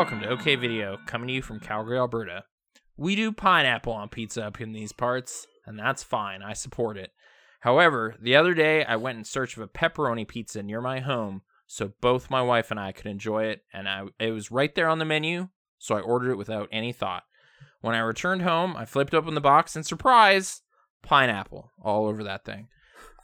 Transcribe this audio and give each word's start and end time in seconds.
Welcome 0.00 0.20
to 0.20 0.30
OK 0.30 0.56
Video, 0.56 0.96
coming 1.04 1.28
to 1.28 1.34
you 1.34 1.42
from 1.42 1.60
Calgary, 1.60 1.98
Alberta. 1.98 2.44
We 2.96 3.16
do 3.16 3.32
pineapple 3.32 3.92
on 3.92 4.08
pizza 4.08 4.46
up 4.46 4.58
in 4.58 4.72
these 4.72 4.92
parts, 4.92 5.46
and 5.66 5.78
that's 5.78 6.02
fine. 6.02 6.40
I 6.40 6.54
support 6.54 6.96
it. 6.96 7.10
However, 7.60 8.14
the 8.18 8.34
other 8.34 8.54
day 8.54 8.82
I 8.82 8.96
went 8.96 9.18
in 9.18 9.24
search 9.24 9.58
of 9.58 9.62
a 9.62 9.68
pepperoni 9.68 10.26
pizza 10.26 10.62
near 10.62 10.80
my 10.80 11.00
home 11.00 11.42
so 11.66 11.92
both 12.00 12.30
my 12.30 12.40
wife 12.40 12.70
and 12.70 12.80
I 12.80 12.92
could 12.92 13.08
enjoy 13.08 13.44
it, 13.48 13.64
and 13.74 13.86
I, 13.86 14.04
it 14.18 14.30
was 14.30 14.50
right 14.50 14.74
there 14.74 14.88
on 14.88 15.00
the 15.00 15.04
menu, 15.04 15.50
so 15.76 15.96
I 15.96 16.00
ordered 16.00 16.30
it 16.30 16.38
without 16.38 16.70
any 16.72 16.94
thought. 16.94 17.24
When 17.82 17.94
I 17.94 18.00
returned 18.00 18.40
home, 18.40 18.76
I 18.78 18.86
flipped 18.86 19.12
open 19.12 19.34
the 19.34 19.42
box 19.42 19.76
and 19.76 19.84
surprise, 19.84 20.62
pineapple 21.02 21.72
all 21.78 22.06
over 22.06 22.24
that 22.24 22.46
thing. 22.46 22.68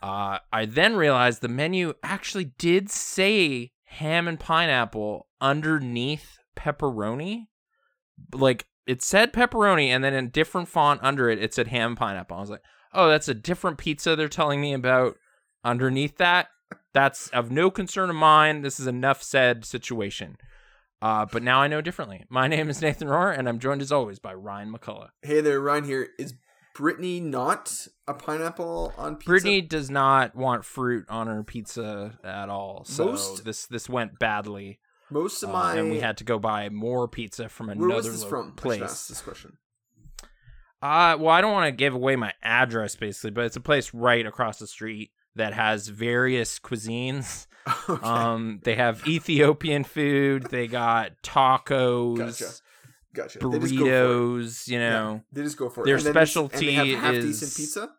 Uh, 0.03 0.41
I 0.53 0.67
then 0.67 0.95
realized 0.95 1.41
the 1.41 1.49
menu 1.49 1.95
actually 2.03 2.53
did 2.59 2.91
say 2.91 3.73
ham 3.85 4.29
and 4.29 4.39
pineapple 4.39 5.29
underneath 5.41 6.37
pepperoni. 6.57 7.47
Like 8.33 8.67
it 8.87 9.03
said 9.03 9.33
pepperoni, 9.33 9.89
and 9.89 10.03
then 10.03 10.15
in 10.15 10.31
different 10.31 10.69
font 10.69 11.01
under 11.03 11.29
it, 11.29 11.43
it 11.43 11.55
said 11.55 11.69
ham 11.69 11.97
pineapple. 11.97 12.37
I 12.37 12.41
was 12.41 12.51
like, 12.51 12.63
oh, 12.93 13.09
that's 13.09 13.29
a 13.29 13.35
different 13.35 13.79
pizza 13.79 14.17
they're 14.17 14.29
telling 14.29 14.61
me 14.61 14.73
about 14.73 15.17
underneath 15.65 16.17
that. 16.19 16.49
That's 16.95 17.29
of 17.29 17.51
no 17.51 17.71
concern 17.71 18.11
of 18.11 18.17
mine. 18.17 18.63
This 18.63 18.81
is 18.81 18.87
enough 18.87 19.23
said 19.23 19.65
situation. 19.65 20.37
Uh, 21.03 21.27
but 21.31 21.43
now 21.43 21.61
I 21.61 21.69
know 21.69 21.81
differently. 21.81 22.25
My 22.29 22.49
name 22.49 22.69
is 22.69 22.81
Nathan 22.81 23.09
Rohr, 23.09 23.37
and 23.37 23.49
I'm 23.49 23.59
joined 23.59 23.83
as 23.83 23.93
always 23.93 24.19
by 24.19 24.35
Ryan 24.35 24.73
McCullough. 24.73 25.11
Hey 25.23 25.41
there, 25.41 25.61
Ryan 25.61 25.85
here. 25.85 26.09
Is 26.19 26.35
Brittany 26.75 27.21
not 27.21 27.87
a 28.07 28.15
pineapple 28.15 28.93
on 28.97 29.17
pizza? 29.17 29.29
Brittany 29.29 29.61
does 29.61 29.91
not 29.91 30.35
want 30.35 30.65
fruit 30.65 31.05
on 31.09 31.27
her 31.27 31.43
pizza 31.43 32.19
at 32.25 32.49
all. 32.49 32.85
So 32.85 33.07
Most- 33.07 33.45
this 33.45 33.67
this 33.67 33.89
went 33.89 34.19
badly, 34.19 34.79
Most 35.11 35.43
of 35.43 35.51
uh, 35.51 35.53
my 35.53 35.77
and 35.77 35.91
we 35.91 36.01
had 36.01 36.17
to 36.19 36.25
go 36.25 36.39
buy 36.39 36.69
more 36.69 37.07
pizza 37.09 37.49
from 37.49 37.69
another 37.69 37.87
Where 37.89 37.97
was 37.97 38.07
this 38.07 38.25
from? 38.25 38.53
Place. 38.53 38.83
ask 38.83 39.09
this 39.09 39.21
question. 39.23 39.59
Uh, 40.83 41.17
well, 41.19 41.31
I 41.31 41.41
don't 41.41 41.53
want 41.53 41.67
to 41.67 41.73
give 41.73 41.95
away 41.95 42.17
my 42.17 42.33
address 42.43 42.97
basically, 42.97 43.31
but 43.31 43.45
it's 43.47 43.57
a 43.57 43.61
place 43.61 43.95
right 43.95 44.27
across 44.27 44.59
the 44.59 44.67
street 44.67 45.11
that 45.35 45.55
has 45.55 45.89
various 45.89 46.59
cuisines. 46.59 47.47
okay. 47.89 48.07
Um, 48.07 48.61
they 48.65 48.75
have 48.75 49.07
Ethiopian 49.09 49.85
food. 49.85 50.45
They 50.51 50.67
got 50.67 51.13
tacos, 51.23 52.19
Gotcha. 52.19 52.45
gotcha. 53.15 53.39
They 53.49 53.59
just 53.59 53.77
go 53.77 53.85
for 53.85 53.89
it. 53.89 53.91
burritos. 53.91 54.69
You 54.69 54.79
Yeah, 54.79 54.91
know, 54.91 55.23
they 55.33 55.43
just 55.43 55.57
go 55.57 55.69
for 55.71 55.83
it. 55.83 55.87
their 55.87 55.97
And 55.97 56.05
then 56.05 56.17
and 56.17 56.29
specialty 56.29 56.67
they 56.77 56.91
have 56.93 57.15
is- 57.15 57.25
decent 57.41 57.57
pizza. 57.57 57.91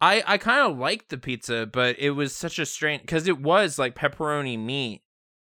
I 0.00 0.22
I 0.26 0.38
kind 0.38 0.70
of 0.70 0.78
liked 0.78 1.10
the 1.10 1.18
pizza, 1.18 1.66
but 1.70 1.96
it 1.98 2.10
was 2.10 2.34
such 2.34 2.58
a 2.58 2.66
strange 2.66 3.02
because 3.02 3.28
it 3.28 3.40
was 3.40 3.78
like 3.78 3.94
pepperoni 3.94 4.58
meat 4.58 5.02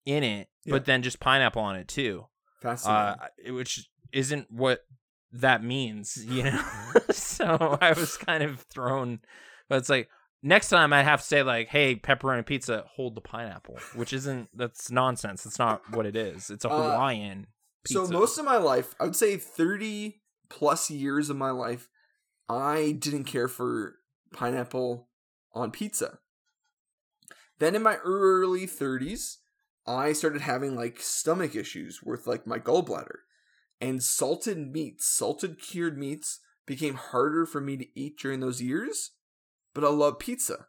in 0.05 0.23
it, 0.23 0.49
Yeah. 0.65 0.71
but 0.71 0.85
then 0.85 1.01
just 1.01 1.19
pineapple 1.19 1.61
on 1.61 1.75
it 1.75 1.87
too. 1.87 2.25
Fascinating. 2.61 3.19
Uh, 3.49 3.53
which 3.53 3.89
isn't 4.11 4.51
what 4.51 4.85
that 5.31 5.63
means, 5.63 6.17
you 6.25 6.43
know. 6.51 6.63
so 7.11 7.77
I 7.81 7.93
was 7.93 8.17
kind 8.17 8.43
of 8.43 8.61
thrown, 8.61 9.19
but 9.67 9.77
it's 9.77 9.89
like 9.89 10.09
next 10.41 10.69
time 10.69 10.91
I 10.93 11.03
have 11.03 11.21
to 11.21 11.25
say 11.27 11.43
like, 11.43 11.67
"Hey, 11.69 11.95
pepperoni 11.95 12.45
pizza, 12.45 12.83
hold 12.95 13.15
the 13.15 13.21
pineapple," 13.21 13.77
which 13.95 14.11
isn't 14.13 14.49
that's 14.53 14.89
nonsense. 14.91 15.43
That's 15.43 15.59
not 15.59 15.81
what 15.95 16.05
it 16.05 16.15
is. 16.15 16.49
It's 16.49 16.65
a 16.65 16.69
Uh, 16.69 16.91
Hawaiian 16.93 17.47
pizza. 17.83 18.05
so 18.07 18.11
most 18.11 18.37
of 18.37 18.45
my 18.45 18.57
life, 18.57 18.95
I 18.99 19.03
would 19.03 19.15
say 19.15 19.37
thirty 19.37 20.21
plus 20.49 20.89
years 20.89 21.29
of 21.29 21.37
my 21.37 21.51
life, 21.51 21.87
I 22.49 22.95
didn't 22.99 23.25
care 23.25 23.47
for 23.47 23.99
pineapple 24.33 25.07
on 25.53 25.71
pizza. 25.71 26.19
Then 27.59 27.75
in 27.75 27.83
my 27.83 27.97
early 27.97 28.65
thirties, 28.65 29.38
I 29.89 30.13
started 30.13 30.41
having 30.41 30.75
like 30.75 31.01
stomach 31.01 31.55
issues 31.55 32.03
with 32.03 32.27
like 32.27 32.45
my 32.45 32.59
gallbladder. 32.59 33.17
And 33.81 34.03
salted 34.03 34.71
meats, 34.71 35.07
salted 35.07 35.59
cured 35.59 35.97
meats 35.97 36.41
became 36.67 36.93
harder 36.93 37.45
for 37.45 37.59
me 37.59 37.75
to 37.77 37.87
eat 37.99 38.19
during 38.19 38.39
those 38.39 38.61
years, 38.61 39.11
but 39.73 39.83
I 39.83 39.87
love 39.87 40.19
pizza. 40.19 40.67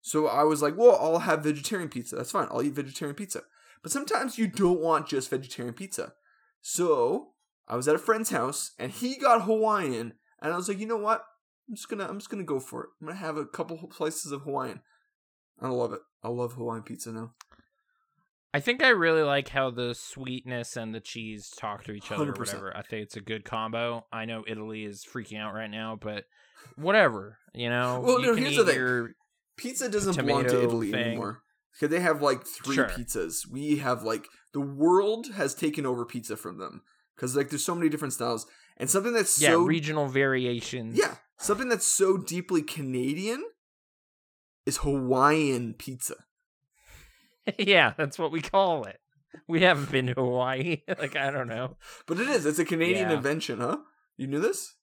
So 0.00 0.28
I 0.28 0.44
was 0.44 0.62
like, 0.62 0.76
well, 0.76 0.96
I'll 1.00 1.20
have 1.20 1.42
vegetarian 1.42 1.88
pizza. 1.88 2.14
That's 2.14 2.30
fine. 2.30 2.46
I'll 2.50 2.62
eat 2.62 2.74
vegetarian 2.74 3.16
pizza. 3.16 3.42
But 3.82 3.90
sometimes 3.90 4.38
you 4.38 4.46
don't 4.46 4.80
want 4.80 5.08
just 5.08 5.30
vegetarian 5.30 5.74
pizza. 5.74 6.12
So 6.60 7.30
I 7.66 7.74
was 7.74 7.88
at 7.88 7.96
a 7.96 7.98
friend's 7.98 8.30
house 8.30 8.72
and 8.78 8.92
he 8.92 9.16
got 9.16 9.42
Hawaiian, 9.42 10.12
and 10.40 10.52
I 10.52 10.56
was 10.56 10.68
like, 10.68 10.78
you 10.78 10.86
know 10.86 10.96
what? 10.96 11.24
I'm 11.68 11.74
just 11.74 11.88
gonna 11.88 12.06
I'm 12.06 12.18
just 12.18 12.30
gonna 12.30 12.44
go 12.44 12.60
for 12.60 12.84
it. 12.84 12.90
I'm 13.00 13.08
gonna 13.08 13.18
have 13.18 13.36
a 13.36 13.46
couple 13.46 13.90
slices 13.96 14.30
of 14.30 14.42
Hawaiian. 14.42 14.82
I 15.60 15.68
love 15.68 15.92
it. 15.92 16.00
I 16.22 16.28
love 16.28 16.52
Hawaiian 16.52 16.82
pizza 16.82 17.10
now. 17.10 17.34
I 18.54 18.60
think 18.60 18.82
I 18.82 18.88
really 18.88 19.22
like 19.22 19.48
how 19.48 19.70
the 19.70 19.94
sweetness 19.94 20.76
and 20.76 20.94
the 20.94 21.00
cheese 21.00 21.50
talk 21.56 21.84
to 21.84 21.92
each 21.92 22.12
other 22.12 22.32
100%. 22.32 22.38
whatever. 22.38 22.76
I 22.76 22.82
think 22.82 23.04
it's 23.04 23.16
a 23.16 23.20
good 23.20 23.44
combo. 23.44 24.04
I 24.12 24.26
know 24.26 24.44
Italy 24.46 24.84
is 24.84 25.04
freaking 25.10 25.40
out 25.40 25.54
right 25.54 25.70
now, 25.70 25.98
but 26.00 26.24
whatever, 26.76 27.38
you 27.54 27.70
know. 27.70 28.00
Well, 28.04 28.20
you 28.20 28.26
no, 28.26 28.34
here's 28.34 28.56
the 28.56 28.64
thing. 28.64 29.14
Pizza 29.56 29.88
doesn't 29.88 30.16
belong 30.16 30.44
to 30.44 30.62
Italy 30.62 30.90
thing. 30.90 31.00
anymore. 31.02 31.42
Because 31.72 31.90
they 31.90 32.00
have 32.00 32.20
like 32.20 32.46
three 32.46 32.74
Sure. 32.74 32.88
pizzas. 32.88 33.46
We 33.50 33.76
have 33.78 34.02
like 34.02 34.26
the 34.52 34.60
world 34.60 35.28
has 35.34 35.54
taken 35.54 35.86
over 35.86 36.04
pizza 36.04 36.36
from 36.36 36.58
them. 36.58 36.82
Because 37.16 37.34
like 37.34 37.48
there's 37.48 37.64
so 37.64 37.74
many 37.74 37.88
different 37.88 38.12
styles. 38.12 38.46
And 38.76 38.90
something 38.90 39.12
that's 39.14 39.40
yeah, 39.40 39.50
so 39.50 39.62
regional 39.62 40.08
variations. 40.08 40.98
Yeah. 40.98 41.16
Something 41.38 41.68
that's 41.68 41.86
so 41.86 42.18
deeply 42.18 42.62
Canadian 42.62 43.42
is 44.66 44.78
Hawaiian 44.78 45.74
pizza. 45.74 46.16
yeah, 47.58 47.94
that's 47.96 48.18
what 48.18 48.32
we 48.32 48.40
call 48.40 48.84
it. 48.84 48.98
We 49.48 49.60
haven't 49.62 49.90
been 49.90 50.06
to 50.08 50.14
Hawaii. 50.14 50.82
like 50.98 51.16
I 51.16 51.30
don't 51.30 51.48
know. 51.48 51.76
But 52.06 52.20
it 52.20 52.28
is. 52.28 52.46
It's 52.46 52.58
a 52.58 52.64
Canadian 52.64 53.10
Yeah. 53.10 53.16
invention, 53.16 53.60
huh? 53.60 53.78
You 54.16 54.26
knew 54.26 54.40
this? 54.40 54.74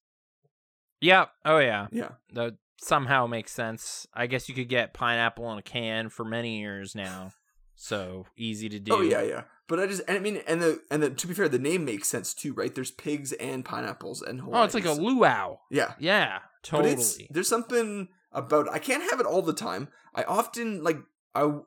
Yeah. 1.01 1.25
Oh 1.45 1.59
yeah. 1.59 1.87
Yeah. 1.91 2.11
That 2.33 2.55
somehow 2.81 3.27
makes 3.27 3.51
sense. 3.51 4.07
I 4.13 4.27
guess 4.27 4.49
you 4.49 4.55
could 4.55 4.69
get 4.69 4.93
pineapple 4.93 5.51
in 5.51 5.59
a 5.59 5.61
can 5.61 6.09
for 6.09 6.25
many 6.25 6.59
years 6.59 6.95
now. 6.95 7.31
So 7.75 8.25
easy 8.35 8.67
to 8.69 8.77
oh, 8.77 8.79
do. 8.79 8.93
Oh 8.95 9.01
yeah, 9.01 9.21
yeah. 9.21 9.43
But 9.67 9.79
I 9.79 9.85
just 9.85 10.01
and 10.07 10.17
I 10.17 10.19
mean 10.19 10.41
and 10.47 10.61
the 10.61 10.81
and 10.91 11.01
the 11.01 11.09
to 11.11 11.27
be 11.27 11.33
fair, 11.33 11.47
the 11.47 11.59
name 11.59 11.85
makes 11.85 12.07
sense 12.07 12.33
too, 12.33 12.53
right? 12.53 12.73
There's 12.73 12.91
pigs 12.91 13.31
and 13.33 13.63
pineapples 13.63 14.21
and 14.21 14.41
Hawaii. 14.41 14.61
Oh, 14.61 14.63
it's 14.65 14.73
like 14.73 14.85
a 14.85 14.91
luau. 14.93 15.57
Yeah. 15.69 15.93
Yeah, 15.99 16.39
But 16.63 16.67
totally. 16.69 16.91
it's 16.93 17.17
there's 17.29 17.47
something 17.47 18.09
about 18.31 18.67
I 18.69 18.79
can't 18.79 19.09
have 19.09 19.19
it 19.19 19.25
all 19.25 19.41
the 19.41 19.53
time. 19.53 19.87
I 20.13 20.23
often 20.23 20.83
like 20.83 20.97
I 21.35 21.59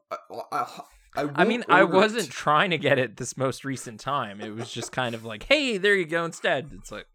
I 0.50 0.80
I, 1.14 1.28
I, 1.34 1.44
mean, 1.44 1.62
I 1.68 1.84
wasn't 1.84 2.28
it. 2.28 2.30
trying 2.30 2.70
to 2.70 2.78
get 2.78 2.98
it 2.98 3.18
this 3.18 3.36
most 3.36 3.64
recent 3.64 4.00
time. 4.00 4.40
It 4.40 4.54
was 4.54 4.72
just 4.72 4.92
kind 4.92 5.14
of 5.14 5.24
like, 5.24 5.42
hey, 5.42 5.76
there 5.76 5.94
you 5.94 6.06
go. 6.06 6.24
Instead, 6.24 6.70
it's 6.72 6.90
like. 6.90 7.06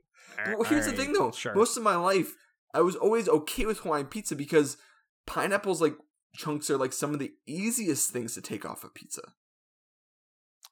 Well, 0.45 0.63
here's 0.63 0.85
the 0.85 0.91
thing 0.91 1.13
though. 1.13 1.31
Sure. 1.31 1.55
Most 1.55 1.77
of 1.77 1.83
my 1.83 1.95
life, 1.95 2.35
I 2.75 2.81
was 2.81 2.95
always 2.95 3.27
okay 3.27 3.65
with 3.65 3.79
Hawaiian 3.79 4.05
pizza 4.05 4.35
because 4.35 4.77
pineapples 5.25 5.81
like 5.81 5.95
chunks 6.35 6.69
are 6.69 6.77
like 6.77 6.93
some 6.93 7.11
of 7.11 7.19
the 7.19 7.33
easiest 7.47 8.11
things 8.11 8.35
to 8.35 8.41
take 8.41 8.65
off 8.65 8.83
a 8.83 8.89
pizza. 8.89 9.21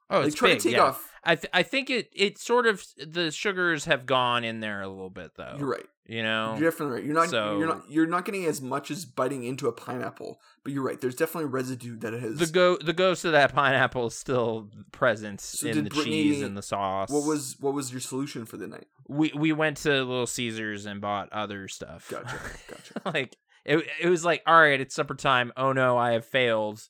Oh, 0.10 0.20
like 0.20 0.28
it's 0.28 0.36
try 0.36 0.50
big. 0.50 0.60
to 0.60 0.64
take 0.70 0.78
yeah. 0.78 0.84
off. 0.84 1.12
I 1.28 1.36
th- 1.36 1.50
I 1.54 1.64
think 1.64 1.90
it 1.90 2.10
it 2.14 2.38
sort 2.38 2.68
of 2.68 2.86
the 3.04 3.32
sugars 3.32 3.86
have 3.86 4.06
gone 4.06 4.44
in 4.44 4.60
there 4.60 4.82
a 4.82 4.88
little 4.88 5.10
bit 5.10 5.32
though. 5.38 5.56
You're 5.58 5.68
right. 5.70 5.86
You 6.08 6.22
know. 6.22 6.56
You're 6.60 6.70
definitely 6.70 6.96
right. 6.98 7.04
You're 7.04 7.16
not. 7.16 7.30
so- 7.30 7.58
You're 7.58 7.68
not. 7.68 7.82
You're 7.90 8.06
not 8.06 8.26
getting 8.26 8.46
as 8.46 8.62
much 8.62 8.92
as 8.92 9.06
biting 9.06 9.44
into 9.44 9.68
a 9.68 9.72
pineapple. 9.72 10.40
But 10.64 10.72
you're 10.74 10.84
right. 10.84 11.02
There's 11.02 11.16
definitely 11.16 11.50
residue 11.50 11.98
that 11.98 12.14
has. 12.14 12.38
the 12.38 12.46
go 12.46 12.78
the 12.78 12.94
ghost 12.94 13.26
of 13.26 13.32
that 13.32 13.54
pineapple 13.56 14.06
is 14.08 14.16
still 14.16 14.70
present 14.92 15.42
So 15.42 15.68
in 15.68 15.84
the 15.84 15.90
Brittany- 15.90 16.06
cheese 16.24 16.42
and 16.44 16.56
the 16.56 16.62
sauce. 16.62 17.10
what 17.10 17.26
was 17.26 17.56
what 17.60 17.74
was 17.74 17.92
your 17.92 18.02
solution 18.02 18.46
for 18.46 18.58
the 18.58 18.68
night? 18.68 18.86
we 19.08 19.32
we 19.36 19.52
went 19.52 19.78
to 19.78 19.90
Little 19.90 20.28
Caesars 20.28 20.86
and 20.86 21.02
bought 21.02 21.34
other 21.34 21.68
stuff. 21.68 22.08
Gotcha. 22.12 22.40
Gotcha. 22.70 23.02
like 23.06 23.36
it 23.66 23.84
it 24.00 24.08
was 24.10 24.24
like 24.24 24.44
all 24.46 24.60
right, 24.60 24.80
it's 24.80 24.94
supper 24.94 25.16
time. 25.16 25.52
Oh 25.58 25.72
no, 25.74 25.98
I 25.98 26.12
have 26.12 26.26
failed. 26.26 26.88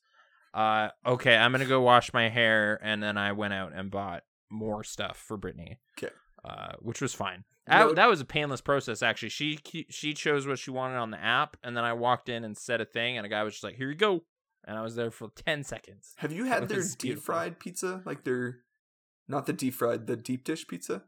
Uh 0.56 0.90
okay, 1.06 1.36
I'm 1.36 1.52
going 1.52 1.62
to 1.62 1.68
go 1.68 1.82
wash 1.82 2.14
my 2.14 2.30
hair 2.30 2.80
and 2.82 3.04
then 3.04 3.18
I 3.18 3.34
went 3.34 3.54
out 3.54 3.74
and 3.76 3.92
bought 3.92 4.24
more 4.50 4.84
stuff 4.84 5.18
for 5.18 5.36
Brittany. 5.38 5.80
'Kay. 5.98 6.10
Uh 6.44 6.74
which 6.80 7.02
was 7.02 7.14
fine. 7.14 7.44
No- 7.68 7.90
That, 7.90 7.96
that 7.98 8.10
was 8.10 8.22
a 8.22 8.26
painless 8.26 8.62
process 8.62 9.02
actually. 9.04 9.30
She 9.30 9.60
she 9.90 10.14
chose 10.14 10.48
what 10.48 10.58
she 10.60 10.72
wanted 10.72 10.96
on 10.98 11.12
the 11.12 11.22
app 11.22 11.58
and 11.64 11.76
then 11.76 11.84
I 11.84 11.94
walked 11.94 12.30
in 12.30 12.44
and 12.46 12.58
said 12.58 12.80
a 12.80 12.86
thing 12.86 13.18
and 13.18 13.26
a 13.26 13.30
guy 13.30 13.44
was 13.44 13.54
just 13.56 13.64
like, 13.66 13.76
"Here 13.76 13.90
you 13.90 13.96
go." 13.96 14.24
And 14.68 14.78
I 14.78 14.82
was 14.82 14.96
there 14.96 15.12
for 15.12 15.30
10 15.36 15.64
seconds. 15.64 16.14
Have 16.18 16.32
you 16.32 16.46
had 16.54 16.70
their 16.70 16.82
deep 16.82 17.00
beautiful. 17.00 17.34
fried 17.36 17.60
pizza? 17.60 18.02
Like 18.04 18.24
their, 18.24 18.62
not 19.28 19.46
the 19.46 19.54
deep 19.54 19.76
fried, 19.76 20.08
the 20.08 20.16
deep 20.16 20.44
dish 20.44 20.66
pizza. 20.68 21.04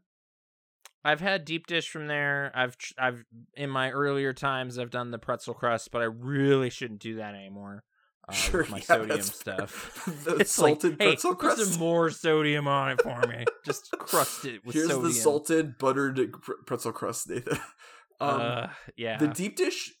I've 1.04 1.20
had 1.20 1.44
deep 1.44 1.66
dish 1.66 1.88
from 1.88 2.06
there. 2.06 2.52
I've 2.54 2.76
I've 2.98 3.24
in 3.54 3.70
my 3.70 3.90
earlier 3.90 4.32
times 4.32 4.78
I've 4.78 4.90
done 4.90 5.10
the 5.10 5.18
pretzel 5.18 5.54
crust, 5.54 5.90
but 5.90 6.02
I 6.02 6.04
really 6.04 6.70
shouldn't 6.70 7.00
do 7.00 7.16
that 7.16 7.34
anymore. 7.34 7.84
Uh, 8.28 8.32
Sure, 8.32 8.66
my 8.68 8.76
yeah, 8.78 8.82
sodium 8.84 9.08
that's 9.08 9.34
stuff. 9.34 10.24
The 10.24 10.36
it's 10.36 10.52
salted 10.52 10.92
like, 10.92 11.00
hey, 11.00 11.06
pretzel 11.12 11.30
put 11.30 11.38
crust? 11.40 11.64
some 11.72 11.78
more 11.80 12.10
sodium 12.10 12.68
on 12.68 12.90
it 12.92 13.02
for 13.02 13.20
me. 13.26 13.44
Just 13.64 13.90
crust 13.98 14.44
it 14.44 14.64
with 14.66 14.74
Here's 14.74 14.88
sodium. 14.88 15.04
the 15.04 15.12
salted 15.12 15.78
buttered 15.78 16.32
pr- 16.42 16.52
pretzel 16.66 16.92
crust, 16.92 17.28
Nathan. 17.30 17.58
um, 18.20 18.40
uh, 18.40 18.66
yeah. 18.96 19.16
the 19.18 19.28
deep 19.28 19.56
dish, 19.56 19.92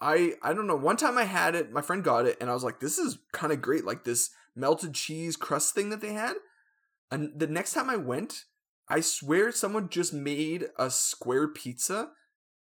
I 0.00 0.34
I 0.42 0.52
don't 0.52 0.66
know. 0.66 0.76
One 0.76 0.96
time 0.96 1.16
I 1.18 1.24
had 1.24 1.54
it, 1.54 1.72
my 1.72 1.80
friend 1.82 2.02
got 2.04 2.26
it, 2.26 2.36
and 2.40 2.50
I 2.50 2.54
was 2.54 2.64
like, 2.64 2.80
"This 2.80 2.98
is 2.98 3.18
kind 3.32 3.52
of 3.52 3.60
great." 3.62 3.84
Like 3.84 4.04
this 4.04 4.30
melted 4.56 4.94
cheese 4.94 5.36
crust 5.36 5.74
thing 5.74 5.90
that 5.90 6.00
they 6.00 6.12
had. 6.12 6.34
And 7.10 7.32
the 7.38 7.46
next 7.46 7.72
time 7.72 7.88
I 7.90 7.96
went, 7.96 8.44
I 8.88 9.00
swear 9.00 9.52
someone 9.52 9.88
just 9.88 10.12
made 10.12 10.66
a 10.78 10.90
square 10.90 11.48
pizza, 11.48 12.10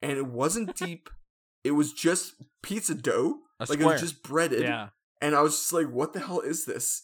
and 0.02 0.12
it 0.12 0.26
wasn't 0.26 0.74
deep. 0.76 1.10
it 1.64 1.72
was 1.72 1.92
just 1.92 2.34
pizza 2.62 2.94
dough, 2.94 3.38
A 3.60 3.66
like 3.68 3.80
it 3.80 3.84
was 3.84 4.00
just 4.00 4.22
breaded. 4.22 4.62
yeah. 4.62 4.88
And 5.20 5.34
I 5.34 5.40
was 5.42 5.56
just 5.56 5.72
like, 5.72 5.88
"What 5.90 6.12
the 6.12 6.20
hell 6.20 6.40
is 6.40 6.64
this?" 6.64 7.02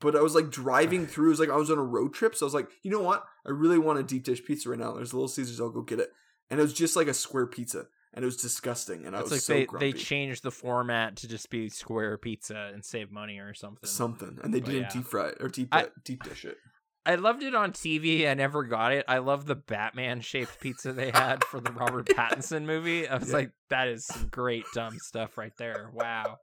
But 0.00 0.16
I 0.16 0.20
was 0.20 0.34
like 0.34 0.50
driving 0.50 1.06
through. 1.06 1.26
It 1.28 1.30
was 1.30 1.40
like 1.40 1.50
I 1.50 1.56
was 1.56 1.70
on 1.70 1.78
a 1.78 1.82
road 1.84 2.12
trip, 2.14 2.34
so 2.34 2.44
I 2.44 2.48
was 2.48 2.54
like, 2.54 2.68
"You 2.82 2.90
know 2.90 3.00
what? 3.02 3.24
I 3.46 3.50
really 3.50 3.78
want 3.78 3.98
a 4.00 4.02
deep 4.02 4.24
dish 4.24 4.44
pizza 4.44 4.68
right 4.70 4.78
now. 4.78 4.92
There's 4.94 5.12
a 5.12 5.16
Little 5.16 5.28
Caesars. 5.28 5.60
I'll 5.60 5.70
go 5.70 5.82
get 5.82 6.00
it." 6.00 6.10
And 6.50 6.58
it 6.58 6.62
was 6.62 6.72
just 6.74 6.96
like 6.96 7.06
a 7.06 7.14
square 7.14 7.46
pizza, 7.46 7.86
and 8.12 8.24
it 8.24 8.26
was 8.26 8.36
disgusting. 8.36 9.06
And 9.06 9.14
I 9.16 9.22
was 9.22 9.30
like 9.30 9.40
so 9.40 9.52
they, 9.54 9.64
grumpy. 9.66 9.92
they 9.92 9.98
changed 9.98 10.42
the 10.42 10.50
format 10.50 11.16
to 11.16 11.28
just 11.28 11.48
be 11.50 11.68
square 11.68 12.18
pizza 12.18 12.70
and 12.74 12.84
save 12.84 13.10
money 13.12 13.38
or 13.38 13.54
something. 13.54 13.88
something, 13.88 14.38
and 14.42 14.52
they 14.52 14.60
But 14.60 14.66
didn't 14.70 14.82
yeah. 14.82 14.90
deep 14.90 15.04
fry 15.06 15.28
it 15.28 15.36
or 15.40 15.48
deep 15.48 15.68
I- 15.72 15.88
deep 16.04 16.24
dish 16.24 16.44
it. 16.44 16.58
I 17.04 17.16
loved 17.16 17.42
it 17.42 17.54
on 17.54 17.72
TV. 17.72 18.28
I 18.28 18.34
never 18.34 18.62
got 18.64 18.92
it. 18.92 19.04
I 19.08 19.18
love 19.18 19.46
the 19.46 19.56
Batman 19.56 20.20
shaped 20.20 20.60
pizza 20.60 20.92
they 20.92 21.10
had 21.10 21.42
for 21.44 21.60
the 21.60 21.72
Robert 21.72 22.06
Pattinson 22.16 22.64
movie. 22.64 23.08
I 23.08 23.16
was 23.16 23.28
Yeah. 23.30 23.34
like, 23.36 23.50
that 23.70 23.88
is 23.88 24.06
some 24.06 24.28
great 24.28 24.64
dumb 24.72 24.98
stuff 25.00 25.36
right 25.36 25.52
there. 25.58 25.90
Wow. 25.92 26.38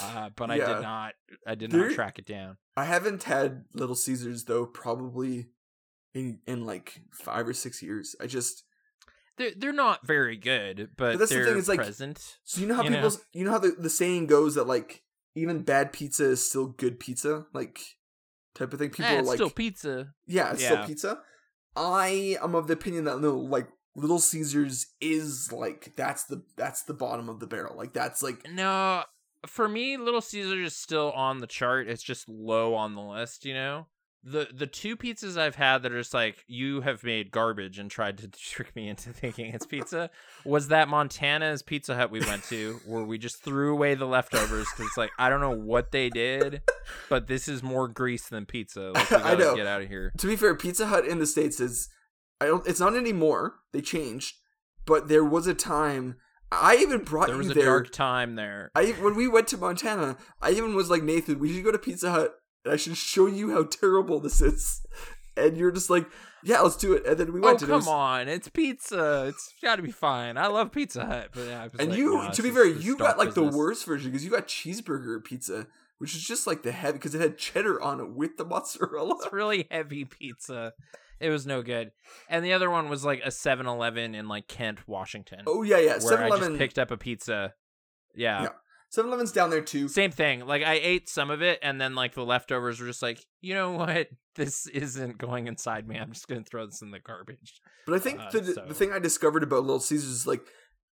Uh, 0.00 0.30
but 0.36 0.50
I 0.50 0.56
did 0.58 0.80
not. 0.82 1.14
I 1.46 1.54
did 1.54 1.70
There- 1.70 1.86
not 1.88 1.94
track 1.94 2.18
it 2.18 2.24
down. 2.26 2.56
I 2.76 2.84
haven't 2.84 3.24
had 3.24 3.64
Little 3.74 3.94
Caesars 3.96 4.44
though, 4.44 4.64
probably 4.66 5.48
in 6.14 6.38
in 6.46 6.64
like 6.64 7.02
five 7.12 7.46
or 7.46 7.52
six 7.52 7.82
years. 7.82 8.16
I 8.20 8.26
just 8.26 8.64
They're 9.36 9.52
they're 9.56 9.72
not 9.72 10.06
very 10.06 10.36
good, 10.36 10.90
but, 10.96 11.12
But 11.12 11.18
that's 11.18 11.30
the 11.30 11.36
they're 11.36 11.46
thing, 11.46 11.58
it's 11.58 11.68
like- 11.68 11.78
present. 11.80 12.38
so 12.44 12.60
you 12.60 12.66
know 12.66 12.74
how 12.76 12.84
You 12.84 12.90
know? 12.90 12.96
people 13.08 13.22
you 13.34 13.44
know 13.44 13.50
how 13.50 13.58
the, 13.58 13.72
the 13.78 13.90
saying 13.90 14.26
goes 14.28 14.54
that 14.54 14.66
like 14.66 15.02
even 15.34 15.62
bad 15.62 15.92
pizza 15.92 16.24
is 16.24 16.48
still 16.48 16.66
good 16.68 16.98
pizza, 16.98 17.44
like 17.52 17.80
type 18.54 18.72
of 18.72 18.78
thing. 18.78 18.90
People 18.90 19.04
Eh, 19.06 19.18
are 19.18 19.22
like 19.22 19.36
still 19.36 19.50
pizza. 19.50 20.14
yeah, 20.26 20.52
it's 20.52 20.64
still 20.64 20.84
pizza. 20.86 21.18
I 21.76 22.36
am 22.42 22.54
of 22.54 22.66
the 22.66 22.72
opinion 22.74 23.04
that 23.04 23.20
no, 23.20 23.36
like 23.36 23.68
Little 23.96 24.18
Caesars 24.18 24.86
is 25.00 25.52
like 25.52 25.92
that's 25.96 26.24
the 26.24 26.42
that's 26.56 26.82
the 26.82 26.94
bottom 26.94 27.28
of 27.28 27.40
the 27.40 27.46
barrel. 27.46 27.76
Like 27.76 27.92
that's 27.92 28.22
like 28.22 28.46
No, 28.50 29.04
for 29.46 29.68
me, 29.68 29.96
Little 29.96 30.20
Caesar 30.20 30.60
is 30.62 30.76
still 30.76 31.12
on 31.12 31.38
the 31.38 31.46
chart. 31.46 31.88
It's 31.88 32.02
just 32.02 32.28
low 32.28 32.74
on 32.74 32.94
the 32.94 33.00
list, 33.02 33.44
you 33.44 33.54
know. 33.54 33.86
The 34.22 34.48
the 34.52 34.66
two 34.66 34.96
pizzas 34.98 35.38
I've 35.38 35.54
had 35.54 35.82
that 35.82 35.92
are 35.92 35.98
just 35.98 36.12
like 36.12 36.44
you 36.46 36.82
have 36.82 37.02
made 37.02 37.30
garbage 37.30 37.78
and 37.78 37.90
tried 37.90 38.18
to 38.18 38.28
trick 38.30 38.76
me 38.76 38.88
into 38.88 39.12
thinking 39.14 39.54
it's 39.54 39.64
pizza 39.64 40.10
was 40.44 40.68
that 40.68 40.88
Montana's 40.88 41.62
Pizza 41.62 41.96
Hut 41.96 42.10
we 42.10 42.20
went 42.20 42.44
to 42.44 42.80
where 42.86 43.02
we 43.02 43.16
just 43.16 43.42
threw 43.42 43.72
away 43.72 43.94
the 43.94 44.04
leftovers 44.04 44.66
because 44.70 44.86
it's 44.88 44.96
like 44.98 45.10
I 45.18 45.30
don't 45.30 45.40
know 45.40 45.56
what 45.56 45.90
they 45.90 46.10
did, 46.10 46.60
but 47.08 47.28
this 47.28 47.48
is 47.48 47.62
more 47.62 47.88
grease 47.88 48.28
than 48.28 48.44
pizza. 48.44 48.90
Like, 48.94 49.10
I 49.12 49.18
gotta 49.20 49.38
know. 49.38 49.56
get 49.56 49.66
out 49.66 49.80
of 49.80 49.88
here. 49.88 50.12
to 50.18 50.26
be 50.26 50.36
fair, 50.36 50.54
Pizza 50.54 50.86
Hut 50.88 51.06
in 51.06 51.18
the 51.18 51.26
states 51.26 51.58
is 51.58 51.88
I 52.42 52.46
don't. 52.46 52.66
It's 52.66 52.80
not 52.80 52.94
anymore. 52.96 53.54
They 53.72 53.80
changed, 53.80 54.36
but 54.84 55.08
there 55.08 55.24
was 55.24 55.46
a 55.46 55.54
time. 55.54 56.16
I 56.52 56.76
even 56.76 57.04
brought 57.04 57.28
you 57.28 57.34
There 57.34 57.38
was 57.38 57.46
you 57.46 57.52
a 57.52 57.54
there. 57.54 57.64
dark 57.64 57.92
time 57.92 58.34
there. 58.34 58.70
I 58.74 58.86
when 59.00 59.14
we 59.14 59.28
went 59.28 59.46
to 59.48 59.56
Montana, 59.56 60.16
I 60.42 60.50
even 60.50 60.74
was 60.74 60.90
like 60.90 61.02
Nathan, 61.02 61.38
we 61.38 61.52
should 61.54 61.64
go 61.64 61.70
to 61.72 61.78
Pizza 61.78 62.10
Hut, 62.10 62.34
and 62.64 62.74
I 62.74 62.76
should 62.76 62.96
show 62.96 63.26
you 63.26 63.50
how 63.52 63.64
terrible 63.64 64.20
this 64.20 64.40
is. 64.40 64.80
And 65.36 65.56
you're 65.56 65.70
just 65.70 65.88
like, 65.88 66.06
yeah, 66.42 66.60
let's 66.60 66.76
do 66.76 66.92
it. 66.92 67.06
And 67.06 67.16
then 67.16 67.32
we 67.32 67.40
Oh 67.40 67.44
went. 67.44 67.62
it 67.62 67.66
come 67.66 67.76
was- 67.76 67.86
on! 67.88 68.28
It's 68.28 68.48
pizza. 68.48 69.26
It's 69.28 69.54
got 69.62 69.76
to 69.76 69.82
be 69.82 69.92
fine. 69.92 70.36
I 70.36 70.48
love 70.48 70.72
Pizza 70.72 71.04
Hut, 71.06 71.28
but 71.32 71.46
yeah, 71.46 71.68
And 71.78 71.90
like, 71.90 71.98
you, 71.98 72.16
"No, 72.16 72.30
to 72.30 72.42
be 72.42 72.50
fair, 72.50 72.66
you 72.66 72.96
got 72.96 73.16
like 73.16 73.34
the 73.34 73.44
worst 73.44 73.86
version 73.86 74.10
because 74.10 74.24
you 74.24 74.30
got 74.30 74.48
cheeseburger 74.48 75.22
pizza, 75.24 75.66
which 75.98 76.14
is 76.16 76.22
just 76.22 76.46
like 76.46 76.62
the 76.62 76.72
heavy 76.72 76.94
because 76.98 77.14
it 77.14 77.20
had 77.20 77.38
cheddar 77.38 77.80
on 77.80 78.00
it 78.00 78.10
with 78.10 78.36
the 78.38 78.44
mozzarella. 78.44 79.14
It's 79.22 79.32
really 79.32 79.66
heavy 79.70 80.04
pizza. 80.04 80.72
It 81.20 81.30
was 81.30 81.46
no 81.46 81.62
good. 81.62 81.92
And 82.28 82.44
the 82.44 82.52
other 82.54 82.68
one 82.70 82.88
was 82.88 83.04
like 83.04 83.20
a 83.22 83.28
7-Eleven 83.28 84.14
in 84.14 84.26
like 84.26 84.48
Kent, 84.48 84.88
Washington, 84.88 85.44
Oh 85.46 85.62
yeah, 85.62 85.76
yeah. 85.78 85.90
where 85.92 86.00
Seven 86.00 86.24
I 86.24 86.28
just 86.30 86.40
Eleven. 86.40 86.58
picked 86.58 86.78
up 86.78 86.90
a 86.90 86.96
pizza. 86.96 87.54
Yeah. 88.14 88.42
Yeah. 88.42 88.48
Seven 88.90 89.08
Eleven's 89.10 89.32
down 89.32 89.50
there 89.50 89.60
too. 89.62 89.88
Same 89.88 90.10
thing. 90.10 90.46
Like 90.46 90.62
I 90.64 90.74
ate 90.74 91.08
some 91.08 91.30
of 91.30 91.42
it 91.42 91.60
and 91.62 91.80
then 91.80 91.94
like 91.94 92.14
the 92.14 92.24
leftovers 92.24 92.80
were 92.80 92.86
just 92.86 93.02
like, 93.02 93.24
"You 93.40 93.54
know 93.54 93.72
what? 93.72 94.08
This 94.36 94.66
isn't 94.68 95.18
going 95.18 95.48
inside 95.48 95.88
me. 95.88 95.98
I'm 95.98 96.12
just 96.12 96.28
going 96.28 96.42
to 96.42 96.48
throw 96.48 96.64
this 96.64 96.82
in 96.82 96.90
the 96.92 97.00
garbage." 97.00 97.60
But 97.86 97.94
I 97.96 97.98
think 97.98 98.20
Uh, 98.20 98.30
the 98.30 98.44
so- 98.54 98.64
the 98.66 98.74
thing 98.74 98.92
I 98.92 98.98
discovered 98.98 99.42
about 99.42 99.62
Little 99.62 99.80
Caesars 99.80 100.08
is 100.10 100.26
like 100.26 100.42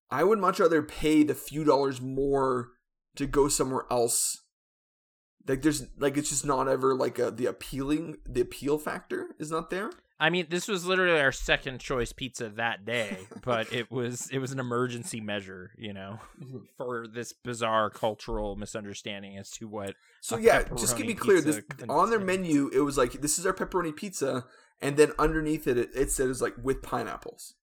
I 0.10 0.24
would 0.24 0.40
much 0.40 0.60
rather 0.60 0.82
pay 0.82 1.24
the 1.24 1.36
few 1.36 1.64
dollars 1.64 2.00
more 2.02 2.70
to 3.16 3.26
go 3.28 3.48
somewhere 3.48 3.86
else. 3.92 4.42
Like 5.48 5.62
there's 5.62 5.86
like 5.98 6.18
it's 6.18 6.30
just 6.30 6.46
not 6.46 6.68
ever 6.68 6.94
like 6.96 7.20
a, 7.20 7.32
the 7.32 7.46
appealing 7.46 8.18
the 8.28 8.42
appeal 8.42 8.78
factor 8.78 9.36
is 9.40 9.50
not 9.52 9.70
there. 9.70 9.92
I 10.19 10.31
mean, 10.31 10.48
this 10.50 10.68
was 10.68 10.86
literally 10.86 11.19
our 11.19 11.31
second 11.31 11.80
choice 11.80 12.12
pizza 12.12 12.50
that 12.50 12.86
day, 12.86 13.18
but 13.44 13.72
it 13.72 13.92
was 13.92 14.30
it 14.31 14.40
was 14.40 14.52
an 14.52 14.60
emergency 14.60 15.22
measure, 15.22 15.72
you 15.78 15.94
know, 15.94 16.19
for 16.78 17.08
this 17.08 17.34
bizarre 17.34 17.90
cultural 17.90 18.56
misunderstanding 18.56 19.38
as 19.38 19.52
to 19.52 19.68
what 19.68 19.96
So 20.22 20.38
yeah, 20.38 20.64
just 20.75 20.98
to 20.98 21.06
be 21.06 21.14
clear, 21.14 21.42
this 21.42 21.62
on 21.88 22.10
their 22.10 22.19
menu 22.19 22.69
it 22.74 22.81
was 22.81 22.98
like 22.98 23.14
this 23.14 23.38
is 23.38 23.46
our 23.46 23.54
pepperoni 23.54 23.96
pizza, 23.96 24.46
and 24.81 24.98
then 24.98 25.12
underneath 25.19 25.68
it 25.68 25.78
it, 25.78 25.90
it 25.94 26.12
says 26.12 26.42
like 26.42 26.56
with 26.62 26.81
pineapples. 26.81 27.54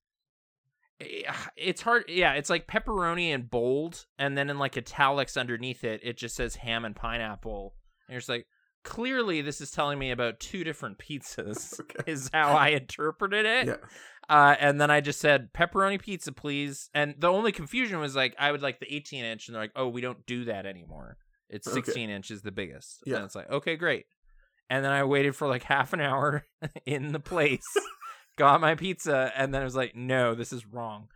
Eh, 1.00 1.22
it's 1.56 1.82
hard 1.82 2.04
yeah 2.06 2.34
it's 2.34 2.48
like 2.48 2.68
pepperoni 2.68 3.30
in 3.30 3.42
bold 3.42 4.06
and 4.16 4.38
then 4.38 4.48
in 4.48 4.60
like 4.60 4.76
italics 4.76 5.36
underneath 5.36 5.82
it 5.82 6.00
it 6.04 6.16
just 6.16 6.36
says 6.36 6.56
ham 6.56 6.84
and 6.84 6.94
pineapple. 6.94 7.74
And 8.06 8.12
you're 8.12 8.20
just 8.20 8.28
like 8.28 8.46
clearly 8.84 9.40
this 9.40 9.60
is 9.60 9.70
telling 9.70 9.98
me 9.98 10.10
about 10.10 10.38
two 10.40 10.62
different 10.62 10.98
pizzas 10.98 11.80
Okay. 11.80 12.10
is 12.12 12.30
how 12.32 12.52
i 12.52 12.68
interpreted 12.68 13.44
it 13.46 13.66
Yeah. 13.66 13.76
uh, 14.28 14.54
and 14.60 14.80
then 14.80 14.90
i 14.90 15.00
just 15.00 15.20
said 15.20 15.52
pepperoni 15.52 16.00
pizza 16.00 16.30
please 16.32 16.90
and 16.94 17.14
the 17.18 17.28
only 17.28 17.50
confusion 17.50 17.98
was 17.98 18.14
like 18.14 18.34
i 18.38 18.52
would 18.52 18.62
like 18.62 18.78
the 18.80 18.94
18 18.94 19.24
inch 19.24 19.48
and 19.48 19.54
they're 19.54 19.62
like 19.62 19.72
oh 19.74 19.88
we 19.88 20.00
don't 20.00 20.24
do 20.26 20.44
that 20.44 20.66
anymore 20.66 21.16
it's 21.50 21.70
16 21.70 22.10
inch 22.10 22.30
is 22.30 22.42
the 22.42 22.52
biggest 22.52 23.00
Yeah. 23.06 23.16
and 23.16 23.24
it's 23.24 23.34
like 23.34 23.50
okay 23.50 23.76
great 23.76 24.06
and 24.70 24.84
then 24.84 24.92
i 24.92 25.02
waited 25.04 25.34
for 25.34 25.48
like 25.48 25.62
half 25.64 25.92
an 25.92 26.00
hour 26.00 26.46
in 26.86 27.12
the 27.12 27.20
place 27.20 27.66
got 28.36 28.60
my 28.60 28.74
pizza 28.74 29.30
and 29.36 29.54
then 29.54 29.60
I 29.60 29.64
was 29.64 29.76
like, 29.76 29.94
no, 29.94 30.34
this 30.34 30.52
is 30.52 30.66
wrong. 30.66 31.06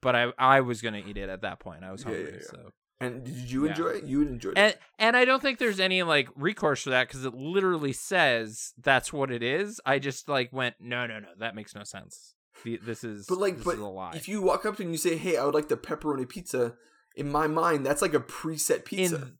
But 0.00 0.16
I 0.16 0.32
I 0.38 0.62
was 0.62 0.80
gonna 0.80 1.02
eat 1.06 1.18
it 1.18 1.28
at 1.28 1.42
that 1.42 1.60
point. 1.60 1.84
I 1.84 1.92
was 1.92 2.02
hungry, 2.02 2.38
yeah. 2.40 2.46
so 2.50 2.70
And 3.02 3.24
did 3.24 3.50
you 3.50 3.64
Yeah. 3.64 3.70
enjoy 3.70 3.88
it? 3.88 4.04
You 4.04 4.22
enjoyed 4.22 4.56
and 4.56 4.72
it. 4.72 4.80
and 4.98 5.16
I 5.16 5.24
don't 5.24 5.40
think 5.42 5.58
there's 5.58 5.80
any 5.80 6.02
like 6.02 6.28
recourse 6.36 6.82
for 6.84 6.90
that 6.90 7.08
because 7.08 7.24
it 7.24 7.34
literally 7.34 7.92
says 7.92 8.72
that's 8.78 9.12
what 9.12 9.30
it 9.30 9.42
is. 9.42 9.80
I 9.84 9.98
just 9.98 10.28
like 10.28 10.52
went, 10.52 10.76
no, 10.80 11.06
no, 11.06 11.18
no, 11.18 11.28
that 11.38 11.54
makes 11.54 11.74
no 11.74 11.84
sense. 11.84 12.34
The- 12.64 12.78
This 12.82 13.02
is 13.02 13.26
But 13.26 13.38
like, 13.38 13.56
this 13.56 13.64
but 13.64 13.74
is 13.74 13.80
a 13.80 13.86
lie. 13.86 14.12
if 14.14 14.28
you 14.28 14.40
walk 14.42 14.64
up 14.66 14.76
to 14.76 14.82
and 14.82 14.92
you 14.92 14.98
say, 14.98 15.16
"Hey, 15.16 15.36
I 15.36 15.44
would 15.44 15.54
like 15.54 15.68
the 15.68 15.76
pepperoni 15.76 16.28
pizza," 16.28 16.76
in 17.16 17.30
my 17.30 17.46
mind, 17.46 17.84
that's 17.84 18.02
like 18.02 18.14
a 18.14 18.20
preset 18.20 18.84
pizza. 18.84 19.16
in 19.16 19.38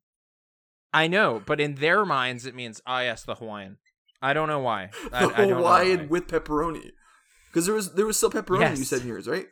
I 0.95 1.07
know, 1.07 1.41
but 1.45 1.61
in 1.61 1.77
their 1.77 2.05
minds 2.05 2.45
it 2.47 2.55
means 2.55 2.81
ah, 2.87 2.97
I 2.97 3.05
asked 3.05 3.27
the 3.27 3.37
Hawaiian. 3.37 3.79
I 4.21 4.33
don't 4.35 4.49
know 4.49 4.61
why. 4.61 4.91
I, 5.13 5.27
the 5.27 5.33
don't 5.33 5.49
know 5.51 5.57
Hawaiian 5.57 6.01
why. 6.01 6.07
with 6.07 6.27
pepperoni, 6.27 6.91
because 7.49 7.67
there 7.67 7.75
was 7.75 7.95
there 7.95 8.07
was 8.07 8.17
still 8.17 8.31
pepperoni. 8.31 8.77
You 8.77 8.85
said 8.85 9.03
in 9.03 9.09
yours, 9.09 9.29
right? 9.29 9.47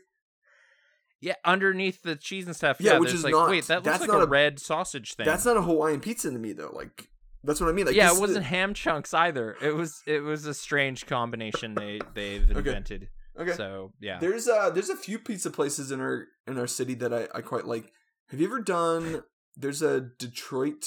Yeah, 1.23 1.35
underneath 1.45 2.03
the 2.03 2.17
cheese 2.17 2.47
and 2.47 2.57
stuff. 2.57 2.81
Yeah, 2.81 2.95
Yeah, 2.95 2.99
which 2.99 3.12
is 3.12 3.25
like 3.25 3.33
not- 3.33 3.50
wait, 3.50 3.67
that 3.67 3.85
looks 3.85 4.00
like 4.00 4.09
a, 4.11 4.21
a- 4.21 4.27
red 4.27 4.59
sausage 4.59 5.15
thing. 5.15 5.27
That's 5.27 5.45
not 5.45 5.57
a 5.57 5.62
Hawaiian 5.62 6.00
pizza 6.00 6.31
to 6.31 6.39
me, 6.39 6.53
though. 6.53 6.71
Like 6.73 7.09
that's 7.45 7.61
what 7.61 7.69
I 7.69 7.73
mean. 7.73 7.87
Like 7.87 7.95
yeah, 7.95 8.15
it 8.15 8.19
wasn't 8.21 8.45
the- 8.45 8.49
ham 8.49 8.73
chunks 8.75 9.12
either. 9.12 9.57
It 9.62 9.75
was 9.75 10.03
it 10.07 10.21
was 10.21 10.47
a 10.47 10.55
strange 10.55 11.07
combination 11.07 11.75
they 11.75 12.00
they've 12.15 12.49
Okay. 12.50 12.59
invented. 12.59 13.09
okay. 13.39 13.53
So 13.53 13.93
yeah, 14.00 14.19
There's 14.19 14.49
uh 14.49 14.71
there's 14.71 14.89
a 14.91 14.97
few 14.97 15.19
pizza 15.19 15.50
places 15.50 15.91
in 15.91 16.00
our 16.00 16.27
in 16.47 16.59
our 16.59 16.67
city 16.67 16.95
that 16.95 17.12
I, 17.12 17.29
I 17.35 17.41
quite 17.43 17.67
like. 17.67 17.93
Have 18.31 18.41
you 18.41 18.47
ever 18.47 18.61
done 18.61 19.23
there's 19.57 19.83
a 19.83 20.00
Detroit 20.00 20.87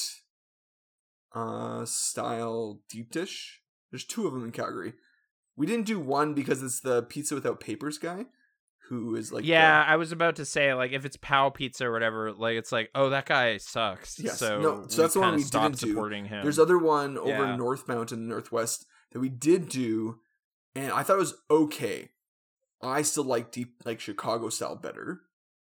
uh 1.36 1.86
style 1.86 2.80
deep 2.90 3.12
dish? 3.12 3.62
There's 3.92 4.06
two 4.06 4.26
of 4.28 4.34
them 4.34 4.44
in 4.44 4.52
Calgary. 4.52 4.94
We 5.56 5.68
didn't 5.68 5.86
do 5.86 6.00
one 6.00 6.34
because 6.34 6.64
it's 6.64 6.80
the 6.80 7.04
pizza 7.04 7.36
without 7.36 7.60
papers 7.60 7.98
guy 8.00 8.26
who 8.90 9.16
is 9.16 9.32
like 9.32 9.44
the- 9.44 9.50
yeah. 9.50 9.84
I 9.88 9.96
was 9.96 10.12
about 10.12 10.36
to 10.38 10.46
say 10.46 10.74
like 10.74 10.92
if 10.92 11.06
it's 11.06 11.18
Pow 11.18 11.50
Pizza 11.50 11.86
or 11.88 11.92
whatever, 11.92 12.32
like 12.34 12.56
it's 12.58 12.72
like 12.72 12.90
oh 12.96 13.10
that 13.10 13.26
guy 13.26 13.58
sucks. 13.58 14.20
Yes. 14.20 14.38
So 14.40 14.60
No, 14.60 14.86
so 14.88 15.02
that's 15.02 15.14
the 15.14 15.20
we 15.20 15.26
one 15.26 15.36
we 15.36 15.42
stopped 15.42 15.76
didn't 15.76 15.80
do. 15.82 15.88
supporting 15.94 16.26
him. 16.26 16.44
There's 16.44 16.60
other 16.60 16.78
one 16.78 17.18
over 17.18 17.30
Yeah. 17.30 17.54
in 17.54 17.60
Northmount 17.60 18.12
in 18.12 18.28
Northwest 18.28 18.86
that 19.12 19.20
we 19.20 19.30
did 19.30 19.70
do, 19.70 20.20
and 20.76 20.92
I 20.92 21.04
thought 21.04 21.16
it 21.16 21.20
was 21.20 21.36
okay. 21.50 22.10
I 22.82 23.02
still 23.04 23.24
like 23.24 23.52
deep 23.52 23.76
like 23.86 24.00
Chicago 24.00 24.50
style 24.50 24.76
better. 24.76 25.22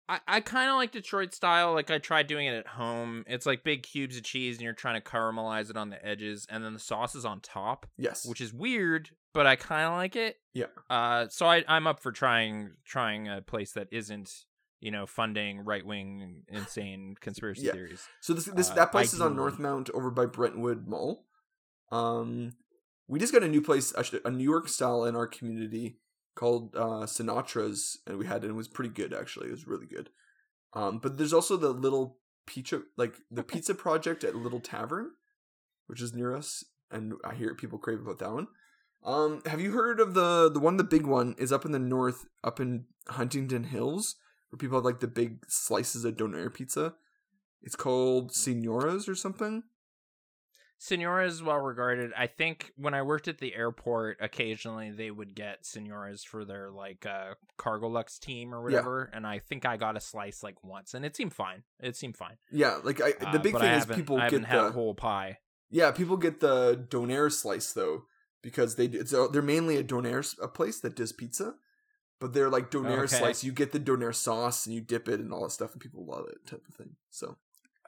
I, 0.08 0.20
I 0.26 0.40
kind 0.40 0.70
of 0.70 0.76
like 0.76 0.90
Detroit 0.92 1.34
style. 1.34 1.74
Like 1.74 1.90
I 1.90 1.98
tried 1.98 2.26
doing 2.28 2.46
it 2.46 2.54
at 2.56 2.66
home. 2.66 3.24
It's 3.26 3.44
like 3.46 3.62
big 3.64 3.82
cubes 3.82 4.16
of 4.16 4.22
cheese 4.22 4.56
and 4.56 4.62
you're 4.64 4.72
trying 4.72 5.00
to 5.00 5.06
caramelize 5.06 5.68
it 5.70 5.76
on 5.76 5.90
the 5.90 6.04
edges, 6.04 6.46
and 6.48 6.64
then 6.64 6.72
the 6.72 6.78
sauce 6.80 7.14
is 7.14 7.24
on 7.24 7.40
top. 7.40 7.86
Yes. 7.98 8.24
which 8.26 8.40
is 8.40 8.52
weird, 8.54 9.10
but 9.34 9.46
I 9.46 9.56
kind 9.56 9.86
of 9.86 9.92
like 9.92 10.16
it. 10.16 10.36
Yeah. 10.54 10.66
Uh, 10.88 11.26
so 11.28 11.46
I 11.46 11.64
I'm 11.68 11.86
up 11.86 12.00
for 12.00 12.12
trying 12.12 12.70
trying 12.84 13.28
a 13.28 13.42
place 13.42 13.72
that 13.72 13.88
isn't 13.90 14.32
you 14.80 14.90
know 14.90 15.06
funding 15.06 15.60
right 15.60 15.84
wing 15.84 16.42
insane 16.48 17.14
conspiracy 17.20 17.62
Yeah. 17.66 17.72
theories. 17.72 18.06
So 18.20 18.32
this 18.32 18.44
this 18.46 18.70
Uh, 18.70 18.74
that 18.74 18.92
place 18.92 19.12
is 19.12 19.20
on 19.20 19.32
ideally. 19.32 19.50
Northmount 19.52 19.90
over 19.92 20.10
by 20.10 20.26
Brentwood 20.26 20.86
Mall. 20.88 21.26
Um 21.90 22.52
we 23.06 23.18
just 23.18 23.32
got 23.32 23.42
a 23.42 23.48
new 23.48 23.62
place, 23.62 23.92
a 24.24 24.30
New 24.30 24.44
York 24.44 24.68
style 24.68 25.04
in 25.04 25.16
our 25.16 25.26
community 25.26 25.98
called 26.38 26.76
uh, 26.76 27.04
Sinatra's, 27.04 27.99
and 28.07 28.16
we 28.16 28.26
had 28.26 28.45
it. 28.45 28.45
and 28.45 28.50
It 28.52 28.57
was 28.57 28.68
pretty 28.68 28.90
good 28.90 29.12
actually. 29.12 29.49
It 29.49 29.52
was 29.52 29.66
really 29.66 29.87
good. 29.87 30.11
Um, 30.73 30.99
but 30.99 31.18
there's 31.18 31.33
also 31.33 31.57
the 31.57 31.71
little 31.71 32.18
pizza, 32.47 32.83
like 32.97 33.16
the 33.30 33.42
pizza 33.42 33.75
project 33.75 34.23
at 34.23 34.37
Little 34.37 34.61
Tavern, 34.61 35.11
which 35.88 36.00
is 36.00 36.14
near 36.14 36.37
us, 36.37 36.64
and 36.90 37.14
I 37.25 37.35
hear 37.35 37.54
people 37.54 37.78
crave 37.78 38.00
about 38.00 38.21
that 38.21 38.33
one. 38.33 38.47
Um, 39.04 39.42
have 39.47 39.61
you 39.61 39.73
heard 39.73 39.99
of 39.99 40.14
the 40.14 40.49
the 40.52 40.61
one? 40.61 40.76
The 40.76 40.85
big 40.85 41.07
one 41.07 41.35
is 41.38 41.52
up 41.52 41.64
in 41.64 41.73
the 41.73 41.78
north, 41.78 42.26
up 42.45 42.61
in 42.61 42.85
Huntington 43.09 43.64
Hills, 43.64 44.14
where 44.50 44.59
people 44.59 44.78
have 44.78 44.85
like 44.85 45.00
the 45.00 45.09
big 45.09 45.45
slices 45.49 46.04
of 46.04 46.16
donair 46.16 46.52
pizza. 46.52 46.95
It's 47.62 47.76
called 47.76 48.30
Senora's 48.33 49.09
or 49.09 49.16
something. 49.16 49.64
Senora 50.78 51.26
is 51.26 51.42
well 51.42 51.58
regarded. 51.58 52.12
I 52.16 52.28
think 52.28 52.73
when 52.76 52.94
I 52.94 53.02
worked 53.02 53.26
at 53.26 53.38
the 53.38 53.54
airport, 53.54 54.18
occasionally 54.20 54.90
they 54.92 55.11
would 55.11 55.35
get 55.35 55.64
Senoras 55.64 56.25
for 56.25 56.44
their 56.44 56.70
like 56.70 57.04
uh 57.04 57.35
Cargolux 57.58 58.18
team 58.20 58.54
or 58.54 58.62
whatever, 58.62 59.11
and 59.12 59.26
I 59.26 59.40
think 59.40 59.66
I 59.66 59.76
got 59.76 59.97
a 59.97 60.00
slice 60.00 60.42
like 60.42 60.62
once, 60.62 60.94
and 60.94 61.04
it 61.04 61.16
seemed 61.16 61.35
fine. 61.35 61.64
It 61.80 61.97
seemed 61.97 62.16
fine. 62.16 62.37
Yeah, 62.52 62.78
like 62.85 63.00
I, 63.00 63.12
the 63.12 63.26
Uh, 63.26 63.38
big 63.38 63.52
but 63.54 63.62
thing 63.62 63.73
is 63.73 63.87
people 63.87 64.18
I 64.20 64.30
get 64.30 64.49
the 64.49 64.70
whole 64.70 64.94
pie. 64.94 65.38
yeah 65.70 65.90
people 65.90 66.16
get 66.16 66.40
the 66.40 66.87
donair 66.88 67.30
slice 67.30 67.73
though 67.73 68.04
because 68.42 68.76
they 68.76 68.87
it's 68.87 69.12
a, 69.12 69.28
they're 69.30 69.42
mainly 69.42 69.76
a 69.76 69.85
donair 69.85 70.25
a 70.40 70.47
place 70.49 70.78
that 70.80 70.94
does 70.94 71.12
pizza, 71.12 71.54
but 72.20 72.32
they're 72.32 72.49
like 72.49 72.70
donair 72.70 73.04
Okay. 73.04 73.18
slice. 73.18 73.42
You 73.42 73.50
get 73.50 73.73
the 73.73 73.80
donair 73.80 74.14
sauce 74.14 74.64
and 74.64 74.75
you 74.76 74.80
dip 74.80 75.08
it 75.08 75.18
and 75.18 75.32
all 75.32 75.42
that 75.42 75.50
stuff, 75.50 75.73
and 75.73 75.80
people 75.80 76.06
love 76.06 76.26
it 76.28 76.47
type 76.47 76.62
of 76.68 76.75
thing. 76.75 76.94
So, 77.11 77.37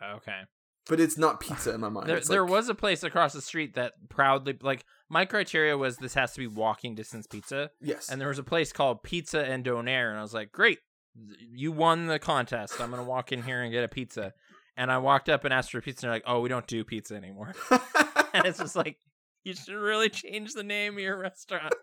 Okay. 0.02 0.40
But 0.88 1.00
it's 1.00 1.18
not 1.18 1.40
pizza 1.40 1.74
in 1.74 1.80
my 1.80 1.88
mind. 1.88 2.08
There, 2.08 2.20
there 2.20 2.42
like- 2.42 2.50
was 2.50 2.68
a 2.68 2.74
place 2.74 3.02
across 3.02 3.32
the 3.32 3.42
street 3.42 3.74
that 3.74 3.92
proudly 4.08 4.56
like 4.60 4.84
my 5.08 5.24
criteria 5.24 5.76
was 5.76 5.96
this 5.96 6.14
has 6.14 6.32
to 6.34 6.40
be 6.40 6.46
walking 6.46 6.94
distance 6.94 7.26
pizza, 7.26 7.70
yes, 7.80 8.08
and 8.08 8.20
there 8.20 8.28
was 8.28 8.38
a 8.38 8.44
place 8.44 8.72
called 8.72 9.02
Pizza 9.02 9.44
and 9.44 9.64
Donair, 9.64 10.10
and 10.10 10.18
I 10.18 10.22
was 10.22 10.34
like, 10.34 10.52
great, 10.52 10.78
you 11.52 11.72
won 11.72 12.06
the 12.06 12.18
contest. 12.18 12.80
I'm 12.80 12.90
gonna 12.90 13.04
walk 13.04 13.32
in 13.32 13.42
here 13.42 13.62
and 13.62 13.72
get 13.72 13.84
a 13.84 13.88
pizza. 13.88 14.32
And 14.76 14.90
I 14.90 14.98
walked 14.98 15.28
up 15.28 15.44
and 15.44 15.52
asked 15.52 15.72
for 15.72 15.78
a 15.78 15.82
pizza, 15.82 16.06
and 16.06 16.10
they're 16.10 16.16
like, 16.16 16.24
oh, 16.26 16.40
we 16.40 16.48
don't 16.48 16.66
do 16.66 16.84
pizza 16.84 17.14
anymore. 17.14 17.54
and 18.32 18.46
it's 18.46 18.58
just 18.58 18.76
like 18.76 18.96
you 19.44 19.54
should 19.54 19.74
really 19.74 20.08
change 20.08 20.52
the 20.54 20.62
name 20.62 20.94
of 20.94 21.00
your 21.00 21.18
restaurant. 21.18 21.74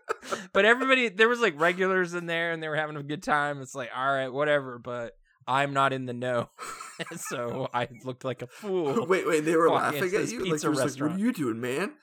but 0.54 0.66
everybody, 0.66 1.10
there 1.10 1.28
was 1.30 1.40
like 1.40 1.60
regulars 1.60 2.14
in 2.14 2.26
there, 2.26 2.52
and 2.52 2.62
they 2.62 2.68
were 2.68 2.76
having 2.76 2.96
a 2.96 3.04
good 3.04 3.24
time. 3.24 3.62
It's 3.62 3.76
like, 3.76 3.90
all 3.96 4.12
right, 4.12 4.30
whatever, 4.30 4.80
but 4.80 5.14
I'm 5.48 5.74
not 5.74 5.94
in 5.94 6.06
the 6.06 6.14
know, 6.14 6.50
so 7.16 7.70
I 7.74 7.88
looked 8.04 8.26
like 8.26 8.42
a 8.42 8.48
fool. 8.48 9.06
wait, 9.10 9.26
wait, 9.28 9.46
they 9.46 9.56
were 9.56 9.70
laughing 9.70 10.04
at 10.04 10.30
you. 10.30 10.40
Like, 10.40 10.52
pizza 10.52 10.66
they 10.68 10.70
were 10.70 10.84
just 10.84 11.00
like, 11.00 11.10
what 11.10 11.16
are 11.18 11.20
you 11.20 11.32
doing, 11.32 11.62
man? 11.62 11.94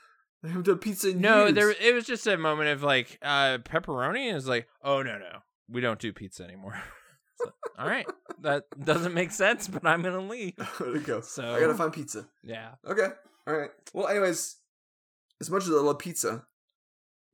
I 0.43 0.49
haven't 0.49 0.67
done 0.67 0.79
pizza 0.79 1.11
in 1.11 1.21
No, 1.21 1.45
years. 1.45 1.55
there 1.55 1.71
it 1.71 1.95
was 1.95 2.05
just 2.05 2.27
a 2.27 2.37
moment 2.37 2.69
of 2.71 2.83
like 2.83 3.19
uh 3.23 3.59
pepperoni 3.59 4.35
is 4.35 4.47
like, 4.49 4.67
oh 4.83 5.03
no 5.03 5.19
no, 5.19 5.39
we 5.71 5.81
don't 5.81 5.99
do 5.99 6.13
pizza 6.13 6.45
anymore. 6.45 6.81
So, 7.37 7.51
all 7.81 7.89
right, 7.89 8.07
that 8.43 8.63
doesn't 8.85 9.13
make 9.13 9.33
sense, 9.33 9.67
but 9.67 9.85
I'm 9.85 10.03
gonna 10.03 10.21
leave. 10.21 10.55
Where'd 10.79 10.95
it 10.99 11.05
go? 11.05 11.21
So 11.21 11.53
I 11.53 11.59
gotta 11.59 11.75
find 11.75 11.93
pizza. 11.93 12.29
yeah, 12.45 12.77
Okay. 12.89 13.09
All 13.49 13.55
right. 13.57 13.71
Well, 13.93 14.07
anyways, 14.07 14.55
as 15.41 15.51
much 15.51 15.65
as 15.65 15.71
I 15.71 15.75
love 15.81 15.99
pizza, 15.99 16.45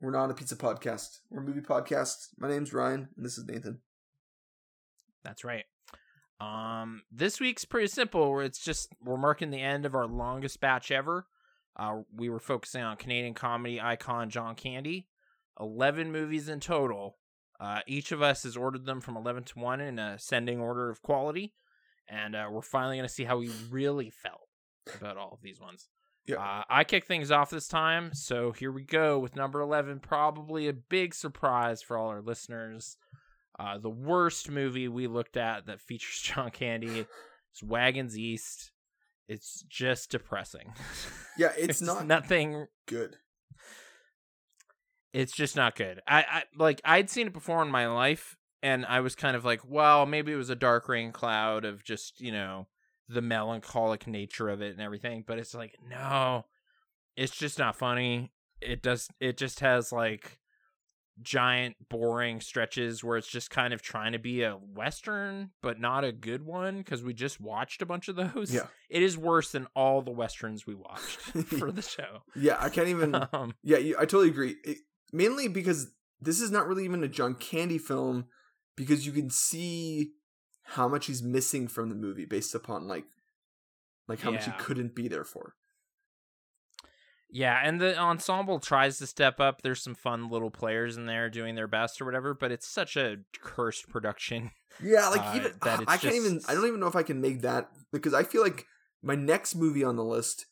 we're 0.00 0.10
not 0.10 0.30
a 0.30 0.34
pizza 0.34 0.56
podcast. 0.56 1.18
We're 1.28 1.42
a 1.42 1.44
movie 1.44 1.60
podcast. 1.60 2.28
My 2.38 2.48
name's 2.48 2.72
Ryan, 2.72 3.10
and 3.14 3.24
this 3.26 3.36
is 3.36 3.44
Nathan. 3.44 3.82
that's 5.22 5.44
right. 5.44 5.64
Um, 6.40 7.02
this 7.12 7.38
week's 7.38 7.64
pretty 7.64 7.88
simple. 7.88 8.30
Where 8.30 8.42
it's 8.42 8.64
just 8.64 8.88
we're 9.04 9.16
marking 9.16 9.50
the 9.50 9.60
end 9.60 9.84
of 9.84 9.94
our 9.94 10.06
longest 10.06 10.60
batch 10.60 10.90
ever. 10.90 11.26
Uh, 11.76 12.00
we 12.14 12.28
were 12.28 12.40
focusing 12.40 12.82
on 12.82 12.96
Canadian 12.96 13.34
comedy 13.34 13.80
icon 13.80 14.30
John 14.30 14.54
Candy. 14.54 15.06
Eleven 15.58 16.10
movies 16.10 16.48
in 16.48 16.60
total. 16.60 17.18
Uh, 17.60 17.80
each 17.86 18.10
of 18.10 18.22
us 18.22 18.44
has 18.44 18.56
ordered 18.56 18.86
them 18.86 19.02
from 19.02 19.16
eleven 19.16 19.44
to 19.44 19.58
one 19.58 19.80
in 19.80 19.98
ascending 19.98 20.60
order 20.60 20.88
of 20.88 21.02
quality, 21.02 21.52
and 22.08 22.34
uh, 22.34 22.48
we're 22.50 22.62
finally 22.62 22.96
going 22.96 23.06
to 23.06 23.12
see 23.12 23.24
how 23.24 23.36
we 23.36 23.50
really 23.70 24.08
felt 24.08 24.48
about 24.98 25.18
all 25.18 25.32
of 25.34 25.42
these 25.42 25.60
ones. 25.60 25.90
Yeah. 26.26 26.36
Uh, 26.36 26.62
I 26.70 26.84
kick 26.84 27.04
things 27.04 27.30
off 27.30 27.50
this 27.50 27.68
time, 27.68 28.14
so 28.14 28.52
here 28.52 28.72
we 28.72 28.82
go 28.82 29.18
with 29.18 29.36
number 29.36 29.60
eleven. 29.60 30.00
Probably 30.00 30.68
a 30.68 30.72
big 30.72 31.14
surprise 31.14 31.82
for 31.82 31.98
all 31.98 32.08
our 32.08 32.22
listeners. 32.22 32.96
Uh, 33.60 33.76
the 33.76 33.90
worst 33.90 34.50
movie 34.50 34.88
we 34.88 35.06
looked 35.06 35.36
at 35.36 35.66
that 35.66 35.82
features 35.82 36.18
John 36.22 36.50
Candy 36.50 37.00
is 37.54 37.62
Wagons 37.62 38.18
East. 38.18 38.72
It's 39.28 39.62
just 39.68 40.10
depressing. 40.10 40.72
Yeah, 41.38 41.52
it's 41.56 41.80
not 41.80 42.06
nothing. 42.06 42.66
good. 42.86 43.16
It's 45.14 45.32
just 45.32 45.56
not 45.56 45.74
good. 45.74 46.00
I, 46.06 46.18
I 46.20 46.42
like 46.54 46.82
I'd 46.84 47.08
seen 47.08 47.28
it 47.28 47.32
before 47.32 47.62
in 47.62 47.70
my 47.70 47.86
life, 47.86 48.36
and 48.62 48.84
I 48.84 49.00
was 49.00 49.14
kind 49.14 49.34
of 49.34 49.44
like, 49.44 49.60
well, 49.66 50.04
maybe 50.04 50.32
it 50.32 50.36
was 50.36 50.50
a 50.50 50.54
dark 50.56 50.86
rain 50.88 51.12
cloud 51.12 51.64
of 51.64 51.82
just 51.82 52.20
you 52.20 52.30
know 52.30 52.66
the 53.08 53.22
melancholic 53.22 54.06
nature 54.06 54.50
of 54.50 54.60
it 54.60 54.72
and 54.72 54.82
everything. 54.82 55.24
But 55.26 55.38
it's 55.38 55.54
like, 55.54 55.76
no, 55.88 56.44
it's 57.16 57.34
just 57.36 57.58
not 57.58 57.76
funny. 57.76 58.32
It 58.60 58.82
does. 58.82 59.08
It 59.18 59.38
just 59.38 59.60
has 59.60 59.90
like 59.90 60.38
giant 61.22 61.76
boring 61.88 62.40
stretches 62.40 63.04
where 63.04 63.16
it's 63.16 63.28
just 63.28 63.50
kind 63.50 63.74
of 63.74 63.82
trying 63.82 64.12
to 64.12 64.18
be 64.18 64.42
a 64.42 64.52
western 64.54 65.50
but 65.62 65.78
not 65.80 66.04
a 66.04 66.12
good 66.12 66.44
one 66.46 66.78
because 66.78 67.02
we 67.02 67.12
just 67.12 67.40
watched 67.40 67.82
a 67.82 67.86
bunch 67.86 68.08
of 68.08 68.16
those 68.16 68.52
Yeah. 68.52 68.66
it 68.88 69.02
is 69.02 69.18
worse 69.18 69.52
than 69.52 69.66
all 69.76 70.02
the 70.02 70.10
westerns 70.10 70.66
we 70.66 70.74
watched 70.74 71.18
for 71.46 71.70
the 71.70 71.82
show 71.82 72.22
Yeah, 72.34 72.56
I 72.58 72.68
can't 72.70 72.88
even. 72.88 73.14
um 73.32 73.54
Yeah, 73.62 73.78
you, 73.78 73.96
I 73.96 74.00
totally 74.00 74.28
agree. 74.30 74.56
It, 74.64 74.78
mainly 75.12 75.48
because 75.48 75.92
this 76.20 76.40
is 76.40 76.50
not 76.50 76.66
really 76.66 76.84
even 76.84 77.02
a 77.04 77.08
John 77.08 77.34
Candy 77.34 77.78
film, 77.78 78.26
because 78.76 79.04
you 79.06 79.12
can 79.12 79.30
see 79.30 80.12
how 80.62 80.86
much 80.88 81.06
he's 81.06 81.22
missing 81.22 81.66
from 81.66 81.88
the 81.88 81.94
movie 81.94 82.24
based 82.26 82.54
upon 82.54 82.86
like, 82.86 83.04
like 84.06 84.20
how 84.20 84.30
much 84.30 84.44
he 84.44 84.52
couldn't 84.52 84.94
be 84.94 85.08
there 85.08 85.24
for. 85.24 85.54
Yeah, 87.32 87.60
and 87.62 87.80
the 87.80 87.96
ensemble 87.96 88.58
tries 88.60 88.98
to 88.98 89.06
step 89.06 89.38
up. 89.40 89.62
There's 89.62 89.82
some 89.82 89.94
fun 89.94 90.28
little 90.30 90.50
players 90.50 90.96
in 90.96 91.06
there 91.06 91.30
doing 91.30 91.54
their 91.54 91.68
best 91.68 92.00
or 92.00 92.04
whatever, 92.04 92.34
but 92.34 92.50
it's 92.50 92.66
such 92.66 92.96
a 92.96 93.18
cursed 93.40 93.88
production. 93.88 94.50
Yeah, 94.82 95.08
like 95.10 95.20
Uh, 95.22 95.32
even 95.36 95.52
that 95.62 95.80
it's 95.82 95.92
I 95.92 95.96
can't 95.96 96.14
even. 96.14 96.40
I 96.48 96.54
don't 96.54 96.66
even 96.66 96.80
know 96.80 96.86
if 96.88 96.96
I 96.96 97.02
can 97.04 97.20
make 97.20 97.42
that 97.42 97.70
because 97.92 98.14
I 98.14 98.22
feel 98.24 98.42
like 98.42 98.66
my 99.02 99.14
next 99.14 99.54
movie 99.54 99.84
on 99.84 99.96
the 99.96 100.04
list. 100.04 100.46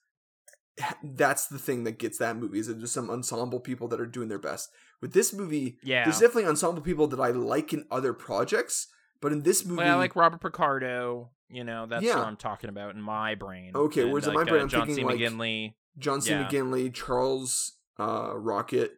That's 1.03 1.49
the 1.49 1.59
thing 1.59 1.83
that 1.85 1.99
gets 1.99 2.19
that 2.19 2.37
movie 2.37 2.61
is 2.61 2.69
that 2.69 2.75
there's 2.79 2.93
some 2.93 3.11
ensemble 3.11 3.59
people 3.59 3.89
that 3.89 4.01
are 4.01 4.07
doing 4.07 4.29
their 4.29 4.39
best. 4.39 4.71
With 5.01 5.13
this 5.13 5.33
movie, 5.33 5.77
Yeah. 5.83 6.05
there's 6.05 6.21
definitely 6.21 6.47
ensemble 6.47 6.83
people 6.83 7.09
that 7.09 7.19
I 7.19 7.31
like 7.31 7.73
in 7.73 7.85
other 7.91 8.13
projects, 8.13 8.87
but 9.21 9.33
in 9.33 9.43
this 9.43 9.65
movie, 9.65 9.79
Well, 9.79 9.97
I 9.97 9.99
like 9.99 10.15
Robert 10.15 10.41
Picardo. 10.41 11.31
You 11.51 11.65
know, 11.65 11.87
that's 11.87 12.05
Yeah. 12.05 12.19
what 12.19 12.27
I'm 12.29 12.37
talking 12.37 12.71
about 12.71 12.95
in 12.95 13.01
my 13.03 13.35
brain. 13.35 13.73
Okay, 13.75 14.03
And, 14.03 14.13
whereas 14.13 14.29
in 14.29 14.35
my 14.35 14.45
brain, 14.45 14.61
uh, 14.61 14.63
I'm 14.65 14.69
John 14.69 14.87
thinking, 14.87 14.97
C. 14.97 15.05
like, 15.05 15.19
McGinley. 15.19 15.65
John 15.69 15.75
C. 16.01 16.31
Yeah. 16.31 16.45
McGinley, 16.49 16.93
Charles 16.93 17.73
uh, 17.99 18.33
Rocket, 18.37 18.93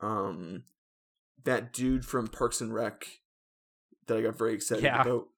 um, 0.00 0.64
that 1.44 1.72
dude 1.72 2.04
from 2.04 2.28
Parks 2.28 2.60
and 2.60 2.72
Rec 2.72 3.06
that 4.06 4.16
I 4.18 4.22
got 4.22 4.36
very 4.38 4.54
excited 4.54 4.84
Yeah. 4.84 5.02
about. 5.02 5.28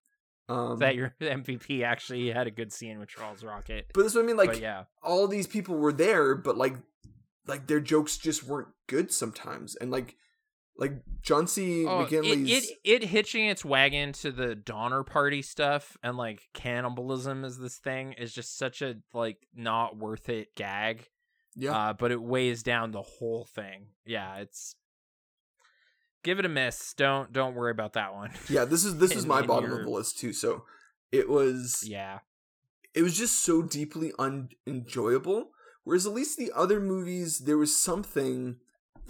Um, 0.48 0.78
that 0.80 0.96
your 0.96 1.14
MVP 1.20 1.84
actually 1.84 2.30
had 2.32 2.46
a 2.48 2.50
good 2.50 2.72
scene 2.72 2.98
with 2.98 3.08
Charles 3.08 3.44
Rocket. 3.44 3.86
but 3.94 4.02
this 4.02 4.12
is 4.12 4.16
what 4.16 4.24
I 4.24 4.26
mean. 4.26 4.36
Like 4.36 4.48
but 4.50 4.60
yeah, 4.60 4.84
all 5.02 5.28
these 5.28 5.46
people 5.46 5.76
were 5.76 5.92
there, 5.92 6.34
but 6.34 6.56
like, 6.56 6.74
like 7.46 7.68
their 7.68 7.80
jokes 7.80 8.16
just 8.18 8.42
weren't 8.44 8.68
good 8.88 9.12
sometimes, 9.12 9.76
and 9.76 9.90
like, 9.92 10.16
like 10.80 11.02
John 11.22 11.46
C. 11.46 11.86
Oh, 11.86 12.00
it, 12.00 12.08
McGinley's. 12.10 12.70
it 12.70 12.78
it 12.84 13.04
hitching 13.04 13.46
its 13.46 13.64
wagon 13.64 14.12
to 14.14 14.32
the 14.32 14.54
Donner 14.56 15.04
Party 15.04 15.42
stuff 15.42 15.96
and 16.02 16.16
like 16.16 16.48
cannibalism 16.54 17.44
is 17.44 17.58
this 17.58 17.76
thing 17.76 18.14
is 18.14 18.32
just 18.34 18.58
such 18.58 18.82
a 18.82 18.96
like 19.14 19.36
not 19.54 19.96
worth 19.96 20.28
it 20.28 20.56
gag. 20.56 21.08
yeah, 21.54 21.76
Uh, 21.76 21.92
but 21.92 22.10
it 22.10 22.20
weighs 22.22 22.62
down 22.64 22.90
the 22.90 23.02
whole 23.02 23.44
thing. 23.44 23.88
Yeah, 24.06 24.36
it's 24.38 24.74
give 26.24 26.38
it 26.38 26.46
a 26.46 26.48
miss. 26.48 26.94
Don't 26.94 27.32
don't 27.32 27.54
worry 27.54 27.70
about 27.70 27.92
that 27.92 28.14
one. 28.14 28.30
yeah. 28.48 28.64
This 28.64 28.84
is 28.84 28.96
this 28.98 29.12
is 29.12 29.26
my 29.26 29.42
bottom 29.42 29.70
your- 29.70 29.80
of 29.80 29.84
the 29.84 29.90
list 29.92 30.18
too. 30.18 30.32
So 30.32 30.64
it 31.12 31.28
was. 31.28 31.82
yeah, 31.86 32.20
it 32.94 33.02
was 33.02 33.16
just 33.18 33.44
so 33.44 33.62
deeply 33.62 34.12
unenjoyable. 34.18 35.50
Whereas 35.84 36.06
at 36.06 36.12
least 36.12 36.38
the 36.38 36.52
other 36.54 36.78
movies, 36.80 37.38
there 37.40 37.58
was 37.58 37.76
something 37.76 38.56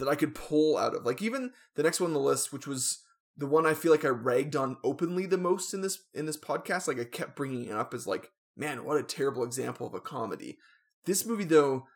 that 0.00 0.09
I 0.09 0.16
could 0.16 0.35
pull 0.35 0.76
out 0.76 0.95
of. 0.95 1.04
Like 1.04 1.23
even 1.23 1.52
the 1.76 1.83
next 1.83 2.00
one 2.00 2.09
on 2.09 2.14
the 2.14 2.21
list, 2.21 2.52
which 2.52 2.66
was 2.66 3.02
the 3.37 3.47
one 3.47 3.66
I 3.66 3.75
feel 3.75 3.92
like 3.92 4.04
I 4.04 4.09
ragged 4.09 4.57
on 4.57 4.78
openly 4.83 5.26
the 5.26 5.38
most 5.38 5.73
in 5.73 5.83
this 5.83 6.02
in 6.12 6.26
this 6.26 6.37
podcast. 6.37 6.88
Like 6.88 6.99
I 6.99 7.04
kept 7.04 7.37
bringing 7.37 7.66
it 7.66 7.73
up 7.73 7.95
as 7.95 8.07
like, 8.07 8.33
man, 8.57 8.85
what 8.85 8.97
a 8.97 9.02
terrible 9.02 9.45
example 9.45 9.87
of 9.87 9.95
a 9.95 10.00
comedy. 10.00 10.59
This 11.04 11.25
movie 11.25 11.45
though 11.45 11.87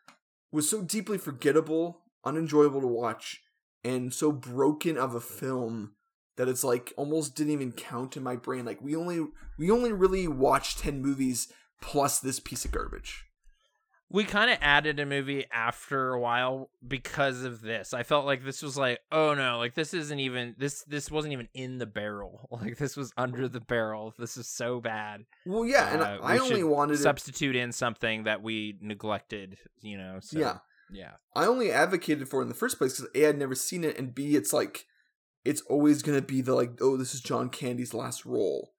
was 0.51 0.69
so 0.69 0.81
deeply 0.81 1.17
forgettable, 1.17 2.03
unenjoyable 2.23 2.81
to 2.81 2.87
watch, 2.87 3.41
and 3.83 4.13
so 4.13 4.31
broken 4.31 4.97
of 4.97 5.15
a 5.15 5.19
film 5.19 5.95
that 6.37 6.47
it's 6.47 6.63
like 6.63 6.93
almost 6.97 7.35
didn't 7.35 7.53
even 7.53 7.71
count 7.71 8.15
in 8.15 8.23
my 8.23 8.35
brain. 8.35 8.65
Like 8.65 8.81
we 8.81 8.95
only 8.95 9.25
we 9.57 9.71
only 9.71 9.91
really 9.91 10.27
watched 10.27 10.79
ten 10.79 11.01
movies 11.01 11.51
plus 11.81 12.19
this 12.19 12.39
piece 12.39 12.65
of 12.65 12.71
garbage. 12.71 13.25
We 14.09 14.23
kind 14.23 14.51
of 14.51 14.57
added 14.61 14.99
a 14.99 15.05
movie 15.05 15.45
after 15.51 16.13
a 16.13 16.19
while 16.19 16.69
because 16.87 17.43
of 17.43 17.61
this. 17.61 17.93
I 17.93 18.03
felt 18.03 18.25
like 18.25 18.45
this 18.45 18.61
was 18.61 18.77
like, 18.77 18.99
oh 19.11 19.33
no, 19.33 19.57
like 19.57 19.73
this 19.73 19.93
isn't 19.93 20.19
even 20.19 20.55
this 20.57 20.83
this 20.83 21.09
wasn't 21.09 21.33
even 21.33 21.49
in 21.53 21.79
the 21.79 21.85
barrel. 21.87 22.47
Like 22.61 22.77
this 22.77 22.95
was 22.95 23.11
under 23.17 23.47
the 23.49 23.59
barrel. 23.59 24.13
This 24.17 24.37
is 24.37 24.47
so 24.47 24.79
bad. 24.79 25.25
Well, 25.45 25.65
yeah, 25.65 25.91
and 25.93 26.01
Uh, 26.01 26.19
I, 26.23 26.35
I 26.35 26.37
only 26.37 26.63
wanted 26.63 26.93
it, 26.93 26.97
Substitute 26.99 27.55
in 27.55 27.71
something 27.71 28.23
that 28.23 28.41
we 28.43 28.77
neglected, 28.81 29.57
you 29.81 29.97
know. 29.97 30.19
So, 30.21 30.39
yeah, 30.39 30.57
yeah. 30.91 31.11
I 31.35 31.45
only 31.45 31.71
advocated 31.71 32.29
for 32.29 32.39
it 32.39 32.43
in 32.43 32.49
the 32.49 32.53
first 32.55 32.77
place 32.77 32.93
because 32.99 33.09
a 33.15 33.27
I'd 33.27 33.37
never 33.37 33.55
seen 33.55 33.83
it, 33.83 33.97
and 33.97 34.13
b 34.15 34.35
it's 34.35 34.53
like 34.53 34.85
it's 35.43 35.61
always 35.63 36.01
gonna 36.03 36.21
be 36.21 36.41
the 36.41 36.53
like, 36.55 36.77
oh, 36.79 36.95
this 36.95 37.13
is 37.15 37.21
John 37.21 37.49
Candy's 37.49 37.93
last 37.93 38.25
role, 38.25 38.73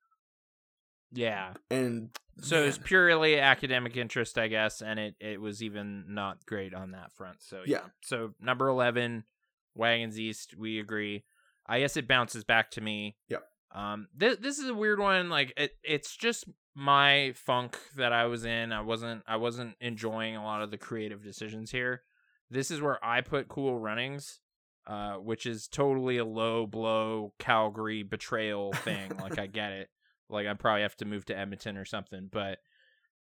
Yeah. 1.13 1.55
and 1.71 2.11
So 2.43 2.63
it 2.63 2.67
was 2.67 2.79
purely 2.79 3.39
academic 3.41 3.97
interest, 3.97 4.37
I 4.37 4.49
guess, 4.49 4.83
and 4.83 4.99
it, 4.99 5.15
it 5.21 5.41
was 5.41 5.63
even 5.63 6.05
not 6.09 6.45
great 6.45 6.75
on 6.75 6.91
that 6.91 7.13
front. 7.13 7.43
So 7.43 7.63
Yeah. 7.67 7.81
So 8.03 8.35
number 8.41 8.69
eleven, 8.69 9.25
Wagons 9.75 10.19
East, 10.21 10.55
we 10.57 10.79
agree. 10.79 11.25
I 11.67 11.81
guess 11.81 11.97
it 11.97 12.07
bounces 12.07 12.45
back 12.45 12.71
to 12.73 12.81
me. 12.81 13.17
Yep. 13.29 13.43
Um, 13.75 14.09
this 14.15 14.37
this 14.39 14.59
is 14.59 14.69
a 14.69 14.75
weird 14.75 14.99
one. 14.99 15.29
Like 15.29 15.53
it, 15.57 15.73
it's 15.83 16.17
just 16.17 16.45
my 16.75 17.33
funk 17.35 17.79
that 17.97 18.13
I 18.13 18.27
was 18.27 18.45
in. 18.45 18.73
I 18.73 18.83
wasn't 18.83 19.23
I 19.27 19.37
wasn't 19.37 19.75
enjoying 19.81 20.37
a 20.37 20.45
lot 20.45 20.63
of 20.63 20.71
the 20.71 20.79
creative 20.79 21.23
decisions 21.23 21.71
here. 21.71 22.03
This 22.51 22.71
is 22.71 22.81
where 22.81 23.05
I 23.05 23.23
put 23.23 23.49
Cool 23.49 23.79
Runnings, 23.79 24.41
uh, 24.87 25.15
which 25.15 25.47
is 25.47 25.67
totally 25.67 26.19
a 26.19 26.25
low 26.25 26.67
blow 26.67 27.33
Calgary 27.39 28.03
betrayal 28.03 28.73
thing. 28.73 29.11
like 29.21 29.39
I 29.39 29.47
get 29.47 29.73
it. 29.73 29.89
Like 30.29 30.47
I 30.47 30.55
probably 30.55 30.83
have 30.83 30.97
to 30.97 31.05
move 31.05 31.25
to 31.27 31.39
Edmonton 31.39 31.77
or 31.77 31.85
something, 31.85 32.29
but 32.31 32.59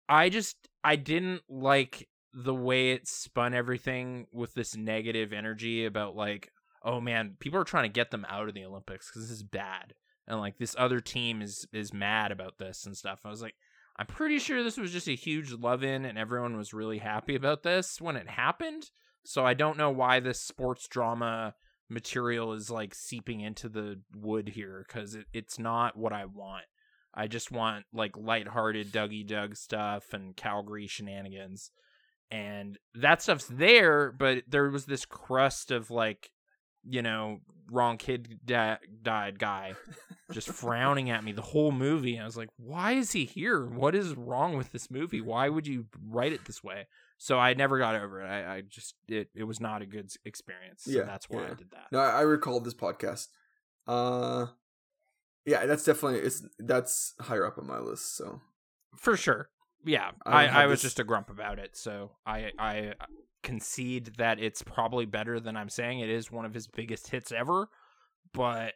I 0.08 0.28
just 0.28 0.68
I 0.82 0.96
didn't 0.96 1.42
like 1.48 2.08
the 2.34 2.54
way 2.54 2.92
it 2.92 3.06
spun 3.08 3.54
everything 3.54 4.26
with 4.32 4.54
this 4.54 4.76
negative 4.76 5.32
energy 5.32 5.84
about 5.84 6.16
like 6.16 6.52
oh 6.84 7.00
man 7.00 7.36
people 7.40 7.58
are 7.58 7.64
trying 7.64 7.84
to 7.84 7.88
get 7.88 8.10
them 8.10 8.26
out 8.28 8.48
of 8.48 8.54
the 8.54 8.64
Olympics 8.64 9.10
cuz 9.10 9.22
this 9.22 9.30
is 9.30 9.42
bad 9.42 9.94
and 10.26 10.40
like 10.40 10.58
this 10.58 10.76
other 10.78 11.00
team 11.00 11.42
is 11.42 11.66
is 11.72 11.92
mad 11.92 12.32
about 12.32 12.58
this 12.58 12.86
and 12.86 12.96
stuff. 12.96 13.20
I 13.24 13.28
was 13.28 13.42
like 13.42 13.54
I'm 13.96 14.06
pretty 14.06 14.38
sure 14.38 14.62
this 14.62 14.78
was 14.78 14.92
just 14.92 15.08
a 15.08 15.14
huge 15.14 15.52
love 15.52 15.84
in 15.84 16.04
and 16.04 16.18
everyone 16.18 16.56
was 16.56 16.72
really 16.72 16.98
happy 16.98 17.34
about 17.34 17.62
this 17.62 18.00
when 18.00 18.16
it 18.16 18.28
happened. 18.28 18.90
So 19.24 19.44
I 19.44 19.54
don't 19.54 19.76
know 19.76 19.90
why 19.90 20.20
this 20.20 20.40
sports 20.40 20.88
drama 20.88 21.54
material 21.88 22.52
is 22.52 22.70
like 22.70 22.94
seeping 22.94 23.40
into 23.40 23.68
the 23.68 24.00
wood 24.16 24.48
here 24.50 24.86
cuz 24.88 25.14
it, 25.14 25.26
it's 25.32 25.58
not 25.58 25.96
what 25.96 26.12
I 26.12 26.24
want. 26.24 26.64
I 27.14 27.26
just 27.26 27.50
want 27.50 27.84
like 27.92 28.16
lighthearted 28.16 28.92
Dougie 28.92 29.26
Doug 29.26 29.56
stuff 29.56 30.12
and 30.12 30.36
Calgary 30.36 30.86
shenanigans. 30.86 31.70
And 32.30 32.78
that 32.94 33.22
stuff's 33.22 33.46
there, 33.46 34.12
but 34.12 34.44
there 34.46 34.70
was 34.70 34.86
this 34.86 35.04
crust 35.04 35.72
of 35.72 35.90
like, 35.90 36.30
you 36.84 37.02
know, 37.02 37.40
wrong 37.70 37.96
kid 37.96 38.38
da- 38.44 38.78
died 39.02 39.38
guy 39.38 39.74
just 40.32 40.48
frowning 40.52 41.10
at 41.10 41.24
me 41.24 41.32
the 41.32 41.42
whole 41.42 41.72
movie. 41.72 42.14
And 42.14 42.22
I 42.22 42.26
was 42.26 42.36
like, 42.36 42.50
why 42.56 42.92
is 42.92 43.12
he 43.12 43.24
here? 43.24 43.66
What 43.66 43.96
is 43.96 44.14
wrong 44.16 44.56
with 44.56 44.70
this 44.70 44.90
movie? 44.90 45.20
Why 45.20 45.48
would 45.48 45.66
you 45.66 45.86
write 46.08 46.32
it 46.32 46.44
this 46.44 46.62
way? 46.62 46.86
So 47.18 47.38
I 47.38 47.54
never 47.54 47.78
got 47.78 47.96
over 47.96 48.22
it. 48.22 48.26
I, 48.26 48.56
I 48.56 48.60
just 48.62 48.94
it 49.08 49.28
it 49.34 49.44
was 49.44 49.60
not 49.60 49.82
a 49.82 49.86
good 49.86 50.10
experience. 50.24 50.84
So 50.84 50.92
Yeah, 50.92 51.02
that's 51.02 51.28
why 51.28 51.42
yeah. 51.42 51.46
I 51.50 51.54
did 51.54 51.70
that. 51.72 51.86
No, 51.90 51.98
I 51.98 52.10
I 52.10 52.20
recall 52.22 52.60
this 52.60 52.74
podcast. 52.74 53.26
Uh, 53.86 54.46
yeah, 55.44 55.66
that's 55.66 55.84
definitely 55.84 56.20
it's 56.20 56.42
that's 56.58 57.14
higher 57.20 57.46
up 57.46 57.58
on 57.58 57.66
my 57.66 57.78
list. 57.78 58.16
So 58.16 58.40
For 58.96 59.16
sure. 59.16 59.48
Yeah. 59.84 60.10
I 60.24 60.46
I, 60.46 60.62
I, 60.62 60.66
was 60.66 60.82
this- 60.82 60.92
just 60.92 61.00
a 61.00 61.04
grump 61.04 61.30
about 61.30 61.58
it. 61.58 61.76
So 61.76 62.12
I 62.26 62.50
I 62.58 62.94
concede 63.42 64.12
that 64.18 64.38
it's 64.38 64.62
probably 64.62 65.06
better 65.06 65.40
than 65.40 65.56
I'm 65.56 65.70
saying. 65.70 66.00
It 66.00 66.10
is 66.10 66.30
one 66.30 66.44
of 66.44 66.54
his 66.54 66.66
biggest 66.66 67.08
hits 67.08 67.32
ever, 67.32 67.68
but 68.32 68.74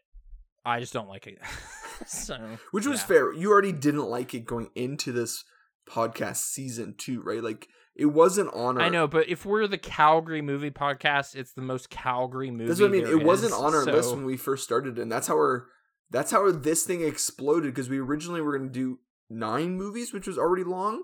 I 0.65 0.81
just 0.81 0.93
don't 0.93 1.09
like 1.09 1.27
it. 1.27 1.39
so 2.07 2.39
which 2.71 2.87
was 2.87 3.01
yeah. 3.01 3.07
fair. 3.07 3.33
You 3.33 3.51
already 3.51 3.73
didn't 3.73 4.09
like 4.09 4.35
it 4.35 4.47
going 4.47 4.71
into 4.75 5.13
this 5.13 5.45
podcast 5.89 6.37
season 6.37 6.95
two, 6.97 7.21
right? 7.23 7.43
Like 7.43 7.69
it 7.95 8.07
wasn't 8.07 8.53
on. 8.55 8.79
Our, 8.79 8.85
I 8.85 8.89
know, 8.89 9.07
but 9.07 9.29
if 9.29 9.45
we're 9.45 9.67
the 9.67 9.79
Calgary 9.79 10.43
movie 10.43 10.71
podcast, 10.71 11.37
it's 11.37 11.53
the 11.53 11.63
most 11.63 11.91
Calgary 11.91 12.51
movie. 12.51 12.67
That's 12.67 12.81
what 12.81 12.89
I 12.89 12.93
mean. 12.93 13.07
It 13.07 13.23
wasn't 13.23 13.53
on 13.53 13.75
our 13.75 13.85
list 13.85 14.11
when 14.11 14.25
we 14.25 14.37
first 14.37 14.65
started, 14.65 14.99
and 14.99 15.11
that's 15.11 15.29
how 15.29 15.35
our 15.35 15.67
that's 16.11 16.31
how 16.31 16.51
this 16.51 16.85
thing 16.85 17.03
exploded 17.03 17.75
because 17.75 17.89
we 17.89 17.99
originally 17.99 18.41
were 18.41 18.57
going 18.57 18.69
to 18.71 18.73
do 18.73 18.99
nine 19.29 19.77
movies, 19.77 20.13
which 20.13 20.27
was 20.27 20.39
already 20.39 20.65
long, 20.65 21.03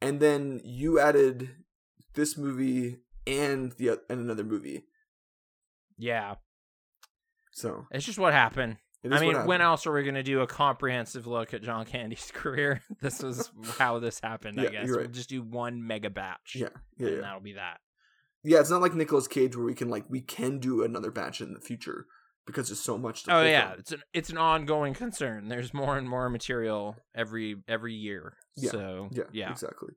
and 0.00 0.20
then 0.20 0.60
you 0.64 1.00
added 1.00 1.50
this 2.14 2.36
movie 2.36 2.98
and 3.26 3.72
the 3.72 4.00
and 4.08 4.20
another 4.20 4.44
movie. 4.44 4.84
Yeah, 5.98 6.34
So 7.52 7.86
it's 7.90 8.04
just 8.04 8.18
what 8.18 8.34
happened. 8.34 8.76
I 9.10 9.20
mean, 9.20 9.46
when 9.46 9.60
else 9.60 9.86
are 9.86 9.92
we 9.92 10.02
going 10.02 10.16
to 10.16 10.22
do 10.22 10.40
a 10.40 10.46
comprehensive 10.46 11.26
look 11.26 11.54
at 11.54 11.62
John 11.62 11.86
Candy's 11.86 12.30
career? 12.34 12.82
This 13.00 13.22
is 13.22 13.50
how 13.78 13.98
this 13.98 14.20
happened, 14.20 14.60
I 14.60 14.66
guess. 14.66 14.86
you're 14.86 14.98
We'll 14.98 15.06
just 15.08 15.28
do 15.28 15.42
one 15.42 15.86
mega 15.86 16.10
batch. 16.10 16.56
Yeah, 16.56 16.68
yeah, 16.98 17.06
and 17.06 17.16
yeah. 17.16 17.22
that'll 17.22 17.40
be 17.40 17.54
that. 17.54 17.78
Yeah, 18.42 18.60
it's 18.60 18.70
not 18.70 18.82
like 18.82 18.94
Nicolas 18.94 19.28
Cage 19.28 19.56
where 19.56 19.64
we 19.64 19.74
can 19.74 19.88
like 19.88 20.04
we 20.08 20.20
can 20.20 20.58
do 20.58 20.82
another 20.82 21.10
batch 21.10 21.40
in 21.40 21.54
the 21.54 21.60
future 21.60 22.06
because 22.46 22.68
there's 22.68 22.80
so 22.80 22.96
much 22.96 23.24
to 23.24 23.34
Oh 23.34 23.42
yeah, 23.42 23.70
from. 23.70 23.80
it's 23.80 23.92
an 23.92 24.02
it's 24.12 24.30
an 24.30 24.38
ongoing 24.38 24.94
concern. 24.94 25.48
There's 25.48 25.74
more 25.74 25.98
and 25.98 26.08
more 26.08 26.28
material 26.30 26.96
every 27.14 27.56
every 27.68 27.94
year. 27.94 28.34
Yeah, 28.56 28.70
So 28.70 29.08
Yeah, 29.12 29.24
yeah. 29.32 29.50
exactly. 29.50 29.94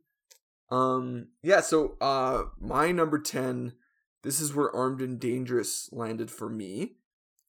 Um 0.71 1.27
yeah, 1.43 1.61
so 1.61 1.95
uh 2.01 2.43
my 2.59 2.91
number 2.91 3.19
10 3.19 3.73
this 4.21 4.41
is 4.41 4.53
where 4.53 4.75
Armed 4.75 5.01
and 5.01 5.19
Dangerous 5.19 5.89
landed 5.91 6.29
for 6.29 6.49
me. 6.49 6.95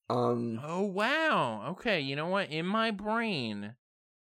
Um 0.09 0.61
Oh 0.63 0.83
wow. 0.83 1.71
Okay, 1.71 2.01
you 2.01 2.15
know 2.15 2.29
what? 2.29 2.51
In 2.51 2.67
my 2.67 2.91
brain, 2.91 3.75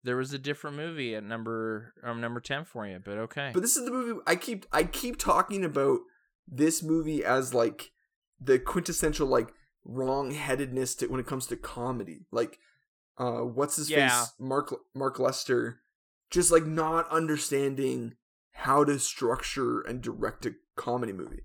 there 0.04 0.16
was 0.16 0.34
a 0.34 0.40
different 0.40 0.78
movie 0.78 1.16
at 1.16 1.24
number 1.24 1.94
um 2.04 2.22
number 2.22 2.40
ten 2.40 2.64
for 2.64 2.88
you, 2.88 3.00
but 3.04 3.18
okay. 3.18 3.52
but 3.54 3.62
this 3.62 3.76
is 3.76 3.86
the 3.86 3.92
movie 3.92 4.20
I 4.28 4.36
keep 4.36 4.66
I 4.72 4.84
keep 4.84 5.18
talking 5.18 5.66
about 5.66 6.00
this 6.48 6.82
movie 6.82 7.24
as 7.24 7.54
like 7.54 7.92
the 8.40 8.58
quintessential 8.58 9.28
like 9.28 9.54
wrong-headedness 9.86 10.96
to 10.96 11.08
when 11.08 11.20
it 11.20 11.28
comes 11.28 11.46
to 11.48 11.56
comedy. 11.56 12.26
Like 12.32 12.60
uh 13.18 13.42
what's 13.42 13.76
his 13.76 13.90
Yeah. 13.90 14.10
face 14.22 14.34
Mark 14.40 14.74
Mark 14.96 15.20
Lester 15.20 15.82
just 16.30 16.52
like 16.52 16.66
not 16.66 17.10
understanding 17.10 18.14
how 18.52 18.84
to 18.84 19.00
structure 19.00 19.82
and 19.82 20.02
direct 20.02 20.46
a 20.46 20.54
comedy 20.76 21.14
movie. 21.14 21.44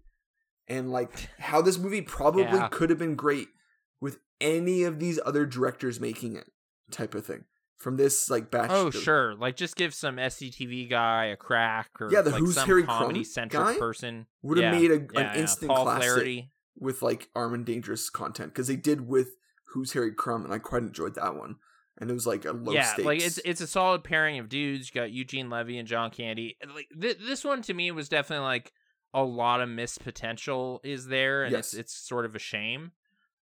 And 0.69 0.91
like 0.93 1.29
how 1.39 1.63
this 1.63 1.79
movie 1.79 2.03
probably 2.03 2.43
Yeah. 2.45 2.69
could 2.71 2.91
have 2.91 2.99
been 2.99 3.17
great 3.17 3.49
with 4.01 4.19
any 4.41 4.83
of 4.83 4.99
these 4.99 5.19
other 5.25 5.47
directors 5.47 6.01
making 6.01 6.37
it 6.37 6.51
type 6.91 7.15
of 7.15 7.25
thing. 7.27 7.45
From 7.77 7.97
this 7.97 8.31
like 8.31 8.51
batch 8.51 8.71
Oh 8.71 8.87
of- 8.87 8.95
sure, 8.95 9.35
like 9.35 9.57
just 9.57 9.77
give 9.77 9.93
some 9.95 10.17
SCTV 10.17 10.89
guy 10.89 11.27
a 11.27 11.37
crack, 11.37 11.91
or 12.01 12.11
Yeah, 12.11 12.23
the 12.23 12.31
like 12.31 12.41
Who's 12.41 12.55
some 12.55 12.67
Harry 12.67 12.85
Crumb 12.85 12.99
comedy 12.99 13.25
centric 13.25 13.79
person 13.79 14.27
would 14.43 14.59
have 14.59 14.73
Yeah, 14.73 14.81
made 14.81 14.91
a, 14.91 15.07
yeah, 15.13 15.33
an 15.33 15.41
instant 15.41 15.71
Paul 15.71 15.85
classic 15.85 16.03
Flaherty. 16.11 16.51
With 16.79 17.03
like 17.03 17.29
Armed 17.35 17.55
and 17.55 17.67
Dangerous 17.67 18.11
content 18.11 18.53
because 18.53 18.67
they 18.69 18.77
did 18.77 19.07
with 19.09 19.37
Who's 19.69 19.93
Harry 19.93 20.13
Crumb 20.13 20.45
and 20.45 20.53
I 20.53 20.59
quite 20.59 20.83
enjoyed 20.83 21.15
that 21.15 21.37
one. 21.37 21.57
And 21.99 22.11
it 22.11 22.15
was 22.15 22.27
like 22.27 22.45
a 22.45 22.53
low 22.53 22.73
yeah, 22.73 22.93
stakes. 22.93 23.07
like 23.07 23.21
it's 23.21 23.39
it's 23.45 23.61
a 23.61 23.67
solid 23.69 24.03
pairing 24.03 24.39
of 24.41 24.49
dudes. 24.49 24.89
You 24.93 25.01
got 25.01 25.13
Eugene 25.13 25.49
Levy 25.49 25.79
and 25.79 25.87
John 25.87 26.11
Candy. 26.11 26.57
Like 26.75 26.89
th- 27.01 27.19
this 27.19 27.45
one 27.45 27.63
to 27.63 27.75
me 27.75 27.91
was 27.93 28.09
definitely 28.09 28.45
like 28.47 28.73
a 29.13 29.23
lot 29.23 29.61
of 29.61 29.69
missed 29.69 30.03
potential 30.03 30.81
is 30.83 31.07
there, 31.07 31.45
and 31.45 31.53
Yes. 31.53 31.73
it's 31.73 31.75
it's 31.75 31.95
sort 31.95 32.25
of 32.25 32.35
a 32.35 32.41
shame. 32.41 32.91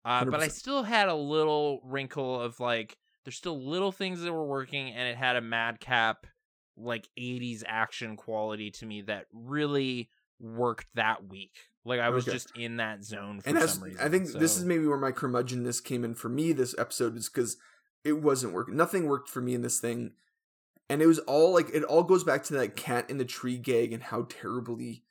Uh, 0.04 0.24
but 0.24 0.38
I 0.40 0.46
still 0.46 0.84
had 0.84 1.08
a 1.08 1.14
little 1.16 1.80
wrinkle 1.84 2.40
of 2.40 2.60
like 2.60 2.96
there's 3.24 3.34
still 3.36 3.60
little 3.60 3.90
things 3.90 4.20
that 4.22 4.32
were 4.32 4.46
working, 4.46 4.90
and 4.92 5.08
it 5.08 5.16
had 5.16 5.34
a 5.34 5.40
madcap 5.40 6.26
like 6.76 7.08
80s 7.18 7.64
action 7.66 8.16
quality 8.16 8.70
to 8.70 8.86
me 8.86 9.00
that 9.02 9.26
really 9.32 10.08
worked 10.38 10.86
that 10.94 11.26
week. 11.28 11.56
Like 11.86 12.00
I 12.00 12.10
was 12.10 12.24
Okay. 12.26 12.32
just 12.34 12.50
in 12.56 12.76
that 12.78 13.04
zone 13.04 13.40
for 13.40 13.48
and 13.48 13.58
some 13.58 13.64
as 13.68 13.80
reason. 13.80 14.00
I 14.04 14.08
think 14.10 14.26
this 14.32 14.56
is 14.56 14.64
maybe 14.64 14.86
where 14.86 14.98
my 14.98 15.12
curmudgeonness 15.12 15.82
came 15.82 16.04
in 16.04 16.14
for 16.14 16.28
me 16.28 16.52
this 16.52 16.74
episode 16.78 17.16
is 17.16 17.28
because 17.28 17.56
it 18.04 18.14
wasn't 18.22 18.52
working. 18.52 18.76
Nothing 18.76 19.06
worked 19.06 19.28
for 19.28 19.40
me 19.40 19.54
in 19.54 19.62
this 19.62 19.78
thing, 19.80 20.12
and 20.90 21.00
it 21.00 21.06
was 21.06 21.18
all 21.20 21.52
like 21.54 21.68
it 21.72 21.82
all 21.84 22.02
goes 22.02 22.24
back 22.24 22.42
to 22.44 22.54
that 22.54 22.76
cat 22.76 23.08
in 23.08 23.18
the 23.18 23.24
tree 23.24 23.56
gag 23.58 23.92
and 23.92 24.02
how 24.02 24.22
terribly 24.28 25.04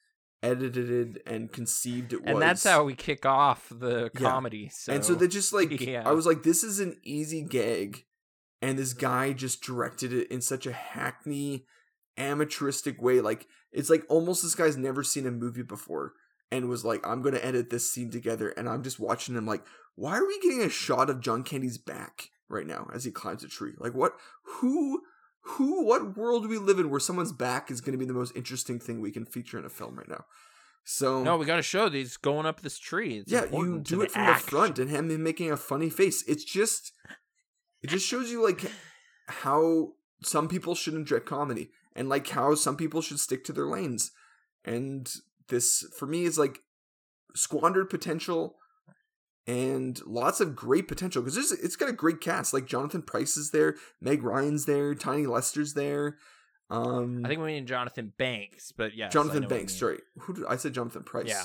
edited 0.44 1.22
and 1.26 1.52
conceived 1.52 2.14
it 2.14 2.22
was. 2.24 2.32
and 2.34 2.42
that's 2.42 2.64
how 2.64 2.84
we 2.84 2.94
kick 2.94 3.26
off 3.26 3.68
the 3.76 4.12
Yeah. 4.14 4.20
comedy. 4.30 4.70
So 4.70 4.94
and 4.94 5.04
so 5.04 5.16
they 5.16 5.28
just 5.28 5.54
like 5.54 5.72
yeah. 5.82 6.04
I 6.08 6.12
was 6.12 6.26
like, 6.28 6.44
this 6.44 6.64
is 6.64 6.80
an 6.80 6.98
easy 7.04 7.42
gag, 7.42 8.06
and 8.62 8.78
this 8.78 8.94
guy 8.94 9.34
just 9.34 9.62
directed 9.64 10.14
it 10.14 10.30
in 10.30 10.42
such 10.42 10.66
a 10.68 10.72
hackney, 10.74 11.66
amateuristic 12.18 13.00
way. 13.02 13.22
Like 13.22 13.48
it's 13.72 13.90
like 13.90 14.04
almost 14.10 14.44
this 14.44 14.56
guy's 14.56 14.78
never 14.78 15.04
seen 15.04 15.26
a 15.26 15.32
movie 15.32 15.64
before, 15.64 16.14
and 16.52 16.70
was 16.70 16.86
like, 16.86 17.06
I'm 17.06 17.22
gonna 17.22 17.40
edit 17.42 17.70
this 17.70 17.92
scene 17.92 18.12
together, 18.12 18.50
and 18.50 18.70
I'm 18.70 18.84
just 18.84 19.00
watching 19.00 19.36
him 19.36 19.46
like, 19.46 19.64
why 19.96 20.18
are 20.18 20.28
we 20.28 20.40
getting 20.40 20.62
a 20.62 20.70
shot 20.70 21.10
of 21.10 21.22
John 21.22 21.44
Candy's 21.44 21.78
back 21.78 22.30
right 22.50 22.68
now 22.68 22.88
as 22.94 23.06
he 23.06 23.12
climbs 23.12 23.44
a 23.44 23.48
tree? 23.48 23.74
Like 23.80 23.94
what? 23.94 24.14
Who? 24.60 25.02
who, 25.46 25.86
what 25.86 26.18
world 26.18 26.44
do 26.44 26.50
we 26.50 26.58
live 26.58 26.80
in 26.80 26.90
where 26.90 27.00
someone's 27.00 27.32
back 27.32 27.70
is 27.70 27.80
going 27.80 27.92
to 27.92 28.00
be 28.00 28.06
the 28.06 28.14
most 28.14 28.36
interesting 28.36 28.80
thing 28.80 29.00
we 29.00 29.12
can 29.12 29.26
feature 29.26 29.60
in 29.60 29.66
a 29.66 29.70
film 29.70 29.96
right 29.96 30.10
now? 30.10 30.26
So 30.84 31.24
No, 31.24 31.38
we 31.38 31.46
got 31.46 31.58
to 31.58 31.62
show 31.62 31.88
these 31.88 32.18
going 32.18 32.46
up 32.46 32.62
this 32.62 32.80
tree. 32.80 33.20
It's 33.20 33.32
yeah, 33.32 33.46
you 33.52 33.80
do 33.80 34.02
it 34.02 34.12
from 34.12 34.24
act. 34.24 34.46
the 34.46 34.52
front 34.52 34.80
and 34.80 34.90
him 34.90 35.24
making 35.24 35.52
a 35.52 35.58
funny 35.58 35.90
face. 35.90 36.24
It's 36.28 36.44
just, 36.44 36.94
it 37.84 37.88
just 37.88 38.06
shows 38.06 38.32
you 38.32 38.44
like 38.44 38.72
how 39.28 39.94
some 40.24 40.48
people 40.48 40.74
shouldn't 40.74 41.08
direct 41.08 41.28
comedy 41.28 41.70
and 41.96 42.10
like 42.10 42.28
how 42.28 42.56
some 42.56 42.76
people 42.76 43.02
should 43.02 43.20
stick 43.20 43.44
to 43.46 43.54
their 43.54 43.68
lanes. 43.68 44.12
And 44.64 45.12
this 45.50 45.86
for 45.98 46.06
me 46.06 46.24
is 46.24 46.38
like 46.38 46.60
squandered 47.36 47.90
potential 47.90 48.56
and 49.48 50.02
lots 50.06 50.40
of 50.42 50.56
great 50.56 50.88
potential 50.88 51.22
because 51.22 51.52
it's 51.52 51.76
got 51.76 51.90
a 51.90 51.94
great 51.94 52.22
cast. 52.22 52.54
Like 52.54 52.66
Jonathan 52.66 53.02
Pryce 53.02 53.38
is 53.38 53.52
there, 53.52 53.76
Meg 54.02 54.24
Ryan's 54.24 54.66
there, 54.66 54.96
Tiny 54.96 55.26
Lister's 55.26 55.74
there. 55.74 56.18
Um, 56.70 57.22
I 57.24 57.28
think 57.28 57.42
we 57.42 57.48
mean 57.48 57.68
Jonathan 57.68 58.12
Banks, 58.18 58.72
but 58.72 58.96
yeah, 58.96 59.10
Jonathan 59.10 59.48
Banks. 59.48 59.76
Sorry, 59.76 60.00
who 60.20 60.34
did 60.34 60.46
I 60.46 60.56
said? 60.56 60.74
Jonathan 60.74 61.04
Pryce. 61.04 61.28
Yeah. 61.28 61.44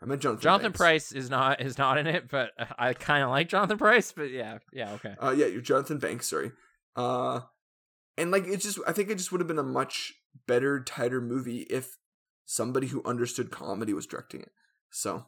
I 0.00 0.06
meant 0.06 0.20
Jonathan. 0.20 0.42
Jonathan 0.42 0.72
Banks. 0.72 0.78
Pryce 0.78 1.12
is 1.12 1.30
not 1.30 1.60
is 1.60 1.78
not 1.78 1.98
in 1.98 2.06
it, 2.06 2.28
but 2.28 2.50
I 2.78 2.92
kind 2.92 3.24
of 3.24 3.30
like 3.30 3.48
Jonathan 3.48 3.78
Pryce. 3.78 4.12
But 4.12 4.30
yeah, 4.30 4.58
yeah, 4.72 4.92
okay. 4.92 5.14
Uh, 5.20 5.34
yeah, 5.36 5.46
you're 5.46 5.62
Jonathan 5.62 5.98
Banks. 5.98 6.28
Sorry. 6.28 6.52
Uh, 6.94 7.40
and 8.16 8.30
like 8.30 8.44
it's 8.46 8.64
just, 8.64 8.78
I 8.86 8.92
think 8.92 9.10
it 9.10 9.16
just 9.16 9.32
would 9.32 9.40
have 9.40 9.48
been 9.48 9.58
a 9.58 9.64
much 9.64 10.14
better, 10.46 10.80
tighter 10.80 11.20
movie 11.20 11.62
if 11.62 11.96
somebody 12.44 12.88
who 12.88 13.02
understood 13.04 13.50
comedy 13.50 13.92
was 13.92 14.06
directing 14.06 14.40
it. 14.42 14.52
So 14.90 15.26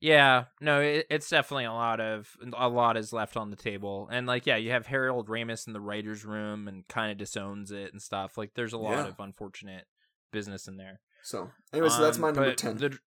Yeah, 0.00 0.44
no, 0.60 0.80
it, 0.80 1.06
it's 1.10 1.28
definitely 1.28 1.64
a 1.64 1.72
lot 1.72 2.00
of 2.00 2.36
a 2.56 2.68
lot 2.68 2.96
is 2.96 3.12
left 3.12 3.36
on 3.36 3.50
the 3.50 3.56
table, 3.56 4.08
and 4.12 4.26
like 4.26 4.46
yeah, 4.46 4.56
you 4.56 4.70
have 4.70 4.86
Harold 4.86 5.28
Ramis 5.28 5.66
in 5.66 5.72
the 5.72 5.80
writers' 5.80 6.24
room 6.24 6.68
and 6.68 6.86
kind 6.88 7.10
of 7.10 7.18
disowns 7.18 7.70
it 7.72 7.92
and 7.92 8.00
stuff. 8.00 8.38
Like 8.38 8.52
there's 8.54 8.72
a 8.72 8.78
lot 8.78 8.98
Yeah. 8.98 9.08
of 9.08 9.18
unfortunate 9.20 9.86
business 10.32 10.68
in 10.68 10.76
there. 10.76 11.00
so 11.22 11.50
anyway, 11.72 11.88
so 11.88 12.00
that's 12.02 12.16
Um, 12.16 12.22
my 12.22 12.30
number 12.30 12.54
ten. 12.54 12.76
the- 12.78 12.98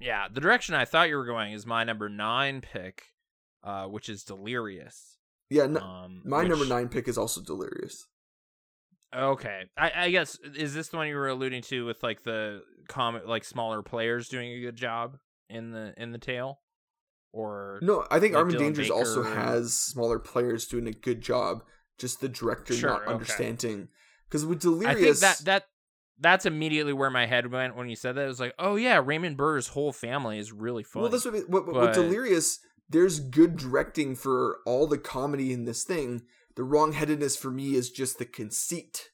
yeah, 0.00 0.26
the 0.32 0.40
direction 0.40 0.74
I 0.74 0.84
thought 0.84 1.08
you 1.08 1.16
were 1.16 1.24
going 1.26 1.52
is 1.52 1.64
my 1.66 1.84
number 1.84 2.08
nine 2.08 2.60
pick, 2.60 3.12
uh, 3.62 3.86
which 3.86 4.08
is 4.08 4.24
Delirious. 4.24 5.18
yeah, 5.50 5.64
Um, 5.64 6.22
my 6.24 6.42
number 6.44 6.66
nine 6.66 6.88
pick 6.88 7.06
is 7.08 7.16
also 7.18 7.40
Delirious. 7.40 8.06
Okay, 9.14 9.64
I, 9.76 9.92
I 9.96 10.10
guess 10.10 10.38
is 10.56 10.74
this 10.74 10.88
the 10.88 10.96
one 10.96 11.08
you 11.08 11.16
were 11.16 11.28
alluding 11.28 11.62
to 11.64 11.84
with 11.84 12.02
like 12.02 12.22
the 12.22 12.62
comic, 12.88 13.26
like 13.26 13.44
smaller 13.44 13.82
players 13.82 14.28
doing 14.28 14.52
a 14.52 14.60
good 14.60 14.76
job 14.76 15.18
in 15.50 15.70
the 15.70 15.92
in 15.96 16.12
the 16.12 16.18
tale, 16.18 16.60
or 17.32 17.78
No, 17.82 18.06
I 18.10 18.20
think 18.20 18.34
Like 18.34 18.40
Armin 18.40 18.54
Dylan 18.56 18.58
Dangerous 18.58 18.90
also 18.90 19.22
Baker. 19.22 19.34
has 19.34 19.74
smaller 19.74 20.18
players 20.18 20.66
doing 20.66 20.86
a 20.86 20.92
good 20.92 21.20
job. 21.20 21.62
Just 21.98 22.20
the 22.20 22.28
director 22.28 22.74
Sure, 22.74 22.90
not 22.90 23.02
okay. 23.02 23.12
understanding. 23.12 23.88
Because 24.28 24.46
with 24.46 24.58
I 24.58 24.62
Delirious, 24.62 25.20
think 25.20 25.38
that 25.38 25.44
that 25.44 25.64
that's 26.18 26.46
immediately 26.46 26.92
where 26.92 27.10
my 27.10 27.26
head 27.26 27.50
went 27.52 27.76
when 27.76 27.88
you 27.88 27.96
said 27.96 28.14
that. 28.14 28.24
It 28.24 28.28
was 28.28 28.40
like, 28.40 28.54
oh 28.58 28.76
yeah, 28.76 29.00
Raymond 29.04 29.36
Burr's 29.36 29.68
whole 29.68 29.92
family 29.92 30.38
is 30.38 30.52
really 30.52 30.82
funny. 30.84 31.02
Well, 31.02 31.10
that's 31.10 31.24
what, 31.24 31.34
what, 31.48 31.66
what 31.66 31.74
but- 31.74 31.86
with 31.88 31.94
Delirious. 31.94 32.60
There's 32.88 33.20
good 33.20 33.56
directing 33.56 34.14
for 34.16 34.58
all 34.66 34.86
the 34.86 34.98
comedy 34.98 35.50
in 35.52 35.64
this 35.64 35.82
thing. 35.82 36.22
The 36.56 36.62
wrongheadedness 36.62 37.38
for 37.38 37.50
me 37.50 37.74
is 37.74 37.90
just 37.90 38.18
the 38.18 38.24
conceit. 38.24 39.08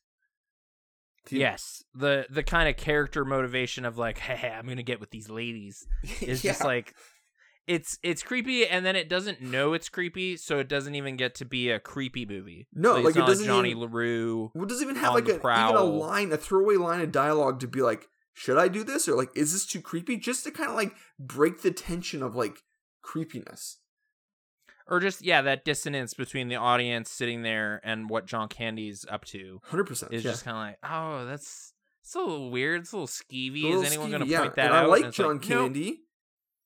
The- 1.30 1.38
yes, 1.38 1.82
the 1.94 2.26
the 2.30 2.42
kind 2.42 2.68
of 2.68 2.76
character 2.76 3.24
motivation 3.24 3.84
of 3.84 3.98
like, 3.98 4.18
hey, 4.18 4.48
I'm 4.50 4.66
gonna 4.66 4.82
get 4.82 5.00
with 5.00 5.10
these 5.10 5.28
ladies 5.28 5.86
is 6.20 6.42
just 6.42 6.64
like 6.64 6.94
it's 7.66 7.98
it's 8.02 8.22
creepy 8.22 8.66
and 8.66 8.84
then 8.86 8.96
it 8.96 9.10
doesn't 9.10 9.42
know 9.42 9.74
it's 9.74 9.90
creepy 9.90 10.38
so 10.38 10.58
it 10.58 10.68
doesn't 10.70 10.94
even 10.94 11.16
get 11.18 11.34
to 11.34 11.44
be 11.44 11.70
a 11.70 11.78
creepy 11.78 12.24
movie 12.24 12.66
No, 12.72 12.94
like, 12.94 13.04
like, 13.04 13.16
it 13.16 13.26
doesn't 13.26 13.44
johnny 13.44 13.70
even- 13.72 13.82
larue 13.82 14.50
Well, 14.54 14.64
it 14.64 14.70
doesn't 14.70 14.84
even 14.84 14.96
have 14.96 15.12
like 15.12 15.28
a, 15.28 15.34
even 15.34 15.76
a 15.76 15.82
line, 15.84 16.32
a 16.32 16.38
throwaway 16.38 16.76
line 16.76 17.02
of 17.02 17.12
dialogue 17.12 17.60
to 17.60 17.68
be 17.68 17.82
like, 17.82 18.06
should 18.32 18.56
I 18.56 18.68
do 18.68 18.84
this 18.84 19.06
or 19.06 19.16
like, 19.16 19.28
is 19.36 19.52
this 19.52 19.66
too 19.66 19.82
creepy? 19.82 20.16
Just 20.16 20.44
to 20.44 20.50
kind 20.50 20.70
of 20.70 20.76
like 20.76 20.94
break 21.18 21.60
the 21.60 21.70
tension 21.70 22.22
of 22.22 22.34
like 22.34 22.56
creepiness. 23.02 23.80
Or 24.88 25.00
just 25.00 25.22
yeah 25.22 25.42
that 25.42 25.64
dissonance 25.64 26.14
between 26.14 26.48
the 26.48 26.56
audience 26.56 27.10
sitting 27.10 27.42
there 27.42 27.80
and 27.84 28.08
what 28.08 28.26
john 28.26 28.48
candy's 28.48 29.04
up 29.10 29.24
to 29.24 29.60
Hundred 29.64 29.84
percent. 29.84 30.12
is 30.12 30.24
yeah. 30.24 30.30
just 30.30 30.44
kind 30.44 30.56
of 30.56 30.62
like 30.62 30.92
oh 30.92 31.26
that's 31.26 31.72
it's 32.02 32.14
a 32.14 32.18
little 32.18 32.50
weird 32.50 32.82
it's 32.82 32.92
a 32.92 32.96
little 32.96 33.06
skeevy 33.06 33.64
A 33.64 33.66
little 33.66 33.82
is 33.82 33.88
anyone 33.88 34.08
skeevy, 34.08 34.12
gonna 34.12 34.26
yeah. 34.26 34.40
point 34.40 34.56
that 34.56 34.66
and 34.66 34.74
out 34.74 34.84
I 34.84 34.86
like 34.86 35.12
John 35.12 35.38
like, 35.38 35.48
nope. 35.48 35.60
Candy. 35.60 36.00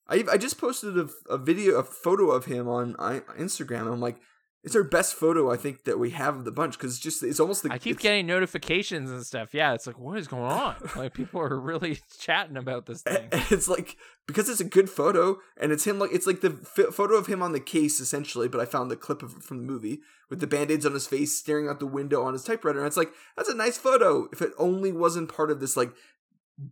I 0.09 0.25
I 0.33 0.37
just 0.37 0.59
posted 0.59 0.99
a, 0.99 1.09
a 1.29 1.39
video, 1.39 1.77
a 1.77 1.85
photo 1.85 2.31
of 2.31 2.45
him 2.45 2.69
on 2.69 2.97
I, 2.99 3.21
Instagram. 3.39 3.83
And 3.83 3.91
I'm 3.91 4.01
like, 4.01 4.17
it's 4.65 4.77
our 4.77 4.85
best 4.85 5.15
photo 5.15 5.51
I 5.51 5.57
think 5.57 5.85
that 5.85 5.99
we 5.99 6.11
have 6.11 6.37
of 6.37 6.45
the 6.45 6.53
bunch 6.53 6.79
because 6.79 6.93
it's 6.95 7.03
just 7.03 7.23
it's 7.23 7.41
almost 7.41 7.65
like 7.65 7.73
I 7.73 7.79
keep 7.79 7.99
getting 7.99 8.27
notifications 8.27 9.11
and 9.11 9.25
stuff. 9.27 9.53
Yeah, 9.55 9.75
it's 9.75 9.87
like, 9.87 9.99
what 9.99 10.19
is 10.19 10.29
going 10.29 10.45
on? 10.45 10.77
Like, 10.97 11.15
people 11.15 11.41
are 11.41 11.59
really 11.59 11.99
chatting 12.21 12.57
about 12.57 12.87
this 12.87 13.03
thing. 13.03 13.29
and 13.33 13.45
it's 13.51 13.67
like 13.69 13.97
because 14.27 14.49
it's 14.49 14.61
a 14.61 14.65
good 14.65 14.89
photo 14.89 15.39
and 15.61 15.73
it's 15.73 15.85
him 15.85 15.99
like 15.99 16.13
it's 16.13 16.27
like 16.27 16.43
the 16.43 16.57
f- 16.79 16.95
photo 16.95 17.15
of 17.17 17.27
him 17.27 17.43
on 17.43 17.53
the 17.53 17.61
case 17.61 17.99
essentially 17.99 18.47
but 18.49 18.61
i 18.61 18.65
found 18.65 18.89
the 18.91 18.97
clip 18.97 19.21
of 19.23 19.43
from 19.43 19.59
the 19.59 19.65
movie 19.65 20.01
with 20.31 20.39
the 20.39 20.47
band-aids 20.47 20.87
on 20.87 20.93
his 20.93 21.09
face 21.09 21.37
staring 21.37 21.69
out 21.69 21.81
the 21.81 21.87
window 21.87 22.23
on 22.23 22.33
his 22.33 22.45
typewriter 22.45 22.79
and 22.79 22.87
it's 22.87 22.97
like 22.97 23.11
that's 23.37 23.49
a 23.49 23.55
nice 23.55 23.77
photo 23.77 24.29
if 24.33 24.41
it 24.41 24.53
only 24.59 24.93
wasn't 24.93 25.29
part 25.35 25.51
of 25.51 25.59
this 25.59 25.77
like 25.77 25.93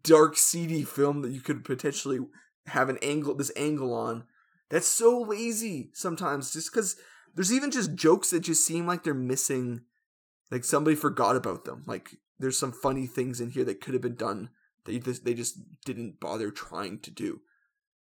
dark 0.05 0.37
seedy 0.37 0.85
film 0.85 1.23
that 1.23 1.33
you 1.33 1.41
could 1.41 1.65
potentially 1.65 2.21
have 2.67 2.89
an 2.89 2.99
angle 3.03 3.35
this 3.35 3.51
angle 3.57 3.93
on 3.93 4.25
that's 4.69 4.87
so 4.89 5.21
lazy 5.21 5.91
sometimes 5.93 6.53
just 6.53 6.73
because 6.73 6.97
there's 7.35 7.53
even 7.53 7.71
just 7.71 7.95
jokes 7.95 8.31
that 8.31 8.41
just 8.41 8.65
seem 8.65 8.87
like 8.87 9.05
they're 9.05 9.15
missing 9.15 9.83
like 10.51 10.65
somebody 10.65 10.97
forgot 10.97 11.37
about 11.37 11.65
them 11.65 11.85
like 11.87 12.17
there's 12.39 12.59
some 12.59 12.73
funny 12.73 13.07
things 13.07 13.41
in 13.41 13.51
here 13.51 13.65
that 13.65 13.81
could 13.81 13.95
have 13.95 14.03
been 14.03 14.15
done 14.15 14.51
they 14.85 14.99
just 14.99 15.25
they 15.25 15.35
just 15.35 15.59
didn't 15.85 16.21
bother 16.21 16.51
trying 16.51 16.99
to 17.01 17.11
do. 17.11 17.41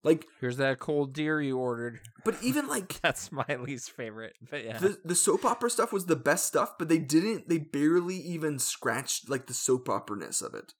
Like, 0.03 0.25
Here's 0.39 0.57
that 0.57 0.79
cold 0.79 1.13
deer 1.13 1.41
you 1.41 1.57
ordered. 1.57 1.99
but 2.23 2.35
even 2.41 2.67
like 2.69 2.99
That's 3.01 3.31
my 3.31 3.45
least 3.59 3.91
favorite. 3.91 4.35
But 4.49 4.63
yeah. 4.63 4.77
the 4.77 4.97
the 5.03 5.15
soap 5.15 5.45
opera 5.45 5.69
stuff 5.69 5.91
was 5.91 6.05
the 6.05 6.15
best 6.15 6.45
stuff, 6.45 6.77
but 6.77 6.89
they 6.89 6.99
didn't. 6.99 7.49
They 7.49 7.57
barely 7.57 8.17
even 8.17 8.59
scratched 8.59 9.29
like 9.29 9.47
the 9.47 9.53
soap 9.53 9.89
opera 9.89 10.17
ness 10.17 10.41
of 10.41 10.53
it. 10.53 10.73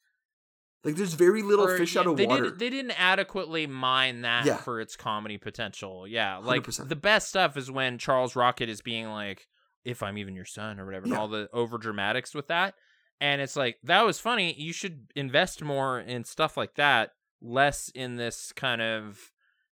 Like, 0.88 0.96
there's 0.96 1.14
very 1.14 1.42
little 1.44 1.66
Or, 1.68 1.78
fish 1.78 1.94
yeah, 1.96 2.02
out 2.02 2.08
of 2.08 2.18
they 2.18 2.26
water. 2.26 2.44
Didn't, 2.46 2.60
they 2.60 2.70
didn't 2.70 3.00
adequately 3.00 3.68
mine 3.68 4.22
that 4.22 4.46
Yeah. 4.46 4.58
for 4.58 4.80
its 4.82 4.96
comedy 4.96 5.38
potential. 5.38 6.08
Yeah, 6.08 6.38
like 6.38 6.64
100%. 6.64 6.88
the 6.90 6.96
best 6.96 7.28
stuff 7.30 7.58
is 7.58 7.70
when 7.70 7.98
Charles 7.98 8.36
Rocket 8.36 8.70
is 8.70 8.82
being 8.82 9.08
like, 9.10 9.48
"If 9.84 10.02
I'm 10.02 10.18
even 10.18 10.34
your 10.36 10.46
son" 10.46 10.80
or 10.80 10.86
whatever, 10.86 11.06
and 11.06 11.14
all 11.14 11.28
the 11.28 11.50
over 11.54 11.78
dramatics 11.78 12.34
with 12.34 12.48
that. 12.48 12.74
And 13.20 13.42
it's 13.42 13.56
like 13.56 13.78
that 13.84 14.06
was 14.06 14.20
funny. 14.20 14.54
You 14.54 14.72
should 14.74 15.08
invest 15.16 15.62
more 15.64 16.00
in 16.00 16.24
stuff 16.24 16.56
like 16.56 16.76
that, 16.76 17.12
less 17.42 17.90
in 17.94 18.16
this 18.16 18.52
kind 18.54 18.82
of 18.82 19.32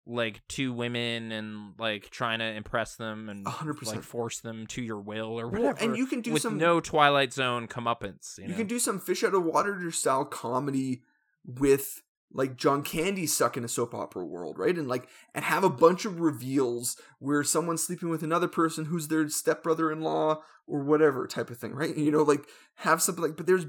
like 0.06 0.40
two 0.48 0.72
women 0.72 1.30
and 1.30 1.74
like 1.78 2.10
trying 2.10 2.38
to 2.40 2.44
impress 2.44 2.96
them 2.96 3.28
and 3.28 3.46
A 3.46 3.50
hundred 3.50 3.80
like 3.86 4.02
force 4.02 4.40
them 4.40 4.66
to 4.68 4.82
your 4.82 5.00
will 5.00 5.38
or 5.38 5.48
Well, 5.48 5.62
whatever. 5.62 5.84
and 5.84 5.96
you 5.96 6.06
can 6.06 6.20
do 6.20 6.32
with 6.32 6.42
some 6.42 6.58
no 6.58 6.80
Twilight 6.80 7.32
Zone 7.32 7.68
comeuppance. 7.68 8.38
You, 8.38 8.44
you 8.44 8.50
know? 8.50 8.56
can 8.56 8.66
do 8.66 8.78
some 8.78 8.98
fish 8.98 9.22
out 9.22 9.34
of 9.34 9.44
water 9.44 9.90
style 9.92 10.24
comedy 10.24 11.02
with 11.44 12.02
like 12.32 12.56
John 12.56 12.82
Candy 12.82 13.26
stuck 13.26 13.56
in 13.56 13.64
a 13.64 13.68
soap 13.68 13.94
opera 13.94 14.24
world, 14.24 14.58
right? 14.58 14.76
And 14.76 14.88
like 14.88 15.08
and 15.34 15.44
have 15.44 15.64
a 15.64 15.70
bunch 15.70 16.04
of 16.04 16.20
reveals 16.20 16.96
where 17.18 17.42
someone's 17.44 17.82
sleeping 17.82 18.08
with 18.08 18.22
another 18.22 18.48
person 18.48 18.86
who's 18.86 19.08
their 19.08 19.28
stepbrother-in-law 19.28 20.40
or 20.66 20.84
whatever 20.84 21.26
type 21.26 21.50
of 21.50 21.58
thing, 21.58 21.74
right? 21.74 21.96
You 21.96 22.10
know, 22.10 22.22
like 22.22 22.46
have 22.76 23.02
something 23.02 23.22
like 23.22 23.36
but 23.36 23.46
there's 23.46 23.66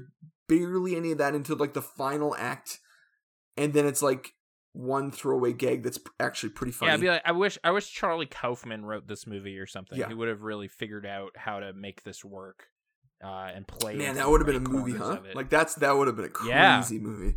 barely 0.48 0.96
any 0.96 1.12
of 1.12 1.18
that 1.18 1.34
until 1.34 1.56
like 1.56 1.74
the 1.74 1.82
final 1.82 2.34
act 2.36 2.78
and 3.56 3.72
then 3.72 3.86
it's 3.86 4.02
like 4.02 4.32
one 4.72 5.10
throwaway 5.10 5.52
gag 5.52 5.82
that's 5.82 5.98
actually 6.18 6.50
pretty 6.50 6.72
funny. 6.72 6.90
Yeah, 6.90 6.94
I'd 6.94 7.00
be 7.00 7.08
like, 7.08 7.22
I 7.24 7.32
wish, 7.32 7.58
I 7.62 7.70
wish 7.72 7.90
Charlie 7.90 8.26
Kaufman 8.26 8.84
wrote 8.84 9.06
this 9.06 9.26
movie 9.26 9.58
or 9.58 9.66
something. 9.66 9.98
Yeah. 9.98 10.08
He 10.08 10.14
would 10.14 10.28
have 10.28 10.42
really 10.42 10.68
figured 10.68 11.04
out 11.06 11.32
how 11.36 11.60
to 11.60 11.72
make 11.72 12.02
this 12.04 12.24
work 12.24 12.64
uh, 13.22 13.50
and 13.54 13.66
play. 13.66 13.96
Man, 13.96 14.14
that 14.16 14.28
would 14.28 14.40
have 14.40 14.46
been 14.46 14.56
a 14.56 14.60
movie, 14.68 14.92
huh? 14.96 15.18
Like 15.34 15.50
that's 15.50 15.74
that 15.76 15.92
would 15.96 16.06
have 16.06 16.16
been 16.16 16.24
a 16.24 16.30
crazy 16.30 16.50
Yeah. 16.50 16.82
movie. 17.00 17.36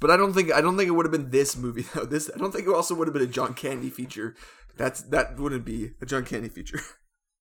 But 0.00 0.10
I 0.10 0.16
don't 0.16 0.32
think 0.32 0.52
I 0.52 0.60
don't 0.60 0.76
think 0.76 0.88
it 0.88 0.92
would 0.92 1.06
have 1.06 1.12
been 1.12 1.30
this 1.30 1.56
movie 1.56 1.82
though. 1.94 2.04
This 2.04 2.28
I 2.34 2.38
don't 2.38 2.50
think 2.52 2.66
it 2.66 2.74
also 2.74 2.94
would 2.96 3.06
have 3.06 3.14
been 3.14 3.22
a 3.22 3.26
John 3.26 3.54
Candy 3.54 3.88
feature. 3.90 4.34
That's 4.76 5.02
that 5.02 5.38
wouldn't 5.38 5.64
be 5.64 5.92
a 6.00 6.06
John 6.06 6.24
Candy 6.24 6.48
feature. 6.48 6.80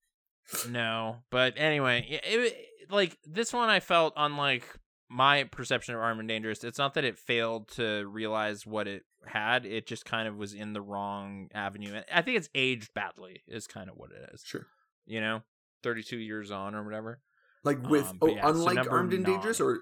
no, 0.70 1.18
but 1.30 1.54
anyway, 1.58 2.06
it, 2.10 2.22
it- 2.40 2.58
like 2.92 3.18
this 3.26 3.54
one, 3.54 3.70
I 3.70 3.80
felt 3.80 4.14
unlike 4.18 4.66
my 5.10 5.46
perception 5.46 5.96
of 5.96 6.02
Armed 6.02 6.20
and 6.20 6.28
Dangerous. 6.28 6.62
It's 6.66 6.78
not 6.78 6.94
that 6.96 7.06
it 7.06 7.18
failed 7.18 7.70
to 7.76 8.06
realize 8.06 8.66
what 8.68 8.86
it 8.86 9.04
had; 9.26 9.66
it 9.66 9.88
just 9.88 10.06
kind 10.06 10.28
of 10.28 10.38
was 10.38 10.54
in 10.54 10.74
the 10.74 10.82
wrong 10.82 11.50
avenue. 11.54 11.94
And 11.96 12.06
I 12.14 12.22
think 12.22 12.38
it's 12.38 12.50
aged 12.56 12.94
badly. 12.94 13.42
Is 13.48 13.68
kind 13.68 13.90
of 13.90 13.96
what 13.98 14.12
it 14.12 14.30
is. 14.34 14.44
Sure. 14.46 14.68
You 15.06 15.22
know, 15.22 15.42
thirty-two 15.84 16.18
years 16.18 16.52
on 16.52 16.76
or 16.76 16.84
whatever. 16.84 17.20
Like 17.64 17.82
with 17.88 18.08
Um, 18.10 18.18
oh, 18.22 18.28
yeah, 18.28 18.48
unlike 18.50 18.76
number 18.76 18.92
Armed 18.92 19.14
and 19.14 19.26
Dangerous, 19.26 19.60
or 19.62 19.82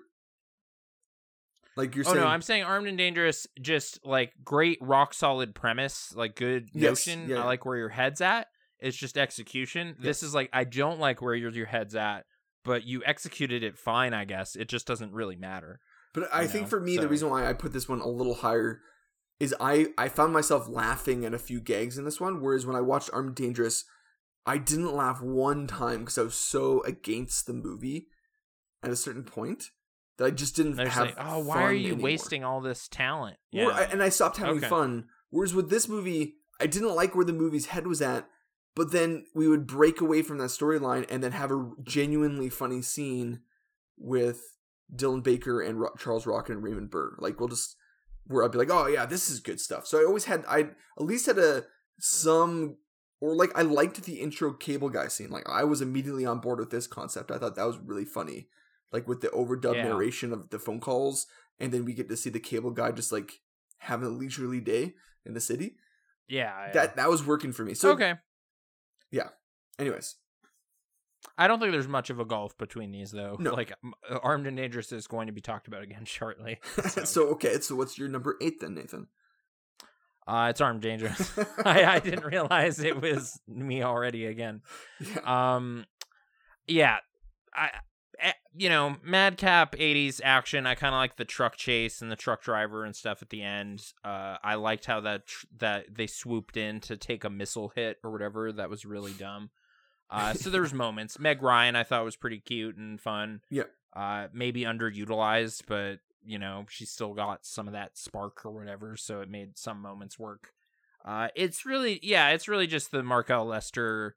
like 1.78 1.95
you're 1.95 2.06
oh 2.08 2.12
saying. 2.13 2.21
no, 2.23 2.28
I'm 2.28 2.41
saying 2.41 2.63
Armed 2.63 2.88
and 2.88 2.97
Dangerous, 2.97 3.47
just 3.62 4.06
like 4.06 4.34
great 4.43 4.78
rock 4.82 5.13
solid 5.13 5.56
premise, 5.56 6.13
like 6.15 6.36
good 6.36 6.69
Yes, 6.73 7.08
notion. 7.08 7.30
yeah. 7.30 7.41
I 7.41 7.45
like 7.45 7.65
where 7.65 7.78
your 7.78 7.89
head's 7.89 8.21
at. 8.21 8.47
It's 8.80 8.97
just 8.97 9.17
execution. 9.17 9.95
This 9.99 10.23
is 10.23 10.34
like 10.34 10.49
I 10.52 10.63
don't 10.63 10.99
like 10.99 11.21
where 11.21 11.36
your 11.36 11.52
your 11.52 11.65
head's 11.67 11.95
at. 11.95 12.25
but 12.65 12.84
you 12.84 13.02
executed 13.06 13.63
it 13.63 13.78
fine. 13.78 14.13
I 14.13 14.25
guess 14.25 14.56
it 14.56 14.67
just 14.67 14.86
doesn't 14.86 15.13
really 15.13 15.36
matter. 15.38 15.80
But 16.13 16.28
I 16.34 16.41
You 16.43 16.47
think 16.49 16.63
know, 16.63 16.69
for 16.69 16.80
me, 16.82 16.95
so- 16.95 17.02
the 17.02 17.08
reason 17.08 17.30
why 17.30 17.47
I 17.47 17.54
put 17.54 17.71
this 17.71 17.88
one 17.88 18.02
a 18.02 18.08
little 18.08 18.34
higher 18.36 18.82
is 19.39 19.56
I 19.60 19.88
I 19.97 20.10
found 20.10 20.34
myself 20.34 20.67
laughing 20.67 21.25
at 21.25 21.34
a 21.34 21.39
few 21.39 21.60
gags 21.62 21.97
in 21.97 22.06
this 22.06 22.19
one, 22.19 22.41
whereas 22.41 22.65
when 22.65 22.75
I 22.75 22.82
watched 22.82 23.10
Armed 23.13 23.36
Dangerous, 23.36 23.86
I 24.45 24.58
didn't 24.58 24.95
laugh 24.95 25.21
one 25.21 25.67
time 25.67 25.99
because 25.99 26.17
I 26.17 26.23
was 26.23 26.36
so 26.36 26.82
against 26.84 27.45
the 27.47 27.54
movie 27.54 28.08
at 28.84 28.91
a 28.91 28.95
certain 28.95 29.23
point 29.23 29.65
that 30.17 30.25
I 30.25 30.32
just 30.32 30.56
didn't 30.56 30.75
They're 30.75 30.88
have. 30.89 31.04
saying, 31.10 31.15
"Oh, 31.17 31.39
why 31.39 31.63
are 31.63 31.71
you 31.73 31.88
anymore." 31.93 32.04
wasting 32.04 32.43
all 32.43 32.60
this 32.62 32.88
talent?" 32.88 33.38
Or 33.54 33.71
and 33.71 34.02
I 34.04 34.10
stopped 34.10 34.38
having 34.38 34.58
Okay. 34.58 34.67
fun. 34.69 35.08
Whereas 35.30 35.54
with 35.54 35.69
this 35.69 35.88
movie, 35.88 36.38
I 36.60 36.67
didn't 36.67 36.95
like 36.95 37.15
where 37.15 37.25
the 37.25 37.32
movie's 37.34 37.67
head 37.67 37.88
was 37.88 38.02
at, 38.02 38.28
but 38.75 38.91
then 38.91 39.25
we 39.36 39.47
would 39.47 39.67
break 39.67 40.02
away 40.02 40.21
from 40.23 40.39
that 40.39 40.49
storyline 40.49 41.06
and 41.10 41.23
then 41.23 41.32
have 41.34 41.52
a 41.52 41.71
genuinely 41.84 42.49
funny 42.49 42.82
scene 42.82 43.41
with 43.97 44.41
Dylan 44.93 45.23
Baker 45.23 45.62
and 45.62 45.80
Ro- 45.80 45.93
Charles 45.97 46.25
Rocket 46.25 46.54
and 46.54 46.63
Raymond 46.63 46.89
Burr. 46.89 47.15
Like 47.19 47.39
we'll 47.39 47.49
just 47.49 47.75
where 48.29 48.45
I'd 48.45 48.51
be 48.53 48.57
like, 48.57 48.69
oh 48.71 48.87
yeah, 48.87 49.05
this 49.05 49.29
is 49.29 49.41
good 49.41 49.59
stuff. 49.59 49.85
So 49.85 49.99
I 49.99 50.05
always 50.05 50.25
had 50.25 50.45
I 50.47 50.59
at 50.61 50.71
least 50.97 51.25
had 51.25 51.37
a 51.37 51.65
some 51.99 52.77
or 53.19 53.35
like 53.35 53.51
I 53.55 53.63
liked 53.63 54.01
the 54.03 54.21
intro 54.21 54.53
cable 54.53 54.89
guy 54.89 55.09
scene. 55.09 55.29
Like 55.29 55.49
I 55.49 55.65
was 55.65 55.81
immediately 55.81 56.25
on 56.25 56.39
board 56.39 56.59
with 56.59 56.69
this 56.69 56.87
concept. 56.87 57.31
I 57.31 57.37
thought 57.37 57.55
that 57.55 57.67
was 57.67 57.77
really 57.77 58.05
funny. 58.05 58.47
Like 58.93 59.07
with 59.07 59.19
the 59.21 59.27
overdub 59.29 59.75
Yeah. 59.75 59.83
narration 59.89 60.31
of 60.31 60.49
the 60.51 60.59
phone 60.59 60.79
calls, 60.79 61.27
and 61.59 61.71
then 61.73 61.83
we 61.85 61.93
get 61.93 62.07
to 62.09 62.15
see 62.17 62.29
the 62.29 62.39
cable 62.39 62.71
guy 62.71 62.91
just 62.91 63.11
like 63.11 63.41
having 63.79 64.07
a 64.07 64.11
leisurely 64.11 64.61
day 64.61 64.93
in 65.25 65.33
the 65.33 65.41
city. 65.41 65.75
yeah, 66.27 66.67
yeah. 66.67 66.71
That 66.73 66.95
that 66.95 67.09
was 67.09 67.25
working 67.25 67.51
for 67.51 67.63
me. 67.65 67.73
So 67.73 67.91
okay. 67.91 68.13
Yeah. 69.11 69.29
Anyways, 69.77 70.15
I 71.38 71.47
don't 71.47 71.60
think 71.60 71.71
there's 71.71 71.88
much 71.88 72.10
of 72.10 72.19
a 72.19 72.25
gulf 72.25 72.58
between 72.58 72.91
these, 72.91 73.12
though. 73.12 73.36
No. 73.39 73.53
Like, 73.53 73.73
uh, 74.10 74.17
Armed 74.23 74.47
and 74.47 74.55
Dangerous 74.58 74.91
is 74.91 75.08
going 75.08 75.27
to 75.27 75.34
be 75.34 75.41
talked 75.41 75.67
about 75.67 75.84
again 75.84 76.03
shortly. 76.05 76.60
so, 76.89 77.03
So, 77.03 77.27
okay, 77.29 77.60
so 77.60 77.75
what's 77.75 77.97
your 77.97 78.08
number 78.10 78.38
eight 78.41 78.60
then, 78.60 78.75
Nathan? 78.75 79.08
uh, 80.27 80.47
it's 80.49 80.62
Armed 80.62 80.82
Dangerous. 80.82 81.32
I, 81.65 81.84
I 81.86 81.99
didn't 81.99 82.25
realize 82.25 82.79
it 82.79 83.01
was 83.01 83.39
me 83.47 83.84
already 83.84 84.25
again. 84.25 84.62
yeah. 84.99 85.55
Um, 85.55 85.86
yeah, 86.67 86.97
I, 87.53 87.69
eh, 88.19 88.34
you 88.55 88.69
know, 88.69 88.97
madcap 89.03 89.75
'80s 89.75 90.21
action. 90.23 90.67
I 90.67 90.75
kind 90.75 90.93
of 90.93 90.99
like 90.99 91.17
the 91.17 91.25
truck 91.25 91.55
chase 91.58 92.01
and 92.03 92.12
the 92.12 92.15
truck 92.15 92.43
driver 92.43 92.86
and 92.86 92.95
stuff 92.95 93.23
at 93.23 93.29
the 93.32 93.41
end. 93.41 93.82
Uh, 94.05 94.38
I 94.43 94.53
liked 94.55 94.86
how 94.86 95.01
that 95.01 95.25
tr- 95.25 95.47
that 95.58 95.95
they 95.95 96.05
swooped 96.05 96.58
in 96.58 96.79
to 96.82 96.95
take 96.95 97.23
a 97.23 97.29
missile 97.32 97.71
hit 97.75 97.97
or 98.03 98.12
whatever. 98.12 98.51
That 98.51 98.69
was 98.69 98.86
really 98.86 99.13
dumb. 99.13 99.49
Uh, 100.10 100.34
so 100.34 100.50
there 100.50 100.62
was 100.62 100.74
moments. 100.74 101.19
Meg 101.19 101.41
Ryan, 101.41 101.76
I 101.76 101.84
thought 101.84 102.04
was 102.04 102.15
pretty 102.15 102.39
cute 102.39 102.78
and 102.78 103.00
fun. 103.00 103.41
Yeah. 103.50 103.63
Uh, 103.93 104.28
maybe 104.34 104.62
underutilized, 104.63 105.63
but 105.67 106.00
you 106.26 106.38
know, 106.39 106.65
she 106.69 106.86
still 106.86 107.13
got 107.13 107.45
some 107.45 107.67
of 107.67 107.74
that 107.74 107.98
spark 107.98 108.45
or 108.45 108.52
whatever, 108.52 108.98
so 108.98 109.22
it 109.22 109.30
made 109.30 109.58
some 109.58 109.82
moments 109.82 110.19
work. 110.19 110.52
Uh, 111.06 111.30
it's 111.36 111.65
really, 111.65 112.00
yeah, 112.04 112.30
it's 112.30 112.48
really 112.48 112.67
just 112.67 112.91
the 112.91 113.02
Mark 113.04 113.30
L. 113.30 113.45
Lester 113.45 114.15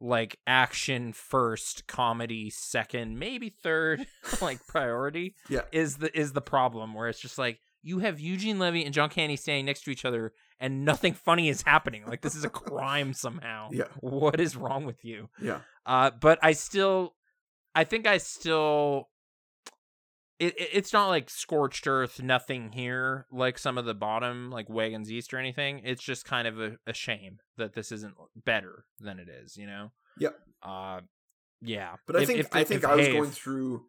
like 0.00 0.38
action 0.46 1.12
first, 1.12 1.86
comedy 1.86 2.50
second, 2.50 3.18
maybe 3.18 3.54
third, 3.62 4.06
like 4.40 4.66
priority. 4.66 5.34
Yeah. 5.48 5.60
is 5.70 5.98
the 5.98 6.16
is 6.18 6.32
the 6.32 6.40
problem 6.40 6.94
where 6.94 7.08
it's 7.08 7.20
just 7.20 7.38
like 7.38 7.60
you 7.82 8.00
have 8.00 8.18
Eugene 8.18 8.58
Levy 8.58 8.84
and 8.84 8.94
John 8.94 9.10
Candy 9.10 9.36
standing 9.36 9.66
next 9.66 9.82
to 9.84 9.90
each 9.90 10.04
other 10.04 10.32
and 10.60 10.84
nothing 10.84 11.14
funny 11.14 11.48
is 11.48 11.62
happening. 11.62 12.04
Like 12.06 12.20
this 12.22 12.34
is 12.34 12.44
a 12.44 12.50
crime 12.50 13.12
somehow. 13.14 13.68
Yeah. 13.72 13.84
What 14.00 14.40
is 14.40 14.56
wrong 14.56 14.84
with 14.84 15.04
you? 15.04 15.28
Yeah. 15.40 15.60
Uh, 15.86 16.10
but 16.10 16.38
I 16.42 16.52
still, 16.52 17.14
I 17.74 17.84
think 17.84 18.06
I 18.06 18.18
still. 18.18 19.08
It, 20.38 20.58
it- 20.60 20.70
it's 20.72 20.92
not 20.92 21.08
like 21.08 21.30
scorched 21.30 21.86
earth, 21.86 22.20
nothing 22.22 22.72
here, 22.72 23.26
like 23.30 23.58
some 23.58 23.78
of 23.78 23.84
the 23.84 23.94
bottom, 23.94 24.50
like 24.50 24.68
Wagons 24.68 25.10
East 25.12 25.32
or 25.32 25.38
anything. 25.38 25.82
It's 25.84 26.02
just 26.02 26.24
kind 26.24 26.48
of 26.48 26.60
a, 26.60 26.76
a 26.86 26.92
shame 26.92 27.38
that 27.58 27.74
this 27.74 27.92
isn't 27.92 28.14
better 28.44 28.84
than 28.98 29.18
it 29.18 29.28
is, 29.28 29.56
you 29.56 29.66
know. 29.66 29.92
Yep. 30.18 30.34
Uh, 30.62 31.00
yeah. 31.60 31.94
But 32.06 32.16
I 32.16 32.20
If- 32.22 32.26
think 32.26 32.38
if- 32.40 32.48
I 32.52 32.64
think 32.64 32.82
if 32.82 32.88
I 32.90 32.94
was 32.96 33.06
Have- 33.06 33.16
going 33.16 33.30
through 33.30 33.84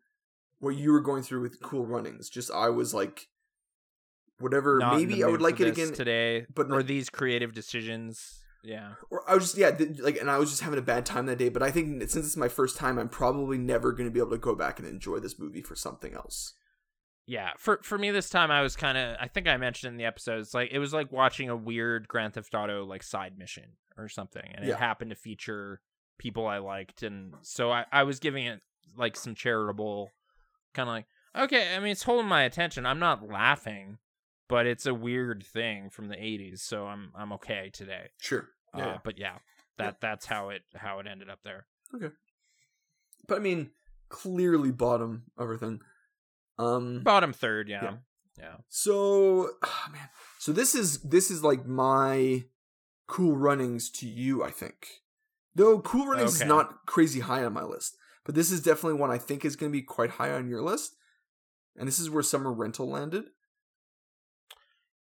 what 0.59 0.75
you 0.75 0.91
were 0.93 1.01
going 1.01 1.23
through 1.23 1.41
with 1.41 1.59
Cool 1.61 1.85
Runnings. 1.85 2.29
Just 2.29 2.49
I 2.51 2.69
was 2.69 2.93
like, 2.93 3.27
whatever. 4.43 4.77
not 4.79 4.97
maybe 4.97 5.23
I 5.23 5.27
would 5.27 5.41
like 5.41 5.59
it 5.59 5.67
again. 5.67 5.91
today, 5.93 6.45
but 6.53 6.69
or 6.71 6.83
these 6.83 7.09
creative 7.09 7.53
decisions. 7.53 8.39
Yeah. 8.63 8.93
Or 9.09 9.29
I 9.29 9.33
was 9.35 9.43
just 9.45 9.57
yeah, 9.57 9.71
th- 9.71 9.99
like, 9.99 10.17
and 10.17 10.29
I 10.31 10.37
was 10.37 10.49
just 10.49 10.61
having 10.61 10.79
a 10.79 10.83
bad 10.83 11.05
time 11.05 11.25
that 11.25 11.37
day. 11.37 11.49
But 11.49 11.63
I 11.63 11.71
think 11.71 12.01
since 12.03 12.25
it's 12.25 12.37
my 12.37 12.47
first 12.47 12.77
time, 12.77 12.97
I'm 12.97 13.09
probably 13.09 13.57
never 13.57 13.91
going 13.91 14.07
to 14.07 14.13
be 14.13 14.19
able 14.19 14.29
to 14.31 14.37
go 14.37 14.55
back 14.55 14.79
and 14.79 14.87
enjoy 14.87 15.19
this 15.19 15.37
movie 15.39 15.61
for 15.61 15.75
something 15.75 16.13
else. 16.13 16.53
Yeah, 17.25 17.51
for 17.57 17.79
for 17.83 17.97
me 17.97 18.11
this 18.11 18.29
time 18.29 18.51
I 18.51 18.61
was 18.61 18.75
kind 18.75 18.97
of 18.97 19.15
I 19.19 19.27
think 19.29 19.47
I 19.47 19.55
mentioned 19.57 19.91
in 19.93 19.97
the 19.97 20.03
episodes 20.05 20.53
like 20.53 20.71
it 20.71 20.79
was 20.79 20.93
like 20.93 21.09
watching 21.11 21.49
a 21.49 21.55
weird 21.55 22.07
Grand 22.09 22.33
Theft 22.33 22.53
Auto 22.53 22.83
like 22.85 23.01
side 23.01 23.37
mission 23.37 23.77
or 23.97 24.09
something 24.09 24.43
and 24.53 24.65
Yeah. 24.65 24.73
it 24.73 24.79
happened 24.79 25.11
to 25.11 25.15
feature 25.15 25.79
people 26.17 26.45
I 26.47 26.57
liked 26.57 27.01
and 27.01 27.33
so 27.41 27.71
I 27.71 27.85
I 27.93 28.03
was 28.03 28.19
giving 28.19 28.45
it 28.45 28.59
like 28.97 29.15
some 29.15 29.35
charitable 29.35 30.09
kind 30.73 30.89
of 30.89 30.93
like 30.93 31.05
okay, 31.45 31.73
I 31.75 31.79
mean 31.79 31.93
it's 31.93 32.03
holding 32.03 32.27
my 32.27 32.43
attention. 32.43 32.85
I'm 32.85 32.99
not 32.99 33.25
laughing, 33.25 33.99
but 34.47 34.65
it's 34.65 34.85
a 34.85 34.93
weird 34.93 35.43
thing 35.45 35.89
from 35.89 36.07
the 36.07 36.15
80s, 36.15 36.59
so 36.59 36.85
I'm 36.87 37.11
I'm 37.15 37.31
okay 37.33 37.69
today. 37.73 38.09
Sure. 38.19 38.49
Uh, 38.73 38.79
Yeah. 38.79 38.97
but 39.03 39.17
yeah, 39.17 39.37
that 39.77 40.01
that's 40.01 40.25
how 40.25 40.49
it 40.49 40.63
how 40.75 40.99
it 40.99 41.07
ended 41.07 41.29
up 41.29 41.39
there. 41.43 41.65
Okay. 41.95 42.13
But 43.27 43.35
I 43.37 43.39
mean, 43.39 43.71
clearly 44.09 44.71
bottom 44.71 45.23
everything. 45.39 45.81
Um. 46.57 47.01
Bottom 47.03 47.33
third, 47.33 47.69
yeah. 47.69 47.83
Yeah. 47.83 47.93
Yeah. 48.39 48.55
So, 48.69 49.49
ah, 49.63 49.89
man. 49.91 50.09
So 50.39 50.51
this 50.51 50.75
is 50.75 50.99
this 51.01 51.31
is 51.31 51.43
like 51.43 51.65
my 51.65 52.45
cool 53.07 53.35
runnings 53.35 53.89
to 53.91 54.07
you. 54.07 54.43
I 54.43 54.51
think, 54.51 54.87
though 55.55 55.79
cool 55.79 56.07
runnings 56.07 56.35
Okay. 56.35 56.45
is 56.45 56.47
not 56.49 56.85
crazy 56.85 57.19
high 57.21 57.43
on 57.45 57.53
my 57.53 57.63
list, 57.63 57.95
but 58.25 58.35
this 58.35 58.51
is 58.51 58.61
definitely 58.61 58.99
one 58.99 59.11
I 59.11 59.17
think 59.17 59.45
is 59.45 59.55
going 59.55 59.71
to 59.71 59.77
be 59.77 59.83
quite 59.83 60.11
high 60.11 60.31
on 60.31 60.47
your 60.49 60.61
list. 60.61 60.95
And 61.75 61.87
this 61.87 61.99
is 61.99 62.09
where 62.09 62.21
summer 62.23 62.51
rental 62.51 62.87
landed. 62.89 63.25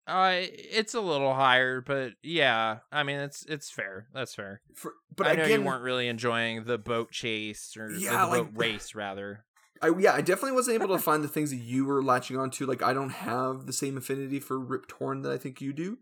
Uh, 0.08 0.40
it's 0.40 0.94
a 0.94 1.00
little 1.00 1.34
higher, 1.34 1.80
but 1.82 2.14
yeah, 2.22 2.78
I 2.90 3.02
mean 3.02 3.18
it's 3.20 3.44
it's 3.46 3.70
fair. 3.70 4.06
That's 4.14 4.34
fair. 4.34 4.62
For, 4.74 4.94
but 5.14 5.26
I 5.26 5.34
know 5.34 5.44
again, 5.44 5.60
you 5.60 5.66
weren't 5.66 5.82
really 5.82 6.08
enjoying 6.08 6.64
the 6.64 6.78
boat 6.78 7.10
chase 7.10 7.76
or, 7.76 7.84
or 7.86 7.88
the 7.92 8.06
like- 8.06 8.30
boat 8.30 8.50
race, 8.54 8.94
rather. 8.94 9.44
I 9.82 9.92
yeah, 9.98 10.14
I 10.14 10.22
definitely 10.22 10.52
wasn't 10.52 10.82
able 10.82 10.96
to 10.96 11.02
find 11.02 11.22
the 11.22 11.28
things 11.28 11.50
that 11.50 11.56
you 11.58 11.84
were 11.84 12.02
latching 12.02 12.36
onto. 12.36 12.66
Like 12.66 12.82
I 12.82 12.92
don't 12.92 13.10
have 13.10 13.66
the 13.66 13.72
same 13.72 13.96
affinity 13.96 14.40
for 14.40 14.58
Rip 14.58 14.88
Torn 14.88 15.22
that 15.22 15.32
I 15.32 15.36
think 15.36 15.60
you 15.60 15.72
do. 15.72 15.98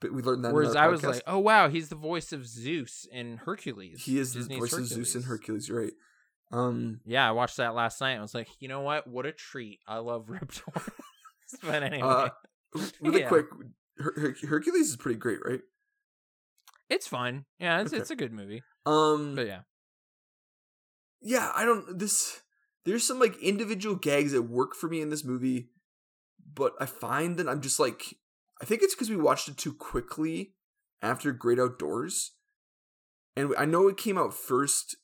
But 0.00 0.12
we 0.12 0.22
learned 0.22 0.44
that. 0.44 0.54
Whereas 0.54 0.76
I 0.76 0.86
was 0.86 1.02
like, 1.02 1.22
oh 1.26 1.40
wow, 1.40 1.68
he's 1.68 1.88
the 1.88 1.96
voice 1.96 2.32
of 2.32 2.46
Zeus 2.46 3.06
in 3.10 3.38
Hercules. 3.38 4.04
he 4.04 4.18
is 4.18 4.32
Disney's 4.32 4.56
the 4.56 4.60
voice 4.60 4.72
of 4.72 4.86
Zeus 4.86 5.14
in 5.16 5.24
Hercules. 5.24 5.68
Right. 5.70 5.92
Um, 6.52 7.00
Yeah, 7.04 7.28
I 7.28 7.32
watched 7.32 7.56
that 7.58 7.74
last 7.74 8.00
night. 8.00 8.16
I 8.16 8.20
was 8.22 8.34
like, 8.34 8.48
you 8.60 8.68
know 8.68 8.80
what? 8.80 9.06
What 9.06 9.26
a 9.26 9.32
treat! 9.32 9.80
I 9.86 9.98
love 9.98 10.30
Rip 10.30 10.50
Torn. 10.52 10.86
but 11.62 11.82
anyway, 11.82 12.08
Uh, 12.08 12.28
really 13.00 13.20
Yeah. 13.20 13.28
quick, 13.28 13.46
Her- 13.98 14.14
Her- 14.20 14.36
Hercules 14.48 14.90
is 14.90 14.96
pretty 14.96 15.18
great, 15.18 15.38
right? 15.44 15.60
it's 16.90 17.06
fun. 17.06 17.44
Yeah, 17.58 17.80
it's 17.82 17.92
Okay. 17.92 18.00
it's 18.00 18.10
a 18.10 18.16
good 18.16 18.32
movie. 18.32 18.62
Um, 18.86 19.34
But 19.34 19.46
yeah, 19.46 19.60
yeah, 21.20 21.52
I 21.54 21.64
don't 21.64 21.98
this 21.98 22.42
there's 22.84 23.06
some 23.06 23.18
like 23.18 23.36
individual 23.42 23.96
gags 23.96 24.32
that 24.32 24.42
work 24.42 24.74
for 24.74 24.88
me 24.88 25.00
in 25.00 25.10
this 25.10 25.24
movie, 25.24 25.70
but 26.54 26.72
I 26.80 26.86
find 26.86 27.36
that 27.36 27.48
I'm 27.48 27.60
just 27.60 27.78
like 27.78 28.14
I 28.60 28.64
think 28.64 28.82
it's 28.82 28.94
because 28.94 29.10
we 29.10 29.16
watched 29.16 29.48
it 29.48 29.56
too 29.56 29.72
quickly 29.74 30.54
after 31.02 31.32
Great 31.32 31.58
Outdoors. 31.60 32.32
And 33.36 33.54
I 33.56 33.66
know 33.66 33.86
it 33.86 33.96
came 33.96 34.18
out 34.18 34.34
first, 34.34 34.96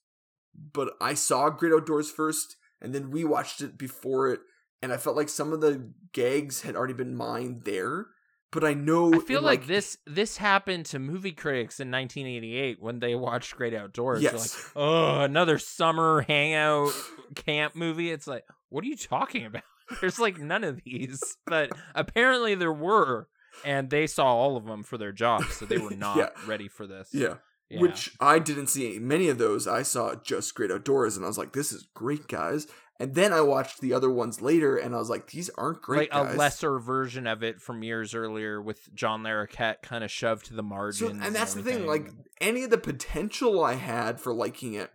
but 0.55 0.95
I 1.01 1.15
saw 1.15 1.51
Great 1.51 1.73
Outdoors 1.73 2.11
first, 2.11 2.57
and 2.81 2.93
then 2.95 3.11
we 3.13 3.25
watched 3.25 3.61
it 3.61 3.79
before 3.79 4.29
it, 4.33 4.41
and 4.85 4.93
I 4.93 4.97
felt 4.99 5.17
like 5.17 5.29
some 5.29 5.53
of 5.53 5.61
the 5.61 5.91
gags 6.13 6.61
had 6.63 6.77
already 6.77 6.95
been 6.95 7.17
mined 7.17 7.63
there. 7.65 8.07
But 8.53 8.63
I 8.63 8.73
know 8.75 9.13
I 9.13 9.19
feel 9.19 9.39
in, 9.41 9.45
like, 9.45 9.67
this 9.67 9.99
this 10.07 10.37
happened 10.37 10.87
to 10.87 11.01
movie 11.01 11.33
critics 11.33 11.81
in 11.81 11.91
1988 11.91 12.81
when 12.81 13.01
they 13.01 13.17
watched 13.17 13.57
Great 13.57 13.75
Outdoors. 13.75 14.23
They're 14.23 14.31
Yes. 14.33 14.55
like, 14.55 14.73
oh, 14.77 15.21
another 15.23 15.59
summer 15.59 16.21
hangout 16.29 16.93
camp 17.35 17.75
movie. 17.75 18.13
It's 18.13 18.29
like, 18.29 18.45
what 18.69 18.85
are 18.85 18.87
you 18.87 18.97
talking 18.97 19.45
about? 19.47 19.65
There's 20.01 20.21
like 20.21 20.39
none 20.39 20.63
of 20.63 20.81
these, 20.85 21.37
but 21.47 21.71
apparently 21.97 22.55
there 22.55 22.73
were, 22.73 23.27
and 23.65 23.91
they 23.91 24.07
saw 24.07 24.27
all 24.27 24.57
of 24.57 24.67
them 24.67 24.85
for 24.85 24.99
their 24.99 25.11
jobs, 25.13 25.53
so 25.57 25.67
they 25.67 25.79
were 25.79 25.91
not 25.97 26.17
Yeah. 26.17 26.29
ready 26.47 26.69
for 26.69 26.87
this. 26.87 27.09
Yeah. 27.13 27.35
Yeah. 27.71 27.81
Which 27.81 28.15
I 28.21 28.39
didn't 28.39 28.67
see 28.67 28.99
many 28.99 29.29
of 29.29 29.39
those. 29.39 29.67
I 29.67 29.83
saw 29.83 30.15
just 30.15 30.55
Great 30.55 30.71
Outdoors, 30.71 31.17
and 31.17 31.25
I 31.25 31.29
was 31.29 31.39
like, 31.39 31.53
"This 31.53 31.73
is 31.73 31.89
great, 31.95 32.29
guys." 32.29 32.67
And 33.01 33.15
then 33.15 33.33
I 33.33 33.41
watched 33.41 33.81
the 33.81 33.93
other 33.93 34.11
ones 34.11 34.41
later, 34.41 34.77
and 34.77 34.95
I 34.95 34.99
was 34.99 35.11
like, 35.11 35.31
"These 35.31 35.51
aren't 35.57 35.83
great." 35.83 36.13
like 36.13 36.27
guys. 36.27 36.35
a 36.35 36.39
lesser 36.39 36.79
version 36.79 37.27
of 37.27 37.43
it 37.43 37.61
from 37.61 37.83
years 37.83 38.15
earlier 38.15 38.61
with 38.61 38.95
John 38.95 39.23
Larroquette 39.23 39.83
kind 39.83 40.05
of 40.05 40.11
shoved 40.11 40.47
to 40.47 40.55
the 40.55 40.93
So, 40.93 41.09
and 41.09 41.35
that's 41.35 41.55
the 41.55 41.63
thing. 41.63 41.87
Like 41.87 42.11
any 42.41 42.65
of 42.65 42.71
the 42.71 42.79
potential 42.79 43.65
I 43.65 43.75
had 43.75 44.21
for 44.21 44.35
liking 44.35 44.75
it 44.75 44.91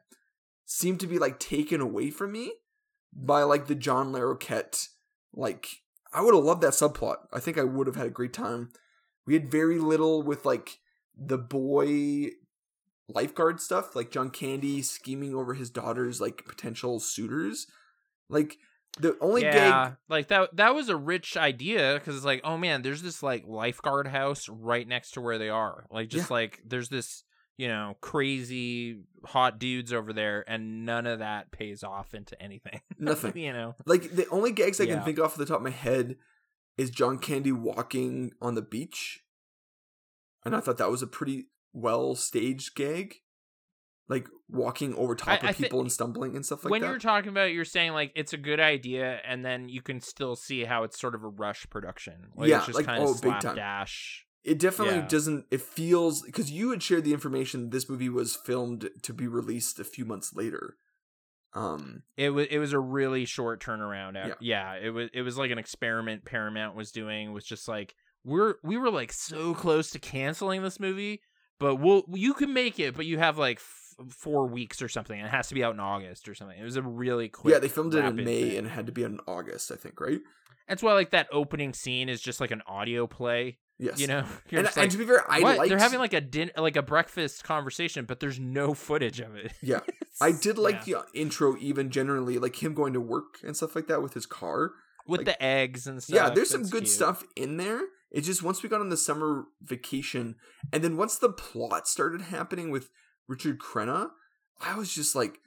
seemed 0.65 0.99
to 0.99 1.08
be 1.08 1.17
like 1.17 1.39
taken 1.39 1.82
away 1.82 2.12
from 2.12 2.32
me 2.32 2.53
by 3.12 3.43
like 3.43 3.67
the 3.67 3.75
John 3.75 4.13
Larroquette. 4.13 4.89
Like 5.34 5.67
I 6.13 6.21
would 6.21 6.36
have 6.36 6.43
loved 6.43 6.62
that 6.62 6.73
subplot. 6.73 7.17
I 7.34 7.39
think 7.39 7.58
I 7.58 7.63
would 7.63 7.88
have 7.88 7.95
had 7.95 8.08
a 8.08 8.12
great 8.12 8.34
time. 8.34 8.69
We 9.25 9.34
had 9.34 9.51
very 9.51 9.79
little 9.79 10.23
with 10.23 10.45
like 10.45 10.79
the 11.17 11.38
boy 11.38 12.29
lifeguard 13.13 13.60
stuff, 13.62 13.95
like 13.95 14.12
John 14.12 14.30
Candy 14.30 14.82
scheming 14.82 15.34
over 15.36 15.54
his 15.54 15.69
daughter's 15.69 16.22
like 16.22 16.45
potential 16.45 17.00
suitors. 17.00 17.67
Like 18.30 18.58
the 19.00 19.17
only 19.22 19.43
yeah, 19.43 19.93
like 20.10 20.28
that 20.30 20.56
that 20.58 20.76
was 20.76 20.89
a 20.89 20.95
rich 20.95 21.38
idea 21.38 21.95
because 21.95 22.15
it's 22.15 22.26
like, 22.26 22.41
oh 22.43 22.58
man, 22.58 22.82
there's 22.82 23.02
this 23.02 23.22
like 23.24 23.43
lifeguard 23.48 24.08
house 24.08 24.48
right 24.50 24.88
next 24.88 25.12
to 25.12 25.22
where 25.22 25.38
they 25.38 25.50
are. 25.50 25.86
Like 25.91 26.10
just 26.10 26.30
like 26.32 26.60
there's 26.65 26.89
this, 26.89 27.24
you 27.58 27.67
know, 27.67 27.95
crazy 28.02 29.02
hot 29.26 29.60
dudes 29.60 29.93
over 29.93 30.13
there 30.13 30.43
and 30.48 30.86
none 30.86 31.06
of 31.08 31.19
that 31.19 31.52
pays 31.52 31.84
off 31.84 32.13
into 32.13 32.39
anything. 32.41 32.82
Nothing. 33.00 33.38
you 33.38 33.54
know. 33.54 33.76
Like 33.86 34.15
the 34.15 34.28
only 34.30 34.52
gags 34.52 34.80
I 34.80 34.86
Yeah. 34.86 34.95
can 34.95 35.06
think 35.06 35.19
off 35.19 35.36
the 35.36 35.45
top 35.45 35.58
of 35.58 35.63
my 35.63 35.69
head 35.69 36.15
is 36.78 36.89
John 36.89 37.17
Candy 37.19 37.52
walking 37.52 38.32
on 38.41 38.56
the 38.56 38.62
beach, 38.62 39.22
and 40.45 40.56
I 40.56 40.62
thought 40.62 40.78
that 40.78 40.89
was 40.89 41.02
a 41.02 41.08
pretty 41.08 41.48
well 41.73 42.15
staged 42.15 42.75
gag, 42.75 43.15
like 44.08 44.27
walking 44.49 44.93
over 44.95 45.15
top 45.15 45.29
I- 45.29 45.36
of 45.38 45.43
I 45.45 45.51
thi- 45.53 45.63
people 45.63 45.82
and 45.82 45.91
stumbling 45.91 46.36
and 46.36 46.45
stuff 46.45 46.63
like 46.63 46.71
when 46.71 46.82
that. 46.82 46.88
When 46.88 46.93
you're 46.93 46.99
talking 46.99 47.29
about 47.29 47.49
it, 47.49 47.53
you're 47.53 47.65
saying 47.65 47.93
like 47.93 48.12
it's 48.15 48.34
a 48.34 48.38
good 48.38 48.60
idea 48.60 49.19
and 49.25 49.45
then 49.45 49.69
you 49.69 49.82
can 49.82 50.01
still 50.01 50.36
see 50.36 50.63
how 50.65 50.84
it's 50.84 50.99
sort 50.99 51.15
of 51.15 51.23
a 51.23 51.27
rush 51.29 51.69
production. 51.69 52.29
Like 52.36 52.49
Yeah, 52.49 52.58
it's 52.58 52.65
just 52.67 52.77
like, 52.77 52.86
kind 52.86 53.03
oh, 53.03 53.12
of 53.13 53.21
big 53.21 53.32
time. 53.34 53.41
slapdash. 53.41 54.25
it 54.43 54.58
definitely 54.58 54.95
Yeah. 54.95 55.08
doesn't. 55.08 55.45
It 55.51 55.62
feels 55.62 56.21
because 56.23 56.49
you 56.51 56.71
had 56.71 56.82
shared 56.82 57.03
the 57.03 57.13
information. 57.13 57.69
This 57.69 57.89
movie 57.89 58.10
was 58.10 58.36
filmed 58.36 58.89
to 59.03 59.13
be 59.13 59.27
released 59.27 59.79
a 59.79 59.84
few 59.84 60.05
months 60.05 60.34
later. 60.34 60.77
Um, 61.53 62.03
It 62.15 62.29
was 62.29 62.47
it 62.51 62.60
was 62.60 62.73
a 62.73 62.79
really 62.79 63.25
short 63.25 63.62
turnaround. 63.62 64.13
Yeah. 64.15 64.27
Yeah. 64.27 64.36
yeah, 64.39 64.73
it 64.88 64.89
was 64.91 65.10
it 65.13 65.21
was 65.23 65.38
like 65.38 65.51
an 65.51 65.58
experiment 65.58 66.23
Paramount 66.25 66.75
was 66.75 66.91
doing. 66.91 67.34
Was 67.34 67.43
just 67.45 67.67
like 67.67 67.95
we're 68.23 68.55
we 68.63 68.77
were 68.77 68.91
like 68.91 69.12
so 69.12 69.53
close 69.55 69.89
to 69.91 69.99
canceling 69.99 70.62
this 70.63 70.79
movie, 70.79 71.21
but 71.60 71.76
we'll 71.76 72.04
you 72.13 72.34
can 72.34 72.54
make 72.54 72.80
it, 72.80 72.95
but 72.95 73.06
you 73.06 73.17
have 73.19 73.38
like 73.38 73.58
f- 73.58 73.95
four 74.10 74.48
weeks 74.48 74.82
or 74.82 74.88
something. 74.89 75.17
and 75.19 75.28
It 75.28 75.32
has 75.32 75.48
to 75.50 75.54
be 75.54 75.63
out 75.63 75.74
in 75.74 75.80
August 75.80 76.28
or 76.30 76.36
something. 76.36 76.58
It 76.60 76.63
was 76.63 76.78
a 76.78 76.82
really 76.82 77.30
quick. 77.30 77.54
yeah, 77.54 77.60
they 77.60 77.67
filmed 77.67 77.93
it 77.95 78.04
in 78.04 78.15
May 78.15 78.50
thing. 78.50 78.58
and 78.60 78.67
it 78.67 78.72
had 78.72 78.86
to 78.88 78.91
be 78.91 79.04
in 79.04 79.19
August, 79.28 79.72
I 79.72 79.76
think. 79.76 80.00
Right? 80.00 80.19
That's 80.67 80.82
why 80.84 80.93
like 80.93 81.12
that 81.12 81.28
opening 81.32 81.74
scene 81.74 82.10
is 82.10 82.22
just 82.22 82.39
like 82.39 82.52
an 82.52 82.62
audio 82.67 83.08
play. 83.08 83.58
Yes. 83.82 83.98
You 84.00 84.08
know, 84.08 84.26
and, 84.52 84.65
just 84.65 84.78
and 84.78 84.91
to 84.91 84.98
be 84.98 85.06
fair, 85.06 85.24
I 85.32 85.39
liked. 85.39 85.69
They're 85.69 85.78
having 85.80 86.00
like 86.00 86.13
a 86.13 86.19
din- 86.22 86.52
like 86.58 86.76
a 86.76 86.82
breakfast 86.82 87.43
conversation, 87.45 88.04
but 88.06 88.19
there's 88.19 88.38
no 88.39 88.74
footage 88.74 89.19
of 89.22 89.36
it. 89.38 89.54
Yeah. 89.62 89.80
I 90.22 90.32
did 90.34 90.58
like 90.58 90.86
Yeah. 90.86 90.95
the 90.95 91.00
uh, 91.00 91.04
intro, 91.13 91.56
even 91.60 91.89
generally, 91.89 92.38
like 92.39 92.62
him 92.62 92.74
going 92.74 92.91
to 92.93 93.00
work 93.02 93.36
and 93.41 93.56
stuff 93.56 93.76
like 93.76 93.88
that 93.88 94.02
with 94.02 94.13
his 94.13 94.26
car. 94.26 94.72
with 95.08 95.19
like- 95.22 95.26
the 95.28 95.41
eggs 95.43 95.88
and 95.88 96.04
stuff. 96.04 96.13
yeah, 96.15 96.30
there's 96.30 96.50
some 96.50 96.63
good 96.63 96.84
cute. 96.84 96.89
stuff 96.89 97.24
in 97.38 97.56
there. 97.58 97.82
It's 98.12 98.28
just 98.28 98.43
once 98.43 98.63
we 98.63 98.69
got 98.69 98.82
on 98.82 98.89
the 98.89 98.98
summer 98.98 99.45
vacation, 99.62 100.36
and 100.74 100.84
then 100.84 100.98
once 100.98 101.17
the 101.17 101.32
plot 101.32 101.88
started 101.88 102.22
happening 102.22 102.72
with 102.72 102.89
Richard 103.28 103.60
Crenna, 103.60 104.10
I 104.62 104.76
was 104.76 104.93
just 104.93 105.15
like, 105.15 105.38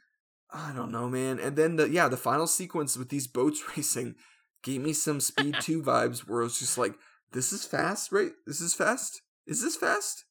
I 0.53 0.73
don't 0.73 0.93
know, 0.93 1.09
man. 1.09 1.39
And 1.41 1.57
then 1.57 1.77
the 1.77 1.89
yeah, 1.89 2.09
the 2.09 2.17
final 2.17 2.47
sequence 2.47 2.97
with 2.97 3.09
these 3.09 3.27
boats 3.27 3.63
racing 3.77 4.15
gave 4.63 4.81
me 4.81 4.93
some 4.93 5.21
Speed 5.21 5.57
Two 5.61 5.83
vibes, 5.85 6.29
where 6.29 6.41
I 6.41 6.45
was 6.45 6.59
just 6.59 6.79
like, 6.79 6.95
this 7.33 7.53
is 7.53 7.65
fast, 7.65 8.13
right? 8.13 8.33
This 8.47 8.61
is 8.61 8.75
fast. 8.75 9.23
Is 9.47 9.63
this 9.63 9.77
fast? 9.77 10.25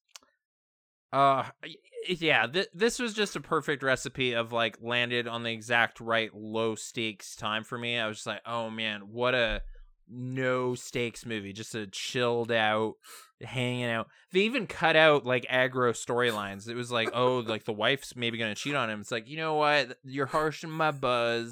Uh, 1.12 1.44
yeah. 2.08 2.48
Th- 2.48 2.70
this 2.74 2.98
was 2.98 3.14
just 3.14 3.36
a 3.36 3.42
perfect 3.42 3.84
recipe 3.84 4.34
of 4.34 4.54
like 4.54 4.78
landed 4.82 5.28
on 5.28 5.44
the 5.44 5.52
exact 5.52 6.00
right 6.00 6.34
low 6.34 6.76
stakes 6.76 7.36
time 7.36 7.66
for 7.66 7.78
me. 7.78 8.00
I 8.00 8.08
was 8.08 8.18
just 8.18 8.28
like, 8.28 8.42
oh 8.46 8.70
man, 8.70 9.02
what 9.12 9.36
a 9.36 9.62
no 10.12 10.76
stakes 10.76 11.26
movie. 11.26 11.54
Just 11.54 11.76
a 11.76 11.88
chilled 11.88 12.52
out, 12.52 12.96
hanging 13.42 13.86
out. 13.86 14.08
They 14.32 14.42
even 14.42 14.68
cut 14.68 14.96
out 14.96 15.26
like 15.26 15.46
aggro 15.48 15.94
storylines. 15.94 16.68
It 16.68 16.76
was 16.76 16.92
like, 16.92 17.10
oh, 17.14 17.40
like 17.40 17.66
the 17.66 17.74
wife's 17.74 18.16
maybe 18.16 18.38
gonna 18.38 18.56
cheat 18.56 18.76
on 18.76 18.90
him. 18.90 19.02
It's 19.02 19.12
like, 19.12 19.28
you 19.28 19.38
know 19.38 19.56
what? 19.56 19.98
You're 20.04 20.26
harshing 20.28 20.72
my 20.72 20.92
buzz. 20.92 21.52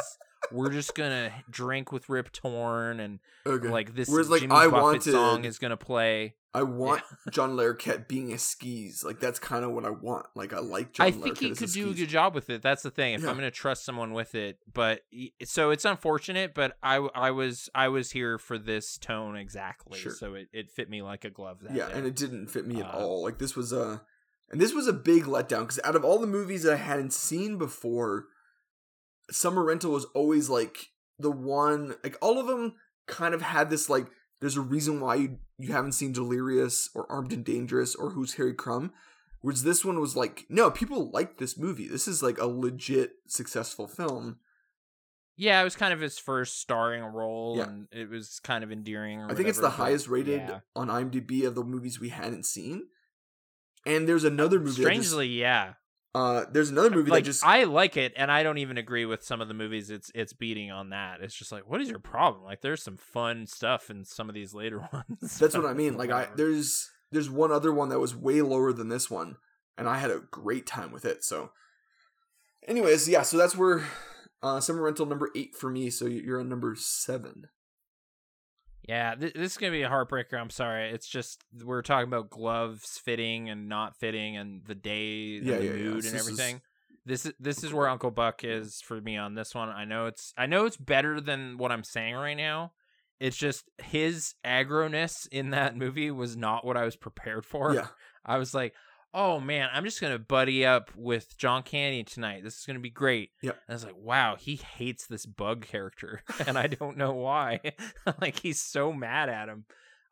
We're 0.52 0.72
just 0.72 0.96
gonna 0.96 1.32
drink 1.50 1.92
with 1.92 2.10
Rip 2.10 2.32
Torn 2.32 3.00
and 3.00 3.20
Okay. 3.46 3.68
like 3.70 3.96
this 3.96 4.10
Whereas, 4.10 4.30
like, 4.30 4.42
Jimmy 4.42 4.54
I 4.56 4.66
Buffett 4.68 4.82
wanted- 4.84 5.04
song 5.04 5.46
is 5.46 5.58
gonna 5.60 5.78
play. 5.78 6.36
I 6.52 6.64
want 6.64 7.04
John 7.32 7.52
Larroquette 7.56 8.08
being 8.08 8.34
a 8.34 8.40
skis. 8.40 9.04
Like 9.04 9.20
that's 9.20 9.38
kind 9.38 9.64
of 9.64 9.72
what 9.72 9.86
I 9.86 9.92
want. 9.92 10.26
Like 10.36 10.52
I 10.52 10.58
like 10.58 10.94
John 10.94 11.06
I 11.06 11.12
think 11.12 11.38
Larroquette 11.38 11.40
he 11.42 11.54
could 11.56 11.72
do 11.72 11.90
a 11.92 11.94
good 11.94 12.10
job 12.10 12.34
with 12.34 12.50
it. 12.50 12.64
That's 12.64 12.82
the 12.82 12.90
thing. 12.90 13.14
If 13.14 13.22
Yeah. 13.22 13.30
I'm 13.30 13.36
going 13.38 13.46
to 13.46 13.52
trust 13.52 13.86
someone 13.86 14.14
with 14.14 14.34
it, 14.34 14.58
but 14.74 15.02
so 15.44 15.70
it's 15.70 15.86
unfortunate, 15.86 16.56
but 16.56 16.76
I 16.82 16.96
I 17.14 17.30
was 17.30 17.70
I 17.76 17.90
was 17.90 18.10
here 18.12 18.40
for 18.40 18.58
this 18.58 18.98
tone 18.98 19.36
exactly. 19.36 20.00
Sure. 20.00 20.12
So 20.12 20.34
it, 20.34 20.48
it 20.52 20.72
fit 20.72 20.90
me 20.90 21.04
like 21.04 21.24
a 21.24 21.30
glove. 21.30 21.60
That 21.62 21.76
yeah, 21.76 21.86
day. 21.88 21.94
and 21.94 22.08
it 22.08 22.16
didn't 22.16 22.48
fit 22.48 22.66
me 22.66 22.80
at 22.82 22.88
Uh, 22.88 22.98
all. 22.98 23.22
Like 23.24 23.38
this 23.38 23.56
was 23.56 23.72
a, 23.72 24.02
and 24.50 24.60
this 24.60 24.74
was 24.74 24.88
a 24.88 24.94
big 24.94 25.26
letdown 25.26 25.60
because 25.62 25.80
out 25.84 25.96
of 25.96 26.04
all 26.04 26.18
the 26.18 26.26
movies 26.26 26.64
that 26.64 26.74
I 26.74 26.78
hadn't 26.78 27.14
seen 27.14 27.60
before, 27.60 28.26
Summer 29.32 29.64
Rental 29.64 29.92
was 29.92 30.06
always 30.16 30.50
like 30.50 30.88
the 31.18 31.32
one. 31.32 31.96
Like 32.04 32.18
all 32.22 32.40
of 32.40 32.48
them 32.48 32.76
kind 33.08 33.34
of 33.34 33.42
had 33.42 33.70
this 33.70 33.90
like. 33.90 34.08
There's 34.42 34.56
a 34.58 34.62
reason 34.62 35.02
why 35.02 35.16
you 35.16 35.38
you 35.58 35.74
haven't 35.74 35.92
seen 35.94 36.14
Delirious 36.14 36.90
or 36.96 37.12
Armed 37.12 37.34
and 37.34 37.44
Dangerous 37.44 37.94
or 37.96 38.12
Who's 38.12 38.36
Harry 38.36 38.54
Crumb. 38.54 38.94
Whereas 39.42 39.64
this 39.64 39.84
one 39.86 40.00
was 40.02 40.16
like, 40.18 40.46
no, 40.50 40.70
people 40.70 41.10
like 41.12 41.38
this 41.38 41.58
movie. 41.58 41.88
This 41.88 42.08
is 42.10 42.22
like 42.22 42.38
a 42.38 42.46
legit 42.48 43.12
successful 43.28 43.88
film. 43.88 44.40
yeah, 45.38 45.62
it 45.62 45.64
was 45.64 45.78
kind 45.78 45.94
of 45.94 46.02
his 46.02 46.18
first 46.20 46.60
starring 46.60 47.02
role, 47.04 47.56
Yeah. 47.58 47.64
and 47.70 47.88
it 47.94 48.10
was 48.10 48.42
kind 48.44 48.64
of 48.66 48.72
endearing. 48.74 49.20
or 49.20 49.32
I 49.32 49.36
think 49.36 49.48
it's 49.48 49.60
the 49.60 49.70
highest 49.70 50.10
rated 50.10 50.42
yeah. 50.42 50.60
on 50.76 50.88
IMDb 50.90 51.46
of 51.46 51.56
the 51.56 51.64
movies 51.64 52.00
we 52.02 52.10
hadn't 52.10 52.46
seen. 52.46 52.88
And 53.86 54.08
there's 54.10 54.26
another 54.26 54.60
movie. 54.60 54.84
that 54.84 54.94
just- 54.94 55.08
Strangely, 55.10 55.28
yeah. 55.28 55.74
Uh, 56.16 56.46
there's 56.52 56.70
another 56.70 56.90
movie 56.90 57.12
like 57.12 57.24
that 57.24 57.30
just 57.30 57.46
I 57.46 57.66
like 57.66 57.96
it, 57.96 58.14
and 58.16 58.32
I 58.32 58.42
don't 58.42 58.58
even 58.58 58.78
agree 58.78 59.06
with 59.06 59.24
some 59.24 59.42
of 59.42 59.48
the 59.48 59.54
movies 59.54 59.92
it's 59.92 60.12
it's 60.16 60.34
beating 60.34 60.72
on 60.72 60.90
that. 60.90 61.22
It's 61.22 61.36
just 61.36 61.52
like, 61.52 61.70
what 61.70 61.82
is 61.82 61.90
your 61.90 62.00
problem? 62.00 62.44
Like, 62.44 62.62
there's 62.62 62.82
some 62.84 62.98
fun 62.98 63.46
stuff 63.46 63.92
in 63.92 64.04
some 64.06 64.28
of 64.28 64.36
these 64.36 64.54
later 64.54 64.80
ones. 64.94 65.38
That's 65.38 65.56
what 65.56 65.68
I 65.68 65.74
mean. 65.74 65.98
Like 65.98 66.10
I 66.10 66.28
there's 66.36 66.90
there's 67.12 67.30
one 67.30 67.52
other 67.52 67.72
one 67.72 67.90
that 67.90 68.00
was 68.00 68.16
way 68.16 68.42
lower 68.42 68.74
than 68.74 68.90
this 68.90 69.10
one, 69.10 69.36
and 69.78 69.88
I 69.88 70.00
had 70.00 70.10
a 70.10 70.22
great 70.32 70.66
time 70.66 70.92
with 70.92 71.06
it. 71.06 71.24
So, 71.24 71.52
anyways, 72.68 73.08
yeah. 73.08 73.22
So 73.22 73.38
that's 73.38 73.56
where 73.56 73.84
uh, 74.42 74.60
summer 74.62 74.82
rental 74.82 75.06
number 75.06 75.30
eight 75.36 75.56
for 75.56 75.70
me. 75.70 75.92
So 75.92 76.06
you're 76.06 76.40
on 76.40 76.50
number 76.50 76.76
seven. 76.76 77.50
Yeah, 78.90 79.14
th- 79.14 79.34
this 79.34 79.52
is 79.52 79.58
gonna 79.60 79.72
be 79.72 79.84
a 79.84 79.90
heartbreaker. 79.90 80.34
I'm 80.34 80.50
sorry. 80.50 80.90
It's 80.90 81.08
just 81.08 81.44
we're 81.64 81.84
talking 81.84 82.08
about 82.08 82.32
gloves 82.32 82.98
fitting 82.98 83.48
and 83.48 83.70
not 83.70 83.96
fitting, 83.96 84.36
and 84.36 84.64
the 84.66 84.74
day, 84.74 85.38
and 85.38 85.46
Yeah, 85.46 85.58
the 85.58 85.64
yeah, 85.66 85.72
yeah. 85.74 85.84
mood, 85.84 85.98
This 86.00 86.08
and 86.08 86.16
is- 86.16 86.22
everything. 86.28 86.62
This 87.06 87.26
is 87.28 87.34
this 87.40 87.64
is 87.64 87.72
where 87.72 87.88
Uncle 87.88 88.10
Buck 88.10 88.44
is 88.44 88.82
for 88.82 89.00
me 89.00 89.16
on 89.16 89.36
this 89.36 89.54
one. 89.54 89.70
I 89.70 89.86
know 89.86 90.08
it's 90.08 90.34
I 90.38 90.48
know 90.48 90.66
it's 90.66 90.76
better 90.78 91.22
than 91.22 91.58
what 91.60 91.72
I'm 91.72 91.84
saying 91.84 92.16
right 92.16 92.34
now. 92.38 92.72
It's 93.20 93.38
just 93.38 93.66
his 93.78 94.34
aggroness 94.44 95.28
in 95.32 95.52
that 95.52 95.76
movie 95.78 96.10
was 96.10 96.36
not 96.36 96.66
what 96.66 96.76
I 96.78 96.84
was 96.86 96.96
prepared 96.96 97.46
for. 97.46 97.76
Yeah, 97.76 97.88
I 98.26 98.38
was 98.40 98.56
like, 98.56 98.74
oh 99.14 99.40
man, 99.40 99.70
I'm 99.74 99.84
just 99.84 100.02
gonna 100.02 100.20
buddy 100.20 100.66
up 100.66 100.92
with 100.96 101.38
John 101.38 101.64
Candy 101.64 102.04
tonight. 102.04 102.44
This 102.44 102.58
is 102.60 102.66
gonna 102.66 102.80
be 102.80 102.90
great. 102.90 103.32
Yep. 103.42 103.56
And 103.68 103.74
I 103.74 103.76
was 103.76 103.86
like, 103.86 103.98
wow, 103.98 104.36
he 104.38 104.56
hates 104.56 105.08
this 105.08 105.26
bug 105.26 105.66
character, 105.66 106.22
and 106.48 106.58
I 106.58 106.68
don't 106.68 106.98
know 106.98 107.14
why. 107.14 107.60
like 108.22 108.40
he's 108.40 108.62
so 108.62 108.92
mad 108.94 109.30
at 109.30 109.50
him. 109.50 109.66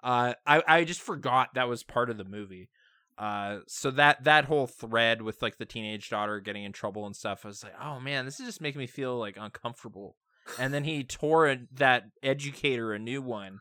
Uh, 0.03 0.33
I 0.45 0.63
I 0.67 0.83
just 0.83 1.01
forgot 1.01 1.53
that 1.55 1.67
was 1.69 1.83
part 1.83 2.09
of 2.09 2.17
the 2.17 2.25
movie. 2.25 2.69
Uh, 3.17 3.59
so 3.67 3.89
that 3.91 4.23
that 4.25 4.45
whole 4.45 4.67
thread 4.67 5.23
with 5.23 5.41
like 5.41 5.57
the 5.57 5.65
teenage 5.65 6.09
daughter 6.09 6.39
getting 6.39 6.63
in 6.63 6.71
trouble 6.71 7.05
and 7.07 7.15
stuff, 7.15 7.41
I 7.45 7.47
was 7.47 7.63
like, 7.63 7.73
oh 7.81 7.99
man, 7.99 8.25
this 8.25 8.39
is 8.39 8.45
just 8.45 8.61
making 8.61 8.79
me 8.79 8.85
feel 8.87 9.17
like 9.17 9.37
uncomfortable. 9.39 10.15
And 10.59 10.71
then 10.73 10.83
he 10.85 11.03
tore 11.03 11.49
a, 11.49 11.57
that 11.73 12.03
educator 12.23 12.93
a 12.93 12.99
new 12.99 13.21
one. 13.23 13.59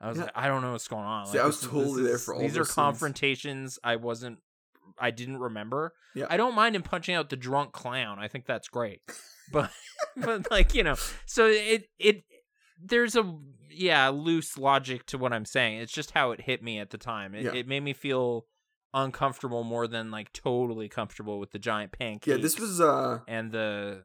I 0.00 0.08
was 0.08 0.18
Yeah. 0.18 0.24
like, 0.24 0.32
I 0.36 0.46
don't 0.48 0.62
know 0.62 0.72
what's 0.72 0.88
going 0.88 1.04
on. 1.04 1.26
See, 1.26 1.32
Like, 1.36 1.42
I 1.42 1.46
was 1.46 1.60
this 1.60 1.68
totally 1.68 2.02
this 2.02 2.06
there 2.06 2.14
is- 2.14 2.24
for 2.24 2.34
all 2.34 2.40
These 2.40 2.56
are 2.56 2.64
scenes. 2.64 2.74
confrontations 2.74 3.78
I 3.84 3.96
wasn't, 3.96 4.38
I 4.98 5.10
didn't 5.10 5.38
remember. 5.38 5.94
Yeah. 6.14 6.26
I 6.30 6.36
don't 6.36 6.54
mind 6.54 6.76
him 6.76 6.82
punching 6.82 7.14
out 7.14 7.30
the 7.30 7.36
drunk 7.36 7.72
clown. 7.72 8.18
I 8.18 8.28
think 8.28 8.46
that's 8.46 8.68
great. 8.68 9.00
But, 9.52 9.70
but 10.16 10.50
like 10.50 10.74
you 10.74 10.82
know, 10.82 10.96
so 11.26 11.46
it 11.46 11.88
it 11.98 12.24
there's 12.82 13.16
a 13.16 13.38
yeah 13.70 14.08
loose 14.08 14.58
logic 14.58 15.06
to 15.06 15.18
what 15.18 15.32
I'm 15.32 15.44
saying. 15.44 15.78
It's 15.78 15.92
just 15.92 16.10
how 16.12 16.32
it 16.32 16.42
hit 16.42 16.62
me 16.62 16.78
at 16.78 16.90
the 16.90 16.98
time. 16.98 17.34
It, 17.34 17.44
Yeah. 17.44 17.54
it 17.54 17.66
made 17.68 17.82
me 17.82 17.92
feel 17.92 18.46
uncomfortable 18.94 19.64
more 19.64 19.86
than 19.86 20.10
like 20.10 20.32
totally 20.32 20.88
comfortable 20.88 21.38
with 21.38 21.50
the 21.52 21.58
giant 21.58 21.92
pancakes. 21.92 22.26
yeah. 22.26 22.36
This 22.36 22.58
was 22.58 22.80
uh 22.80 23.20
and 23.26 23.52
the 23.52 24.04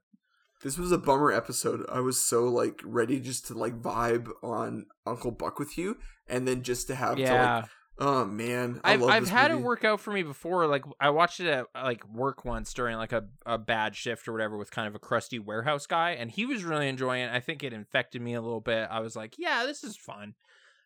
this 0.64 0.78
was 0.78 0.92
a 0.92 0.98
bummer 0.98 1.32
episode. 1.32 1.86
I 1.92 2.00
was 2.00 2.24
so 2.24 2.46
like 2.46 2.82
ready 2.84 3.20
just 3.20 3.46
to 3.48 3.54
like 3.54 3.80
vibe 3.82 4.30
on 4.42 4.86
Uncle 5.06 5.32
Buck 5.32 5.60
with 5.60 5.78
you, 5.78 5.98
and 6.28 6.48
then 6.48 6.64
just 6.64 6.88
to 6.88 6.96
have 6.96 7.16
to 7.18 7.22
like 7.22 7.32
yeah 7.32 7.66
Oh 8.00 8.26
man, 8.26 8.80
I 8.84 8.94
I've 8.94 9.02
love 9.02 9.10
I've 9.10 9.30
had 9.30 9.52
movie. 9.52 9.64
it 9.64 9.66
work 9.66 9.84
out 9.84 10.00
for 10.00 10.12
me 10.12 10.22
before. 10.22 10.68
Like 10.68 10.86
I 11.00 11.10
watched 11.10 11.40
it 11.40 11.48
at 11.48 11.66
like 11.74 12.08
work 12.08 12.46
once 12.46 12.72
during 12.74 12.98
like 12.98 13.12
a, 13.12 13.26
a 13.46 13.58
bad 13.58 13.96
shift 13.96 14.28
or 14.28 14.34
whatever 14.34 14.56
with 14.56 14.70
kind 14.70 14.88
of 14.88 14.94
a 14.94 15.00
crusty 15.00 15.40
warehouse 15.40 15.88
guy, 15.88 16.12
and 16.12 16.30
he 16.30 16.46
was 16.46 16.64
really 16.64 16.90
enjoying 16.90 17.24
it. 17.24 17.32
I 17.32 17.40
think 17.40 17.64
it 17.64 17.74
infected 17.74 18.22
me 18.22 18.36
a 18.36 18.42
little 18.42 18.62
bit. 18.62 18.88
I 18.92 19.00
was 19.00 19.16
like, 19.16 19.36
yeah, 19.40 19.66
this 19.66 19.84
is 19.84 19.98
fun. 19.98 20.36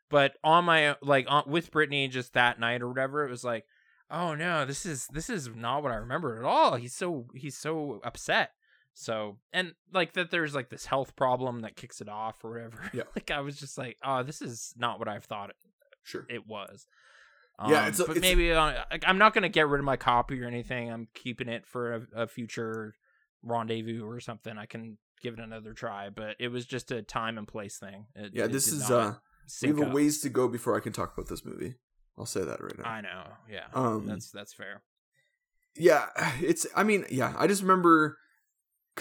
But 0.10 0.34
on 0.44 0.66
my 0.66 0.96
like 1.02 1.26
on, 1.30 1.44
with 1.48 1.72
Brittany 1.72 2.08
just 2.08 2.34
that 2.34 2.60
night 2.60 2.82
or 2.82 2.88
whatever, 2.88 3.26
it 3.26 3.32
was 3.32 3.44
like, 3.44 3.66
oh 4.10 4.34
no, 4.34 4.66
this 4.66 4.86
is 4.86 5.08
this 5.08 5.30
is 5.30 5.50
not 5.54 5.84
what 5.84 5.92
I 5.92 5.96
remember 5.96 6.38
at 6.40 6.46
all. 6.46 6.76
He's 6.76 6.94
so 6.96 7.28
he's 7.36 7.58
so 7.58 8.00
upset. 8.06 8.52
So 8.94 9.38
and 9.52 9.74
like 9.94 10.14
that 10.14 10.32
there's 10.32 10.56
like 10.56 10.70
this 10.70 10.86
health 10.86 11.18
problem 11.18 11.62
that 11.62 11.76
kicks 11.76 12.00
it 12.00 12.08
off 12.08 12.44
or 12.44 12.52
whatever. 12.52 12.90
Yeah. 12.94 13.04
like 13.16 13.32
I 13.32 13.42
was 13.42 13.58
just 13.58 13.78
like, 13.78 13.98
oh, 14.02 14.24
this 14.24 14.42
is 14.42 14.74
not 14.78 14.98
what 14.98 15.10
I've 15.10 15.26
thought 15.26 15.52
Sure. 16.04 16.26
it 16.30 16.48
was. 16.48 16.88
Yeah, 17.68 17.84
Um, 17.84 17.88
it's 17.90 18.00
a- 18.00 18.06
but 18.06 18.18
it's- 18.18 18.22
maybe 18.22 18.52
uh, 18.54 18.84
I'm 19.06 19.18
not 19.20 19.34
gonna 19.34 19.50
get 19.50 19.68
rid 19.68 19.80
of 19.80 19.86
my 19.86 19.98
copy 19.98 20.42
or 20.42 20.48
anything. 20.48 20.92
I'm 20.92 21.08
keeping 21.14 21.48
it 21.48 21.66
for 21.68 21.94
a, 21.94 22.08
a 22.24 22.28
future 22.28 22.96
rendezvous 23.44 24.04
or 24.06 24.20
something. 24.20 24.58
I 24.58 24.66
can 24.66 24.98
give 25.22 25.36
it 25.36 25.40
another 25.40 25.74
try, 25.74 26.10
but 26.10 26.36
it 26.40 26.48
was 26.48 26.66
just 26.66 26.90
a 26.92 27.02
time 27.04 27.38
and 27.38 27.48
place 27.48 27.78
thing. 27.78 28.08
It- 28.16 28.34
Yeah, 28.34 28.46
it 28.46 28.52
this 28.52 28.68
is 28.68 28.90
uh 28.90 29.16
we 29.62 29.68
have 29.70 29.80
a 29.80 29.90
ways 29.90 30.22
to 30.22 30.30
go 30.30 30.48
before 30.48 30.76
I 30.76 30.80
can 30.80 30.94
talk 30.94 31.14
about 31.14 31.28
this 31.30 31.44
movie. 31.46 31.76
I'll 32.18 32.26
say 32.26 32.44
that 32.44 32.62
right 32.62 32.78
now. 32.78 32.84
I 32.90 33.02
know. 33.02 33.24
Yeah, 33.50 33.68
Um, 33.74 34.08
that's 34.08 34.32
that's 34.32 34.54
fair. 34.54 34.82
yeah, 35.76 36.08
it's. 36.42 36.66
I 36.76 36.84
mean, 36.84 37.06
yeah, 37.10 37.36
I 37.38 37.48
just 37.48 37.62
remember 37.62 38.18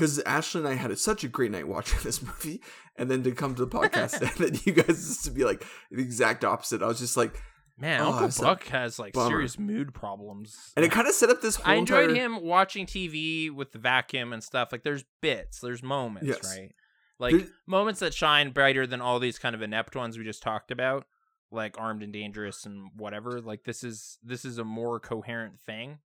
because 0.01 0.19
Ashley 0.21 0.61
and 0.61 0.69
I 0.69 0.75
had 0.75 0.97
such 0.99 1.23
a 1.25 1.29
great 1.29 1.51
night 1.51 1.69
watching 1.69 1.99
this 2.03 2.23
movie, 2.23 2.61
and 2.97 3.11
then 3.11 3.23
to 3.25 3.33
come 3.33 3.55
to 3.55 3.65
the 3.67 3.71
podcast, 3.79 4.21
and 4.21 4.31
then 4.53 4.61
you 4.65 4.73
guys 4.73 4.87
just 4.87 5.25
to 5.27 5.31
be 5.31 5.45
like 5.45 5.65
the 5.91 6.03
exact 6.03 6.45
opposite. 6.45 6.83
I 6.83 6.87
was 6.87 6.99
just 6.99 7.17
like, 7.17 7.41
Man, 7.79 8.01
oh, 8.03 8.13
Uncle 8.13 8.45
Buck 8.45 8.65
has 8.69 8.99
like 8.99 9.15
bummer. 9.15 9.31
serious 9.31 9.59
mood 9.59 9.95
problems. 9.95 10.55
and 10.77 10.85
it 10.85 10.91
kind 10.93 11.07
of 11.09 11.15
set 11.15 11.31
up 11.31 11.41
this 11.41 11.57
whole. 11.57 11.73
I 11.73 11.77
enjoyed 11.77 12.11
entire- 12.11 12.25
him 12.27 12.43
watching 12.43 12.85
TV 12.87 13.51
with 13.51 13.73
the 13.73 13.79
vacuum 13.79 14.33
and 14.33 14.43
stuff. 14.45 14.71
Like 14.73 14.83
there's 14.83 15.05
bits, 15.23 15.61
there's 15.61 15.83
moments, 15.83 16.29
Yes. 16.29 16.57
right? 16.59 16.73
Like 17.19 17.33
There's- 17.37 17.51
moments 17.67 18.01
that 18.01 18.13
shine 18.15 18.51
brighter 18.51 18.87
than 18.87 19.01
all 19.01 19.19
these 19.19 19.39
kind 19.39 19.55
of 19.55 19.61
inept 19.63 19.95
ones 19.97 20.17
we 20.19 20.25
just 20.25 20.43
talked 20.43 20.71
about, 20.71 21.05
like 21.51 21.77
Armed 21.79 22.03
and 22.03 22.13
Dangerous 22.13 22.65
and 22.67 22.91
whatever. 22.97 23.41
Like 23.41 23.65
this 23.65 23.83
is 23.85 24.19
this 24.23 24.45
is 24.45 24.59
a 24.59 24.65
more 24.65 25.01
coherent 25.01 25.61
thing. 25.61 25.99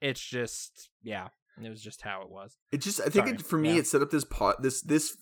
It's 0.00 0.20
just 0.24 0.90
yeah, 1.02 1.28
it 1.64 1.70
was 1.70 1.82
just 1.82 2.02
how 2.02 2.22
it 2.22 2.30
was. 2.30 2.56
It 2.72 2.78
just, 2.82 3.00
I 3.00 3.04
think, 3.04 3.26
Sorry, 3.26 3.30
it, 3.32 3.42
for 3.42 3.56
me, 3.58 3.74
yeah. 3.74 3.78
it 3.78 3.86
set 3.86 4.02
up 4.02 4.10
this 4.10 4.24
pot, 4.24 4.62
this 4.62 4.82
this 4.82 5.16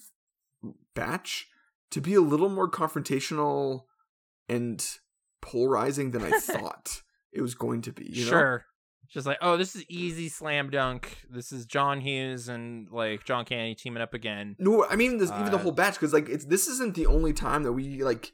batch 0.95 1.47
to 1.91 2.01
be 2.01 2.15
a 2.15 2.21
little 2.21 2.49
more 2.49 2.71
confrontational 2.71 3.83
and 4.49 4.85
polarizing 5.43 6.11
than 6.11 6.23
I 6.23 6.31
thought 6.41 7.03
it 7.33 7.43
was 7.43 7.55
going 7.55 7.83
to 7.83 7.93
be. 7.93 8.07
You 8.11 8.25
know? 8.25 8.31
sure. 8.31 8.65
Just 9.13 9.27
like, 9.27 9.39
oh, 9.43 9.57
this 9.57 9.77
is 9.77 9.85
easy 9.89 10.29
slam 10.29 10.71
dunk. 10.71 11.19
This 11.31 11.53
is 11.53 11.67
John 11.67 12.01
Hughes 12.01 12.49
and 12.49 12.89
like 12.91 13.25
John 13.25 13.45
Candy 13.45 13.75
teaming 13.77 14.03
up 14.03 14.13
again. 14.15 14.57
No, 14.59 14.85
I 14.87 14.97
mean 14.97 15.19
this, 15.19 15.31
even 15.31 15.53
the 15.53 15.57
Uh, 15.57 15.59
whole 15.59 15.73
batch 15.73 15.95
because 15.95 16.13
like 16.13 16.29
it's 16.29 16.47
this 16.47 16.67
isn't 16.67 16.95
the 16.97 17.07
only 17.07 17.33
time 17.33 17.63
that 17.63 17.75
we 17.75 18.03
like 18.03 18.33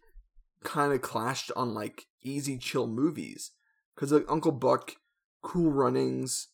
kind 0.65 0.93
of 0.93 1.03
clashed 1.03 1.51
on 1.57 1.75
like 1.75 2.07
easy 2.23 2.57
chill 2.57 2.87
movies 2.87 3.51
because 3.95 4.11
like 4.13 4.25
Uncle 4.29 4.53
Buck, 4.53 4.95
Cool 5.43 5.71
Runnings, 5.71 6.49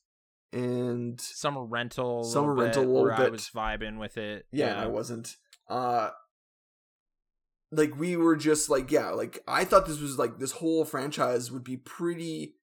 and 0.52 1.20
Summer 1.20 1.64
rental, 1.64 2.24
Summer 2.24 2.54
Rental 2.54 2.82
a 2.82 2.86
bit, 2.86 2.92
little 2.92 3.04
where 3.04 3.12
I 3.14 3.28
was 3.28 3.50
vibing 3.54 3.98
with 3.98 4.16
it. 4.16 4.46
yeah, 4.52 4.80
I 4.80 4.86
wasn't. 4.86 5.36
Uh 5.68 6.10
like 7.72 7.98
we 7.98 8.16
were 8.16 8.36
just 8.36 8.70
like 8.70 8.90
yeah, 8.90 9.10
like 9.10 9.42
I 9.48 9.64
thought 9.64 9.86
this 9.86 10.00
was 10.00 10.18
like 10.18 10.38
this 10.38 10.52
whole 10.52 10.84
franchise 10.84 11.50
would 11.50 11.64
be 11.64 11.76
pretty. 11.76 12.54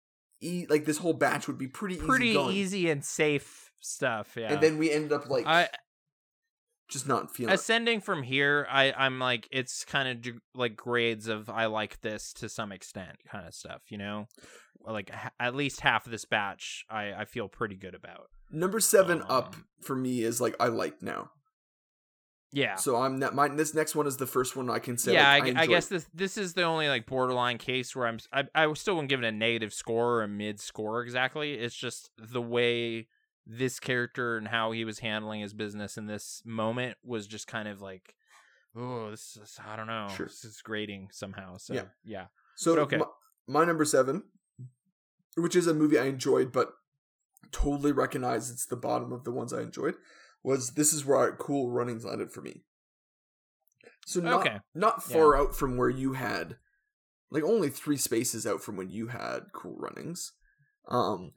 E- 0.42 0.66
like 0.70 0.84
this 0.86 0.98
whole 0.98 1.14
batch 1.14 1.48
would 1.48 1.58
be 1.58 1.68
pretty 1.68 1.96
pretty 1.96 2.28
easy 2.28 2.34
going. 2.34 2.56
easy 2.56 2.90
and 2.90 3.06
safe 3.06 3.72
stuff. 3.80 4.36
Yeah, 4.38 4.52
and 4.52 4.62
then 4.62 4.78
we 4.78 4.92
ended 4.92 5.14
up 5.14 5.30
like 5.30 5.46
I 5.46 5.70
just 6.90 7.08
not 7.08 7.36
feeling. 7.36 7.52
it. 7.52 7.56
ascending 7.56 8.02
from 8.02 8.24
here. 8.24 8.68
I 8.70 8.94
I'm 8.96 9.20
like 9.20 9.48
it's 9.52 9.86
kind 9.86 10.08
of 10.10 10.22
d- 10.22 10.40
like 10.54 10.76
grades 10.76 11.28
of 11.28 11.50
I 11.50 11.66
like 11.66 12.02
this 12.02 12.34
to 12.34 12.50
some 12.50 12.72
extent 12.72 13.18
kind 13.30 13.48
of 13.48 13.54
stuff. 13.54 13.82
You 13.90 13.98
know, 13.98 14.28
like 14.86 15.10
h- 15.14 15.32
at 15.40 15.56
least 15.56 15.82
half 15.82 16.06
of 16.06 16.12
this 16.12 16.26
batch 16.26 16.86
I 16.90 17.14
I 17.14 17.26
feel 17.26 17.48
pretty 17.48 17.76
good 17.76 17.96
about. 17.96 18.28
Number 18.52 18.80
seven 18.80 19.24
up 19.28 19.56
Um, 19.56 19.66
for 19.82 19.96
me 19.96 20.22
is 20.22 20.40
like 20.40 20.56
I 20.60 20.68
like 20.68 21.02
now. 21.02 21.32
Yeah. 22.56 22.76
So 22.76 22.98
I'm 23.02 23.18
not. 23.18 23.34
My 23.34 23.48
this 23.48 23.74
next 23.74 23.96
one 23.96 24.06
is 24.06 24.18
the 24.18 24.28
first 24.28 24.56
one 24.56 24.70
I 24.70 24.78
can 24.78 24.96
say. 24.96 25.14
yeah, 25.14 25.28
like, 25.32 25.44
I, 25.44 25.46
I 25.46 25.50
enjoyed. 25.50 25.70
guess 25.70 25.88
this 25.88 26.06
this 26.14 26.38
is 26.38 26.54
the 26.54 26.62
only 26.62 26.88
like 26.88 27.08
borderline 27.08 27.58
case 27.58 27.96
where 27.96 28.06
I'm 28.06 28.20
I 28.32 28.44
I 28.54 28.72
still 28.74 28.94
wouldn't 28.94 29.10
give 29.10 29.24
it 29.24 29.26
a 29.26 29.32
negative 29.32 29.74
score 29.74 30.18
or 30.20 30.24
a 30.24 30.28
mid 30.28 30.60
score 30.60 31.02
exactly. 31.02 31.54
It's 31.54 31.74
just 31.76 32.12
the 32.20 32.42
way 32.44 33.08
this 33.46 33.80
character 33.80 34.38
and 34.38 34.48
how 34.48 34.72
he 34.72 34.86
was 34.86 35.00
handling 35.00 35.42
his 35.42 35.54
business 35.54 35.98
in 35.98 36.06
this 36.08 36.42
moment 36.46 36.98
was 37.04 37.28
just 37.28 37.48
kind 37.48 37.68
of 37.68 37.82
like, 37.82 38.16
oh, 38.76 39.12
this 39.12 39.38
is 39.42 39.60
I 39.66 39.76
don't 39.76 39.88
know, 39.88 40.08
Sure. 40.16 40.28
this 40.28 40.46
is 40.46 40.62
grating 40.62 41.10
somehow. 41.12 41.58
So 41.58 41.74
Yeah. 41.74 41.86
yeah, 42.04 42.26
So 42.56 42.76
but 42.76 42.82
okay. 42.84 42.98
my, 42.98 43.06
my 43.48 43.66
number 43.66 43.86
seven, 43.86 44.24
which 45.36 45.56
is 45.56 45.68
a 45.68 45.74
movie 45.74 46.00
I 46.00 46.06
enjoyed, 46.06 46.52
but 46.52 46.74
totally 47.52 47.92
recognize 47.92 48.50
it's 48.50 48.66
the 48.66 48.76
bottom 48.76 49.12
of 49.12 49.24
the 49.26 49.32
ones 49.32 49.52
I 49.54 49.62
enjoyed, 49.62 49.96
was 50.44 50.72
this 50.72 50.94
is 50.94 51.06
where 51.06 51.32
Cool 51.36 51.70
Runnings 51.72 52.06
landed 52.06 52.32
for 52.32 52.42
me. 52.42 52.64
So 54.06 54.20
not 54.20 54.42
Okay. 54.42 54.60
not 54.76 55.04
far 55.04 55.36
out 55.38 55.56
from 55.56 55.78
where 55.78 55.90
you 55.90 56.14
had, 56.14 56.58
like 57.32 57.44
only 57.44 57.70
three 57.70 57.98
spaces 57.98 58.46
out 58.46 58.62
from 58.62 58.76
when 58.78 58.90
you 58.90 59.08
had 59.08 59.52
Cool 59.54 59.76
Runnings. 59.78 60.34
Um, 60.90 61.32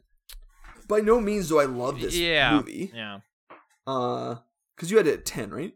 by 0.88 1.00
no 1.00 1.20
means 1.20 1.48
do 1.48 1.58
I 1.58 1.64
love 1.64 2.00
this 2.00 2.16
Yeah. 2.16 2.56
movie. 2.56 2.90
yeah, 2.94 3.20
Uh, 3.86 4.36
because 4.74 4.90
you 4.90 4.96
had 4.96 5.06
it 5.06 5.18
at 5.20 5.24
ten, 5.24 5.50
right? 5.50 5.74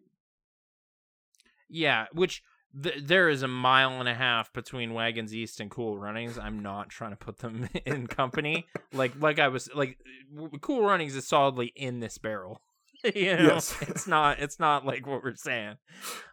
yeah. 1.68 2.06
Which 2.12 2.42
th- 2.82 3.02
there 3.04 3.28
is 3.28 3.42
a 3.42 3.48
mile 3.48 3.98
and 4.00 4.08
a 4.08 4.14
half 4.14 4.52
between 4.52 4.94
Wagons 4.94 5.34
East 5.34 5.60
and 5.60 5.70
Cool 5.70 5.98
Runnings. 5.98 6.38
I'm 6.38 6.60
not 6.60 6.88
trying 6.90 7.10
to 7.10 7.16
put 7.16 7.38
them 7.38 7.68
in 7.86 8.06
company. 8.06 8.66
like 8.92 9.12
like 9.20 9.38
I 9.38 9.48
was 9.48 9.68
like, 9.74 9.98
w- 10.34 10.58
Cool 10.60 10.82
Runnings 10.84 11.14
is 11.16 11.26
solidly 11.26 11.72
in 11.76 12.00
this 12.00 12.18
barrel. 12.18 12.60
you 13.14 13.36
know, 13.36 13.42
Yes. 13.54 13.76
it's 13.82 14.06
not 14.06 14.40
it's 14.40 14.58
not 14.58 14.84
like 14.84 15.06
what 15.06 15.22
we're 15.22 15.34
saying. 15.34 15.76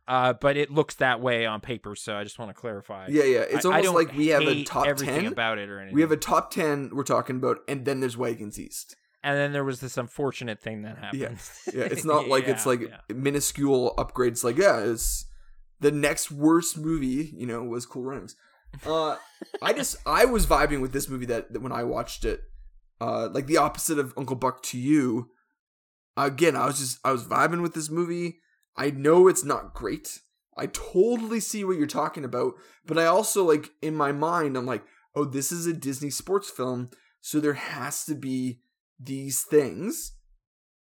Uh, 0.08 0.34
but 0.34 0.56
it 0.58 0.72
looks 0.72 0.96
that 0.96 1.20
way 1.22 1.46
on 1.46 1.60
paper. 1.60 1.96
So 1.96 2.16
I 2.16 2.24
just 2.24 2.40
want 2.40 2.50
to 2.50 2.54
clarify. 2.54 3.08
Yeah, 3.10 3.24
yeah. 3.24 3.40
It's 3.40 3.66
I- 3.66 3.70
I 3.70 3.72
almost 3.72 3.84
don't 3.86 3.96
like 3.96 4.16
we 4.16 4.28
have 4.28 4.42
a 4.44 4.64
top 4.64 4.86
ten. 4.98 5.26
about 5.28 5.58
it 5.58 5.70
or 5.70 5.80
anything. 5.80 5.96
We 5.96 6.02
have 6.02 6.12
a 6.12 6.18
top 6.18 6.52
ten 6.52 6.92
we're 6.94 7.04
talking 7.04 7.36
about, 7.38 7.60
and 7.68 7.86
then 7.86 8.00
there's 8.00 8.18
Wagons 8.18 8.60
East. 8.60 8.96
and 9.24 9.38
then 9.38 9.52
there 9.52 9.64
was 9.66 9.82
this 9.82 9.98
unfortunate 9.98 10.62
thing 10.62 10.84
that 10.84 10.98
happened. 10.98 11.22
Yeah, 11.74 11.82
it's 11.82 12.06
not 12.14 12.28
like 12.28 12.48
it's 12.48 12.66
like 12.66 12.82
yeah. 12.82 12.98
minuscule 13.14 13.94
upgrades. 13.98 14.44
Like, 14.44 14.58
yeah, 14.58 14.80
it's 14.80 15.26
the 15.80 15.92
next 15.92 16.32
worst 16.32 16.78
movie. 16.78 17.32
You 17.36 17.46
know, 17.46 17.64
was 17.64 17.86
Cool 17.86 18.04
Runnings. 18.04 18.36
Uh, 18.86 19.16
I 19.62 19.74
just 19.74 19.98
I 20.06 20.26
was 20.26 20.46
vibing 20.46 20.82
with 20.82 20.94
this 20.94 21.10
movie 21.10 21.26
that, 21.28 21.52
that 21.54 21.62
when 21.62 21.72
I 21.72 21.84
watched 21.84 22.24
it, 22.26 22.42
uh, 23.02 23.28
like 23.32 23.48
the 23.48 23.58
opposite 23.58 24.00
of 24.00 24.14
Uncle 24.18 24.36
Buck 24.36 24.62
to 24.64 24.78
you. 24.78 25.30
Again, 26.18 26.56
I 26.56 26.66
was 26.66 26.80
just 26.80 27.00
I 27.04 27.12
was 27.12 27.24
vibing 27.26 27.62
with 27.62 27.74
this 27.74 27.90
movie. 27.90 28.40
I 28.76 28.90
know 28.90 29.28
it's 29.28 29.44
not 29.46 29.74
great. 29.74 30.20
I 30.58 30.66
totally 30.68 31.40
see 31.40 31.64
what 31.64 31.78
you're 31.78 31.86
talking 31.88 32.26
about, 32.26 32.54
but 32.86 32.98
I 32.98 33.06
also 33.06 33.44
like 33.44 33.70
in 33.82 33.96
my 33.96 34.12
mind 34.12 34.58
I'm 34.58 34.66
like, 34.66 34.84
oh, 35.16 35.26
this 35.26 35.52
is 35.52 35.68
a 35.68 35.74
Disney 35.74 36.10
sports 36.10 36.50
film, 36.50 36.90
so 37.22 37.40
there 37.40 37.54
has 37.54 38.04
to 38.06 38.16
be 38.16 38.62
these 39.00 39.44
things. 39.44 40.14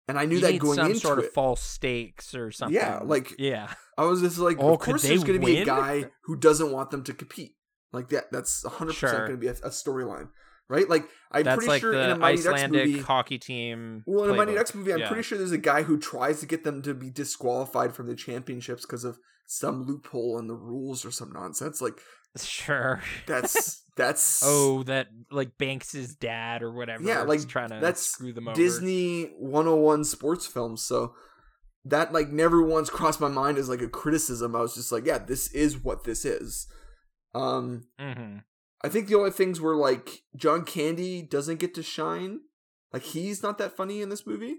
And 0.07 0.18
I 0.18 0.27
knew 0.27 0.35
You 0.37 0.41
that 0.43 0.59
going 0.59 0.77
some 0.77 0.87
into 0.89 0.99
sort 1.01 1.18
it. 1.20 1.25
of 1.27 1.33
false 1.33 1.62
stakes 1.62 2.35
or 2.35 2.51
something. 2.51 2.75
Yeah, 2.77 3.01
like 3.03 3.33
yeah, 3.39 3.72
I 3.97 4.05
was 4.05 4.20
just 4.20 4.37
like, 4.39 4.59
Oh, 4.61 4.75
of 4.75 4.81
course 4.81 5.03
there's 5.03 5.25
going 5.25 5.41
to 5.41 5.47
be 5.47 5.59
a 5.61 5.64
guy 5.64 6.11
who 6.25 6.37
doesn't 6.37 6.70
want 6.72 6.91
them 6.91 7.03
to 7.05 7.14
compete. 7.14 7.53
Like 7.91 8.11
that, 8.11 8.31
that's 8.31 8.64
100% 8.64 8.93
Sure. 8.93 9.11
going 9.20 9.31
to 9.31 9.37
be 9.39 9.47
a, 9.47 9.53
a 9.53 9.70
storyline, 9.70 10.29
right? 10.68 10.88
Like 10.88 11.04
I'm 11.30 11.44
that's 11.44 11.56
pretty 11.56 11.68
like 11.70 11.80
sure 11.80 11.92
in 11.94 12.10
a 12.10 12.16
Mighty 12.16 12.42
Ducks 12.42 12.68
movie. 12.68 12.98
hockey 13.00 13.38
team. 13.38 14.02
Well, 14.06 14.24
in 14.24 14.30
a 14.30 14.34
Mighty. 14.34 14.54
Ducks 14.54 14.74
movie, 14.74 14.92
I'm 14.92 15.00
Yeah. 15.00 15.08
pretty 15.08 15.22
sure 15.22 15.38
there's 15.38 15.52
a 15.52 15.58
guy 15.58 15.82
who 15.82 15.98
tries 15.98 16.40
to 16.40 16.46
get 16.46 16.64
them 16.64 16.82
to 16.82 16.94
be 16.94 17.10
disqualified 17.10 17.94
from 17.94 18.06
the 18.06 18.14
championships 18.14 18.82
because 18.86 19.04
of 19.04 19.18
some 19.46 19.84
loophole 19.84 20.38
in 20.38 20.46
the 20.46 20.54
rules 20.54 21.04
or 21.04 21.10
some 21.10 21.32
nonsense. 21.32 21.80
Like 21.80 21.98
Sure. 22.36 23.00
that's 23.26 23.82
that's 23.96 24.42
oh, 24.44 24.82
that 24.84 25.06
like 25.30 25.56
Banks's 25.58 26.14
dad 26.16 26.62
or 26.62 26.72
whatever. 26.72 27.04
Yeah, 27.04 27.22
like, 27.22 27.46
trying 27.48 27.68
to 27.68 27.78
that's 27.80 28.00
screw 28.06 28.32
them 28.32 28.48
over. 28.48 28.56
Disney 28.56 29.24
101 29.38 30.04
sports 30.04 30.46
films. 30.46 30.82
So 30.82 31.14
that 31.84 32.12
like 32.12 32.30
never 32.30 32.62
once 32.62 32.90
crossed 32.90 33.20
my 33.20 33.28
mind 33.28 33.58
as 33.58 33.68
like 33.68 33.82
a 33.82 33.88
criticism. 33.88 34.56
I 34.56 34.60
was 34.62 34.74
just 34.74 34.90
like, 34.90 35.04
yeah, 35.06 35.18
this 35.18 35.52
is 35.52 35.76
what 35.82 36.04
this 36.04 36.24
is. 36.24 36.66
Um, 37.34 37.84
hmm 38.00 38.38
I 38.85 38.91
think 38.91 39.09
the 39.09 39.16
only 39.16 39.30
things 39.30 39.61
were 39.61 39.74
like 39.74 40.22
John 40.37 40.64
Candy 40.64 41.22
doesn't 41.22 41.59
get 41.59 41.74
to 41.74 41.82
shine. 41.82 42.41
Like 42.93 43.03
he's 43.03 43.43
not 43.43 43.57
that 43.59 43.76
funny 43.76 44.03
in 44.03 44.11
this 44.11 44.26
movie. 44.26 44.57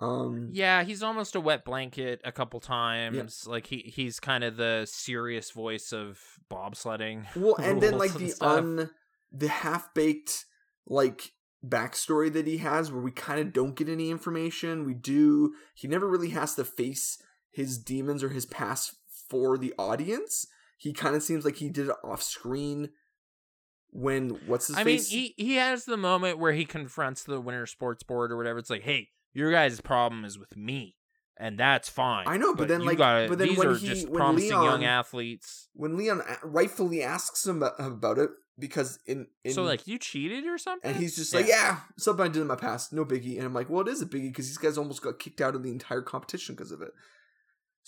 Um, 0.00 0.50
Yeah, 0.52 0.82
he's 0.82 1.02
almost 1.02 1.36
a 1.36 1.40
wet 1.40 1.64
blanket 1.64 2.20
a 2.24 2.32
couple 2.32 2.58
times. 2.58 3.46
Like 3.46 3.66
he 3.66 3.92
he's 3.94 4.18
kind 4.18 4.42
of 4.42 4.56
the 4.56 4.84
serious 4.90 5.52
voice 5.52 5.92
of 5.92 6.18
bobsledding. 6.50 7.26
Well, 7.36 7.54
and 7.58 7.80
then 7.80 7.98
like 7.98 8.12
and 8.12 8.20
the 8.20 8.28
stuff. 8.30 8.58
un 8.58 8.90
the 9.30 9.48
half 9.48 9.94
baked 9.94 10.46
like 10.86 11.32
backstory 11.64 12.32
that 12.32 12.48
he 12.48 12.58
has, 12.58 12.90
where 12.90 13.02
we 13.02 13.12
kind 13.12 13.38
of 13.38 13.52
don't 13.52 13.76
get 13.76 13.88
any 13.88 14.10
information. 14.10 14.84
We 14.84 14.94
do. 14.94 15.54
He 15.74 15.86
never 15.86 16.08
really 16.08 16.30
has 16.30 16.56
to 16.56 16.64
face 16.64 17.22
his 17.52 17.78
demons 17.78 18.24
or 18.24 18.30
his 18.30 18.46
past 18.46 18.96
for 19.28 19.56
the 19.56 19.72
audience. 19.78 20.46
He 20.78 20.92
kind 20.92 21.14
of 21.14 21.22
seems 21.22 21.44
like 21.44 21.56
he 21.56 21.68
did 21.68 21.88
it 21.88 21.96
off 22.02 22.22
screen. 22.22 22.90
When 23.92 24.30
what's 24.46 24.68
his 24.68 24.76
I 24.76 24.84
mean, 24.84 25.02
he 25.02 25.34
he 25.36 25.56
has 25.56 25.84
the 25.84 25.96
moment 25.96 26.38
where 26.38 26.52
he 26.52 26.64
confronts 26.64 27.24
the 27.24 27.40
winter 27.40 27.66
sports 27.66 28.02
board 28.02 28.30
or 28.30 28.36
whatever. 28.36 28.58
It's 28.58 28.70
like, 28.70 28.82
hey, 28.82 29.08
your 29.32 29.50
guys' 29.50 29.80
problem 29.80 30.24
is 30.24 30.38
with 30.38 30.56
me, 30.56 30.96
and 31.36 31.58
that's 31.58 31.88
fine. 31.88 32.28
I 32.28 32.36
know, 32.36 32.54
but 32.54 32.68
then, 32.68 32.84
like- 32.84 32.98
gotta- 32.98 33.28
but 33.28 33.38
then 33.38 33.48
these 33.48 33.58
when 33.58 33.68
are 33.68 33.76
he- 33.76 33.86
just 33.88 34.08
when 34.08 34.16
promising 34.16 34.50
young 34.50 34.84
athletes. 34.84 35.68
when 35.74 35.96
Leon 35.96 36.22
rightfully 36.44 37.02
asks 37.02 37.46
him 37.46 37.62
about, 37.62 38.18
it 38.18 38.30
because 38.58 38.98
in, 39.06 39.26
in 39.44 39.52
so 39.52 39.62
like, 39.64 39.86
you 39.86 39.98
cheated 39.98 40.46
or 40.46 40.58
something? 40.58 40.90
And 40.90 41.00
he's 41.00 41.16
just 41.16 41.34
like, 41.34 41.46
yeah, 41.48 41.80
something 41.96 42.24
I 42.26 42.28
did 42.28 42.42
in 42.42 42.46
my 42.46 42.56
past, 42.56 42.92
no 42.92 43.04
biggie. 43.04 43.36
And 43.38 43.44
I'm 43.46 43.54
like, 43.54 43.70
well, 43.70 43.80
it 43.80 43.88
is 43.88 44.02
a 44.02 44.06
biggie 44.06 44.28
because 44.28 44.46
these 44.46 44.58
guys 44.58 44.76
almost 44.78 45.02
got 45.02 45.18
kicked 45.18 45.40
out 45.40 45.54
of 45.54 45.62
the 45.62 45.70
entire 45.70 46.02
competition 46.02 46.54
because 46.54 46.70
of 46.70 46.82
it. 46.82 46.90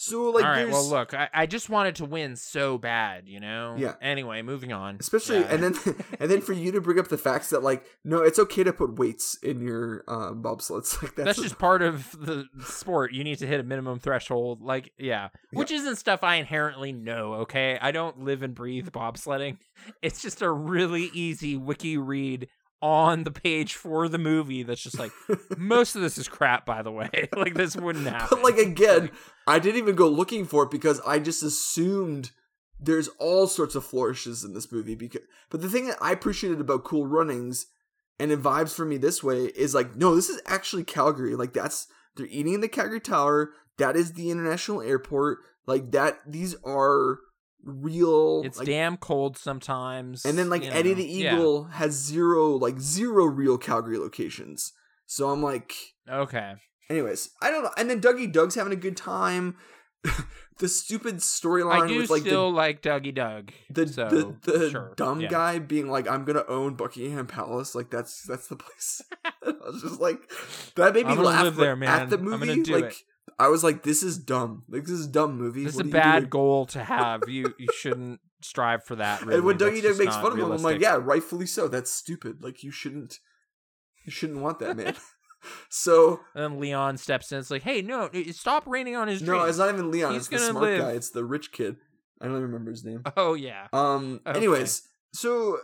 So 0.04 0.30
like, 0.30 0.42
All 0.44 0.50
right. 0.50 0.56
there's 0.62 0.72
Well, 0.72 0.88
look, 0.88 1.14
I, 1.14 1.28
I 1.32 1.46
just 1.46 1.70
wanted 1.70 1.94
to 1.96 2.04
win 2.04 2.34
so 2.34 2.76
bad, 2.76 3.28
you 3.28 3.38
know. 3.38 3.76
Yeah. 3.78 3.94
Anyway, 4.02 4.42
moving 4.42 4.72
on. 4.72 4.96
especially, 4.98 5.38
Yeah. 5.38 5.46
and 5.54 5.62
then 5.62 5.74
and 6.18 6.28
then 6.28 6.40
for 6.40 6.52
you 6.52 6.72
to 6.72 6.80
bring 6.80 6.98
up 6.98 7.06
the 7.06 7.16
facts 7.18 7.50
that 7.50 7.62
like, 7.62 7.84
no, 8.02 8.20
it's 8.22 8.38
okay 8.40 8.64
to 8.64 8.72
put 8.72 8.98
weights 8.98 9.36
in 9.44 9.60
your 9.60 10.02
uh, 10.08 10.32
bobsleds. 10.32 10.96
Like 11.02 11.14
that's, 11.14 11.26
that's 11.26 11.42
just 11.42 11.58
part 11.58 11.82
of 11.82 12.10
the 12.20 12.46
sport. 12.64 13.12
You 13.12 13.22
need 13.22 13.38
to 13.38 13.46
hit 13.46 13.60
a 13.60 13.62
minimum 13.62 14.00
threshold. 14.00 14.60
Like, 14.60 14.92
yeah, 14.98 15.28
which 15.52 15.70
isn't 15.70 15.96
stuff 15.96 16.24
I 16.24 16.34
inherently 16.36 16.92
know. 16.92 17.34
Okay, 17.34 17.78
I 17.80 17.92
don't 17.92 18.24
live 18.24 18.42
and 18.42 18.54
breathe 18.54 18.88
bobsledding. 18.88 19.58
It's 20.00 20.22
just 20.22 20.42
a 20.42 20.50
really 20.50 21.10
easy 21.12 21.56
wiki 21.56 21.96
read 21.98 22.48
on 22.82 23.24
the 23.24 23.30
page 23.30 23.74
for 23.74 24.08
the 24.08 24.18
movie. 24.18 24.64
That's 24.64 24.82
just 24.82 24.98
like 24.98 25.12
most 25.56 25.94
of 25.94 26.02
this 26.02 26.18
is 26.18 26.28
crap. 26.28 26.66
By 26.66 26.82
the 26.82 26.90
way, 26.90 27.28
like 27.36 27.54
this 27.54 27.76
wouldn't 27.76 28.06
happen. 28.06 28.28
But 28.30 28.42
like 28.42 28.58
again, 28.58 29.10
I 29.46 29.58
didn't 29.58 29.78
even 29.78 29.94
go 29.94 30.08
looking 30.08 30.44
for 30.44 30.64
it 30.64 30.70
because 30.70 31.00
I 31.06 31.20
just 31.20 31.42
assumed 31.42 32.32
there's 32.78 33.08
all 33.18 33.46
sorts 33.46 33.74
of 33.74 33.84
flourishes 33.84 34.44
in 34.44 34.54
this 34.54 34.70
movie. 34.70 34.96
Because, 34.96 35.22
but 35.50 35.60
the 35.60 35.68
thing 35.68 35.86
that 35.86 35.98
I 36.00 36.12
appreciated 36.12 36.60
about 36.60 36.84
Cool 36.84 37.06
Runnings, 37.06 37.66
and 38.18 38.32
it 38.32 38.42
vibes 38.42 38.74
for 38.74 38.84
me 38.84 38.96
this 38.96 39.22
way, 39.22 39.44
is 39.44 39.74
like, 39.74 39.96
no, 39.96 40.16
this 40.16 40.28
is 40.28 40.42
actually 40.46 40.84
Calgary. 40.84 41.36
Like 41.36 41.52
that's 41.52 41.86
they're 42.16 42.26
eating 42.26 42.54
in 42.54 42.60
the 42.60 42.68
Calgary 42.68 43.00
Tower. 43.00 43.52
That 43.78 43.96
is 43.96 44.12
the 44.12 44.30
international 44.30 44.82
airport. 44.82 45.38
Like 45.66 45.92
that. 45.92 46.18
These 46.26 46.56
are 46.64 47.20
real. 47.64 48.42
it's 48.44 48.58
like, 48.58 48.66
damn 48.66 48.96
cold 48.96 49.36
sometimes. 49.38 50.24
and 50.24 50.36
then 50.38 50.50
like 50.50 50.64
Eddie 50.64 50.90
know. 50.90 50.94
the 50.96 51.04
Yeah. 51.04 51.34
Eagle 51.34 51.64
has 51.64 51.92
zero, 51.92 52.50
like 52.56 52.80
zero 52.80 53.24
real 53.24 53.58
Calgary 53.58 53.98
locations. 53.98 54.72
So 55.06 55.30
I'm 55.30 55.42
like, 55.42 55.72
Okay. 56.08 56.54
Anyways, 56.90 57.30
I 57.40 57.50
don't 57.50 57.62
know. 57.62 57.70
And 57.76 57.88
then 57.88 58.00
Dougie 58.00 58.30
Doug's 58.30 58.54
having 58.54 58.72
a 58.72 58.76
good 58.76 58.96
time. 58.96 59.56
the 60.58 60.68
stupid 60.68 61.16
storyline 61.18 61.82
I 61.82 61.86
do 61.86 61.98
with 61.98 62.10
like 62.10 62.22
still 62.22 62.50
like 62.52 62.82
Dougie 62.82 63.14
Doug. 63.14 63.52
the 63.70 63.84
the, 63.84 63.92
so, 63.92 64.08
the, 64.08 64.52
the 64.58 64.70
sure, 64.70 64.92
dumb 64.96 65.20
yeah. 65.20 65.28
guy 65.28 65.58
being 65.60 65.88
like, 65.88 66.08
"I'm 66.08 66.24
gonna 66.24 66.44
own 66.48 66.74
Buckingham 66.74 67.26
Palace." 67.28 67.74
Like 67.74 67.90
that's 67.90 68.24
that's 68.24 68.48
the 68.48 68.56
place. 68.56 69.00
I 69.24 69.52
was 69.64 69.80
just 69.82 70.00
like, 70.00 70.18
that 70.74 70.94
made 70.94 71.06
me 71.06 71.14
laugh 71.14 71.54
there, 71.54 71.72
at 71.72 71.78
man. 71.78 72.08
the 72.08 72.18
I'm 72.18 72.24
movie. 72.24 72.46
gonna 72.48 72.62
do 72.62 72.74
like 72.74 72.84
it. 72.86 73.02
I 73.38 73.48
was 73.48 73.64
like, 73.64 73.82
"This 73.82 74.02
is 74.02 74.18
dumb. 74.18 74.64
Like 74.68 74.82
this 74.82 74.92
is 74.92 75.06
a 75.06 75.10
dumb 75.10 75.36
movie. 75.36 75.64
This 75.64 75.74
is 75.74 75.80
a 75.80 75.84
bad 75.84 76.20
doing?" 76.20 76.30
goal 76.30 76.66
to 76.66 76.82
have. 76.82 77.22
You 77.28 77.54
you 77.58 77.68
shouldn't 77.74 78.20
strive 78.42 78.84
for 78.84 78.96
that. 78.96 79.22
Really. 79.22 79.36
and 79.36 79.44
when 79.44 79.58
Dougie 79.58 79.82
Doug 79.82 79.98
makes 79.98 80.16
fun 80.16 80.32
of 80.32 80.38
him, 80.38 80.50
I'm 80.52 80.62
like, 80.62 80.80
"Yeah, 80.80 80.98
rightfully 81.00 81.46
so. 81.46 81.68
That's 81.68 81.90
stupid. 81.90 82.42
Like 82.42 82.62
you 82.62 82.70
shouldn't, 82.70 83.18
you 84.04 84.12
shouldn't 84.12 84.40
want 84.40 84.58
that, 84.60 84.76
man." 84.76 84.94
so 85.68 86.20
And 86.34 86.44
then 86.44 86.60
Leon 86.60 86.96
steps 86.96 87.32
in. 87.32 87.38
It's 87.38 87.50
like, 87.50 87.62
hey, 87.62 87.82
no, 87.82 88.10
stop 88.30 88.64
raining 88.66 88.96
on 88.96 89.08
his 89.08 89.22
no, 89.22 89.34
dreams. 89.34 89.50
it's 89.50 89.58
not 89.58 89.72
even 89.72 89.90
Leon. 89.90 90.12
He's 90.12 90.22
it's 90.22 90.28
the 90.28 90.50
smart 90.50 90.64
live. 90.64 90.80
guy. 90.80 90.90
It's 90.92 91.10
the 91.10 91.24
rich 91.24 91.52
kid. 91.52 91.76
I 92.20 92.26
don't 92.26 92.34
even 92.34 92.44
remember 92.48 92.70
his 92.70 92.84
name. 92.84 93.02
Oh 93.16 93.34
yeah. 93.34 93.66
Um. 93.72 94.20
Okay. 94.26 94.38
Anyways, 94.38 94.82
so, 95.12 95.58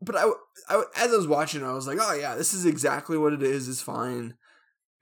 but 0.00 0.16
I, 0.16 0.30
I, 0.68 0.84
as 0.96 1.12
I 1.12 1.16
was 1.16 1.26
watching, 1.26 1.62
I 1.62 1.72
was 1.72 1.86
like, 1.86 1.98
oh 2.00 2.14
yeah, 2.14 2.34
this 2.34 2.54
is 2.54 2.64
exactly 2.64 3.18
what 3.18 3.32
it 3.32 3.42
is. 3.42 3.68
It's 3.68 3.82
fine. 3.82 4.34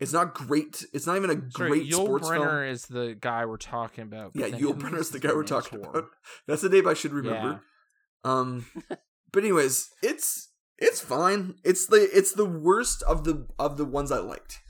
It's 0.01 0.13
not 0.15 0.35
great. 0.35 0.85
It's 0.95 1.07
not 1.07 1.17
even 1.17 1.31
a 1.31 1.51
Sorry, 1.53 1.71
great 1.71 1.91
Yul 1.91 2.05
sports 2.05 2.29
Brenner 2.29 2.63
film. 2.63 2.75
is 2.75 2.87
the 2.87 3.17
guy 3.21 3.45
we're 3.45 3.59
talking 3.59 4.05
about. 4.05 4.33
Yeah, 4.35 4.49
Yul 4.49 4.77
Brenner's 4.79 5.07
is 5.07 5.11
the 5.11 5.19
guy 5.21 5.35
we're 5.35 5.45
talking 5.45 5.81
about. 5.85 6.07
That's 6.47 6.63
the 6.63 6.71
name 6.71 6.89
I 6.89 6.95
should 6.95 7.13
remember. 7.13 7.63
Um. 8.25 8.67
but 9.33 9.43
anyways, 9.45 9.91
it's 10.03 10.49
it's 10.79 11.01
fine. 11.01 11.57
It's 11.65 11.87
the 11.87 12.09
it's 12.13 12.33
the 12.33 12.47
worst 12.47 13.03
of 13.03 13.25
the 13.25 13.47
of 13.59 13.77
the 13.77 13.85
ones 13.85 14.11
I 14.11 14.19
liked 14.19 14.61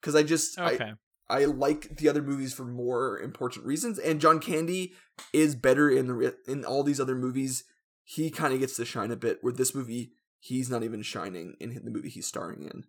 because 0.00 0.16
I 0.16 0.24
just 0.24 0.58
I, 0.58 0.72
Okay. 0.72 0.92
I 1.30 1.44
like 1.44 1.98
the 1.98 2.08
other 2.08 2.22
movies 2.22 2.54
for 2.54 2.64
more 2.64 3.20
important 3.20 3.66
reasons, 3.66 3.98
and 3.98 4.20
John 4.20 4.40
Candy 4.40 4.94
is 5.32 5.54
better 5.54 5.88
in 5.88 6.06
the 6.06 6.36
in 6.48 6.64
all 6.64 6.82
these 6.82 7.00
other 7.00 7.14
movies. 7.14 7.64
He 8.02 8.30
kind 8.30 8.54
of 8.54 8.60
gets 8.60 8.76
to 8.76 8.84
shine 8.84 9.10
a 9.10 9.16
bit. 9.16 9.38
Where 9.42 9.52
this 9.52 9.74
movie, 9.74 10.12
he's 10.40 10.70
not 10.70 10.82
even 10.82 11.02
shining 11.02 11.54
in 11.60 11.74
the 11.84 11.90
movie 11.90 12.08
he's 12.08 12.26
starring 12.26 12.62
in. 12.62 12.84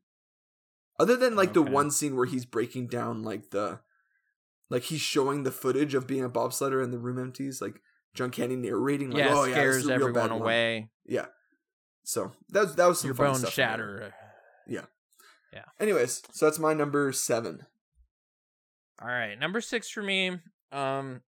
Other 1.00 1.16
than 1.16 1.36
like 1.36 1.54
the 1.54 1.62
one 1.62 1.92
scene 1.92 2.16
where 2.16 2.26
he's 2.26 2.46
breaking 2.46 2.88
down 2.88 3.24
like 3.24 3.52
the, 3.52 3.80
like 4.70 4.84
he's 4.84 5.02
showing 5.02 5.44
the 5.44 5.52
footage 5.52 5.94
of 5.94 6.06
being 6.06 6.24
a 6.24 6.30
bobsledder 6.30 6.84
and 6.84 6.94
the 6.94 7.00
room 7.00 7.18
empties, 7.18 7.62
like 7.62 7.82
John 8.14 8.32
Candy 8.32 8.58
narrating, 8.58 9.12
like, 9.12 9.24
yeah, 9.24 9.34
"Oh 9.34 9.46
yeah, 9.46 9.54
scares 9.54 9.78
is 9.78 9.88
a 9.88 9.98
real 9.98 10.08
bad 10.08 10.26
everyone 10.26 10.30
one." 10.32 10.42
away. 10.42 10.90
Yeah. 11.06 11.28
So 12.04 12.34
that 12.50 12.62
was 12.62 12.76
that 12.76 12.88
was 12.88 13.00
some 13.00 13.08
Your 13.10 13.16
funny 13.16 13.30
bones 13.30 13.40
stuff 13.40 13.58
in 13.58 13.62
there. 13.62 13.70
shatter. 13.70 14.14
Anyways, 15.80 16.24
so 16.32 16.46
that's 16.46 16.60
my 16.60 16.74
number 16.74 17.12
seven. 17.12 17.66
All 19.02 19.08
right, 19.08 19.40
number 19.40 19.62
six 19.62 19.90
for 19.90 20.04
me. 20.04 20.38
Um, 20.72 21.22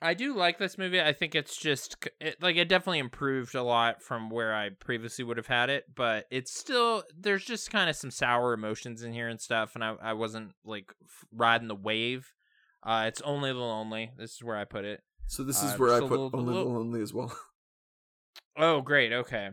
I 0.00 0.14
do 0.14 0.34
like 0.36 0.58
this 0.58 0.78
movie. 0.78 1.00
I 1.00 1.12
think 1.12 1.34
it's 1.34 1.56
just 1.56 1.96
it, 2.20 2.40
like 2.40 2.56
it 2.56 2.68
definitely 2.68 3.00
improved 3.00 3.54
a 3.54 3.62
lot 3.62 4.02
from 4.02 4.30
where 4.30 4.54
I 4.54 4.70
previously 4.70 5.24
would 5.24 5.36
have 5.38 5.48
had 5.48 5.70
it, 5.70 5.86
but 5.94 6.26
it's 6.30 6.52
still 6.56 7.02
there's 7.18 7.44
just 7.44 7.70
kind 7.72 7.90
of 7.90 7.96
some 7.96 8.10
sour 8.12 8.52
emotions 8.52 9.02
in 9.02 9.12
here 9.12 9.28
and 9.28 9.40
stuff, 9.40 9.74
and 9.74 9.82
I 9.82 9.94
I 10.00 10.12
wasn't 10.12 10.52
like 10.64 10.92
f- 11.02 11.24
riding 11.32 11.66
the 11.68 11.74
wave. 11.74 12.32
Uh, 12.82 13.06
it's 13.08 13.20
only 13.22 13.50
the 13.52 13.58
lonely. 13.58 14.12
This 14.16 14.34
is 14.34 14.42
where 14.44 14.56
I 14.56 14.64
put 14.64 14.84
it. 14.84 15.02
So 15.26 15.42
this 15.42 15.62
Uh, 15.62 15.66
is 15.66 15.78
where 15.78 15.92
I 15.94 15.98
put 16.00 16.10
little- 16.10 16.30
Only 16.32 16.54
the 16.54 16.60
Lonely 16.64 17.02
as 17.02 17.12
well. 17.12 17.36
Oh, 18.56 18.80
great. 18.80 19.12
Okay. 19.12 19.50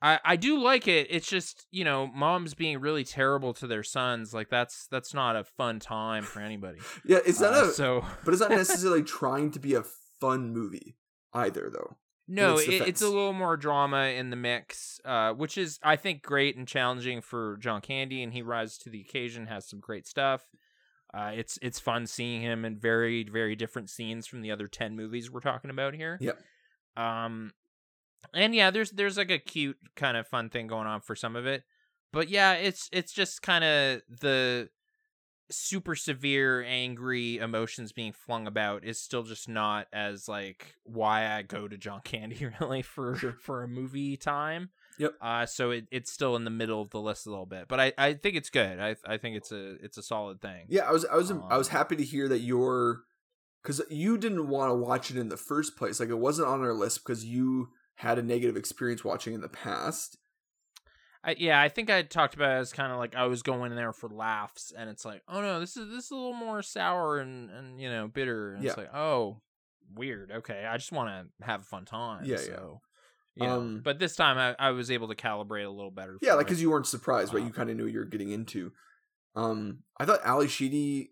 I, 0.00 0.20
I 0.24 0.36
do 0.36 0.62
like 0.62 0.86
it. 0.86 1.08
It's 1.10 1.28
just, 1.28 1.66
you 1.70 1.84
know, 1.84 2.06
moms 2.06 2.54
being 2.54 2.78
really 2.80 3.04
terrible 3.04 3.52
to 3.54 3.66
their 3.66 3.82
sons. 3.82 4.32
Like 4.32 4.48
that's 4.48 4.86
that's 4.88 5.12
not 5.12 5.34
a 5.36 5.44
fun 5.44 5.80
time 5.80 6.22
for 6.24 6.40
anybody. 6.40 6.78
yeah, 7.04 7.18
it's 7.26 7.40
not 7.40 7.54
Uh, 7.54 7.66
a 7.66 7.70
so 7.72 8.04
but 8.24 8.32
it's 8.32 8.40
not 8.40 8.50
necessarily 8.62 9.02
trying 9.02 9.50
to 9.52 9.58
be 9.58 9.74
a 9.74 9.82
fun 10.20 10.52
movie 10.52 10.96
either 11.32 11.70
though. 11.72 11.96
no, 12.28 12.58
its 12.58 12.68
it, 12.68 12.88
it's 12.88 13.02
a 13.02 13.08
little 13.08 13.32
more 13.32 13.56
drama 13.56 14.04
in 14.06 14.30
the 14.30 14.36
mix, 14.36 15.00
uh, 15.04 15.32
which 15.32 15.58
is 15.58 15.78
I 15.82 15.96
think 15.96 16.22
great 16.22 16.56
and 16.56 16.66
challenging 16.68 17.20
for 17.20 17.56
John 17.58 17.80
Candy, 17.80 18.22
and 18.22 18.32
he 18.32 18.42
rises 18.42 18.78
to 18.78 18.90
the 18.90 19.00
occasion. 19.00 19.46
Has 19.46 19.68
some 19.68 19.80
great 19.80 20.06
stuff. 20.06 20.46
Uh, 21.12 21.32
it's 21.34 21.58
it's 21.62 21.80
fun 21.80 22.06
seeing 22.06 22.42
him 22.42 22.64
in 22.64 22.78
very 22.78 23.24
very 23.24 23.56
different 23.56 23.88
scenes 23.90 24.26
from 24.26 24.42
the 24.42 24.50
other 24.52 24.68
ten 24.68 24.94
movies 24.94 25.30
we're 25.30 25.40
talking 25.40 25.70
about 25.70 25.94
here. 25.94 26.18
Yep. 26.20 26.38
Um, 26.96 27.52
and 28.34 28.54
yeah, 28.54 28.70
there's 28.70 28.90
there's 28.90 29.16
like 29.16 29.30
a 29.30 29.38
cute 29.38 29.78
kind 29.96 30.16
of 30.16 30.26
fun 30.26 30.50
thing 30.50 30.66
going 30.66 30.86
on 30.86 31.00
for 31.00 31.14
some 31.16 31.36
of 31.36 31.46
it, 31.46 31.64
but 32.12 32.28
yeah, 32.28 32.54
it's 32.54 32.88
it's 32.92 33.12
just 33.12 33.42
kind 33.42 33.64
of 33.64 34.02
the 34.20 34.68
super 35.50 35.94
severe 35.96 36.62
angry 36.62 37.38
emotions 37.38 37.90
being 37.90 38.12
flung 38.12 38.46
about 38.46 38.84
is 38.84 39.00
still 39.00 39.22
just 39.22 39.48
not 39.48 39.86
as 39.94 40.28
like 40.28 40.74
why 40.84 41.26
I 41.34 41.40
go 41.40 41.66
to 41.66 41.78
John 41.78 42.00
Candy 42.04 42.50
really 42.60 42.82
for 42.82 43.16
for 43.42 43.62
a 43.62 43.68
movie 43.68 44.16
time. 44.16 44.70
Yep. 44.98 45.14
Uh 45.22 45.46
so 45.46 45.70
it, 45.70 45.86
it's 45.90 46.12
still 46.12 46.36
in 46.36 46.44
the 46.44 46.50
middle 46.50 46.82
of 46.82 46.90
the 46.90 47.00
list 47.00 47.26
a 47.26 47.30
little 47.30 47.46
bit. 47.46 47.66
But 47.68 47.80
I, 47.80 47.92
I 47.96 48.12
think 48.14 48.36
it's 48.36 48.50
good. 48.50 48.78
I 48.78 48.96
I 49.06 49.16
think 49.16 49.36
it's 49.36 49.52
a 49.52 49.76
it's 49.82 49.96
a 49.96 50.02
solid 50.02 50.40
thing. 50.42 50.66
Yeah, 50.68 50.82
I 50.88 50.92
was 50.92 51.04
I 51.06 51.14
was 51.16 51.30
I 51.30 51.56
was 51.56 51.68
Um, 51.68 51.72
happy 51.76 51.96
to 51.96 52.04
hear 52.04 52.28
that 52.28 52.40
you're 52.40 53.02
because 53.62 53.80
you 53.90 54.18
didn't 54.18 54.48
want 54.48 54.70
to 54.70 54.74
watch 54.74 55.10
it 55.10 55.16
in 55.16 55.28
the 55.30 55.36
first 55.36 55.76
place. 55.76 55.98
Like 55.98 56.10
it 56.10 56.18
wasn't 56.18 56.48
on 56.48 56.60
our 56.60 56.74
list 56.74 57.04
because 57.04 57.24
you 57.24 57.68
had 57.98 58.18
a 58.18 58.22
negative 58.22 58.56
experience 58.56 59.04
watching 59.04 59.34
in 59.34 59.40
the 59.40 59.48
past. 59.48 60.18
I, 61.24 61.34
yeah, 61.36 61.60
I 61.60 61.68
think 61.68 61.90
I 61.90 62.02
talked 62.02 62.34
about 62.34 62.52
it 62.52 62.60
as 62.60 62.72
kind 62.72 62.92
of 62.92 62.98
like 62.98 63.16
I 63.16 63.26
was 63.26 63.42
going 63.42 63.72
in 63.72 63.76
there 63.76 63.92
for 63.92 64.08
laughs, 64.08 64.72
and 64.76 64.88
it's 64.88 65.04
like, 65.04 65.22
oh 65.28 65.40
no, 65.40 65.58
this 65.58 65.76
is 65.76 65.90
this 65.90 66.04
is 66.04 66.10
a 66.12 66.14
little 66.14 66.32
more 66.32 66.62
sour 66.62 67.18
and 67.18 67.50
and 67.50 67.80
you 67.80 67.90
know 67.90 68.06
bitter. 68.06 68.54
And 68.54 68.64
it's 68.64 68.76
like, 68.76 68.94
oh, 68.94 69.42
weird. 69.94 70.30
Okay, 70.30 70.64
I 70.64 70.76
just 70.76 70.92
want 70.92 71.10
to 71.10 71.44
have 71.44 71.62
a 71.62 71.64
fun 71.64 71.84
time. 71.84 72.24
Yeah, 72.24 72.36
yeah. 72.36 72.46
so, 72.46 72.80
know, 73.36 73.58
Um, 73.58 73.80
but 73.82 73.98
this 73.98 74.14
time 74.14 74.38
I, 74.38 74.54
I 74.68 74.70
was 74.70 74.92
able 74.92 75.08
to 75.08 75.16
calibrate 75.16 75.66
a 75.66 75.70
little 75.70 75.90
better. 75.90 76.18
Yeah, 76.22 76.34
like 76.34 76.46
because 76.46 76.62
you 76.62 76.70
weren't 76.70 76.86
surprised, 76.86 77.34
right? 77.34 77.42
Uh, 77.42 77.46
You 77.46 77.52
kind 77.52 77.68
of 77.68 77.76
knew 77.76 77.84
what 77.84 77.92
you 77.92 77.98
were 77.98 78.04
getting 78.04 78.30
into. 78.30 78.72
Um, 79.34 79.80
I 79.98 80.04
thought 80.04 80.20
Ally 80.24 80.46
Sheedy 80.46 81.10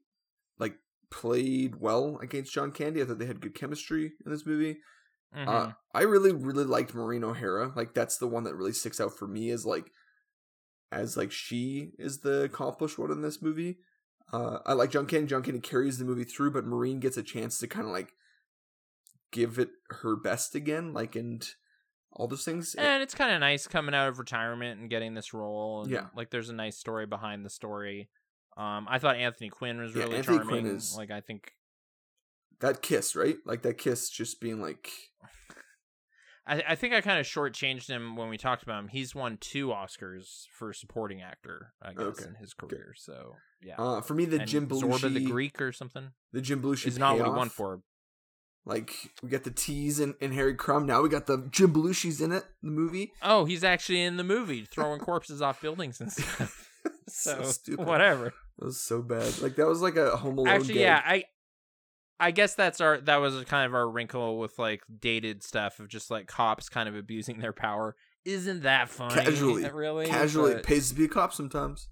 like 0.59 0.77
played 1.11 1.77
well 1.81 2.19
against 2.23 2.53
John 2.55 2.71
Candy. 2.71 3.03
I 3.03 3.07
thought 3.07 3.19
they 3.19 3.27
had 3.27 3.41
good 3.41 3.57
chemistry 3.57 4.13
in 4.25 4.31
this 4.31 4.47
movie. 4.47 4.79
Mhm. 5.35 5.49
Uh, 5.49 5.73
I 5.95 6.03
really, 6.03 6.33
really 6.33 6.65
liked 6.65 6.95
Maureen 6.95 7.25
O'Hara. 7.25 7.73
Like 7.75 7.95
that's 7.95 8.19
the 8.19 8.27
one 8.29 8.45
that 8.45 8.55
really 8.55 8.73
sticks 8.73 9.01
out 9.01 9.17
for 9.17 9.27
me 9.27 9.51
as 9.51 9.65
like, 9.67 9.91
as 10.93 11.17
like 11.17 11.33
she 11.33 11.93
is 11.99 12.21
the 12.21 12.45
accomplished 12.45 12.99
one 12.99 13.11
in 13.11 13.23
this 13.23 13.43
movie. 13.43 13.79
Uh, 14.33 14.59
I 14.67 14.73
like 14.73 14.91
Candy. 14.93 15.27
John 15.27 15.43
carries 15.61 15.99
the 15.99 16.05
movie 16.05 16.25
through, 16.25 16.51
but 16.53 16.65
Maureen 16.67 17.01
gets 17.01 17.17
a 17.17 17.23
chance 17.23 17.59
to 17.59 17.67
kind 17.69 17.87
of 17.87 17.93
like 17.93 18.13
give 19.33 19.59
it 19.59 19.71
her 19.91 20.17
best 20.17 20.55
again, 20.55 20.93
like 20.93 21.17
and 21.17 21.49
all 22.13 22.27
those 22.27 22.45
things. 22.45 22.75
and 22.77 23.03
it's 23.03 23.15
kind 23.15 23.33
of 23.35 23.41
nice 23.41 23.67
coming 23.67 23.95
out 23.95 24.09
of 24.09 24.19
retirement 24.19 24.81
and 24.81 24.89
getting 24.89 25.13
this 25.15 25.35
role. 25.35 25.83
And, 25.83 25.91
Yeah. 25.91 26.07
like 26.17 26.31
there's 26.31 26.49
a 26.49 26.55
nice 26.55 26.79
story 26.79 27.05
behind 27.07 27.45
the 27.45 27.51
story. 27.51 28.09
Um, 28.57 28.87
I 28.89 28.99
thought 28.99 29.17
Anthony 29.17 29.51
Quinn 29.51 29.79
was 29.79 29.95
Yeah, 29.95 30.05
really 30.05 30.17
Anthony 30.17 30.39
charming. 30.39 30.61
Quinn 30.63 30.77
is- 30.77 30.97
Like 30.97 31.11
I 31.11 31.21
think 31.21 31.55
that 32.61 32.83
kiss, 32.83 33.15
right? 33.17 33.37
Like 33.45 33.63
that 33.63 33.79
kiss, 33.79 34.09
just 34.11 34.41
being 34.41 34.61
like, 34.61 34.91
I, 36.47 36.63
I 36.69 36.75
think 36.77 36.95
I 36.95 37.01
kind 37.01 37.19
of 37.19 37.27
shortchanged 37.27 37.89
him 37.89 38.17
when 38.17 38.29
we 38.29 38.37
talked 38.39 38.63
about 38.63 38.79
him. 38.81 38.89
He's 38.89 39.15
won 39.15 39.39
two 39.41 39.69
Oscars 39.69 40.45
for 40.57 40.73
supporting 40.73 41.21
actor, 41.23 41.73
I 41.83 41.93
guess, 41.93 42.07
Okay, 42.07 42.25
in 42.27 42.35
his 42.37 42.55
career. 42.55 42.95
So 42.97 43.35
yeah, 43.63 43.75
uh, 43.79 44.01
for 44.01 44.15
me, 44.15 44.25
the 44.27 44.39
And 44.41 44.49
Jim 44.49 44.69
Belushi, 44.69 44.99
Zorba 45.01 45.13
the 45.15 45.25
Greek 45.25 45.61
or 45.61 45.73
something 45.73 46.11
the 46.33 46.41
Jim 46.41 46.63
Belushi 46.63 46.87
is 46.87 46.99
not 46.99 47.19
what 47.19 47.27
he 47.27 47.33
won 47.33 47.49
for. 47.49 47.81
Like 48.65 48.93
we 49.23 49.29
got 49.29 49.45
the 49.45 49.51
tease 49.53 50.01
in, 50.01 50.15
in 50.21 50.33
Harry 50.33 50.55
Crumb. 50.55 50.87
Now 50.87 51.01
we 51.03 51.09
got 51.09 51.27
the 51.27 51.49
Jim 51.51 51.73
Belushi's 51.73 52.21
in 52.21 52.33
it. 52.33 52.45
The 52.63 52.71
movie. 52.71 53.13
Oh, 53.23 53.45
he's 53.45 53.63
actually 53.63 54.03
in 54.03 54.17
the 54.17 54.25
movie 54.25 54.65
throwing 54.65 54.99
corpses 55.01 55.41
off 55.41 55.61
buildings 55.61 56.01
and 56.01 56.11
stuff. 56.13 56.69
so, 57.09 57.43
So, 57.43 57.51
stupid. 57.51 57.87
whatever. 57.87 58.33
That 58.59 58.65
was 58.65 58.81
so 58.81 59.03
bad. 59.03 59.41
Like 59.41 59.55
that 59.57 59.67
was 59.67 59.83
like 59.83 59.97
a 59.97 60.17
Home 60.17 60.39
Alone. 60.39 60.49
Actually, 60.49 60.75
gag. 60.75 60.83
yeah, 60.83 61.03
I 61.05 61.25
I 62.19 62.31
guess 62.31 62.55
that's 62.55 62.81
our 62.81 62.99
that 63.03 63.17
was 63.17 63.45
kind 63.45 63.67
of 63.67 63.75
our 63.75 63.89
wrinkle 63.89 64.39
with 64.39 64.59
like 64.59 64.83
dated 65.01 65.43
stuff 65.43 65.81
of 65.81 65.89
just 65.89 66.11
like 66.11 66.27
cops 66.27 66.69
kind 66.69 66.89
of 66.89 66.97
abusing 66.97 67.41
their 67.41 67.53
power. 67.53 67.95
Isn't 68.25 68.63
that 68.63 68.89
funny? 68.89 69.15
Casually. 69.23 69.69
really? 69.71 70.07
Casually, 70.07 70.53
But- 70.53 70.61
it 70.61 70.67
pays 70.67 70.89
to 70.89 70.95
be 70.95 71.05
a 71.05 71.09
cop 71.09 71.33
sometimes. 71.33 71.89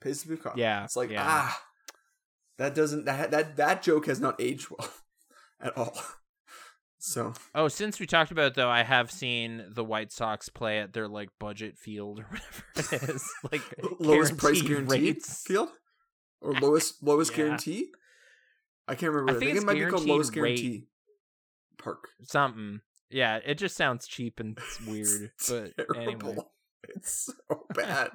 Pays 0.00 0.22
to 0.22 0.28
be 0.28 0.34
a 0.34 0.36
cop. 0.38 0.56
Yeah, 0.56 0.84
It's 0.84 0.96
like 0.96 1.10
yeah. 1.10 1.24
ah, 1.26 1.62
that 2.58 2.74
doesn't 2.74 3.04
that 3.04 3.30
that 3.32 3.56
that 3.56 3.82
joke 3.82 4.06
has 4.06 4.18
not 4.18 4.40
aged 4.40 4.68
well 4.70 4.88
at 5.60 5.76
all. 5.76 5.94
So 6.98 7.32
Oh, 7.54 7.68
since 7.68 7.98
we 8.00 8.06
talked 8.06 8.30
about 8.30 8.46
it, 8.48 8.54
though, 8.54 8.68
I 8.68 8.82
have 8.82 9.10
seen 9.10 9.64
the 9.70 9.84
White 9.84 10.12
Sox 10.12 10.48
play 10.50 10.80
at 10.80 10.92
their 10.92 11.08
like 11.08 11.28
budget 11.38 11.78
field 11.78 12.20
or 12.20 12.24
whatever 12.74 12.96
it 13.04 13.10
is, 13.14 13.24
like 13.50 13.62
lowest 13.98 14.36
price 14.36 14.60
guaranteed 14.62 14.86
guarantee 14.88 15.06
rates. 15.12 15.42
field 15.46 15.68
or 16.42 16.52
lowest 16.54 17.02
lowest 17.02 17.30
Yeah. 17.32 17.36
guarantee. 17.38 17.90
I 18.90 18.94
can't 18.94 19.12
remember. 19.12 19.32
I 19.32 19.36
I 19.36 19.38
think 19.38 19.52
think, 19.52 19.62
it 19.62 19.66
might 19.66 19.74
be 19.84 19.86
called 19.90 20.06
lowest 20.06 20.30
rate. 20.36 20.56
guarantee 20.56 20.86
park. 21.78 22.08
something. 22.22 22.80
Yeah, 23.10 23.38
it 23.44 23.54
just 23.56 23.76
sounds 23.76 24.06
cheap 24.06 24.38
and 24.40 24.58
it's 24.58 24.80
weird. 24.86 25.30
It's 25.34 25.50
but 25.50 25.72
anyway. 25.96 26.36
It's 26.88 27.26
so 27.48 27.66
bad. 27.74 28.10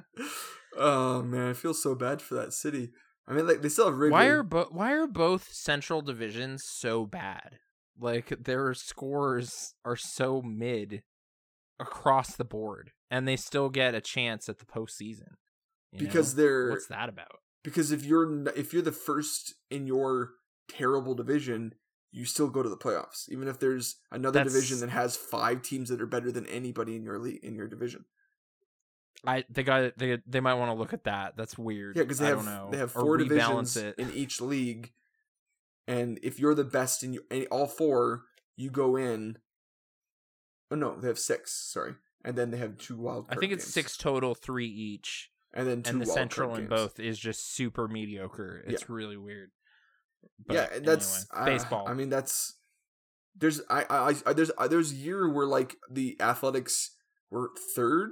oh 0.78 1.22
man, 1.24 1.50
I 1.50 1.54
feel 1.54 1.74
so 1.74 1.96
bad 1.96 2.22
for 2.22 2.36
that 2.36 2.54
city. 2.54 2.92
I 3.28 3.34
mean, 3.34 3.48
like 3.48 3.62
they 3.62 3.70
still 3.70 3.86
have 3.86 3.98
Wrigley. 3.98 4.12
why 4.14 4.26
are 4.28 4.44
bo- 4.44 4.70
why 4.72 4.92
are 4.94 5.08
both 5.08 5.52
Central 5.52 6.02
divisions 6.02 6.64
so 6.66 7.06
bad? 7.06 7.58
Like 8.00 8.44
their 8.44 8.74
scores 8.74 9.74
are 9.86 9.96
so 9.96 10.42
mid 10.42 11.04
across 11.80 12.36
the 12.36 12.44
board, 12.46 12.92
and 13.10 13.28
they 13.28 13.36
still 13.36 13.70
get 13.70 13.96
a 13.96 14.02
chance 14.02 14.48
at 14.50 14.60
the 14.60 14.66
postseason. 14.66 15.36
you 15.92 16.00
know? 16.00 16.06
because 16.06 16.36
they're 16.36 16.70
what's 16.72 16.88
that 16.88 17.10
about? 17.10 17.40
because 17.64 17.92
if 17.92 18.04
you're 18.06 18.48
if 18.50 18.74
you're 18.74 18.82
the 18.82 18.92
first 18.92 19.56
in 19.72 19.88
your 19.88 20.32
terrible 20.68 21.16
division, 21.16 21.74
you 22.12 22.26
still 22.26 22.50
go 22.50 22.64
to 22.64 22.70
the 22.70 22.78
playoffs, 22.78 23.30
even 23.30 23.48
if 23.48 23.60
there's 23.60 23.98
another 24.12 24.40
That's- 24.40 24.54
division 24.54 24.80
that 24.80 24.90
has 24.90 25.16
five 25.18 25.62
teams 25.62 25.90
that 25.90 26.02
are 26.02 26.06
better 26.06 26.32
than 26.32 26.46
anybody 26.48 26.96
in 26.96 27.04
your 27.04 27.20
league 27.20 27.44
in 27.44 27.56
your 27.56 27.68
division. 27.68 28.06
I 29.26 29.44
they 29.50 29.64
got 29.64 29.98
they 29.98 30.20
they 30.28 30.40
might 30.40 30.54
want 30.56 30.70
to 30.70 30.76
look 30.76 30.94
at 30.94 31.06
that. 31.06 31.36
That's 31.36 31.58
weird. 31.58 31.96
Yeah, 31.96 32.04
because 32.04 32.20
they 32.20 32.28
I 32.28 32.30
have 32.30 32.38
don't 32.40 32.46
know. 32.46 32.70
they 32.72 32.78
have 32.78 32.92
four 32.92 33.18
divisions 33.18 33.76
it. 33.76 33.96
in 33.98 34.12
each 34.14 34.40
league, 34.40 34.92
and 35.88 36.20
if 36.22 36.40
you're 36.40 36.54
the 36.54 36.64
best 36.64 37.02
in 37.04 37.14
your, 37.14 37.24
in 37.32 37.46
all 37.50 37.66
four, 37.66 38.24
you 38.56 38.70
go 38.70 38.96
in. 38.96 39.38
Oh 40.70 40.76
no, 40.76 41.00
they 41.00 41.08
have 41.08 41.18
six. 41.20 41.52
Sorry, 41.54 41.96
and 42.24 42.36
then 42.38 42.52
they 42.52 42.58
have 42.58 42.78
two 42.78 42.98
wild. 42.98 43.28
I 43.30 43.36
think 43.36 43.52
it's 43.52 43.66
games. 43.66 43.74
six 43.74 43.98
total, 43.98 44.36
three 44.36 44.68
each, 44.68 45.32
and 45.54 45.68
then 45.68 45.82
two 45.82 45.92
and 45.92 46.02
the 46.02 46.06
wild 46.06 46.16
central 46.18 46.56
in 46.56 46.68
both 46.68 47.00
is 47.00 47.18
just 47.18 47.54
super 47.56 47.88
mediocre. 47.88 48.64
It's 48.68 48.90
really 48.90 49.18
weird. 49.18 49.52
But 50.46 50.54
yeah, 50.54 50.80
that's 50.80 51.28
anyway, 51.34 51.42
uh, 51.42 51.46
baseball. 51.46 51.88
I 51.88 51.94
mean, 51.94 52.10
that's 52.10 52.58
there's 53.36 53.62
I 53.70 53.84
I, 53.90 54.16
I 54.26 54.34
there's 54.34 54.52
uh, 54.58 54.68
there's 54.68 54.92
a 54.92 54.96
year 54.96 55.32
where 55.32 55.46
like 55.46 55.76
the 55.90 56.18
Athletics 56.20 56.96
were 57.30 57.52
third, 57.76 58.12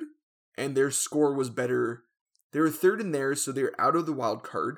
and 0.58 0.76
their 0.76 0.92
score 0.92 1.34
was 1.34 1.50
better. 1.50 2.04
They 2.52 2.60
were 2.60 2.70
third 2.70 3.02
in 3.02 3.12
there, 3.12 3.36
so 3.36 3.52
they're 3.52 3.80
out 3.80 3.96
of 3.96 4.06
the 4.06 4.14
wild 4.14 4.44
card 4.44 4.78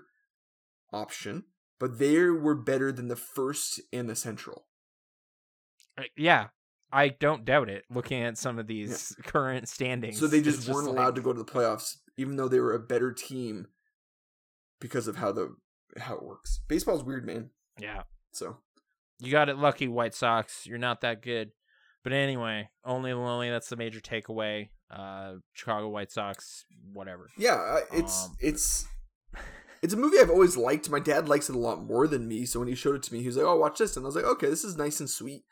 option, 0.94 1.44
but 1.80 2.00
they 2.00 2.18
were 2.20 2.56
better 2.56 2.92
than 2.92 3.08
the 3.08 3.16
first 3.16 3.82
in 3.92 4.08
the 4.08 4.16
Central. 4.16 4.66
Uh, 5.98 6.04
yeah, 6.18 6.48
I 6.92 7.10
don't 7.10 7.46
doubt 7.46 7.70
it. 7.70 7.84
Looking 7.90 8.24
at 8.24 8.38
some 8.38 8.60
of 8.60 8.68
these 8.68 9.16
current 9.24 9.68
standings, 9.68 10.20
So 10.20 10.28
they 10.28 10.42
just 10.42 10.70
weren't 10.70 10.88
allowed 10.88 11.16
to 11.16 11.22
go 11.22 11.34
to 11.34 11.44
the 11.44 11.52
playoffs, 11.52 11.98
even 12.18 12.38
though 12.38 12.48
they 12.48 12.60
were 12.60 12.74
a 12.74 12.80
better 12.80 13.12
team 13.12 13.68
because 14.80 15.08
of 15.08 15.18
how 15.18 15.32
the 15.32 15.56
how 15.98 16.16
it 16.16 16.24
works. 16.24 16.62
Baseball's 16.68 17.04
weird, 17.04 17.26
man. 17.26 17.50
Yeah, 17.80 18.04
So 18.32 18.58
you 19.20 19.32
got 19.32 19.50
it 19.50 19.58
lucky, 19.58 19.88
White 19.88 20.14
Sox. 20.14 20.66
You're 20.66 20.78
not 20.78 21.02
that 21.02 21.22
good. 21.22 21.52
But 22.04 22.14
anyway, 22.14 22.70
only 22.84 23.14
lonely. 23.14 23.50
That's 23.50 23.70
the 23.70 23.76
major 23.76 24.00
takeaway. 24.00 24.70
Uh, 24.92 25.36
Chicago 25.54 25.90
White 25.90 26.12
Sox, 26.12 26.66
whatever. 26.94 27.30
yeah, 27.38 27.80
it's 27.92 28.26
Um, 28.26 28.36
it's 28.40 28.86
it's 29.82 29.94
a 29.94 29.98
movie 29.98 30.20
I've 30.20 30.30
always 30.30 30.56
liked. 30.56 30.90
My 30.90 31.00
dad 31.00 31.28
likes 31.28 31.50
it 31.50 31.56
a 31.56 31.60
lot 31.60 31.84
more 31.84 32.08
than 32.08 32.28
me, 32.28 32.46
so 32.46 32.60
when 32.60 32.68
he 32.68 32.76
showed 32.76 32.96
it 32.96 33.04
to 33.04 33.14
me, 33.14 33.22
he 33.22 33.28
was 33.28 33.36
like, 33.38 33.46
"Oh, 33.46 33.58
watch 33.58 33.80
this," 33.80 33.98
and 33.98 34.06
I 34.06 34.08
was 34.08 34.16
like, 34.16 34.26
"Okay, 34.26 34.48
this 34.48 34.64
is 34.64 34.78
nice 34.78 35.00
and 35.00 35.10
sweet." 35.10 35.44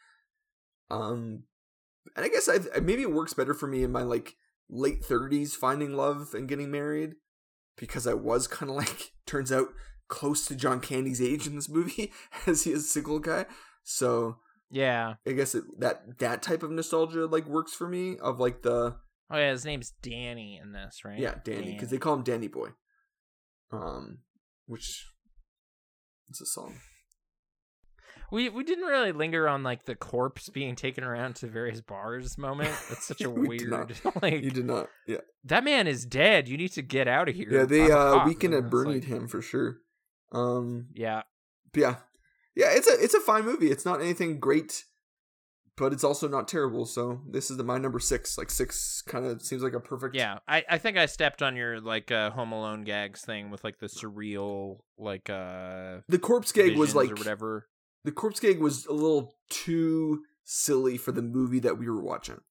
Um, 0.91 1.43
and 2.15 2.25
I 2.25 2.29
guess 2.29 2.47
I 2.47 2.59
maybe 2.79 3.01
it 3.01 3.11
works 3.11 3.33
better 3.33 3.53
for 3.55 3.67
me 3.67 3.83
in 3.83 3.91
my 3.91 4.03
like 4.03 4.35
late 4.69 5.03
thirties, 5.03 5.55
finding 5.55 5.95
love 5.95 6.33
and 6.33 6.47
getting 6.47 6.69
married, 6.69 7.15
because 7.77 8.05
I 8.05 8.13
was 8.13 8.45
kind 8.47 8.69
of 8.69 8.75
like 8.77 9.13
turns 9.25 9.51
out 9.51 9.69
close 10.07 10.45
to 10.45 10.55
John 10.55 10.79
Candy's 10.79 11.21
age 11.21 11.47
in 11.47 11.55
this 11.55 11.69
movie 11.69 12.11
as 12.47 12.63
he 12.63 12.71
is 12.71 12.85
a 12.85 12.87
single 12.87 13.19
guy. 13.19 13.45
So 13.83 14.37
Yeah. 14.69 15.15
I 15.27 15.31
guess 15.31 15.55
it, 15.55 15.63
that 15.79 16.19
that 16.19 16.41
type 16.41 16.63
of 16.63 16.71
nostalgia 16.71 17.25
like 17.25 17.47
works 17.47 17.73
for 17.73 17.87
me 17.87 18.17
of 18.19 18.39
like 18.39 18.61
the 18.63 18.95
Oh 19.31 19.37
yeah, 19.37 19.51
his 19.51 19.65
name's 19.65 19.93
Danny 20.01 20.59
in 20.61 20.73
this, 20.73 21.03
right? 21.05 21.17
yeah 21.19 21.35
Danny 21.43 21.73
because 21.73 21.89
they 21.89 21.97
call 21.97 22.13
him 22.15 22.23
Danny 22.23 22.47
Boy, 22.47 22.69
um, 23.71 24.19
which 24.67 25.07
it's 26.29 26.41
a 26.41 26.45
song. 26.45 26.77
we 28.31 28.49
we 28.49 28.63
didn't 28.63 28.85
really 28.85 29.11
linger 29.11 29.47
on 29.47 29.63
like 29.63 29.85
the 29.85 29.95
corpse 29.95 30.49
being 30.49 30.75
taken 30.75 31.03
around 31.03 31.35
to 31.37 31.47
various 31.47 31.81
bars 31.81 32.37
moment. 32.37 32.69
That's 32.89 33.05
such 33.07 33.21
a 33.21 33.29
We 33.31 33.47
weird 33.47 33.69
like 34.21 34.43
You 34.43 34.51
did 34.51 34.65
not, 34.65 34.89
yeah, 35.07 35.17
that 35.45 35.63
man 35.63 35.87
is 35.87 36.05
dead. 36.05 36.47
You 36.47 36.57
need 36.57 36.73
to 36.73 36.81
get 36.81 37.07
out 37.07 37.29
of 37.29 37.35
here. 37.35 37.47
yeah. 37.51 37.65
They 37.65 37.83
uh 37.91 38.13
cop. 38.13 38.27
weekend 38.27 38.53
And 38.53 38.69
Bernie'd 38.69 39.03
like- 39.03 39.03
him 39.05 39.27
for 39.27 39.41
sure. 39.41 39.77
Um, 40.33 40.87
Yeah, 40.93 41.23
yeah, 41.75 41.95
yeah. 42.55 42.67
It's 42.71 42.87
a 42.87 42.93
it's 43.03 43.13
a 43.13 43.19
fine 43.19 43.45
movie. 43.45 43.71
It's 43.71 43.85
not 43.85 44.01
anything 44.01 44.39
great, 44.39 44.85
but 45.77 45.93
it's 45.93 46.03
also 46.03 46.27
not 46.27 46.47
terrible. 46.47 46.85
So 46.85 47.21
this 47.29 47.51
is 47.51 47.57
the 47.57 47.63
my 47.63 47.77
number 47.77 47.99
six. 47.99 48.37
Like 48.37 48.49
six 48.49 49.01
kind 49.03 49.25
of 49.25 49.41
seems 49.41 49.61
like 49.63 49.73
a 49.73 49.79
perfect. 49.79 50.15
yeah. 50.15 50.39
I 50.47 50.63
I 50.69 50.77
think 50.79 50.97
I 50.97 51.05
stepped 51.05 51.41
on 51.43 51.55
your 51.55 51.79
like 51.79 52.11
uh, 52.11 52.31
Home 52.31 52.51
Alone 52.51 52.83
gags 52.83 53.21
thing 53.21 53.51
with 53.51 53.63
like 53.63 53.79
the 53.79 53.87
surreal 53.87 54.79
like 54.97 55.29
uh 55.29 55.99
The 56.09 56.19
corpse 56.19 56.51
gag 56.51 56.77
was 56.77 56.95
like 56.95 57.09
whatever. 57.17 57.67
the 58.03 58.11
corpse 58.11 58.39
gag 58.39 58.59
was 58.59 58.85
a 58.87 58.93
little 58.93 59.35
too 59.49 60.23
silly 60.43 60.97
for 60.97 61.11
the 61.11 61.21
movie 61.21 61.59
that 61.59 61.77
we 61.77 61.87
were 61.89 62.01
watching. 62.01 62.41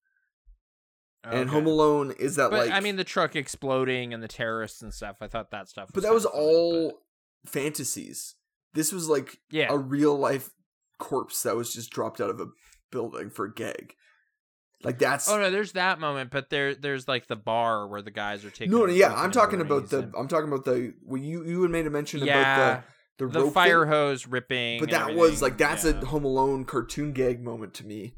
And 1.24 1.50
Home 1.50 1.66
Alone 1.66 2.12
is 2.18 2.34
that 2.36 2.50
But 2.50 2.66
like 2.68 2.72
I 2.72 2.80
mean 2.80 2.96
the 2.96 3.04
truck 3.04 3.36
exploding 3.36 4.12
and 4.12 4.22
the 4.22 4.28
terrorists 4.28 4.82
and 4.82 4.92
stuff. 4.92 5.16
I 5.20 5.28
thought 5.28 5.50
that 5.52 5.68
stuff. 5.68 5.88
Was 5.88 5.92
but 5.94 6.02
that 6.02 6.14
was 6.14 6.24
all 6.26 6.98
fantasies. 7.46 8.34
This 8.74 8.92
was 8.92 9.08
like 9.08 9.38
yeah. 9.50 9.66
a 9.70 9.76
real 9.76 10.16
life 10.16 10.50
corpse 10.98 11.42
that 11.42 11.56
was 11.56 11.72
just 11.72 11.90
dropped 11.90 12.20
out 12.20 12.30
of 12.30 12.40
a 12.40 12.46
building 12.90 13.30
for 13.30 13.46
a 13.46 13.52
gag. 13.52 13.94
Like 14.84 14.98
that's 14.98 15.28
Oh 15.28 15.38
no, 15.38 15.50
there's 15.50 15.72
that 15.72 16.00
moment, 16.00 16.30
but 16.30 16.50
there 16.50 16.74
there's 16.74 17.06
like 17.06 17.28
the 17.28 17.36
bar 17.36 17.86
where 17.86 18.02
the 18.02 18.10
guys 18.10 18.44
are 18.44 18.50
taking. 18.50 18.72
no, 18.72 18.86
no, 18.86 18.92
yeah. 18.92 19.14
I'm 19.14 19.30
talking 19.30 19.60
about 19.60 19.90
the. 19.90 20.00
and- 20.00 20.14
I'm 20.18 20.28
talking 20.28 20.48
about 20.48 20.64
the. 20.64 20.94
Well, 21.04 21.20
you 21.20 21.44
you 21.44 21.62
had 21.62 21.70
made 21.70 21.86
a 21.86 21.90
mention 21.90 22.20
yeah, 22.20 22.40
about 22.40 22.84
the 23.18 23.26
the, 23.26 23.44
the, 23.44 23.50
fire 23.50 23.82
thing, 23.82 23.92
hose 23.92 24.26
ripping. 24.26 24.80
but 24.80 24.90
that 24.90 25.14
was 25.14 25.40
like 25.40 25.56
that's 25.56 25.84
yeah. 25.84 26.00
a 26.00 26.04
Home 26.06 26.24
Alone 26.24 26.64
cartoon 26.64 27.12
gag 27.12 27.42
moment 27.42 27.74
to 27.74 27.86
me. 27.86 28.16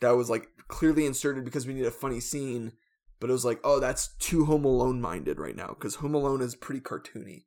That 0.00 0.10
was 0.10 0.30
like 0.30 0.48
clearly 0.68 1.06
inserted 1.06 1.44
because 1.44 1.66
we 1.66 1.74
need 1.74 1.86
a 1.86 1.90
funny 1.90 2.20
scene, 2.20 2.72
but 3.18 3.30
it 3.30 3.32
was 3.32 3.44
like, 3.44 3.58
oh, 3.64 3.80
that's 3.80 4.14
too 4.18 4.44
Home 4.44 4.64
Alone 4.64 5.00
minded 5.00 5.40
right 5.40 5.56
now 5.56 5.68
because 5.68 5.96
Home 5.96 6.14
Alone 6.14 6.40
is 6.40 6.54
pretty 6.54 6.80
cartoony. 6.80 7.44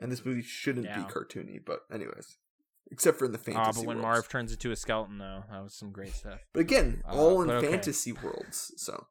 And 0.00 0.10
this 0.10 0.24
movie 0.24 0.42
shouldn't 0.42 0.86
Yeah. 0.86 0.98
be 1.04 1.12
cartoony. 1.12 1.60
But 1.64 1.80
anyways, 1.92 2.38
except 2.90 3.18
for 3.18 3.26
in 3.26 3.32
the 3.32 3.38
fantasy. 3.38 3.60
Ah, 3.62 3.72
but 3.72 3.86
when 3.86 3.98
worlds. 3.98 4.02
Marv 4.02 4.28
turns 4.28 4.52
into 4.52 4.70
a 4.72 4.76
skeleton, 4.76 5.18
though, 5.18 5.44
that 5.50 5.62
was 5.62 5.74
some 5.74 5.92
great 5.92 6.12
stuff. 6.14 6.40
But 6.52 6.60
again, 6.60 7.02
Uh, 7.08 7.12
all 7.12 7.42
in 7.42 7.50
okay. 7.50 7.70
fantasy 7.70 8.12
worlds. 8.12 8.72
So 8.76 9.06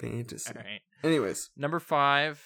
fantasy. 0.00 0.52
Right. 0.54 0.80
Anyways, 1.04 1.50
Number 1.56 1.78
five. 1.80 2.42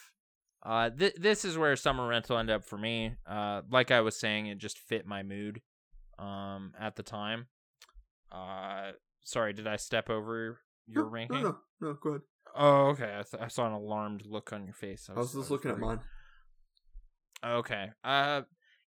Uh, 0.62 0.90
th- 0.90 1.14
this 1.16 1.44
is 1.46 1.56
where 1.56 1.74
summer 1.74 2.06
rental 2.06 2.36
ended 2.36 2.54
up 2.54 2.64
for 2.64 2.76
me. 2.76 3.16
Uh, 3.26 3.62
like 3.70 3.90
I 3.90 4.02
was 4.02 4.20
saying, 4.20 4.46
it 4.46 4.58
just 4.58 4.78
fit 4.78 5.06
my 5.06 5.22
mood. 5.22 5.62
Um, 6.18 6.74
at 6.78 6.96
the 6.96 7.02
time. 7.02 7.46
Uh, 8.30 8.92
sorry, 9.24 9.54
did 9.54 9.66
I 9.66 9.76
step 9.76 10.10
over 10.10 10.58
your 10.86 11.04
no, 11.04 11.10
ranking? 11.10 11.42
No, 11.42 11.48
no, 11.80 11.88
no. 11.88 11.94
Go 11.94 12.10
ahead. 12.10 12.20
Oh, 12.54 12.86
okay. 12.88 13.04
I, 13.18 13.22
th- 13.22 13.42
I 13.42 13.48
saw 13.48 13.66
an 13.66 13.72
alarmed 13.72 14.24
look 14.26 14.52
on 14.52 14.64
your 14.64 14.74
face. 14.74 15.08
I 15.08 15.18
was 15.18 15.32
just 15.32 15.50
looking 15.50 15.70
at 15.70 15.78
mine. 15.78 16.00
Okay. 17.44 17.90
Uh 18.04 18.42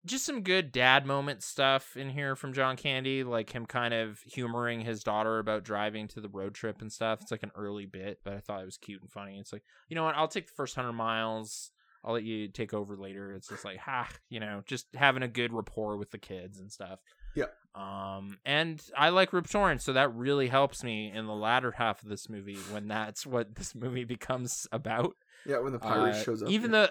just 0.05 0.25
some 0.25 0.43
good 0.43 0.71
dad 0.71 1.05
moment 1.05 1.43
stuff 1.43 1.97
in 1.97 2.09
here 2.09 2.35
from 2.35 2.53
John 2.53 2.77
Candy, 2.77 3.23
like 3.25 3.49
him 3.53 3.65
kind 3.65 3.93
of 3.93 4.19
humoring 4.25 4.79
his 4.79 5.03
daughter 5.03 5.39
about 5.39 5.65
driving 5.65 6.07
to 6.09 6.21
the 6.21 6.29
road 6.29 6.53
trip 6.55 6.81
and 6.81 6.91
stuff. 6.91 7.19
It's 7.21 7.31
like 7.31 7.43
an 7.43 7.51
early 7.53 7.85
bit, 7.85 8.19
but 8.23 8.33
I 8.33 8.39
thought 8.39 8.61
it 8.61 8.65
was 8.65 8.77
cute 8.77 9.01
and 9.01 9.11
funny. 9.11 9.37
It's 9.39 9.51
like, 9.51 9.63
you 9.89 9.95
know 9.95 10.05
what? 10.05 10.15
I'll 10.15 10.29
take 10.29 10.47
the 10.47 10.53
first 10.55 10.77
100 10.77 10.93
miles. 10.93 11.71
I'll 12.03 12.13
let 12.13 12.23
you 12.23 12.47
take 12.47 12.73
over 12.73 12.95
later. 12.95 13.33
It's 13.33 13.49
just 13.49 13.65
like, 13.65 13.77
ha, 13.77 14.07
you 14.29 14.39
know, 14.39 14.63
just 14.65 14.87
having 14.95 15.21
a 15.21 15.27
good 15.27 15.51
rapport 15.51 15.97
with 15.97 16.11
the 16.11 16.17
kids 16.17 16.59
and 16.61 16.71
stuff. 16.71 16.99
Yeah. 17.35 17.47
Um, 17.75 18.37
and 18.45 18.81
I 18.97 19.09
like 19.09 19.33
Rip 19.33 19.49
Torn, 19.49 19.79
so 19.79 19.91
that 19.93 20.15
really 20.15 20.47
helps 20.47 20.81
me 20.81 21.11
in 21.13 21.25
the 21.27 21.35
latter 21.35 21.71
half 21.71 22.01
of 22.03 22.07
this 22.09 22.29
movie 22.29 22.57
when 22.71 22.87
that's 22.87 23.27
what 23.27 23.53
this 23.55 23.75
movie 23.75 24.05
becomes 24.05 24.65
about. 24.71 25.17
Yeah, 25.45 25.59
when 25.59 25.73
the 25.73 25.79
pirate 25.79 26.15
Uh, 26.15 26.23
shows 26.23 26.41
up. 26.41 26.49
Even 26.49 26.71
yeah. 26.71 26.87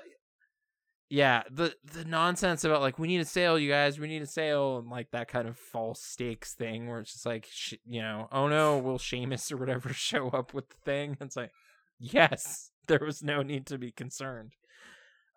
Yeah, 1.11 1.43
the 1.51 1.75
the 1.93 2.05
nonsense 2.05 2.65
about 2.65 2.83
like 2.83 2.99
we 2.99 3.09
need 3.09 3.21
a 3.21 3.25
sale, 3.25 3.59
you 3.59 3.71
guys, 3.71 3.99
we 3.99 4.09
need 4.09 4.23
a 4.23 4.27
sale, 4.27 4.79
and 4.79 4.89
like 4.89 5.11
that 5.13 5.29
kind 5.29 5.49
of 5.49 5.57
false 5.57 6.03
stakes 6.03 6.53
thing 6.53 6.89
where 6.89 7.01
it's 7.01 7.13
just 7.13 7.25
like 7.27 7.49
sh- 7.51 7.75
you 7.87 8.03
know, 8.03 8.29
oh 8.31 8.49
no, 8.49 8.79
will 8.79 8.99
Seamus 8.99 9.51
or 9.51 9.57
whatever 9.57 9.89
show 9.93 10.29
up 10.29 10.53
with 10.53 10.69
the 10.69 10.77
thing? 10.85 11.17
It's 11.21 11.37
like 11.37 11.51
yes, 11.99 12.71
there 12.87 13.01
was 13.01 13.23
no 13.23 13.43
need 13.43 13.67
to 13.67 13.79
be 13.79 13.91
concerned. 13.91 14.53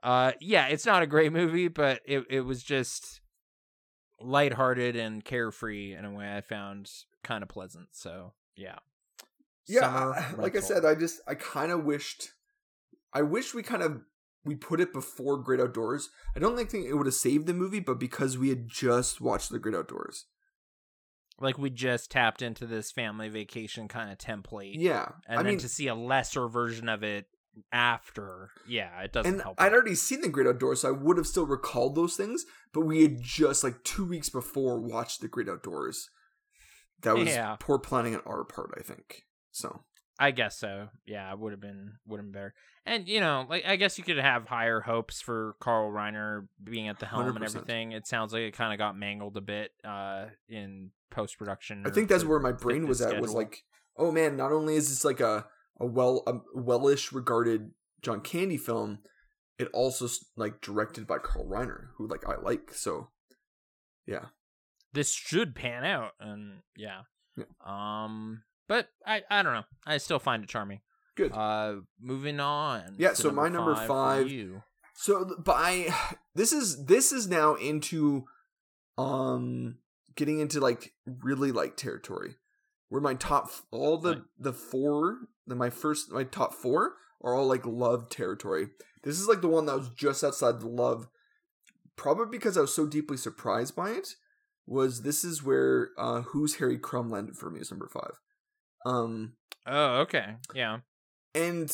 Uh, 0.03 0.33
yeah, 0.41 0.67
it's 0.67 0.85
not 0.85 1.03
a 1.03 1.07
great 1.07 1.31
movie, 1.31 1.69
but 1.69 2.01
it 2.05 2.25
it 2.29 2.41
was 2.41 2.63
just 2.63 3.21
lighthearted 4.19 4.95
and 4.95 5.23
carefree 5.23 5.95
in 5.95 6.05
a 6.05 6.11
way 6.11 6.35
I 6.35 6.41
found 6.41 6.91
kind 7.23 7.43
of 7.43 7.49
pleasant. 7.49 7.89
So 7.93 8.33
yeah, 8.57 8.79
yeah, 9.67 9.81
Summer 9.81 10.25
like 10.37 10.57
I 10.57 10.59
said, 10.59 10.83
I 10.83 10.95
just 10.95 11.21
I 11.29 11.35
kind 11.35 11.71
of 11.71 11.85
wished, 11.85 12.31
I 13.13 13.21
wish 13.21 13.53
we 13.53 13.63
kind 13.63 13.83
of 13.83 14.01
we 14.43 14.55
put 14.55 14.81
it 14.81 14.91
before 14.93 15.37
Great 15.37 15.59
Outdoors. 15.59 16.09
I 16.35 16.39
don't 16.39 16.55
think 16.55 16.85
it 16.85 16.93
would 16.95 17.05
have 17.07 17.13
saved 17.15 17.47
the 17.47 17.53
movie, 17.53 17.79
but 17.79 17.99
because 17.99 18.37
we 18.37 18.49
had 18.49 18.67
just 18.67 19.21
watched 19.21 19.51
the 19.51 19.59
Great 19.59 19.75
Outdoors, 19.75 20.25
like 21.39 21.57
we 21.57 21.69
just 21.69 22.11
tapped 22.11 22.41
into 22.41 22.65
this 22.65 22.91
family 22.91 23.29
vacation 23.29 23.87
kind 23.87 24.11
of 24.11 24.17
template. 24.17 24.75
yeah, 24.77 25.09
and 25.27 25.39
I 25.39 25.43
then 25.43 25.53
mean, 25.53 25.59
to 25.59 25.69
see 25.69 25.87
a 25.87 25.95
lesser 25.95 26.47
version 26.47 26.87
of 26.89 27.03
it 27.03 27.25
after, 27.71 28.49
yeah, 28.67 29.01
it 29.01 29.11
doesn't 29.11 29.33
and 29.33 29.41
help. 29.41 29.59
I'd 29.61 29.73
already 29.73 29.95
seen 29.95 30.21
the 30.21 30.29
Great 30.29 30.47
Outdoors, 30.47 30.81
so 30.81 30.89
I 30.89 30.91
would 30.91 31.17
have 31.17 31.27
still 31.27 31.45
recalled 31.45 31.95
those 31.95 32.15
things. 32.15 32.45
But 32.73 32.81
we 32.81 33.01
had 33.01 33.21
just 33.21 33.63
like 33.63 33.83
two 33.83 34.05
weeks 34.05 34.29
before 34.29 34.79
watched 34.79 35.21
the 35.21 35.27
Great 35.27 35.49
Outdoors. 35.49 36.09
That 37.01 37.17
was 37.17 37.29
Yeah. 37.29 37.57
poor 37.59 37.77
planning 37.79 38.15
on 38.15 38.21
our 38.25 38.43
part, 38.45 38.71
I 38.77 38.81
think. 38.81 39.23
So 39.51 39.83
I 40.21 40.29
guess 40.29 40.59
so. 40.59 40.89
Yeah, 41.07 41.33
it 41.33 41.39
would 41.39 41.51
have 41.51 41.59
been 41.59 41.93
would 42.05 42.17
have 42.17 42.25
been 42.25 42.31
better. 42.31 42.53
And 42.85 43.07
you 43.07 43.19
know, 43.19 43.47
like 43.49 43.65
I 43.65 43.75
guess 43.75 43.97
you 43.97 44.03
could 44.03 44.17
have 44.17 44.47
higher 44.47 44.79
hopes 44.79 45.19
for 45.19 45.55
Carl 45.59 45.91
Reiner 45.91 46.47
being 46.63 46.87
at 46.87 46.99
the 46.99 47.07
helm 47.07 47.27
and 47.27 47.39
100%. 47.39 47.43
everything. 47.43 47.91
It 47.91 48.05
sounds 48.05 48.31
like 48.31 48.43
it 48.43 48.55
kind 48.55 48.71
of 48.71 48.77
got 48.77 48.95
mangled 48.95 49.35
a 49.35 49.41
bit 49.41 49.71
uh 49.83 50.27
in 50.47 50.91
post 51.09 51.39
production. 51.39 51.83
I 51.87 51.89
think 51.89 52.07
that's 52.07 52.23
where 52.23 52.39
my 52.39 52.51
brain 52.51 52.87
was 52.87 53.01
at. 53.01 53.19
Was 53.19 53.33
like, 53.33 53.63
oh 53.97 54.11
man, 54.11 54.37
not 54.37 54.51
only 54.51 54.75
is 54.75 54.89
this 54.89 55.03
like 55.03 55.19
a 55.21 55.47
a 55.79 55.87
well 55.87 56.21
a 56.27 56.35
wellish 56.53 57.11
regarded 57.11 57.71
John 58.03 58.21
Candy 58.21 58.57
film, 58.57 58.99
it 59.57 59.69
also 59.73 60.07
like 60.37 60.61
directed 60.61 61.07
by 61.07 61.17
Carl 61.17 61.47
Reiner, 61.47 61.87
who 61.97 62.07
like 62.07 62.29
I 62.29 62.35
like. 62.39 62.75
So 62.75 63.09
yeah, 64.05 64.25
this 64.93 65.11
should 65.11 65.55
pan 65.55 65.83
out, 65.83 66.11
and 66.19 66.59
yeah. 66.77 67.01
Yeah. 67.37 67.45
Um, 67.65 68.43
but 68.71 68.87
I 69.05 69.21
I 69.29 69.43
don't 69.43 69.51
know. 69.53 69.65
I 69.85 69.97
still 69.97 70.17
find 70.19 70.43
it 70.43 70.49
charming. 70.49 70.79
good. 71.17 71.33
Uh, 71.33 71.81
moving 71.99 72.39
on. 72.39 72.95
Yeah, 72.97 73.11
so 73.11 73.29
my 73.29 73.49
number 73.49 73.75
for 73.75 73.85
five- 73.85 74.29
you. 74.31 74.63
So 74.93 75.35
by 75.43 75.93
this 76.35 76.53
is 76.53 76.85
this 76.85 77.11
is 77.11 77.27
now 77.27 77.55
into 77.55 78.23
um 78.97 79.77
getting 80.15 80.39
into 80.39 80.61
like 80.61 80.93
really 81.05 81.51
like 81.51 81.75
territory 81.75 82.35
where 82.87 83.01
my 83.01 83.13
top 83.15 83.49
all 83.71 83.97
the 83.97 84.09
Right. 84.15 84.23
the 84.39 84.53
four 84.53 85.17
the 85.47 85.55
my 85.55 85.69
first 85.69 86.09
my 86.11 86.23
top 86.23 86.53
four 86.53 86.93
are 87.21 87.33
all 87.35 87.47
like 87.47 87.65
love 87.65 88.09
territory. 88.09 88.67
This 89.03 89.19
is 89.19 89.27
like 89.27 89.41
the 89.41 89.47
one 89.49 89.65
that 89.65 89.77
was 89.77 89.89
just 89.89 90.23
outside 90.23 90.61
the 90.61 90.67
love 90.69 91.07
probably 91.97 92.37
because 92.37 92.57
I 92.57 92.61
was 92.61 92.73
so 92.73 92.85
deeply 92.87 93.17
surprised 93.17 93.75
by 93.75 93.89
it 93.91 94.15
was 94.65 95.01
this 95.01 95.23
is 95.25 95.43
where 95.43 95.89
uh 95.97 96.21
who's 96.21 96.55
Harry 96.55 96.77
Crumb 96.77 97.09
landed 97.11 97.35
for 97.35 97.49
me 97.49 97.59
is 97.59 97.69
number 97.69 97.87
5. 97.89 98.01
Um 98.85 99.33
Oh, 99.67 99.99
okay. 100.01 100.35
Yeah. 100.55 100.79
and 101.35 101.71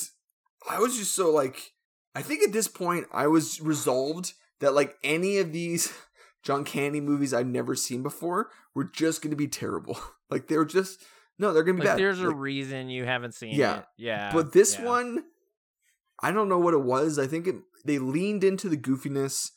I 0.70 0.80
was 0.80 0.98
just 0.98 1.16
so 1.16 1.32
like, 1.32 1.72
I 2.16 2.22
think 2.22 2.44
at 2.44 2.52
this 2.52 2.68
point 2.68 3.06
I 3.14 3.28
was 3.28 3.62
resolved 3.62 4.34
that 4.60 4.74
like 4.74 4.96
any 5.04 5.38
of 5.38 5.54
these 5.54 5.94
John 6.44 6.64
Candy 6.66 7.00
movies 7.02 7.34
I've 7.34 7.48
never 7.48 7.76
seen 7.76 8.04
before 8.04 8.50
were 8.76 8.84
just 8.84 9.22
going 9.22 9.32
to 9.32 9.38
be 9.38 9.48
terrible. 9.48 9.98
like 10.30 10.48
they 10.48 10.58
were 10.58 10.66
just 10.66 11.00
no, 11.40 11.54
they're 11.54 11.64
going 11.64 11.78
to 11.78 11.82
be 11.84 11.88
Like 11.88 11.98
bad. 11.98 12.04
there's 12.04 12.20
a 12.20 12.30
reason 12.34 12.90
you 12.90 13.06
haven't 13.06 13.36
seen 13.36 13.54
Yeah. 13.56 13.80
it. 13.80 13.86
Yeah. 13.98 14.32
but 14.34 14.54
this 14.54 14.78
yeah. 14.80 14.86
one, 14.86 15.24
I 16.22 16.32
don't 16.32 16.50
know 16.50 16.58
what 16.60 16.74
it 16.74 16.82
was. 16.84 17.20
I 17.20 17.28
think 17.28 17.48
it, 17.48 17.56
they 17.86 18.00
leaned 18.00 18.44
into 18.44 18.68
the 18.70 18.78
goofiness. 18.78 19.52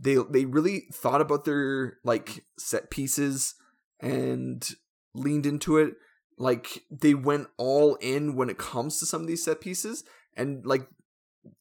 They 0.00 0.16
they 0.30 0.46
really 0.46 0.86
thought 0.92 1.20
about 1.20 1.44
their 1.44 1.98
like 2.02 2.44
set 2.58 2.90
pieces 2.90 3.54
and 4.00 4.66
leaned 5.14 5.44
into 5.44 5.76
it. 5.76 5.94
Like 6.38 6.84
they 6.90 7.14
went 7.14 7.48
all 7.56 7.96
in 7.96 8.34
when 8.34 8.50
it 8.50 8.58
comes 8.58 8.98
to 8.98 9.06
some 9.06 9.20
of 9.20 9.26
these 9.26 9.44
set 9.44 9.60
pieces, 9.60 10.04
and 10.36 10.64
like 10.66 10.88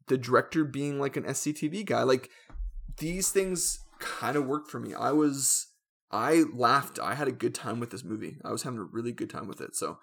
the 0.08 0.18
director 0.18 0.64
being 0.64 1.00
like 1.00 1.18
an 1.18 1.24
SCTV 1.24 1.86
guy, 1.86 2.04
like 2.04 2.30
these 2.98 3.30
things 3.30 3.80
kind 4.00 4.36
of 4.36 4.46
worked 4.46 4.70
for 4.70 4.80
me. 4.80 4.94
I 4.94 5.12
was 5.12 5.68
I 6.12 6.44
laughed. 6.54 7.00
I 7.00 7.16
had 7.16 7.28
a 7.28 7.32
good 7.32 7.56
time 7.56 7.80
with 7.80 7.92
this 7.92 8.04
movie. 8.04 8.38
I 8.44 8.52
was 8.52 8.64
having 8.64 8.80
a 8.80 8.84
really 8.84 9.12
good 9.12 9.30
time 9.30 9.48
with 9.48 9.62
it. 9.62 9.76
So 9.76 10.00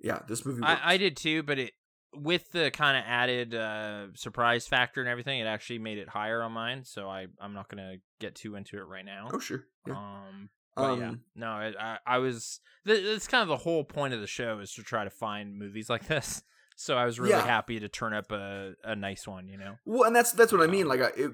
yeah, 0.00 0.20
this 0.28 0.44
movie. 0.44 0.62
I, 0.62 0.94
I 0.94 0.96
did 0.96 1.16
too, 1.16 1.42
but 1.42 1.58
it 1.58 1.72
with 2.16 2.52
the 2.52 2.70
kind 2.70 2.96
of 2.96 3.04
added 3.06 3.54
uh, 3.54 4.06
surprise 4.14 4.66
factor 4.66 5.00
and 5.00 5.08
everything, 5.08 5.40
it 5.40 5.46
actually 5.46 5.80
made 5.80 5.98
it 5.98 6.08
higher 6.08 6.42
on 6.42 6.52
mine. 6.52 6.84
So 6.84 7.08
I 7.08 7.26
I'm 7.40 7.54
not 7.54 7.68
gonna 7.68 7.96
get 8.20 8.34
too 8.34 8.54
into 8.54 8.78
it 8.78 8.86
right 8.86 9.04
now. 9.04 9.30
oh 9.32 9.38
sure. 9.38 9.64
Yeah. 9.86 9.94
Um, 9.94 10.50
but 10.76 10.98
yeah, 10.98 11.08
Um, 11.10 11.20
no, 11.36 11.46
I 11.48 11.98
I, 12.06 12.18
was. 12.18 12.60
Th- 12.86 13.04
that's 13.04 13.26
kind 13.28 13.42
of 13.42 13.48
the 13.48 13.56
whole 13.58 13.84
point 13.84 14.12
of 14.14 14.20
the 14.20 14.26
show 14.26 14.58
is 14.58 14.72
to 14.74 14.82
try 14.82 15.04
to 15.04 15.10
find 15.10 15.58
movies 15.58 15.88
like 15.88 16.06
this. 16.08 16.42
So 16.76 16.96
I 16.96 17.04
was 17.04 17.20
really 17.20 17.32
Yeah. 17.32 17.46
happy 17.46 17.78
to 17.80 17.88
turn 17.88 18.12
up 18.12 18.32
a, 18.32 18.74
a 18.82 18.96
nice 18.96 19.26
one. 19.26 19.48
You 19.48 19.56
know. 19.58 19.76
Well, 19.84 20.04
and 20.04 20.14
that's 20.16 20.32
that's 20.32 20.52
what 20.52 20.62
I 20.62 20.66
mean. 20.66 20.82
Um, 20.84 20.88
Like, 20.88 21.00
I, 21.00 21.10
it, 21.16 21.30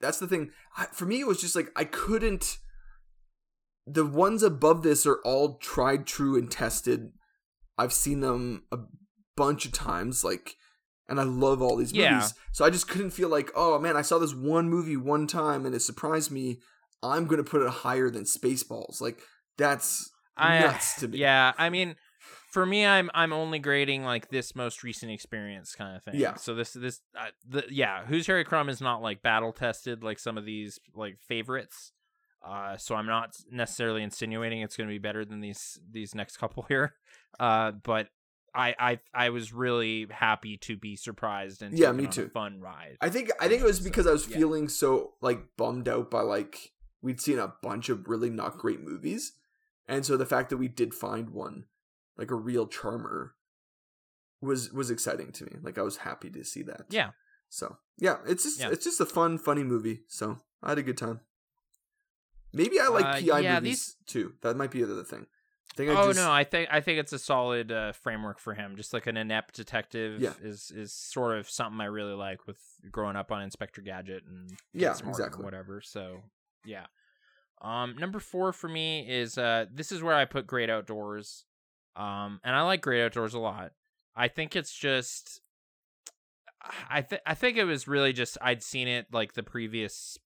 that's 0.00 0.18
the 0.18 0.26
thing. 0.28 0.50
I, 0.76 0.86
for 0.86 1.06
me, 1.06 1.20
it 1.20 1.26
was 1.26 1.40
just 1.40 1.56
like 1.56 1.70
I 1.76 1.84
couldn't. 1.84 2.58
The 3.86 4.04
ones 4.04 4.42
above 4.42 4.82
this 4.82 5.06
are 5.06 5.20
all 5.24 5.58
tried, 5.58 6.06
true, 6.06 6.36
and 6.36 6.50
tested. 6.50 7.12
I've 7.78 7.92
seen 7.92 8.20
them 8.20 8.64
a 8.72 8.78
bunch 9.36 9.64
of 9.66 9.72
times, 9.72 10.24
like, 10.24 10.56
and 11.08 11.20
I 11.20 11.22
love 11.22 11.62
all 11.62 11.76
these 11.76 11.92
movies. 11.92 12.02
Yeah. 12.10 12.28
So 12.52 12.64
I 12.64 12.70
just 12.70 12.88
couldn't 12.88 13.10
feel 13.10 13.28
like, 13.28 13.50
oh 13.54 13.78
man, 13.78 13.96
I 13.96 14.02
saw 14.02 14.18
this 14.18 14.34
one 14.34 14.68
movie 14.68 14.96
one 14.96 15.26
time 15.26 15.64
and 15.66 15.74
it 15.74 15.82
surprised 15.82 16.30
me. 16.32 16.58
I'm 17.10 17.26
gonna 17.26 17.44
put 17.44 17.62
it 17.62 17.68
higher 17.70 18.10
than 18.10 18.24
Spaceballs. 18.24 19.00
Like, 19.00 19.20
that's 19.58 20.10
I 20.36 20.60
nuts 20.60 21.00
to 21.00 21.08
me. 21.08 21.18
yeah. 21.18 21.52
I 21.56 21.70
mean, 21.70 21.96
for 22.52 22.64
me, 22.66 22.84
I'm 22.86 23.10
I'm 23.14 23.32
only 23.32 23.58
grading 23.58 24.04
like 24.04 24.28
this 24.30 24.54
most 24.54 24.82
recent 24.82 25.10
experience 25.12 25.74
kind 25.74 25.96
of 25.96 26.02
thing. 26.02 26.14
Yeah. 26.16 26.34
So 26.34 26.54
this 26.54 26.72
this 26.72 27.00
uh, 27.18 27.26
the 27.48 27.64
yeah, 27.70 28.04
who's 28.06 28.26
Harry 28.26 28.44
Crumb 28.44 28.68
is 28.68 28.80
not 28.80 29.02
like 29.02 29.22
battle 29.22 29.52
tested 29.52 30.02
like 30.02 30.18
some 30.18 30.36
of 30.38 30.44
these 30.44 30.78
like 30.94 31.18
favorites. 31.20 31.92
Uh, 32.46 32.76
so 32.76 32.94
I'm 32.94 33.06
not 33.06 33.34
necessarily 33.50 34.02
insinuating 34.04 34.60
it's 34.60 34.76
going 34.76 34.88
to 34.88 34.94
be 34.94 34.98
better 34.98 35.24
than 35.24 35.40
these 35.40 35.80
these 35.90 36.14
next 36.14 36.36
couple 36.36 36.62
here. 36.68 36.94
Uh, 37.40 37.72
but 37.72 38.08
I 38.54 38.74
I 38.78 38.98
I 39.12 39.30
was 39.30 39.52
really 39.52 40.06
happy 40.10 40.56
to 40.58 40.76
be 40.76 40.96
surprised 40.96 41.62
and 41.62 41.76
Yeah, 41.76 41.92
me 41.92 42.04
on 42.04 42.10
a 42.10 42.12
too. 42.12 42.28
fun 42.28 42.60
ride. 42.60 42.96
I 43.00 43.08
think 43.10 43.30
I 43.40 43.48
think 43.48 43.62
it 43.62 43.66
was 43.66 43.80
because 43.80 44.06
I 44.06 44.12
was 44.12 44.28
yeah. 44.28 44.36
feeling 44.38 44.68
so 44.68 45.14
like 45.20 45.40
bummed 45.58 45.88
out 45.88 46.10
by 46.10 46.20
like 46.22 46.72
we'd 47.06 47.20
seen 47.20 47.38
a 47.38 47.54
bunch 47.62 47.88
of 47.88 48.06
really 48.08 48.28
not 48.30 48.58
great 48.58 48.80
movies, 48.80 49.32
and 49.86 50.04
so 50.04 50.16
the 50.16 50.26
fact 50.26 50.50
that 50.50 50.56
we 50.58 50.68
did 50.68 50.92
find 50.92 51.30
one, 51.30 51.64
like 52.18 52.30
a 52.30 52.34
real 52.34 52.66
charmer, 52.66 53.34
was 54.40 54.72
was 54.72 54.90
exciting 54.90 55.32
to 55.32 55.44
me. 55.44 55.52
Like 55.62 55.78
I 55.78 55.82
was 55.82 55.98
happy 55.98 56.28
to 56.30 56.44
see 56.44 56.62
that. 56.64 56.86
Yeah. 56.90 57.10
So 57.48 57.78
yeah, 57.96 58.18
it's 58.26 58.42
just 58.42 58.60
Yeah. 58.60 58.70
it's 58.70 58.84
just 58.84 59.00
a 59.00 59.06
fun, 59.06 59.38
funny 59.38 59.62
movie. 59.64 60.02
So 60.08 60.40
I 60.62 60.70
had 60.70 60.78
a 60.78 60.82
good 60.82 60.98
time. 60.98 61.20
Maybe 62.52 62.80
I 62.80 62.88
like 62.88 63.04
Uh, 63.04 63.12
PI 63.20 63.40
yeah, 63.40 63.60
movies 63.60 63.96
too. 64.06 64.34
That 64.42 64.56
might 64.56 64.70
be 64.70 64.82
the 64.82 64.92
other 64.92 65.04
thing. 65.04 65.26
I 65.72 65.74
think 65.76 65.90
I 65.90 66.00
Oh 66.00 66.06
just, 66.08 66.18
no, 66.18 66.30
I 66.32 66.44
think 66.44 66.68
I 66.72 66.80
think 66.80 66.98
it's 67.00 67.12
a 67.12 67.18
solid 67.18 67.70
uh, 67.70 67.92
framework 67.92 68.38
for 68.38 68.54
him. 68.54 68.76
Just 68.76 68.92
like 68.94 69.06
an 69.06 69.16
inept 69.16 69.54
detective 69.56 70.20
Yeah. 70.20 70.32
is 70.42 70.70
is 70.70 70.92
sort 70.92 71.38
of 71.38 71.48
something 71.50 71.80
I 71.80 71.86
really 71.86 72.14
like 72.14 72.46
with 72.46 72.58
growing 72.90 73.16
up 73.16 73.30
on 73.30 73.42
Inspector 73.42 73.80
Gadget 73.82 74.24
and 74.24 74.56
Yeah, 74.72 74.96
exactly. 75.06 75.44
whatever. 75.44 75.80
So 75.80 76.22
yeah. 76.64 76.86
Um, 77.62 77.96
number 77.98 78.20
four 78.20 78.52
for 78.52 78.68
me 78.68 79.06
is 79.08 79.38
uh 79.38 79.66
this 79.72 79.90
is 79.90 80.02
where 80.02 80.14
I 80.14 80.24
put 80.24 80.46
Great 80.46 80.70
Outdoors. 80.70 81.44
Um, 81.96 82.40
and 82.44 82.54
I 82.54 82.62
like 82.62 82.82
Great 82.82 83.02
Outdoors 83.02 83.34
a 83.34 83.38
lot. 83.38 83.72
I 84.14 84.28
think 84.28 84.54
it's 84.54 84.74
just 84.74 85.40
I 86.90 87.02
think 87.02 87.22
I 87.26 87.34
think 87.34 87.56
it 87.56 87.64
was 87.64 87.88
really 87.88 88.12
just 88.12 88.38
I'd 88.40 88.62
seen 88.62 88.88
it 88.88 89.06
like 89.12 89.34
the 89.34 89.42
previous 89.42 90.18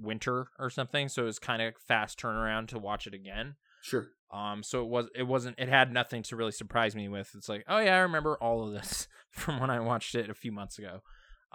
winter 0.00 0.48
or 0.58 0.70
something, 0.70 1.08
so 1.08 1.22
it 1.22 1.26
was 1.26 1.38
kind 1.38 1.62
of 1.62 1.76
fast 1.76 2.18
turnaround 2.18 2.68
to 2.68 2.78
watch 2.78 3.06
it 3.06 3.14
again. 3.14 3.56
Sure. 3.82 4.08
Um, 4.30 4.62
so 4.62 4.82
it 4.82 4.88
was 4.88 5.06
it 5.14 5.22
wasn't 5.24 5.58
it 5.58 5.68
had 5.68 5.92
nothing 5.92 6.22
to 6.24 6.36
really 6.36 6.52
surprise 6.52 6.94
me 6.94 7.08
with. 7.08 7.32
It's 7.34 7.48
like, 7.48 7.64
oh 7.68 7.78
yeah, 7.78 7.96
I 7.96 8.00
remember 8.00 8.36
all 8.36 8.66
of 8.66 8.72
this 8.72 9.08
from 9.30 9.60
when 9.60 9.70
I 9.70 9.80
watched 9.80 10.14
it 10.14 10.30
a 10.30 10.34
few 10.34 10.52
months 10.52 10.78
ago. 10.78 11.02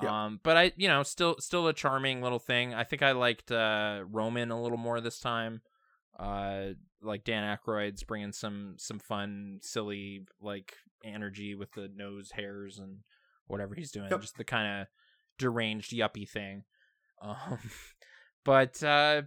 Yeah. 0.01 0.25
Um, 0.25 0.39
but 0.43 0.57
I, 0.57 0.71
you 0.75 0.87
know, 0.87 1.03
still 1.03 1.35
still 1.39 1.67
a 1.67 1.73
charming 1.73 2.21
little 2.21 2.39
thing. 2.39 2.73
I 2.73 2.83
think 2.83 3.01
I 3.01 3.11
liked 3.11 3.51
uh 3.51 4.03
Roman 4.09 4.51
a 4.51 4.61
little 4.61 4.77
more 4.77 4.99
this 5.01 5.19
time. 5.19 5.61
Uh, 6.17 6.69
like 7.01 7.23
Dan 7.23 7.43
Aykroyd's 7.43 8.03
bringing 8.03 8.31
some 8.31 8.75
some 8.77 8.99
fun, 8.99 9.59
silly 9.61 10.25
like 10.41 10.75
energy 11.03 11.53
with 11.53 11.71
the 11.73 11.89
nose 11.93 12.31
hairs 12.31 12.79
and 12.79 12.99
whatever 13.47 13.75
he's 13.75 13.91
doing. 13.91 14.07
Yep. 14.09 14.21
Just 14.21 14.37
the 14.37 14.43
kind 14.43 14.81
of 14.81 14.87
deranged 15.37 15.91
yuppie 15.91 16.29
thing. 16.29 16.63
Um, 17.21 17.59
but 18.43 18.81
uh, 18.83 19.23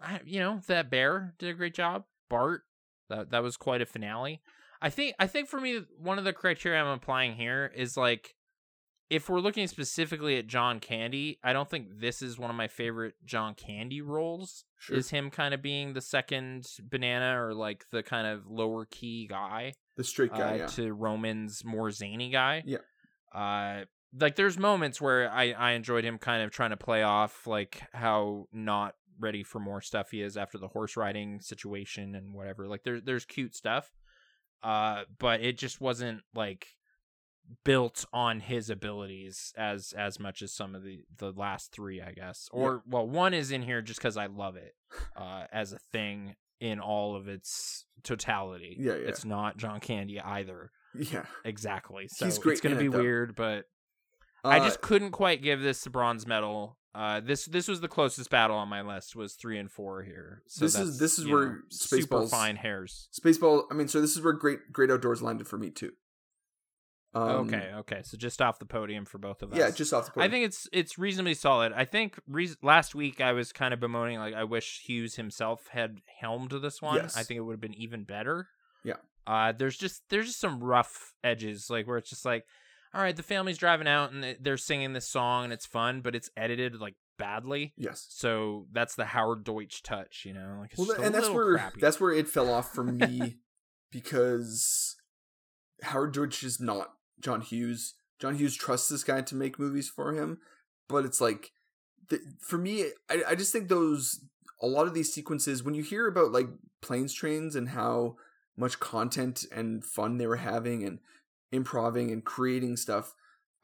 I, 0.00 0.20
you 0.24 0.40
know, 0.40 0.60
that 0.66 0.90
bear 0.90 1.34
did 1.38 1.50
a 1.50 1.54
great 1.54 1.74
job. 1.74 2.04
Bart, 2.28 2.62
that 3.08 3.30
that 3.30 3.42
was 3.42 3.56
quite 3.56 3.82
a 3.82 3.86
finale. 3.86 4.42
I 4.80 4.90
think 4.90 5.14
I 5.18 5.26
think 5.26 5.48
for 5.48 5.60
me 5.60 5.82
one 5.98 6.18
of 6.18 6.24
the 6.24 6.32
criteria 6.32 6.80
I'm 6.80 6.88
applying 6.88 7.34
here 7.36 7.70
is 7.74 7.96
like 7.96 8.34
if 9.12 9.28
we're 9.28 9.40
looking 9.40 9.66
specifically 9.66 10.38
at 10.38 10.46
John 10.46 10.80
Candy, 10.80 11.38
I 11.44 11.52
don't 11.52 11.68
think 11.68 12.00
this 12.00 12.22
is 12.22 12.38
one 12.38 12.48
of 12.48 12.56
my 12.56 12.66
favorite 12.66 13.14
John 13.26 13.54
Candy 13.54 14.00
roles. 14.00 14.64
Sure. 14.78 14.96
Is 14.96 15.10
him 15.10 15.28
kind 15.28 15.52
of 15.52 15.60
being 15.60 15.92
the 15.92 16.00
second 16.00 16.66
banana 16.82 17.38
or 17.38 17.52
like 17.52 17.84
the 17.92 18.02
kind 18.02 18.26
of 18.26 18.46
lower 18.46 18.86
key 18.90 19.26
guy 19.26 19.74
the 19.98 20.02
straight 20.02 20.32
guy. 20.32 20.54
uh, 20.54 20.54
yeah. 20.54 20.66
to 20.68 20.94
Roman's 20.94 21.62
more 21.62 21.90
zany 21.90 22.30
guy. 22.30 22.62
Yeah. 22.64 22.78
Uh, 23.34 23.84
like 24.18 24.36
there's 24.36 24.58
moments 24.58 24.98
where 24.98 25.30
I 25.30 25.52
I 25.52 25.72
enjoyed 25.72 26.04
him 26.04 26.16
kind 26.16 26.42
of 26.42 26.50
trying 26.50 26.70
to 26.70 26.78
play 26.78 27.02
off 27.02 27.46
like 27.46 27.82
how 27.92 28.46
not 28.50 28.94
ready 29.20 29.42
for 29.42 29.60
more 29.60 29.82
stuff 29.82 30.10
he 30.10 30.22
is 30.22 30.38
after 30.38 30.56
the 30.56 30.68
horse 30.68 30.96
riding 30.96 31.42
situation 31.42 32.14
and 32.14 32.32
whatever. 32.32 32.66
Like 32.66 32.82
there's 32.82 33.02
there's 33.02 33.26
cute 33.26 33.54
stuff. 33.54 33.92
Uh, 34.62 35.02
but 35.18 35.42
it 35.42 35.58
just 35.58 35.80
wasn't 35.82 36.22
like 36.34 36.66
built 37.64 38.04
on 38.12 38.40
his 38.40 38.70
abilities 38.70 39.52
as 39.56 39.92
as 39.96 40.18
much 40.18 40.42
as 40.42 40.52
some 40.52 40.74
of 40.74 40.82
the 40.82 41.00
the 41.18 41.32
last 41.32 41.70
three 41.72 42.00
i 42.00 42.12
guess 42.12 42.48
or 42.52 42.82
well 42.88 43.06
one 43.06 43.34
is 43.34 43.50
in 43.50 43.62
here 43.62 43.82
just 43.82 43.98
because 44.00 44.16
i 44.16 44.26
love 44.26 44.56
it 44.56 44.74
uh 45.16 45.44
as 45.52 45.72
a 45.72 45.78
thing 45.92 46.34
in 46.60 46.80
all 46.80 47.14
of 47.14 47.28
its 47.28 47.84
totality 48.04 48.76
Yeah, 48.78 48.92
yeah. 48.92 49.08
it's 49.08 49.24
not 49.24 49.56
john 49.58 49.80
candy 49.80 50.20
either 50.20 50.70
yeah. 50.94 51.24
exactly 51.44 52.08
so 52.08 52.24
He's 52.24 52.38
great 52.38 52.52
it's 52.52 52.60
gonna 52.60 52.76
be 52.76 52.86
it, 52.86 52.92
weird 52.92 53.34
but 53.36 53.66
i 54.44 54.58
Uh, 54.58 54.64
just 54.64 54.80
couldn't 54.80 55.10
quite 55.10 55.42
give 55.42 55.60
this 55.60 55.82
the 55.84 55.90
bronze 55.90 56.26
medal 56.26 56.78
uh 56.94 57.20
this 57.20 57.44
this 57.46 57.68
was 57.68 57.80
the 57.80 57.88
closest 57.88 58.30
battle 58.30 58.56
on 58.56 58.68
my 58.68 58.82
list 58.82 59.14
was 59.16 59.34
three 59.34 59.58
and 59.58 59.70
four 59.70 60.02
here 60.02 60.42
so 60.46 60.64
This 60.64 60.74
is- 60.78 60.98
this 60.98 61.18
is 61.18 61.26
where 61.26 61.44
know, 61.46 61.58
super 61.70 62.02
Spaceballs- 62.24 62.30
fine 62.30 62.56
hairs 62.56 63.08
Spaceball. 63.12 63.64
I 63.70 63.74
mean, 63.74 63.88
so 63.88 64.00
this 64.00 64.16
is 64.16 64.22
where 64.22 64.32
great 64.32 64.72
great 64.72 64.90
outdoors 64.90 65.22
landed 65.22 65.46
for 65.48 65.58
me 65.58 65.70
too. 65.70 65.92
Um, 67.14 67.22
okay 67.46 67.72
okay 67.74 68.00
so 68.02 68.16
just 68.16 68.40
off 68.40 68.58
the 68.58 68.64
podium 68.64 69.04
for 69.04 69.18
both 69.18 69.42
of 69.42 69.52
us 69.52 69.58
Yeah, 69.58 69.70
just 69.70 69.92
off 69.92 70.06
the. 70.06 70.12
Podium. 70.12 70.28
I 70.30 70.32
think 70.32 70.46
it's 70.46 70.66
it's 70.72 70.96
reasonably 70.98 71.34
solid. 71.34 71.72
I 71.74 71.84
think 71.84 72.18
re- 72.26 72.48
last 72.62 72.94
week 72.94 73.20
I 73.20 73.32
was 73.32 73.52
kind 73.52 73.74
of 73.74 73.80
bemoaning 73.80 74.18
like 74.18 74.32
I 74.34 74.44
wish 74.44 74.80
Hughes 74.86 75.16
himself 75.16 75.66
had 75.72 75.98
helmed 76.20 76.52
this 76.62 76.80
one. 76.80 76.96
Yes. 76.96 77.16
I 77.16 77.22
think 77.22 77.36
it 77.36 77.42
would 77.42 77.52
have 77.52 77.60
been 77.60 77.74
even 77.74 78.04
better. 78.04 78.48
Yeah. 78.82 78.94
Uh 79.26 79.52
there's 79.52 79.76
just 79.76 80.02
there's 80.08 80.26
just 80.28 80.40
some 80.40 80.64
rough 80.64 81.12
edges 81.22 81.68
like 81.68 81.86
where 81.86 81.98
it's 81.98 82.08
just 82.08 82.24
like 82.24 82.44
all 82.94 83.00
right, 83.02 83.16
the 83.16 83.22
family's 83.22 83.56
driving 83.58 83.88
out 83.88 84.12
and 84.12 84.22
they- 84.22 84.36
they're 84.40 84.56
singing 84.58 84.92
this 84.94 85.08
song 85.08 85.44
and 85.44 85.52
it's 85.52 85.66
fun, 85.66 86.00
but 86.02 86.14
it's 86.14 86.30
edited 86.36 86.80
like 86.80 86.94
badly. 87.18 87.74
yes. 87.76 88.06
So 88.08 88.66
that's 88.72 88.94
the 88.94 89.04
Howard 89.04 89.44
Deutch 89.44 89.82
touch, 89.82 90.22
you 90.24 90.32
know. 90.32 90.56
Like 90.60 90.72
it's 90.72 90.78
Well, 90.78 90.92
a 90.98 91.02
and 91.04 91.14
that's 91.14 91.28
where 91.28 91.56
crappy. 91.58 91.80
that's 91.80 92.00
where 92.00 92.12
it 92.12 92.26
fell 92.28 92.50
off 92.50 92.72
for 92.74 92.84
me 93.00 93.36
because 93.90 94.96
Howard 95.82 96.12
Deutch 96.14 96.42
is 96.42 96.60
not 96.60 96.92
John 97.22 97.40
Hughes. 97.40 97.94
John 98.18 98.36
Hughes 98.36 98.56
trusts 98.56 98.88
this 98.88 99.04
guy 99.04 99.22
to 99.22 99.34
make 99.34 99.58
movies 99.58 99.88
for 99.88 100.12
him, 100.12 100.38
but 100.88 101.04
it's 101.04 101.20
like 101.20 101.50
the, 102.08 102.20
for 102.40 102.58
me, 102.58 102.86
I, 103.10 103.22
I 103.30 103.34
just 103.34 103.52
think 103.52 103.68
those 103.68 104.24
a 104.60 104.66
lot 104.66 104.86
of 104.86 104.94
these 104.94 105.12
sequences 105.12 105.62
when 105.62 105.74
you 105.74 105.82
hear 105.82 106.06
about 106.06 106.30
like 106.30 106.48
planes, 106.80 107.12
trains, 107.12 107.56
and 107.56 107.70
how 107.70 108.16
much 108.56 108.78
content 108.78 109.44
and 109.50 109.84
fun 109.84 110.18
they 110.18 110.26
were 110.26 110.36
having 110.36 110.84
and 110.84 111.00
improving 111.50 112.10
and 112.10 112.24
creating 112.24 112.76
stuff. 112.76 113.14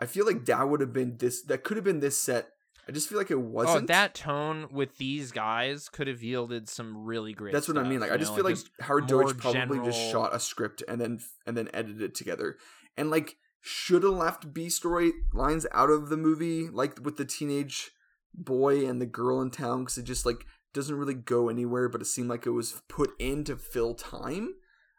I 0.01 0.07
feel 0.07 0.27
like 0.27 0.45
that 0.47 0.69
would 0.69 0.81
have 0.81 0.93
been 0.93 1.17
this. 1.19 1.43
That 1.43 1.65
could 1.65 1.77
have 1.77 1.85
been 1.85 2.01
this 2.01 2.21
set. 2.21 2.49
I 2.89 2.93
just 2.93 3.09
feel 3.09 3.19
like 3.19 3.31
it 3.31 3.35
oh, 3.35 3.41
wasn't. 3.41 3.85
Oh, 3.85 3.87
that 3.87 4.15
tone 4.15 4.69
with 4.71 4.97
these 4.97 5.31
guys 5.31 5.89
could 5.89 6.07
have 6.07 6.23
yielded 6.23 6.69
some 6.69 7.05
really 7.05 7.35
great. 7.35 7.53
That's 7.53 7.69
what 7.69 7.77
I 7.77 7.83
mean. 7.83 8.01
Like 8.01 8.11
I 8.11 8.17
just 8.17 8.33
know, 8.33 8.37
feel 8.37 8.45
like 8.45 8.55
just 8.55 8.71
Howard 8.81 9.07
Deutch 9.07 9.37
probably 9.37 9.79
just 9.81 10.01
shot 10.11 10.35
a 10.35 10.41
script 10.41 10.83
and 10.89 11.01
then 11.01 11.21
and 11.47 11.57
then 11.57 11.69
edited 11.75 12.03
it 12.03 12.15
together, 12.15 12.57
and 12.97 13.11
like 13.11 13.37
should 13.61 14.03
have 14.03 14.13
left 14.13 14.53
B 14.53 14.69
story 14.69 15.13
lines 15.33 15.67
out 15.73 15.91
of 15.91 16.09
the 16.09 16.17
movie, 16.17 16.69
like 16.69 16.99
with 17.03 17.17
the 17.17 17.25
teenage 17.25 17.91
boy 18.35 18.87
and 18.87 19.01
the 19.01 19.07
girl 19.07 19.41
in 19.41 19.51
town, 19.51 19.81
because 19.81 19.99
it 19.99 20.05
just 20.05 20.27
like 20.27 20.47
doesn't 20.73 20.97
really 20.97 21.15
go 21.15 21.49
anywhere. 21.49 21.89
But 21.89 22.01
it 22.01 22.07
seemed 22.07 22.29
like 22.29 22.47
it 22.47 22.51
was 22.51 22.83
put 22.89 23.11
in 23.19 23.45
to 23.45 23.57
fill 23.57 23.95
time. 23.95 24.55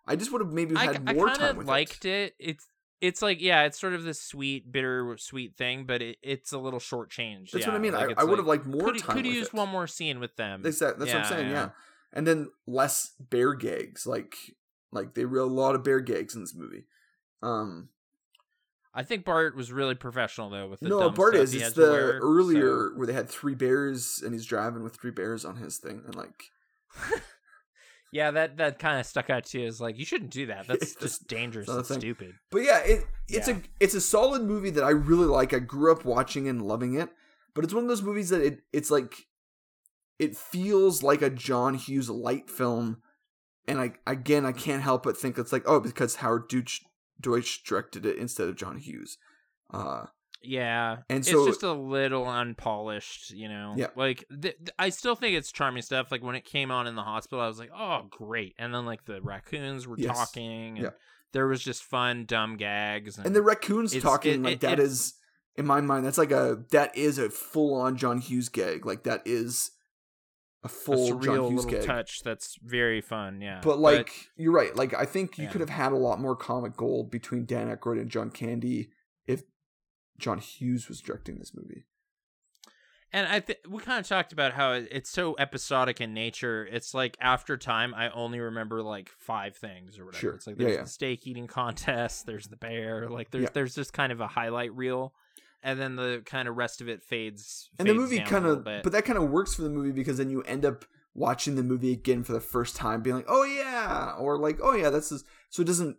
I 0.06 0.16
just 0.16 0.32
would 0.32 0.42
have 0.42 0.52
maybe 0.52 0.76
had 0.76 1.08
I 1.08 1.14
more 1.14 1.28
kind 1.28 1.40
time 1.40 1.60
of 1.60 1.68
liked 1.68 2.06
it. 2.06 2.34
it. 2.40 2.50
It's 2.50 2.68
it's 3.02 3.22
like 3.22 3.42
yeah, 3.42 3.64
it's 3.64 3.80
sort 3.80 3.94
of 3.94 4.04
this 4.04 4.22
sweet, 4.22 4.72
bitter, 4.72 5.16
sweet 5.18 5.56
thing, 5.56 5.86
but 5.86 6.02
it, 6.02 6.18
it's 6.22 6.52
a 6.52 6.58
little 6.58 6.80
shortchanged. 6.80 7.52
That's 7.52 7.66
yeah. 7.66 7.72
what 7.72 7.78
I 7.78 7.80
mean. 7.80 7.94
Like, 7.94 8.18
I, 8.18 8.22
I 8.22 8.24
would 8.24 8.32
like, 8.32 8.38
have 8.40 8.48
liked 8.48 8.66
more 8.66 8.92
could 8.92 9.00
time. 9.00 9.16
could 9.16 9.26
with 9.26 9.34
use 9.34 9.48
it. 9.48 9.54
one 9.54 9.70
more 9.70 9.88
scene 9.88 10.20
with 10.20 10.36
them. 10.36 10.62
That's 10.62 10.80
that. 10.80 11.00
That's 11.00 11.14
what 11.14 11.24
I'm 11.24 11.30
saying. 11.30 11.50
Yeah. 11.50 11.70
and 12.12 12.28
then 12.28 12.50
less 12.68 13.14
bear 13.20 13.54
gags. 13.54 14.06
Like 14.06 14.36
like 14.92 15.14
they 15.14 15.26
real 15.26 15.46
a 15.46 15.48
lot 15.48 15.76
of 15.76 15.84
bear 15.84 16.00
gags 16.00 16.36
in 16.36 16.42
this 16.42 16.56
movie. 16.56 16.86
Um, 17.42 17.90
I 18.94 19.04
think 19.04 19.24
Bart 19.24 19.56
was 19.56 19.72
really 19.72 19.96
professional 19.96 20.50
though 20.50 20.68
with 20.68 20.80
the 20.80 20.90
no, 20.90 21.10
Bart 21.12 21.36
is. 21.36 21.54
It's 21.54 21.74
the 21.74 21.82
wear, 21.92 22.20
earlier 22.22 22.90
so- 22.90 22.98
where 22.98 23.08
they 23.08 23.14
had 23.14 23.30
three 23.30 23.56
bears 23.56 24.22
and 24.24 24.34
he's 24.34 24.46
driving 24.46 24.84
with 24.84 24.96
three 24.96 25.12
bears 25.12 25.46
on 25.46 25.58
his 25.58 25.78
thing 25.78 26.02
and 26.06 26.16
like 26.16 26.46
yeah, 28.12 28.32
that 28.32 28.58
that 28.58 28.80
kind 28.80 29.00
of 29.00 29.06
stuck 29.06 29.30
out 29.30 29.44
to 29.46 29.60
you 29.62 29.68
as 29.68 29.80
like 29.80 29.98
you 30.00 30.06
shouldn't 30.06 30.32
do 30.32 30.48
that. 30.48 30.68
That's 30.68 30.96
just 31.02 31.28
dangerous 31.28 31.68
and 31.70 31.86
stupid. 31.86 32.34
But 32.50 32.60
yeah, 32.64 32.80
it 32.80 33.06
it's 33.28 33.48
Yeah. 33.48 33.58
a 33.58 33.62
it's 33.80 33.94
a 33.94 34.02
solid 34.02 34.42
movie 34.44 34.72
that 34.72 34.84
I 34.84 34.90
really 34.90 35.28
like. 35.28 35.54
I 35.54 35.60
grew 35.60 35.92
up 35.92 36.06
watching 36.06 36.48
and 36.48 36.62
loving 36.62 36.96
it, 36.96 37.10
but 37.54 37.64
it's 37.64 37.74
one 37.74 37.84
of 37.84 37.90
those 37.90 38.02
movies 38.02 38.30
that 38.30 38.42
it 38.42 38.62
it's 38.74 38.90
like 38.90 39.28
it 40.18 40.36
feels 40.36 41.04
like 41.04 41.22
a 41.22 41.30
John 41.30 41.76
Hughes 41.76 42.10
light 42.10 42.50
film, 42.50 43.04
and 43.68 43.80
I 43.80 43.92
again 44.08 44.46
I 44.46 44.52
can't 44.54 44.82
help 44.82 45.04
but 45.04 45.16
think 45.16 45.38
it's 45.38 45.52
like 45.54 45.64
oh 45.68 45.80
because 45.80 46.16
Howard 46.18 46.48
Deutch 46.50 46.82
Deutch 47.20 47.64
directed 47.64 48.06
it 48.06 48.18
instead 48.18 48.48
of 48.48 48.56
John 48.56 48.78
Hughes. 48.78 49.18
Uh, 49.74 50.06
Yeah, 50.42 50.98
And 51.10 51.20
it's 51.20 51.30
just 51.30 51.64
a 51.64 51.74
little 51.74 52.26
unpolished, 52.28 53.32
you 53.32 53.50
know. 53.50 53.74
Yeah. 53.76 53.88
like 53.96 54.26
th- 54.30 54.56
th- 54.58 54.70
I 54.80 54.90
still 54.90 55.16
think 55.16 55.36
it's 55.36 55.52
charming 55.52 55.82
stuff. 55.82 56.12
Like 56.12 56.24
when 56.24 56.36
it 56.36 56.46
came 56.46 56.72
on 56.72 56.88
in 56.88 56.96
the 56.96 57.04
hospital, 57.04 57.42
I 57.44 57.48
was 57.48 57.60
like, 57.60 57.72
"Oh, 57.76 58.08
great!" 58.10 58.56
And 58.58 58.74
then 58.74 58.86
like 58.86 59.06
the 59.06 59.22
raccoons 59.22 59.86
were 59.88 59.98
Yes. 59.98 60.16
talking, 60.18 60.78
and 60.78 60.86
Yeah. 60.86 60.90
there 61.34 61.48
was 61.48 61.62
just 61.62 61.84
fun, 61.84 62.26
dumb 62.26 62.56
gags, 62.58 63.18
and, 63.18 63.28
and 63.28 63.36
the 63.36 63.42
raccoons 63.42 63.96
talking 64.02 64.36
it- 64.36 64.44
like 64.44 64.54
it- 64.56 64.62
that 64.62 64.80
it- 64.80 64.84
is 64.84 65.16
in 65.56 65.66
my 65.66 65.82
mind 65.82 66.06
that's 66.06 66.18
like 66.18 66.32
a 66.32 66.64
that 66.72 66.96
is 66.96 67.18
a 67.18 67.30
full 67.30 67.74
on 67.76 67.98
John 67.98 68.20
Hughes 68.20 68.48
gag. 68.50 68.86
Like 68.86 69.04
that 69.04 69.22
is 69.26 69.72
a 70.64 70.66
a 70.66 70.70
full 70.70 71.10
surreal 71.10 71.22
John 71.24 71.52
Hughes 71.52 71.66
little 71.66 71.80
gag. 71.80 71.86
touch 71.88 72.22
that's 72.24 72.58
very 72.62 73.02
fun. 73.02 73.42
Yeah, 73.42 73.62
But 73.64 73.80
like 73.80 74.30
you're 74.36 74.52
right. 74.52 74.76
Like 74.76 74.94
I 74.94 75.06
think 75.06 75.38
you 75.38 75.46
Yeah. 75.46 75.52
could 75.52 75.62
have 75.62 75.70
had 75.70 75.92
a 75.92 75.98
lot 75.98 76.20
more 76.20 76.36
comic 76.36 76.76
gold 76.76 77.10
between 77.12 77.46
Dan 77.46 77.74
Aykroyd 77.76 78.02
and 78.02 78.10
John 78.12 78.30
Candy 78.30 78.90
if 79.26 79.44
John 80.18 80.40
Hughes 80.40 80.90
was 80.90 81.00
directing 81.02 81.40
this 81.40 81.54
movie. 81.56 81.86
And 83.12 83.28
I 83.28 83.40
th- 83.40 83.60
we 83.68 83.80
kind 83.82 84.00
of 84.00 84.08
talked 84.08 84.34
about 84.34 84.54
how 84.54 84.74
it's 84.74 85.10
so 85.10 85.36
episodic 85.40 86.00
in 86.00 86.14
nature. 86.14 86.68
It's 86.72 86.94
like 86.94 87.18
after 87.20 87.58
time, 87.58 87.96
I 87.96 88.12
only 88.12 88.40
remember 88.40 88.84
like 88.84 89.10
five 89.18 89.56
things 89.56 89.98
or 89.98 90.06
whatever. 90.06 90.22
Sure. 90.22 90.34
It's 90.36 90.46
like 90.46 90.58
Yeah, 90.60 90.66
there's 90.66 90.76
yeah. 90.78 90.84
the 90.84 90.90
steak 90.90 91.26
eating 91.26 91.48
contest, 91.48 92.26
there's 92.28 92.48
the 92.50 92.56
bear, 92.58 93.10
like 93.10 93.32
there's 93.32 93.46
Yeah. 93.46 93.50
there's 93.54 93.74
just 93.74 93.94
kind 93.94 94.12
of 94.12 94.20
a 94.22 94.28
highlight 94.28 94.76
reel. 94.76 95.14
And 95.64 95.80
then 95.80 95.96
the 95.96 96.22
kind 96.26 96.48
of 96.48 96.56
rest 96.58 96.82
of 96.82 96.88
it 96.90 97.04
fades. 97.04 97.70
and 97.78 97.88
the 97.88 97.94
movie 97.94 98.20
kind 98.20 98.46
of 98.46 98.64
but 98.64 98.92
that 98.92 99.06
kind 99.06 99.18
of 99.18 99.30
works 99.30 99.56
for 99.56 99.62
the 99.64 99.70
movie 99.70 99.92
because 99.92 100.18
then 100.18 100.30
you 100.30 100.42
end 100.44 100.66
up 100.66 100.86
watching 101.14 101.56
the 101.56 101.64
movie 101.64 101.92
again 101.92 102.24
for 102.24 102.34
the 102.34 102.40
first 102.40 102.76
time 102.76 103.02
being 103.02 103.16
like 103.16 103.26
oh 103.28 103.44
yeah 103.44 104.14
or 104.18 104.38
like 104.38 104.60
oh 104.62 104.74
yeah 104.74 104.90
that's 104.90 105.10
this. 105.10 105.24
so 105.50 105.62
it 105.62 105.66
doesn't 105.66 105.98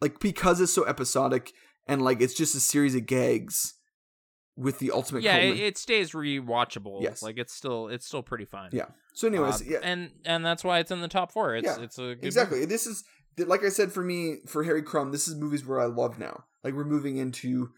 like 0.00 0.18
because 0.20 0.60
it's 0.60 0.72
so 0.72 0.84
episodic 0.84 1.52
and 1.86 2.02
like 2.02 2.20
it's 2.20 2.34
just 2.34 2.54
a 2.54 2.60
series 2.60 2.94
of 2.94 3.06
gags 3.06 3.74
with 4.56 4.78
the 4.78 4.90
ultimate 4.90 5.22
yeah, 5.22 5.36
it, 5.36 5.60
it 5.60 5.76
stays 5.78 6.12
rewatchable. 6.12 7.02
Yes. 7.02 7.22
like 7.22 7.36
it's 7.36 7.52
still 7.52 7.88
it's 7.88 8.06
still 8.06 8.22
pretty 8.22 8.46
fun. 8.46 8.70
yeah 8.72 8.86
so 9.12 9.28
anyways 9.28 9.60
Uh, 9.60 9.64
yeah 9.66 9.78
and 9.82 10.10
and 10.24 10.44
that's 10.44 10.64
why 10.64 10.78
it's 10.78 10.90
in 10.90 11.00
the 11.02 11.08
top 11.08 11.30
four. 11.32 11.54
It's 11.54 11.66
Yeah, 11.66 11.82
it's 11.82 11.98
a 11.98 12.14
good 12.14 12.24
exactly 12.24 12.64
this 12.64 12.86
is 12.86 13.04
like 13.38 13.62
i 13.64 13.68
said 13.68 13.92
for 13.92 14.02
me 14.02 14.38
for 14.46 14.64
harry 14.64 14.82
crumb 14.82 15.12
this 15.12 15.28
is 15.28 15.34
movies 15.34 15.66
where 15.66 15.78
i 15.78 15.84
love 15.84 16.18
now 16.18 16.44
like 16.64 16.72
we're 16.72 16.84
moving 16.84 17.18
into 17.18 17.70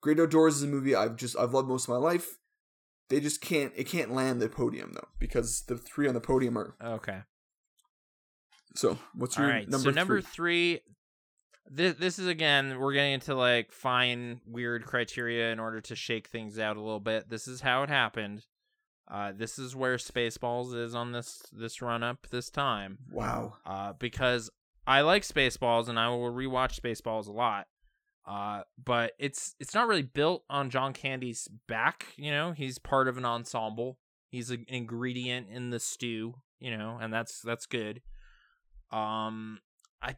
great 0.00 0.20
outdoors 0.20 0.56
is 0.56 0.62
a 0.62 0.66
movie 0.66 0.94
i've 0.94 1.16
just 1.16 1.36
i've 1.38 1.52
loved 1.52 1.68
most 1.68 1.84
of 1.84 1.90
my 1.90 1.96
life 1.96 2.38
they 3.08 3.20
just 3.20 3.40
can't 3.40 3.72
it 3.76 3.84
can't 3.84 4.12
land 4.12 4.40
the 4.40 4.48
podium 4.48 4.92
though 4.94 5.08
because 5.18 5.62
the 5.66 5.76
three 5.76 6.06
on 6.08 6.14
the 6.14 6.20
podium 6.20 6.58
are. 6.58 6.74
Okay. 6.82 7.20
so 8.74 8.98
what's 9.14 9.36
your 9.36 9.48
right. 9.48 9.68
number 9.68 9.90
so 9.90 9.90
number 9.90 10.20
three? 10.20 10.76
three. 10.76 10.80
This 11.70 11.94
this 11.96 12.18
is 12.18 12.26
again 12.26 12.78
we're 12.78 12.92
getting 12.92 13.12
into 13.12 13.34
like 13.34 13.72
fine 13.72 14.40
weird 14.46 14.84
criteria 14.84 15.52
in 15.52 15.60
order 15.60 15.80
to 15.82 15.96
shake 15.96 16.28
things 16.28 16.58
out 16.58 16.76
a 16.76 16.80
little 16.80 17.00
bit. 17.00 17.28
This 17.28 17.48
is 17.48 17.60
how 17.60 17.82
it 17.82 17.90
happened. 17.90 18.44
Uh, 19.10 19.32
this 19.34 19.58
is 19.58 19.74
where 19.74 19.96
Spaceballs 19.96 20.74
is 20.74 20.94
on 20.94 21.12
this 21.12 21.42
this 21.52 21.80
run 21.80 22.02
up 22.02 22.26
this 22.30 22.50
time. 22.50 22.98
wow 23.10 23.54
Uh, 23.64 23.94
because 23.94 24.50
I 24.86 25.00
like 25.02 25.22
Spaceballs 25.22 25.88
and 25.88 25.98
I 25.98 26.08
will 26.08 26.32
rewatch 26.32 26.78
Spaceballs 26.80 27.26
a 27.26 27.32
lot. 27.32 27.66
Uh, 28.28 28.60
but 28.84 29.12
it's 29.18 29.54
it's 29.58 29.72
not 29.72 29.88
really 29.88 30.02
built 30.02 30.44
on 30.50 30.68
John 30.68 30.92
Candy's 30.92 31.48
back. 31.66 32.06
You 32.16 32.30
know, 32.30 32.52
he's 32.52 32.78
part 32.78 33.08
of 33.08 33.16
an 33.16 33.24
ensemble. 33.24 33.98
He's 34.28 34.50
an 34.50 34.66
ingredient 34.68 35.46
in 35.50 35.70
the 35.70 35.80
stew. 35.80 36.34
You 36.60 36.76
know, 36.76 36.98
and 37.00 37.12
that's 37.12 37.40
that's 37.40 37.64
good. 37.64 38.02
Um, 38.90 39.60
I 40.02 40.16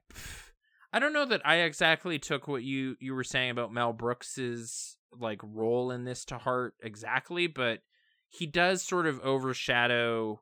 I 0.92 0.98
don't 0.98 1.12
know 1.12 1.26
that 1.26 1.42
I 1.44 1.58
exactly 1.58 2.18
took 2.18 2.48
what 2.48 2.64
you 2.64 2.96
you 3.00 3.14
were 3.14 3.24
saying 3.24 3.50
about 3.50 3.72
Mel 3.72 3.92
Brooks's 3.92 4.96
like 5.16 5.40
role 5.44 5.92
in 5.92 6.04
this 6.04 6.24
to 6.26 6.38
heart 6.38 6.74
exactly, 6.82 7.46
but 7.46 7.80
he 8.28 8.46
does 8.46 8.82
sort 8.82 9.06
of 9.06 9.20
overshadow 9.20 10.40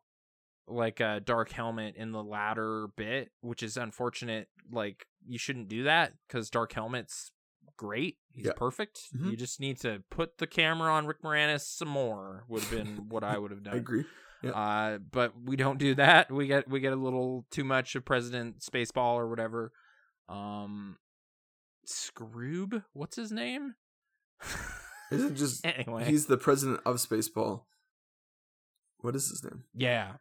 like 0.67 1.01
a 1.01 1.21
dark 1.21 1.51
helmet 1.51 1.97
in 1.97 2.13
the 2.13 2.23
latter 2.23 2.89
bit, 2.97 3.31
which 3.43 3.63
is 3.63 3.77
unfortunate. 3.77 4.49
Like 4.71 5.07
you 5.27 5.39
shouldn't 5.39 5.69
do 5.69 5.83
that 5.83 6.15
because 6.27 6.49
dark 6.49 6.73
helmet's 6.73 7.31
great. 7.79 8.19
He's 8.33 8.45
Yeah. 8.47 8.53
perfect. 8.55 9.09
Mhm. 9.17 9.31
You 9.31 9.37
just 9.39 9.59
need 9.61 9.79
to 9.81 10.03
put 10.11 10.37
the 10.37 10.47
camera 10.47 10.93
on 10.93 11.07
Rick 11.07 11.23
Moranis 11.23 11.63
some 11.63 11.89
more. 11.89 12.45
Would 12.49 12.63
have 12.65 12.71
been 12.71 13.09
what 13.09 13.25
I 13.25 13.39
would 13.39 13.51
have 13.51 13.63
done. 13.65 13.73
i 13.75 13.77
agree 13.79 14.05
Yeah. 14.43 14.51
Uh, 14.51 14.99
but 14.99 15.33
we 15.41 15.57
don't 15.57 15.79
do 15.79 15.95
that. 15.95 16.31
We 16.31 16.47
get 16.47 16.69
we 16.69 16.81
get 16.81 16.93
a 16.93 16.97
little 16.97 17.47
too 17.51 17.65
much 17.65 17.95
of 17.97 18.05
President 18.05 18.61
Spaceball 18.61 19.15
or 19.15 19.29
whatever. 19.29 19.73
Um, 20.29 20.99
Skroob, 21.87 22.85
what's 22.93 23.17
his 23.17 23.33
name? 23.33 23.75
isn't 25.11 25.37
just 25.37 25.65
anyway, 25.67 26.05
he's 26.05 26.27
the 26.27 26.37
president 26.37 26.81
of 26.85 26.97
spaceball 26.97 27.63
what 28.99 29.17
is 29.17 29.31
his 29.31 29.43
name 29.43 29.65
yeah, 29.75 30.13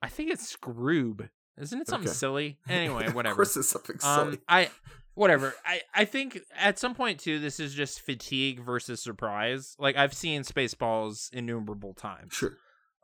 I 0.00 0.08
think 0.08 0.30
it's 0.30 0.56
Skroob. 0.56 1.28
Isn't 1.58 1.80
it 1.82 1.86
something 1.88 2.08
Okay. 2.08 2.16
silly? 2.16 2.58
Anyway, 2.68 3.04
of 3.06 3.14
whatever. 3.14 3.36
course 3.36 3.56
it's 3.56 3.68
something 3.68 3.96
Um, 4.02 4.24
silly 4.32 4.38
I 4.48 4.70
whatever. 5.14 5.54
I 5.64 5.82
I 5.94 6.04
think 6.04 6.40
at 6.56 6.78
some 6.78 6.94
point 6.94 7.20
too, 7.20 7.38
this 7.38 7.58
is 7.60 7.74
just 7.74 8.00
fatigue 8.00 8.60
versus 8.60 9.02
surprise. 9.02 9.74
Like 9.78 9.96
I've 9.96 10.14
seen 10.14 10.42
Spaceballs 10.42 11.32
innumerable 11.32 11.94
times. 11.94 12.34
sure 12.34 12.56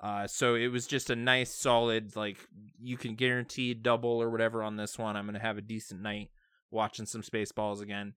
Uh, 0.03 0.27
so 0.27 0.55
it 0.55 0.69
was 0.69 0.87
just 0.87 1.11
a 1.11 1.17
nice, 1.17 1.53
solid, 1.55 2.17
like 2.17 2.39
you 2.81 2.97
can 2.97 3.15
guarantee 3.15 3.75
double 3.75 4.23
or 4.23 4.31
whatever 4.31 4.63
on 4.63 4.77
this 4.77 4.99
one. 4.99 5.17
I'm 5.17 5.27
gonna 5.27 5.39
have 5.41 5.59
a 5.59 5.63
decent 5.63 6.01
night 6.01 6.31
watching 6.71 7.07
some 7.07 7.23
Spaceballs 7.23 7.81
again. 7.83 8.15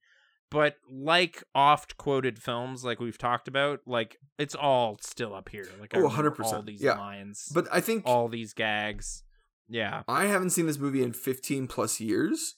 But 0.49 0.75
like 0.87 1.43
oft 1.55 1.97
quoted 1.97 2.37
films, 2.37 2.85
like 2.85 2.99
we've 2.99 3.17
talked 3.17 3.47
about, 3.47 3.79
like 3.87 4.17
it's 4.37 4.53
all 4.55 4.97
still 5.01 5.33
up 5.33 5.49
here. 5.49 5.65
Like 5.79 5.95
Oh, 5.95 6.07
100%, 6.07 6.39
all 6.43 6.61
these 6.61 6.81
yeah. 6.81 6.97
lines, 6.97 7.49
but 7.53 7.67
i 7.71 7.81
think 7.81 8.03
all 8.05 8.27
these 8.27 8.53
gags. 8.53 9.23
Yeah, 9.67 10.03
I 10.07 10.25
haven't 10.25 10.51
seen 10.51 10.67
this 10.67 10.77
movie 10.77 11.01
in 11.01 11.13
15 11.13 11.67
plus 11.67 11.99
years. 11.99 12.55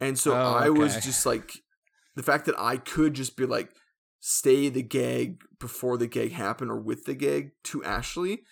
And 0.00 0.18
so 0.18 0.32
Oh, 0.34 0.54
I 0.54 0.68
was 0.70 0.96
just 0.96 1.24
like 1.26 1.52
the 2.14 2.22
fact 2.22 2.46
that 2.46 2.58
I 2.58 2.76
could 2.76 3.14
just 3.14 3.36
be 3.36 3.46
like 3.46 3.70
stay 4.20 4.68
the 4.68 4.82
gag 4.82 5.42
before 5.58 5.98
the 5.98 6.06
gag 6.06 6.32
happened 6.32 6.70
or 6.70 6.80
with 6.80 7.04
the 7.04 7.14
gag 7.14 7.52
to 7.64 7.84
Ashley 7.84 8.42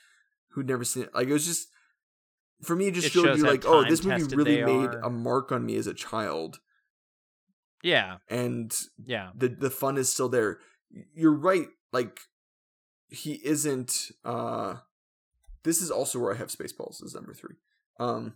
who'd 0.50 0.68
never 0.68 0.84
seen 0.84 1.04
it. 1.04 1.14
Like 1.14 1.28
it 1.28 1.32
was 1.32 1.46
just 1.46 1.68
for 2.62 2.76
me 2.76 2.88
it 2.88 2.94
just 2.94 3.08
It 3.08 3.10
showed 3.10 3.36
you 3.36 3.44
like 3.44 3.64
oh 3.66 3.84
this 3.84 4.04
movie 4.04 4.34
really 4.36 4.62
made 4.62 4.94
are. 4.94 5.00
a 5.00 5.10
mark 5.10 5.50
on 5.50 5.64
me 5.64 5.76
as 5.76 5.86
a 5.86 5.94
child 5.94 6.60
yeah, 7.82 8.18
and 8.28 8.72
yeah. 9.04 9.30
the 9.34 9.48
the 9.48 9.70
fun 9.70 9.96
is 9.98 10.08
still 10.08 10.28
there. 10.28 10.60
You're 11.14 11.34
right 11.34 11.66
like 11.92 12.20
he 13.08 13.40
isn't 13.44 14.12
uh 14.24 14.76
this 15.64 15.82
is 15.82 15.90
also 15.90 16.18
where 16.18 16.32
I 16.32 16.36
have 16.36 16.48
Spaceballs 16.48 17.02
as 17.04 17.14
number 17.14 17.34
3. 17.34 17.56
Um 17.98 18.34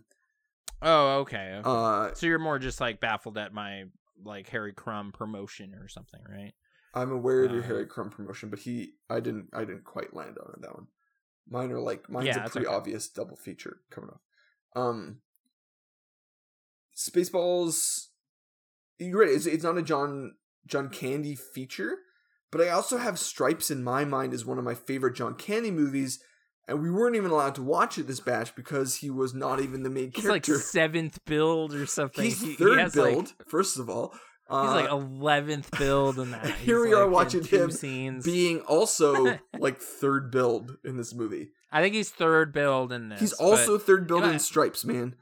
Oh, 0.81 1.19
okay. 1.21 1.53
okay. 1.59 1.63
uh 1.63 2.13
so 2.13 2.25
you're 2.27 2.39
more 2.39 2.59
just 2.59 2.79
like 2.79 2.99
baffled 2.99 3.37
at 3.37 3.53
my 3.53 3.85
like 4.23 4.47
Harry 4.49 4.73
Crumb 4.73 5.11
promotion 5.11 5.73
or 5.73 5.87
something, 5.87 6.21
right? 6.29 6.53
I'm 6.93 7.11
aware 7.11 7.43
of 7.45 7.51
your 7.51 7.61
Uh, 7.61 7.67
Harry 7.67 7.85
Crumb 7.85 8.09
promotion, 8.09 8.49
but 8.49 8.59
he 8.59 8.93
I 9.09 9.19
didn't 9.19 9.49
I 9.53 9.59
didn't 9.65 9.83
quite 9.83 10.13
land 10.15 10.37
on 10.43 10.51
it, 10.53 10.61
that 10.61 10.73
one. 10.73 10.87
Mine 11.49 11.71
are 11.71 11.79
like 11.79 12.09
mine's 12.09 12.27
Yeah, 12.27 12.45
a 12.45 12.49
pretty 12.49 12.67
okay. 12.67 12.75
obvious 12.75 13.07
double 13.09 13.35
feature 13.35 13.77
coming 13.89 14.09
up. 14.11 14.21
Um 14.75 15.21
Spaceballs 16.95 18.07
you're 18.99 19.19
right, 19.19 19.29
it's, 19.29 19.45
it's 19.45 19.63
not 19.63 19.77
a 19.77 19.83
John 19.83 20.33
John 20.65 20.89
Candy 20.89 21.35
feature, 21.35 21.97
but 22.51 22.61
I 22.61 22.69
also 22.69 22.97
have 22.97 23.19
Stripes 23.19 23.69
in 23.69 23.83
my 23.83 24.05
mind 24.05 24.33
as 24.33 24.43
one 24.45 24.57
of 24.57 24.63
my 24.63 24.73
favorite 24.73 25.15
John 25.15 25.35
Candy 25.35 25.69
movies, 25.71 26.19
and 26.67 26.81
we 26.81 26.89
weren't 26.91 27.15
even 27.15 27.31
allowed 27.31 27.55
to 27.55 27.63
watch 27.63 27.97
it 27.97 28.07
this 28.07 28.19
batch 28.19 28.55
because 28.55 28.95
he 28.97 29.09
was 29.09 29.33
not 29.33 29.59
even 29.61 29.83
the 29.83 29.89
main 29.89 30.11
character. 30.11 30.53
He's 30.53 30.57
like 30.59 30.63
seventh 30.65 31.23
billed 31.25 31.73
or 31.73 31.85
something. 31.85 32.23
He's 32.23 32.41
He- 32.41 32.49
he 32.49 32.53
third 32.55 32.79
has, 32.79 32.95
like- 32.95 33.13
billed, 33.13 33.33
first 33.47 33.79
of 33.79 33.89
all. 33.89 34.13
He's 34.49 34.55
Uh, 34.55 34.63
like 34.75 34.89
eleventh 34.89 35.69
billed 35.77 36.19
in 36.19 36.31
that. 36.31 36.45
Here 36.59 36.77
He's, 36.85 36.87
we 36.87 36.93
are 36.93 36.99
like, 36.99 37.05
in 37.07 37.11
watching 37.11 37.43
him 37.43 37.69
scenes. 37.71 38.23
being 38.23 38.61
also 38.61 39.37
like 39.59 39.77
third 39.79 40.31
billed 40.31 40.77
in 40.85 40.95
this 40.95 41.13
movie. 41.13 41.49
I 41.69 41.81
think 41.81 41.93
he's 41.95 42.09
third 42.09 42.53
billed 42.53 42.93
in 42.93 43.09
this. 43.09 43.19
He's 43.19 43.33
also 43.33 43.77
third 43.77 44.07
billed 44.07 44.21
you 44.21 44.27
know, 44.27 44.33
in 44.33 44.39
Stripes, 44.39 44.85
man. 44.85 45.15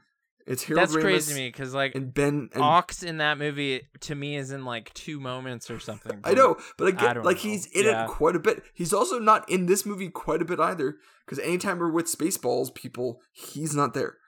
It's 0.46 0.62
Harold 0.62 0.82
that's 0.82 0.96
Ramis 0.96 1.00
crazy 1.00 1.32
to 1.34 1.38
me 1.40 1.48
because 1.48 1.74
like 1.74 1.94
and 1.94 2.14
Ben 2.14 2.50
and 2.54 2.62
Ox 2.62 3.02
in 3.02 3.16
that 3.18 3.36
movie 3.36 3.82
to 4.00 4.14
me 4.14 4.36
is 4.36 4.52
in 4.52 4.64
like 4.64 4.94
two 4.94 5.18
moments 5.18 5.70
or 5.70 5.80
something. 5.80 6.20
I 6.22 6.34
know, 6.34 6.56
but 6.78 6.84
I 6.84 6.88
I 6.88 7.14
get 7.14 7.24
like 7.24 7.36
know. 7.36 7.42
he's 7.42 7.66
in 7.66 7.84
Yeah. 7.86 8.04
it 8.04 8.08
quite 8.08 8.36
a 8.36 8.38
bit. 8.38 8.62
He's 8.72 8.92
also 8.92 9.18
not 9.18 9.48
in 9.50 9.66
this 9.66 9.84
movie 9.84 10.08
quite 10.08 10.40
a 10.40 10.44
bit 10.44 10.60
either. 10.60 10.96
Because 11.24 11.40
anytime 11.40 11.80
we're 11.80 11.90
with 11.90 12.06
Spaceballs 12.06 12.72
people, 12.72 13.20
he's 13.32 13.74
not 13.74 13.94
there. 13.94 14.18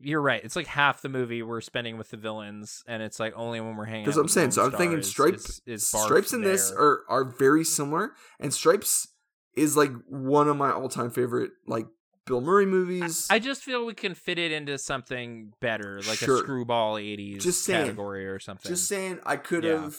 You're 0.00 0.20
right. 0.20 0.40
It's 0.44 0.56
like 0.56 0.66
half 0.66 1.02
the 1.02 1.08
movie 1.08 1.42
we're 1.42 1.60
spending 1.60 1.98
with 1.98 2.10
the 2.10 2.16
villains, 2.16 2.82
and 2.88 3.02
it's 3.02 3.18
like 3.20 3.32
only 3.36 3.60
when 3.60 3.76
we're 3.76 3.84
hanging. 3.84 4.04
Because 4.04 4.16
I'm 4.16 4.28
saying, 4.28 4.52
so 4.52 4.64
I'm 4.64 4.72
thinking 4.72 5.02
Stripes, 5.02 5.44
is, 5.44 5.60
is, 5.66 5.82
is 5.82 5.86
Stripes 5.86 6.32
in 6.32 6.42
this 6.42 6.72
are 6.72 7.02
are 7.08 7.24
very 7.24 7.64
similar, 7.64 8.12
and 8.40 8.52
Stripes 8.52 9.08
is 9.56 9.76
like 9.76 9.90
one 10.08 10.48
of 10.48 10.56
my 10.56 10.70
all 10.72 10.88
time 10.88 11.10
favorite 11.10 11.50
like 11.66 11.86
Bill 12.28 12.40
Murray 12.40 12.66
movies. 12.66 13.26
I 13.30 13.38
just 13.38 13.62
feel 13.62 13.84
we 13.84 13.94
can 13.94 14.14
fit 14.14 14.38
it 14.38 14.52
into 14.52 14.78
something 14.78 15.52
better, 15.60 16.00
like 16.06 16.18
Sure. 16.18 16.36
a 16.36 16.38
screwball 16.38 16.96
'80s 16.98 17.42
Just 17.42 17.64
saying. 17.64 17.86
category 17.86 18.26
or 18.26 18.38
something. 18.38 18.68
Just 18.68 18.86
saying, 18.86 19.20
I 19.26 19.36
could 19.36 19.64
Yeah. 19.64 19.82
have. 19.82 19.96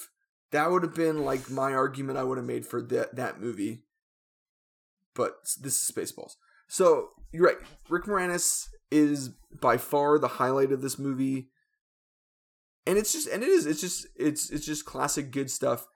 That 0.52 0.72
would 0.72 0.84
have 0.84 0.96
been 0.96 1.24
like 1.26 1.50
my 1.50 1.74
argument 1.74 2.18
I 2.18 2.24
would 2.24 2.38
have 2.38 2.48
made 2.48 2.66
for 2.66 2.82
that 2.84 3.16
that 3.16 3.40
movie. 3.42 3.84
But 5.16 5.34
this 5.60 5.82
is 5.82 5.92
Spaceballs. 5.92 6.34
So 6.68 7.10
you're 7.32 7.44
right. 7.46 7.58
Rick 7.90 8.06
Moranis 8.06 8.68
is 8.92 9.30
by 9.62 9.78
far 9.78 10.18
the 10.18 10.28
highlight 10.28 10.72
of 10.72 10.82
this 10.82 10.98
movie, 10.98 11.50
and 12.86 12.98
it's 12.98 13.12
just 13.12 13.28
and 13.28 13.44
it 13.44 13.50
is 13.50 13.66
it's 13.66 13.82
just 13.82 14.08
it's 14.16 14.50
it's 14.50 14.66
just 14.66 14.86
classic 14.86 15.32
good 15.32 15.52
stuff. 15.52 15.88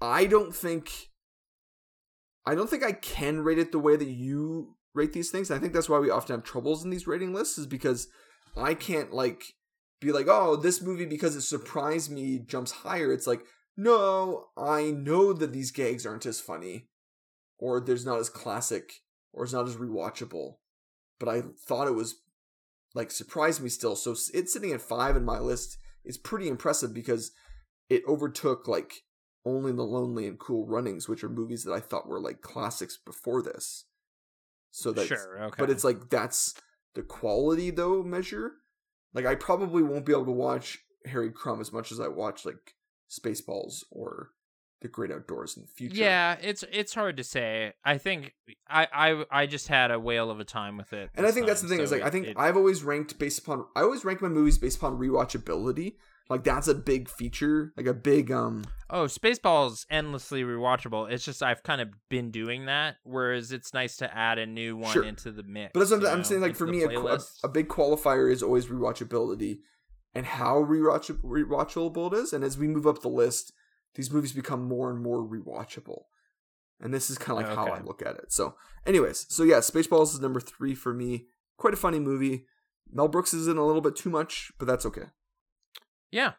I 0.00 0.26
don't 0.26 0.54
think. 0.54 1.10
I 2.44 2.54
don't 2.56 2.68
think 2.68 2.82
I 2.82 2.92
can 2.92 3.42
rate 3.42 3.58
it 3.60 3.70
the 3.70 3.78
way 3.78 3.94
that 3.96 4.08
you 4.08 4.76
rate 4.94 5.12
these 5.12 5.30
things. 5.30 5.50
I 5.50 5.58
think 5.58 5.72
that's 5.72 5.88
why 5.88 5.98
we 5.98 6.10
often 6.10 6.36
have 6.36 6.44
troubles 6.44 6.84
in 6.84 6.90
these 6.90 7.06
rating 7.06 7.32
lists, 7.32 7.58
is 7.58 7.66
because 7.66 8.08
I 8.56 8.74
can't 8.74 9.12
like 9.12 9.42
be 10.00 10.12
like, 10.12 10.26
oh, 10.28 10.56
this 10.56 10.82
movie 10.82 11.06
because 11.06 11.36
it 11.36 11.42
surprised 11.42 12.10
me 12.10 12.38
jumps 12.38 12.72
higher. 12.72 13.12
It's 13.12 13.26
like, 13.26 13.42
no, 13.76 14.46
I 14.56 14.90
know 14.90 15.32
that 15.32 15.52
these 15.52 15.70
gags 15.70 16.04
aren't 16.04 16.26
as 16.26 16.40
funny, 16.40 16.88
or 17.58 17.80
there's 17.80 18.04
not 18.04 18.18
as 18.18 18.28
classic, 18.28 18.92
or 19.32 19.44
it's 19.44 19.52
not 19.52 19.68
as 19.68 19.76
rewatchable. 19.76 20.56
But 21.18 21.28
I 21.28 21.42
thought 21.66 21.88
it 21.88 21.94
was 21.94 22.16
like 22.94 23.10
surprised 23.10 23.62
me 23.62 23.68
still. 23.68 23.96
So 23.96 24.10
it's 24.10 24.52
sitting 24.52 24.72
at 24.72 24.82
five 24.82 25.16
in 25.16 25.24
my 25.24 25.38
list 25.38 25.78
is 26.04 26.18
pretty 26.18 26.48
impressive 26.48 26.92
because 26.92 27.30
it 27.88 28.02
overtook 28.06 28.66
like 28.66 28.92
Only 29.44 29.72
the 29.72 29.82
Lonely 29.82 30.26
and 30.26 30.38
Cool 30.38 30.66
Runnings, 30.66 31.08
which 31.08 31.24
are 31.24 31.28
movies 31.28 31.64
that 31.64 31.72
I 31.72 31.80
thought 31.80 32.08
were 32.08 32.20
like 32.20 32.42
classics 32.42 32.98
before 32.98 33.40
this. 33.42 33.86
So 34.72 34.90
that's 34.90 35.06
sure, 35.06 35.44
okay. 35.44 35.54
but 35.58 35.70
it's 35.70 35.84
like 35.84 36.08
that's 36.10 36.54
the 36.94 37.02
quality 37.02 37.70
though 37.70 38.02
measure. 38.02 38.52
Like 39.14 39.26
I 39.26 39.34
probably 39.34 39.82
won't 39.82 40.06
be 40.06 40.12
able 40.12 40.24
to 40.24 40.32
watch 40.32 40.78
Harry 41.06 41.30
Crumb 41.30 41.60
as 41.60 41.72
much 41.72 41.92
as 41.92 42.00
I 42.00 42.08
watch 42.08 42.46
like 42.46 42.74
Spaceballs 43.10 43.84
or 43.90 44.30
The 44.80 44.88
Great 44.88 45.10
Outdoors 45.10 45.56
in 45.56 45.64
the 45.64 45.68
future. 45.68 45.96
Yeah, 45.96 46.36
it's 46.40 46.64
it's 46.72 46.94
hard 46.94 47.18
to 47.18 47.24
say. 47.24 47.74
I 47.84 47.98
think 47.98 48.32
I 48.66 48.88
I 48.92 49.24
I 49.42 49.46
just 49.46 49.68
had 49.68 49.90
a 49.90 50.00
whale 50.00 50.30
of 50.30 50.40
a 50.40 50.44
time 50.44 50.78
with 50.78 50.94
it. 50.94 51.10
And 51.14 51.26
I 51.26 51.32
think 51.32 51.46
that's 51.46 51.60
the 51.60 51.68
time, 51.68 51.76
thing 51.76 51.84
is 51.84 51.90
so 51.90 51.96
like 51.96 52.04
I 52.06 52.10
think 52.10 52.28
it- 52.28 52.36
I've 52.38 52.56
always 52.56 52.82
ranked 52.82 53.18
based 53.18 53.40
upon 53.40 53.66
I 53.76 53.82
always 53.82 54.04
rank 54.06 54.22
my 54.22 54.28
movies 54.28 54.56
based 54.56 54.78
upon 54.78 54.98
rewatchability. 54.98 55.96
Like 56.28 56.44
that's 56.44 56.68
a 56.68 56.74
big 56.74 57.08
feature, 57.08 57.72
like 57.76 57.86
a 57.86 57.94
big 57.94 58.30
um 58.30 58.64
Oh, 58.88 59.04
Spaceballs 59.04 59.86
endlessly 59.90 60.42
rewatchable. 60.42 61.10
It's 61.10 61.24
just 61.24 61.42
I've 61.42 61.62
kind 61.62 61.80
of 61.80 61.88
been 62.08 62.30
doing 62.30 62.66
that, 62.66 62.96
whereas 63.04 63.52
it's 63.52 63.72
nice 63.74 63.96
to 63.98 64.16
add 64.16 64.38
a 64.38 64.46
new 64.46 64.76
one 64.76 64.92
Sure. 64.92 65.04
into 65.04 65.32
the 65.32 65.42
mix. 65.42 65.72
But 65.72 65.80
that's 65.80 65.90
what 65.90 66.06
I'm, 66.06 66.18
know, 66.18 66.22
saying. 66.22 66.40
Like 66.40 66.56
for 66.56 66.66
me, 66.66 66.82
a, 66.82 66.88
a, 66.88 67.18
a 67.44 67.48
big 67.48 67.68
qualifier 67.68 68.30
is 68.30 68.42
always 68.42 68.66
rewatchability, 68.66 69.60
and 70.14 70.26
how 70.26 70.62
rewatch 70.62 71.10
rewatchable 71.22 72.12
it 72.12 72.16
is. 72.18 72.32
And 72.32 72.44
as 72.44 72.58
we 72.58 72.66
move 72.66 72.86
up 72.86 73.02
the 73.02 73.08
list, 73.08 73.52
these 73.94 74.10
movies 74.10 74.32
become 74.32 74.66
more 74.66 74.90
and 74.90 75.02
more 75.02 75.26
rewatchable. 75.26 76.04
And 76.80 76.92
this 76.92 77.10
is 77.10 77.18
kind 77.18 77.40
of 77.40 77.46
like 77.46 77.56
how 77.56 77.66
I 77.72 77.80
look 77.80 78.02
at 78.02 78.16
it. 78.16 78.32
So, 78.32 78.56
anyways, 78.86 79.26
so 79.28 79.44
yeah, 79.44 79.58
Spaceballs 79.58 80.14
is 80.14 80.20
number 80.20 80.40
three 80.40 80.74
for 80.74 80.92
me. 80.92 81.26
Quite 81.56 81.74
a 81.74 81.76
funny 81.76 82.00
movie. 82.00 82.46
Mel 82.90 83.08
Brooks 83.08 83.32
is 83.32 83.46
in 83.46 83.56
a 83.56 83.64
little 83.64 83.80
bit 83.80 83.96
too 83.96 84.10
much, 84.10 84.50
but 84.58 84.66
that's 84.66 84.84
okay. 84.86 85.06
Yeah. 86.12 86.32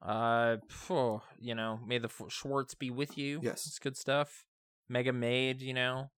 Uh, 0.00 0.56
phew, 0.68 1.20
you 1.38 1.54
know, 1.54 1.78
may 1.86 1.98
the 1.98 2.08
F- 2.08 2.32
Schwartz 2.32 2.74
be 2.74 2.90
with 2.90 3.18
you. 3.18 3.40
Yes. 3.42 3.66
it's 3.66 3.78
good 3.78 3.96
stuff. 3.96 4.46
Mega 4.88 5.12
Maid, 5.12 5.60
you 5.60 5.74
know, 5.74 6.10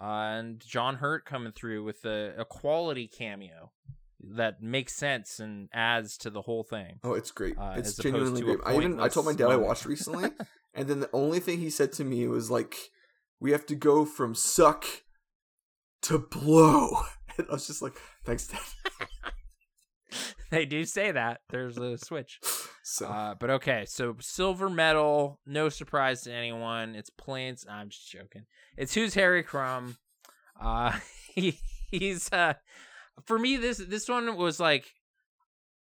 uh, 0.00 0.04
and 0.04 0.60
John 0.60 0.96
Hurt 0.96 1.24
coming 1.24 1.52
through 1.52 1.82
with 1.84 2.04
a, 2.04 2.34
a 2.38 2.44
quality 2.44 3.08
cameo 3.08 3.72
that 4.20 4.62
makes 4.62 4.94
sense 4.94 5.40
and 5.40 5.68
adds 5.72 6.16
to 6.18 6.30
the 6.30 6.42
whole 6.42 6.62
thing. 6.62 7.00
Oh, 7.02 7.14
it's 7.14 7.30
great. 7.30 7.58
Uh, 7.58 7.74
it's 7.76 7.96
genuinely 7.96 8.42
great. 8.42 8.58
I 8.64 8.76
even 8.76 9.00
I 9.00 9.08
told 9.08 9.26
my 9.26 9.32
dad 9.32 9.50
I 9.50 9.56
watched 9.56 9.84
recently, 9.84 10.30
and 10.74 10.88
then 10.88 11.00
the 11.00 11.10
only 11.12 11.40
thing 11.40 11.58
he 11.58 11.70
said 11.70 11.92
to 11.94 12.04
me 12.04 12.26
was 12.28 12.50
like, 12.50 12.76
"We 13.40 13.50
have 13.52 13.66
to 13.66 13.74
go 13.74 14.04
from 14.04 14.34
suck 14.34 14.84
to 16.02 16.18
blow." 16.18 16.90
And 17.38 17.46
I 17.48 17.52
was 17.54 17.66
just 17.66 17.80
like, 17.80 17.94
"Thanks, 18.26 18.46
Dad." 18.46 18.60
they 20.50 20.66
do 20.66 20.84
say 20.84 21.12
that. 21.12 21.40
There's 21.50 21.78
a 21.78 21.98
switch. 21.98 22.40
So 22.84 23.06
Uh, 23.06 23.36
but 23.36 23.48
okay, 23.48 23.84
so 23.86 24.16
silver 24.18 24.68
medal, 24.68 25.38
no 25.46 25.68
surprise 25.68 26.22
to 26.22 26.32
anyone. 26.32 26.96
It's 26.96 27.10
plains. 27.10 27.64
I'm 27.70 27.90
just 27.90 28.10
joking. 28.10 28.46
It's 28.76 28.92
who's 28.92 29.14
Harry 29.14 29.44
Crumb. 29.44 29.98
Uh, 30.60 30.98
he 31.32 31.60
he's 31.92 32.32
uh, 32.32 32.54
for 33.24 33.38
me 33.38 33.56
this 33.56 33.78
this 33.78 34.08
one 34.08 34.36
was 34.36 34.58
like 34.58 34.94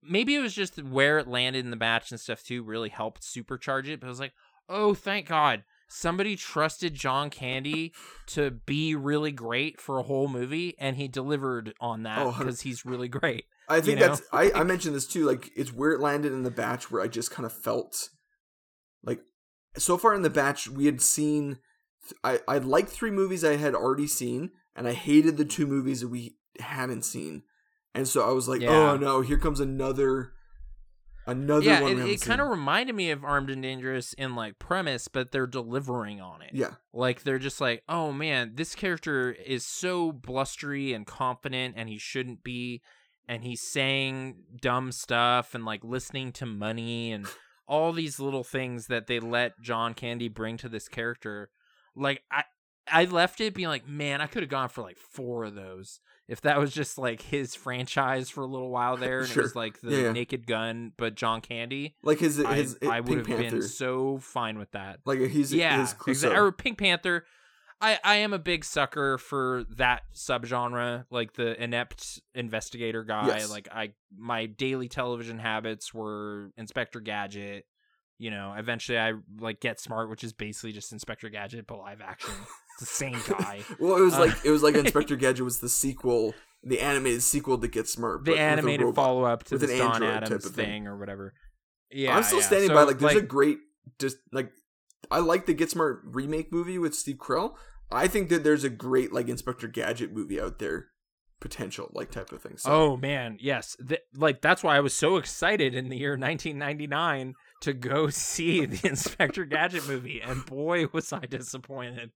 maybe 0.03 0.35
it 0.35 0.41
was 0.41 0.55
just 0.55 0.83
where 0.83 1.19
it 1.19 1.27
landed 1.27 1.65
in 1.65 1.71
the 1.71 1.77
batch 1.77 2.11
and 2.11 2.21
stuff 2.21 2.43
too 2.43 2.63
really 2.63 2.91
helped 2.91 3.23
supercharge 3.23 3.89
it. 3.89 4.01
But 4.01 4.07
I 4.09 4.11
was 4.11 4.21
like, 4.21 4.35
oh, 4.69 4.95
thank 4.95 5.27
God. 5.27 5.65
Somebody 5.89 6.37
trusted 6.37 6.95
John 6.95 7.31
Candy 7.31 7.93
to 8.29 8.51
be 8.51 8.95
really 8.95 9.33
great 9.33 9.81
for 9.81 9.99
a 9.99 10.05
whole 10.05 10.29
movie, 10.29 10.77
and 10.79 10.97
he 10.97 11.09
delivered 11.09 11.75
on 11.81 12.05
that 12.05 12.19
Oh, 12.25 12.35
because 12.39 12.61
he's 12.61 12.87
really 12.87 13.09
great. 13.09 13.47
I 13.71 13.81
think 13.81 14.01
you 14.01 14.07
know? 14.07 14.09
that's 14.09 14.23
I, 14.33 14.51
I 14.53 14.65
mentioned 14.65 14.95
this 14.95 15.07
too. 15.07 15.25
Like 15.25 15.51
it's 15.57 15.73
where 15.73 15.93
it 15.93 16.01
landed 16.01 16.33
in 16.33 16.43
the 16.43 16.51
batch 16.51 16.91
where 16.91 17.03
I 17.03 17.09
just 17.09 17.31
kind 17.31 17.47
of 17.47 17.53
felt 17.53 18.11
like 19.03 19.21
so 19.77 19.97
far 19.97 20.15
in 20.15 20.23
the 20.23 20.31
batch 20.31 20.69
we 20.69 20.87
had 20.87 21.01
seen 21.01 21.59
I 22.25 22.41
I 22.49 22.59
liked 22.59 22.91
three 22.91 23.11
movies 23.11 23.45
I 23.45 23.57
had 23.57 23.75
already 23.75 24.07
seen 24.07 24.51
and 24.75 24.89
I 24.89 24.93
hated 24.93 25.37
the 25.37 25.45
two 25.45 25.67
movies 25.67 26.01
that 26.01 26.09
we 26.09 26.37
hadn't 26.59 27.05
seen. 27.05 27.43
And 27.95 28.07
so 28.07 28.29
I 28.29 28.33
was 28.33 28.49
like, 28.49 28.63
oh, 28.63 28.65
Yeah. 28.65 28.91
oh 28.93 28.97
no, 28.97 29.21
here 29.21 29.39
comes 29.39 29.61
another 29.61 30.33
another 31.27 31.65
yeah, 31.65 31.83
one. 31.83 31.99
it, 31.99 32.09
it 32.09 32.21
kind 32.23 32.41
of 32.41 32.49
reminded 32.49 32.95
me 32.95 33.11
of 33.11 33.25
Armed 33.25 33.51
and 33.51 33.63
Dangerous 33.63 34.13
in 34.15 34.35
like 34.35 34.59
premise, 34.59 35.09
but 35.09 35.33
they're 35.33 35.47
delivering 35.47 36.21
on 36.21 36.43
it. 36.43 36.51
yeah, 36.53 36.75
Like 36.93 37.23
they're 37.23 37.39
just 37.39 37.61
like, 37.61 37.83
oh 37.89 38.13
man, 38.13 38.53
this 38.55 38.75
character 38.75 39.33
is 39.33 39.65
so 39.65 40.13
blustery 40.13 40.93
and 40.93 41.07
confident, 41.07 41.75
and 41.77 41.89
he 41.89 41.99
shouldn't 41.99 42.43
be, 42.43 42.83
and 43.29 43.45
he's 43.45 43.61
saying 43.63 44.37
dumb 44.61 44.93
stuff 44.93 45.55
and 45.55 45.65
like 45.65 45.85
listening 45.85 46.33
to 46.33 46.47
money 46.47 47.13
and 47.13 47.27
all 47.69 47.93
these 47.93 48.19
little 48.19 48.45
things 48.45 48.87
that 48.89 49.07
they 49.07 49.21
let 49.21 49.61
John 49.61 49.95
Candy 49.95 50.29
bring 50.29 50.57
to 50.59 50.69
this 50.69 50.89
character. 50.89 51.51
Like 51.95 52.23
I, 52.31 52.45
I 52.93 53.05
left 53.05 53.41
it 53.41 53.55
being 53.55 53.69
like, 53.69 53.87
man, 53.89 54.21
I 54.21 54.27
could 54.27 54.43
have 54.43 54.51
gone 54.51 54.69
for 54.69 54.83
like 54.83 54.99
four 54.99 55.45
of 55.45 55.55
those 55.55 56.01
if 56.27 56.41
that 56.43 56.59
was 56.59 56.73
just 56.73 56.97
like 56.99 57.21
his 57.23 57.55
franchise 57.57 58.31
for 58.31 58.43
a 58.43 58.47
little 58.47 58.71
while 58.71 58.97
there, 58.97 59.21
and 59.21 59.29
Sure. 59.29 59.43
it 59.43 59.47
was 59.47 59.57
like 59.57 59.81
the 59.81 60.03
Yeah. 60.03 60.13
Naked 60.13 60.47
Gun, 60.47 60.93
but 60.97 61.15
John 61.15 61.41
Candy. 61.41 61.97
like 62.03 62.19
his 62.19 62.41
I, 62.45 62.55
his 62.55 62.79
I 62.83 63.01
would 63.01 63.19
have 63.19 63.27
been 63.27 63.63
so 63.63 64.19
fine 64.19 64.59
with 64.59 64.71
that. 64.73 65.01
like 65.05 65.21
he's 65.21 65.53
yeah, 65.55 65.81
his 65.81 65.95
Clouseau. 65.95 66.31
exa- 66.31 66.37
or 66.37 66.53
Pink 66.53 66.79
Panther. 66.79 67.25
I, 67.81 67.99
I 68.05 68.17
am 68.17 68.33
a 68.33 68.39
big 68.39 68.65
sucker 68.65 69.17
for 69.17 69.65
that 69.77 70.03
subgenre, 70.15 71.05
like 71.11 71.33
the 71.35 71.61
inept 71.63 72.21
investigator 72.35 73.05
guy. 73.05 73.27
Yes. 73.29 73.51
Like 73.51 73.69
I, 73.73 73.93
my 74.17 74.47
daily 74.47 74.89
television 74.89 75.39
habits 75.39 75.95
were 75.95 76.51
Inspector 76.59 77.01
Gadget. 77.01 77.65
You 78.19 78.31
know, 78.31 78.55
eventually 78.57 78.99
I 78.99 79.15
like 79.39 79.61
Get 79.61 79.81
Smart, 79.81 80.11
which 80.11 80.23
is 80.25 80.35
basically 80.35 80.73
just 80.73 80.93
Inspector 80.93 81.27
Gadget 81.31 81.67
but 81.67 81.79
live 81.79 82.03
action. 82.03 82.35
It's 82.79 82.81
the 82.81 82.87
same 82.87 83.19
guy. 83.29 83.61
well, 83.79 83.97
it 83.97 84.03
was 84.03 84.13
Uh, 84.15 84.21
like 84.27 84.45
it 84.45 84.51
was 84.51 84.63
like 84.63 84.75
Inspector 84.75 85.17
Gadget 85.17 85.43
was 85.45 85.61
the 85.61 85.71
sequel, 85.71 86.35
the 86.63 86.81
animated 86.81 87.23
sequel 87.23 87.57
to 87.57 87.67
Get 87.67 87.89
Smart. 87.89 88.25
the 88.27 88.33
but 88.33 88.33
with 88.33 88.41
a 88.41 88.43
animated 88.43 88.95
follow 88.95 89.25
up 89.25 89.45
to 89.45 89.57
the 89.57 89.73
an 89.73 89.79
Don 89.79 89.93
android 90.03 90.11
Adams 90.25 90.45
thing. 90.51 90.67
thing 90.67 90.87
or 90.87 90.99
whatever. 90.99 91.33
Yeah, 91.91 92.15
I'm 92.15 92.23
still 92.25 92.41
yeah. 92.41 92.47
standing 92.47 92.69
So, 92.69 92.75
by 92.75 92.83
like 92.83 92.99
there's 92.99 93.17
a 93.17 93.23
great 93.23 93.57
just 93.99 94.19
like 94.33 94.53
I 95.11 95.21
like 95.21 95.47
the 95.47 95.55
Get 95.55 95.71
Smart 95.71 96.03
remake 96.05 96.53
movie 96.53 96.79
with 96.79 96.95
Steve 96.95 97.17
Carell. 97.17 97.55
I 97.93 98.07
think 98.07 98.29
that 98.29 98.45
there's 98.45 98.65
a 98.65 98.71
great 98.71 99.13
like 99.13 99.29
Inspector 99.29 99.67
Gadget 99.69 100.13
movie 100.13 100.41
out 100.41 100.59
there 100.59 100.87
potential 101.41 101.91
like 101.95 102.11
type 102.11 102.33
of 102.33 102.43
thing. 102.43 102.57
So 102.59 102.71
Oh 102.71 102.97
man, 102.97 103.37
yes. 103.41 103.77
Th- 103.89 104.01
like 104.15 104.41
that's 104.43 104.63
why 104.63 104.77
I 104.77 104.81
was 104.81 104.95
so 104.95 105.17
excited 105.17 105.75
in 105.75 105.89
the 105.89 105.97
year 105.97 106.11
1999 106.13 107.35
to 107.63 107.73
go 107.73 108.09
see 108.11 108.67
the 108.67 108.89
Inspector 108.89 109.45
Gadget 109.47 109.87
movie, 109.89 110.21
and 110.23 110.45
boy 110.47 110.87
was 110.93 111.13
I 111.13 111.21
disappointed. 111.21 112.11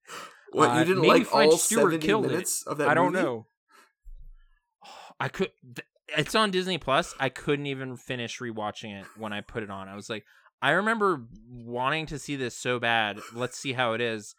what 0.53 0.71
uh, 0.71 0.79
you 0.79 0.85
didn't 0.85 1.03
maybe 1.03 1.09
like 1.21 1.27
French 1.27 1.53
all 1.53 1.59
Stewart 1.59 1.93
70 1.93 2.07
killed 2.07 2.25
it. 2.27 2.31
minutes 2.33 2.67
of 2.67 2.79
that 2.79 2.89
I 2.89 2.95
don't 2.95 3.13
movie? 3.13 3.25
know. 3.25 3.47
I 5.21 5.29
could. 5.29 5.51
th- 5.75 5.87
It's 6.19 6.35
on 6.35 6.51
Disney 6.51 6.79
Plus. 6.79 7.15
I 7.19 7.29
couldn't 7.29 7.67
even 7.67 7.97
finish 7.97 8.39
rewatching 8.41 9.01
it 9.01 9.07
when 9.17 9.33
I 9.33 9.41
put 9.41 9.63
it 9.63 9.71
on. 9.71 9.89
I 9.89 9.95
was 9.97 10.11
like, 10.11 10.25
I 10.61 10.71
remember 10.73 11.25
wanting 11.51 12.07
to 12.07 12.19
see 12.19 12.37
this 12.37 12.57
so 12.57 12.79
bad. 12.79 13.19
Let's 13.35 13.59
see 13.59 13.73
how 13.73 13.93
it 13.95 14.01
is. 14.01 14.35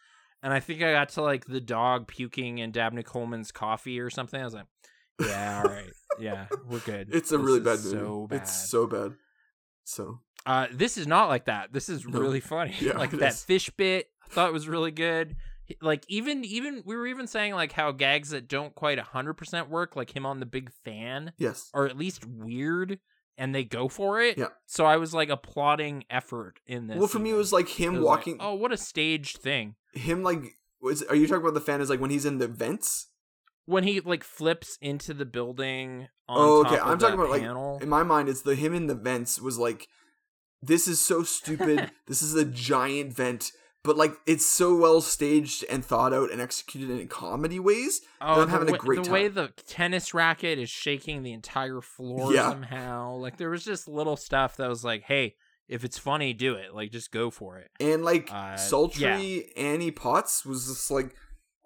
And 0.45 0.53
I 0.53 0.59
think 0.59 0.83
I 0.83 0.91
got 0.91 1.09
to 1.09 1.23
like 1.23 1.45
the 1.45 1.59
dog 1.59 2.05
puking 2.07 2.59
in 2.59 2.71
Dabney 2.71 3.01
Coleman's 3.01 3.51
coffee 3.51 3.99
or 3.99 4.11
something. 4.11 4.39
I 4.39 4.43
was 4.45 4.53
like, 4.53 4.67
yeah, 5.19 5.57
all 5.65 5.71
right, 5.71 5.89
yeah, 6.19 6.45
we're 6.69 6.79
good. 6.79 7.09
It's 7.11 7.31
a 7.31 7.37
This 7.39 7.45
really 7.47 7.59
bad 7.61 7.79
movie. 7.83 7.89
So 7.97 8.27
bad. 8.27 8.41
It's 8.41 8.69
so 8.69 8.85
bad. 8.85 9.13
So 9.85 10.19
Uh, 10.45 10.67
this 10.71 10.97
is 10.99 11.07
not 11.07 11.29
like 11.29 11.45
that. 11.45 11.73
This 11.73 11.89
is 11.89 12.05
No. 12.05 12.19
really 12.19 12.41
funny. 12.41 12.75
Yeah, 12.79 12.93
like 12.97 13.09
that 13.11 13.33
is. 13.33 13.43
fish 13.43 13.71
bit, 13.71 14.07
I 14.23 14.27
thought 14.29 14.53
was 14.53 14.67
really 14.67 14.91
good. 14.91 15.35
Like 15.81 16.05
even 16.09 16.45
even 16.45 16.83
we 16.85 16.95
were 16.95 17.07
even 17.07 17.25
saying 17.25 17.55
like 17.55 17.71
how 17.71 17.91
gags 17.91 18.29
that 18.29 18.47
don't 18.47 18.75
quite 18.75 18.99
hundred 18.99 19.33
percent 19.33 19.67
work, 19.67 19.95
like 19.95 20.15
him 20.15 20.23
on 20.27 20.39
the 20.39 20.45
big 20.45 20.71
fan, 20.83 21.33
yes, 21.39 21.71
or 21.73 21.87
at 21.87 21.97
least 21.97 22.23
weird, 22.23 22.99
and 23.37 23.53
they 23.53 23.63
go 23.63 23.87
for 23.87 24.21
it. 24.21 24.37
Yeah. 24.37 24.47
So 24.65 24.85
I 24.85 24.97
was 24.97 25.13
like 25.13 25.29
applauding 25.29 26.05
effort 26.09 26.59
in 26.65 26.87
this. 26.87 26.97
well 26.97 27.07
for 27.07 27.19
me 27.19 27.31
it 27.31 27.35
was 27.35 27.53
like 27.53 27.67
him 27.67 27.95
was 27.95 28.03
like, 28.03 28.17
walking. 28.17 28.37
oh, 28.39 28.53
what 28.55 28.71
a 28.71 28.77
staged 28.77 29.37
thing! 29.37 29.75
Him 29.93 30.23
like 30.23 30.55
was 30.81 31.03
are 31.03 31.15
you 31.15 31.27
talking 31.27 31.41
about 31.41 31.53
the 31.53 31.61
fan 31.61 31.81
is 31.81 31.89
like 31.89 31.99
when 31.99 32.11
he's 32.11 32.25
in 32.25 32.37
the 32.37 32.47
vents? 32.47 33.07
When 33.65 33.83
he 33.83 33.99
like 33.99 34.23
flips 34.23 34.77
into 34.81 35.13
the 35.13 35.25
building. 35.25 36.07
On 36.27 36.37
Oh, 36.37 36.65
okay. 36.65 36.79
I'm 36.79 36.97
talking 36.97 37.19
about, 37.19 37.29
like, 37.29 37.81
in 37.81 37.89
my 37.89 38.03
mind 38.03 38.29
it's 38.29 38.41
the 38.41 38.55
him 38.55 38.73
in 38.73 38.87
the 38.87 38.95
vents 38.95 39.39
was 39.39 39.57
like 39.57 39.87
this 40.61 40.87
is 40.87 40.99
so 40.99 41.23
stupid 41.23 41.91
this 42.07 42.21
is 42.21 42.35
a 42.35 42.45
giant 42.45 43.13
vent 43.15 43.51
but 43.85 43.95
like 43.97 44.13
it's 44.25 44.45
so 44.45 44.75
well 44.75 44.99
staged 45.01 45.63
and 45.69 45.85
thought 45.85 46.13
out 46.13 46.31
and 46.31 46.41
executed 46.41 46.89
in 46.99 47.07
comedy 47.07 47.59
ways 47.59 48.01
Oh, 48.21 48.41
I'm 48.41 48.47
the 48.47 48.51
having 48.51 48.69
a 48.69 48.71
way, 48.73 48.77
great 48.77 49.03
the 49.03 49.11
way 49.11 49.23
time. 49.29 49.33
the 49.35 49.47
tennis 49.67 50.13
racket 50.13 50.57
is 50.59 50.69
shaking 50.69 51.23
the 51.23 51.31
entire 51.33 51.81
floor 51.81 52.33
Yeah. 52.33 52.49
somehow. 52.49 53.15
Like 53.15 53.37
there 53.37 53.49
was 53.49 53.63
just 53.63 53.87
little 53.87 54.17
stuff 54.17 54.57
that 54.57 54.67
was 54.67 54.83
like, 54.83 55.03
"Hey, 55.03 55.35
if 55.67 55.83
it's 55.83 55.97
funny, 55.97 56.33
do 56.33 56.55
it. 56.55 56.73
Like 56.73 56.91
just 56.91 57.11
go 57.11 57.29
for 57.29 57.57
it." 57.59 57.69
and 57.79 58.03
like 58.03 58.29
Uh, 58.31 58.57
sultry 58.57 59.51
annie 59.55 59.91
potts 59.91 60.45
was 60.45 60.67
just 60.67 60.89
like 60.91 61.15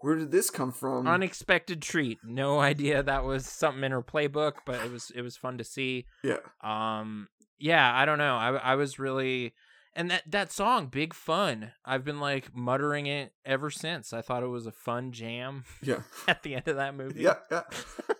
where 0.02 0.16
did 0.16 0.32
this 0.32 0.50
come 0.50 0.72
from 0.72 1.08
Unexpected 1.08 1.82
treat. 1.82 2.20
No 2.24 2.60
idea 2.72 3.04
that 3.04 3.24
was 3.26 3.46
something 3.46 3.84
in 3.84 3.92
her 3.92 4.02
playbook, 4.02 4.54
but 4.66 4.76
it 4.86 4.92
was 4.92 5.12
it 5.16 5.22
was 5.22 5.36
fun 5.38 5.58
to 5.58 5.64
see. 5.64 6.06
yeah 6.24 6.38
Um, 6.64 7.28
yeah, 7.60 7.94
I 7.94 8.06
don't 8.06 8.18
know. 8.18 8.36
I 8.38 8.56
I 8.56 8.76
was 8.76 8.98
really, 9.00 9.54
and 10.00 10.10
that 10.10 10.24
that 10.32 10.52
song, 10.52 10.88
Big 10.88 11.14
Fun, 11.14 11.72
I've 11.86 12.04
been 12.04 12.20
like 12.20 12.56
muttering 12.56 13.06
it 13.06 13.34
ever 13.46 13.70
since. 13.70 14.14
I 14.14 14.22
thought 14.22 14.42
it 14.42 14.48
was 14.48 14.66
a 14.66 14.72
fun 14.72 15.12
jam 15.12 15.66
Yeah, 15.84 16.02
at 16.28 16.42
the 16.44 16.56
end 16.56 16.68
of 16.68 16.78
that 16.78 16.96
movie. 16.96 17.22
yeah, 17.22 17.36
yeah. 17.52 17.62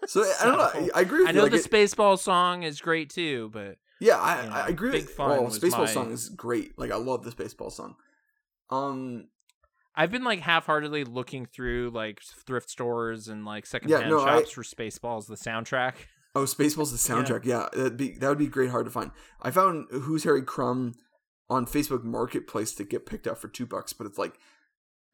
So, 0.08 0.22
I 0.24 0.44
don't 0.46 0.58
know. 0.58 0.70
So, 0.88 0.90
I 0.96 1.02
agree. 1.02 1.20
With 1.20 1.28
I 1.28 1.32
you. 1.32 1.38
know 1.38 1.44
like 1.44 1.52
the 1.52 1.58
it- 1.60 1.70
Spaceball 1.72 2.18
song 2.20 2.64
is 2.64 2.82
great 2.82 3.10
too, 3.12 3.50
but 3.54 3.78
Yeah, 4.00 4.18
I, 4.18 4.44
you 4.44 4.50
know, 4.50 4.56
I 4.56 4.68
agree. 4.68 4.92
Big 4.92 5.02
with, 5.06 5.12
Fun 5.16 5.30
well, 5.30 5.42
Spaceball 5.52 5.78
my- 5.80 5.86
song 5.86 6.12
is 6.12 6.30
great. 6.30 6.78
Like 6.80 6.92
I 6.92 6.96
love 6.96 7.24
this 7.24 7.34
Spaceball 7.36 7.72
song. 7.72 7.96
Um, 8.70 9.28
I've 9.96 10.12
been 10.12 10.24
like 10.24 10.40
half-heartedly 10.42 11.04
looking 11.04 11.46
through 11.46 11.92
like 11.94 12.22
thrift 12.22 12.70
stores 12.70 13.28
and 13.28 13.46
like 13.46 13.66
secondhand 13.66 14.10
no, 14.10 14.20
I- 14.22 14.40
shops 14.40 14.52
for 14.52 14.64
Spaceballs, 14.64 15.28
the 15.28 15.36
soundtrack. 15.36 15.94
oh, 16.36 16.44
Spaceball's 16.44 16.92
the 16.92 16.98
soundtrack. 17.14 17.46
Yeah, 17.46 17.68
that'd 17.74 17.98
be 17.98 18.12
that 18.14 18.30
would 18.30 18.38
be 18.38 18.48
great. 18.48 18.70
Hard 18.72 18.86
to 18.86 18.92
find. 18.92 19.12
I 19.42 19.52
found 19.52 19.88
Who's 19.92 20.24
Harry 20.24 20.42
Crumb 20.44 20.94
on 21.50 21.66
Facebook 21.66 22.04
Marketplace 22.04 22.74
to 22.76 22.84
get 22.84 23.06
picked 23.06 23.28
up 23.28 23.38
for 23.38 23.48
two 23.48 23.66
bucks, 23.66 23.94
but 23.94 24.06
it's 24.08 24.18
like 24.18 24.36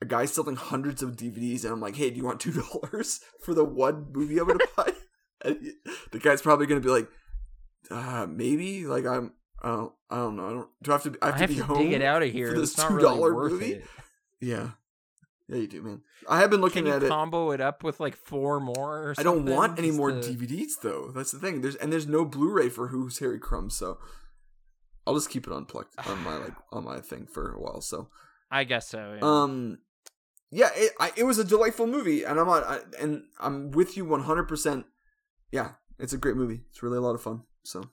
a 0.02 0.06
guy 0.06 0.26
selling 0.26 0.56
hundreds 0.58 1.02
of 1.02 1.16
DVDs, 1.16 1.64
and 1.64 1.72
I'm 1.74 1.80
like, 1.82 1.96
hey, 1.96 2.10
do 2.10 2.18
you 2.18 2.26
want 2.26 2.40
two 2.40 2.52
dollars 2.92 3.22
for 3.42 3.54
the 3.54 3.64
one 3.64 4.08
movie 4.12 4.38
I'm 4.40 4.48
gonna 4.48 4.60
buy? 4.78 4.92
He- 5.46 5.74
the 6.12 6.20
guy's 6.20 6.42
probably 6.42 6.66
gonna 6.66 6.82
be 6.82 6.90
like, 6.90 7.08
uh, 7.92 8.26
maybe. 8.30 8.86
Like 8.86 9.06
I'm. 9.06 9.34
I 9.62 9.70
don't, 9.70 9.94
I 10.10 10.16
don't 10.18 10.36
know. 10.36 10.48
I 10.48 10.50
don't. 10.52 10.68
Do 10.84 10.92
I 10.92 10.94
have 10.96 11.04
to? 11.04 11.16
I 11.22 11.28
I 11.28 11.32
have, 11.32 11.40
have 11.42 11.50
to 11.50 11.56
to, 11.56 11.62
be 11.62 11.66
home 11.68 11.78
dig 11.84 11.94
it 11.94 12.02
out 12.02 12.22
of 12.24 12.32
here. 12.32 12.52
for 12.54 12.60
this 12.60 12.72
It's 12.72 12.80
not 12.80 12.92
really 12.92 13.08
$2 13.18 13.34
worth 13.34 13.52
movie? 13.54 13.74
it. 13.74 13.86
Yeah. 14.42 14.72
Yeah, 15.48 15.58
you 15.58 15.68
do, 15.68 15.82
man. 15.84 16.02
I 16.28 16.40
have 16.40 16.50
been 16.50 16.62
looking 16.62 16.88
at 16.88 17.04
it. 17.04 17.08
combo 17.10 17.52
it 17.52 17.62
up 17.62 17.84
with 17.84 18.00
like 18.00 18.16
four 18.16 18.60
more? 18.60 19.10
Or 19.10 19.16
I 19.18 19.22
don't 19.24 19.46
want 19.46 19.78
any 19.78 19.92
more 19.92 20.10
to- 20.12 20.18
DVDs 20.20 20.72
though. 20.82 21.12
That's 21.14 21.32
the 21.32 21.38
thing. 21.40 21.62
There's 21.62 21.76
and 21.76 21.92
there's 21.94 22.08
no 22.08 22.26
Blu-ray 22.26 22.70
for 22.70 22.88
Who's 22.88 23.20
Harry 23.20 23.40
Crumb, 23.40 23.70
so 23.70 24.00
I'll 25.08 25.14
just 25.14 25.30
keep 25.30 25.48
it 25.48 25.54
unplugged 25.54 25.94
on 26.08 26.24
my 26.24 26.38
like 26.38 26.54
on 26.72 26.84
my 26.84 27.00
thing 27.00 27.28
for 27.28 27.52
a 27.54 27.60
while. 27.60 27.82
So 27.82 28.10
I 28.50 28.64
guess 28.64 28.88
so. 28.88 29.18
Yeah. 29.20 29.28
um, 29.28 29.80
yeah, 30.52 30.70
it 30.76 30.94
I, 31.00 31.12
it 31.16 31.24
was 31.24 31.38
a 31.38 31.44
delightful 31.44 31.88
movie, 31.88 32.24
and 32.24 32.40
I'm 32.40 32.50
on 32.50 32.64
I, 32.64 32.80
and 33.00 33.24
I'm 33.40 33.72
with 33.72 33.98
you 33.98 34.06
100. 34.06 34.44
percent 34.44 34.86
Yeah, 35.52 35.72
it's 36.00 36.14
a 36.14 36.18
great 36.18 36.36
movie. 36.36 36.62
It's 36.70 36.82
really 36.82 36.98
a 36.98 37.02
lot 37.02 37.16
of 37.16 37.22
fun. 37.22 37.44
So 37.64 37.90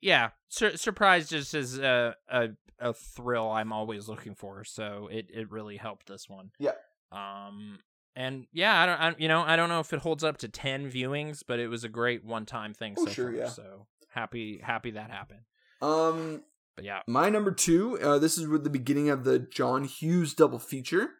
yeah, 0.00 0.30
Sur- 0.48 0.76
surprise 0.76 1.28
just 1.28 1.54
is 1.54 1.78
a, 1.78 2.14
a 2.28 2.48
a 2.78 2.92
thrill 2.92 3.50
I'm 3.50 3.72
always 3.72 4.08
looking 4.08 4.34
for. 4.34 4.64
So 4.64 5.08
it 5.10 5.30
it 5.32 5.50
really 5.50 5.76
helped 5.76 6.06
this 6.08 6.28
one. 6.28 6.50
Yeah. 6.58 6.72
Um. 7.12 7.78
And 8.16 8.48
yeah, 8.52 8.82
I 8.82 8.86
don't, 8.86 9.00
I, 9.00 9.14
you 9.16 9.28
know, 9.28 9.42
I 9.42 9.54
don't 9.54 9.68
know 9.68 9.78
if 9.78 9.92
it 9.92 10.00
holds 10.00 10.24
up 10.24 10.38
to 10.38 10.48
ten 10.48 10.90
viewings, 10.90 11.44
but 11.46 11.60
it 11.60 11.68
was 11.68 11.84
a 11.84 11.88
great 11.88 12.24
one-time 12.24 12.74
thing. 12.74 12.96
Oh, 12.98 13.06
so 13.06 13.12
sure, 13.12 13.30
far, 13.30 13.40
yeah. 13.40 13.48
So 13.48 13.86
happy, 14.08 14.58
happy 14.60 14.90
that 14.90 15.12
happened. 15.12 15.42
Um, 15.80 16.42
But 16.76 16.84
yeah, 16.84 17.00
my 17.06 17.28
number 17.28 17.50
two. 17.50 17.98
Uh, 18.00 18.18
this 18.18 18.38
is 18.38 18.46
with 18.46 18.64
the 18.64 18.70
beginning 18.70 19.10
of 19.10 19.24
the 19.24 19.38
John 19.38 19.84
Hughes 19.84 20.34
double 20.34 20.58
feature. 20.58 21.10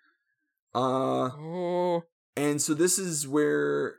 Uh, 0.74 1.30
oh, 1.30 2.04
and 2.36 2.60
so 2.60 2.74
this 2.74 2.98
is 2.98 3.26
where 3.26 3.96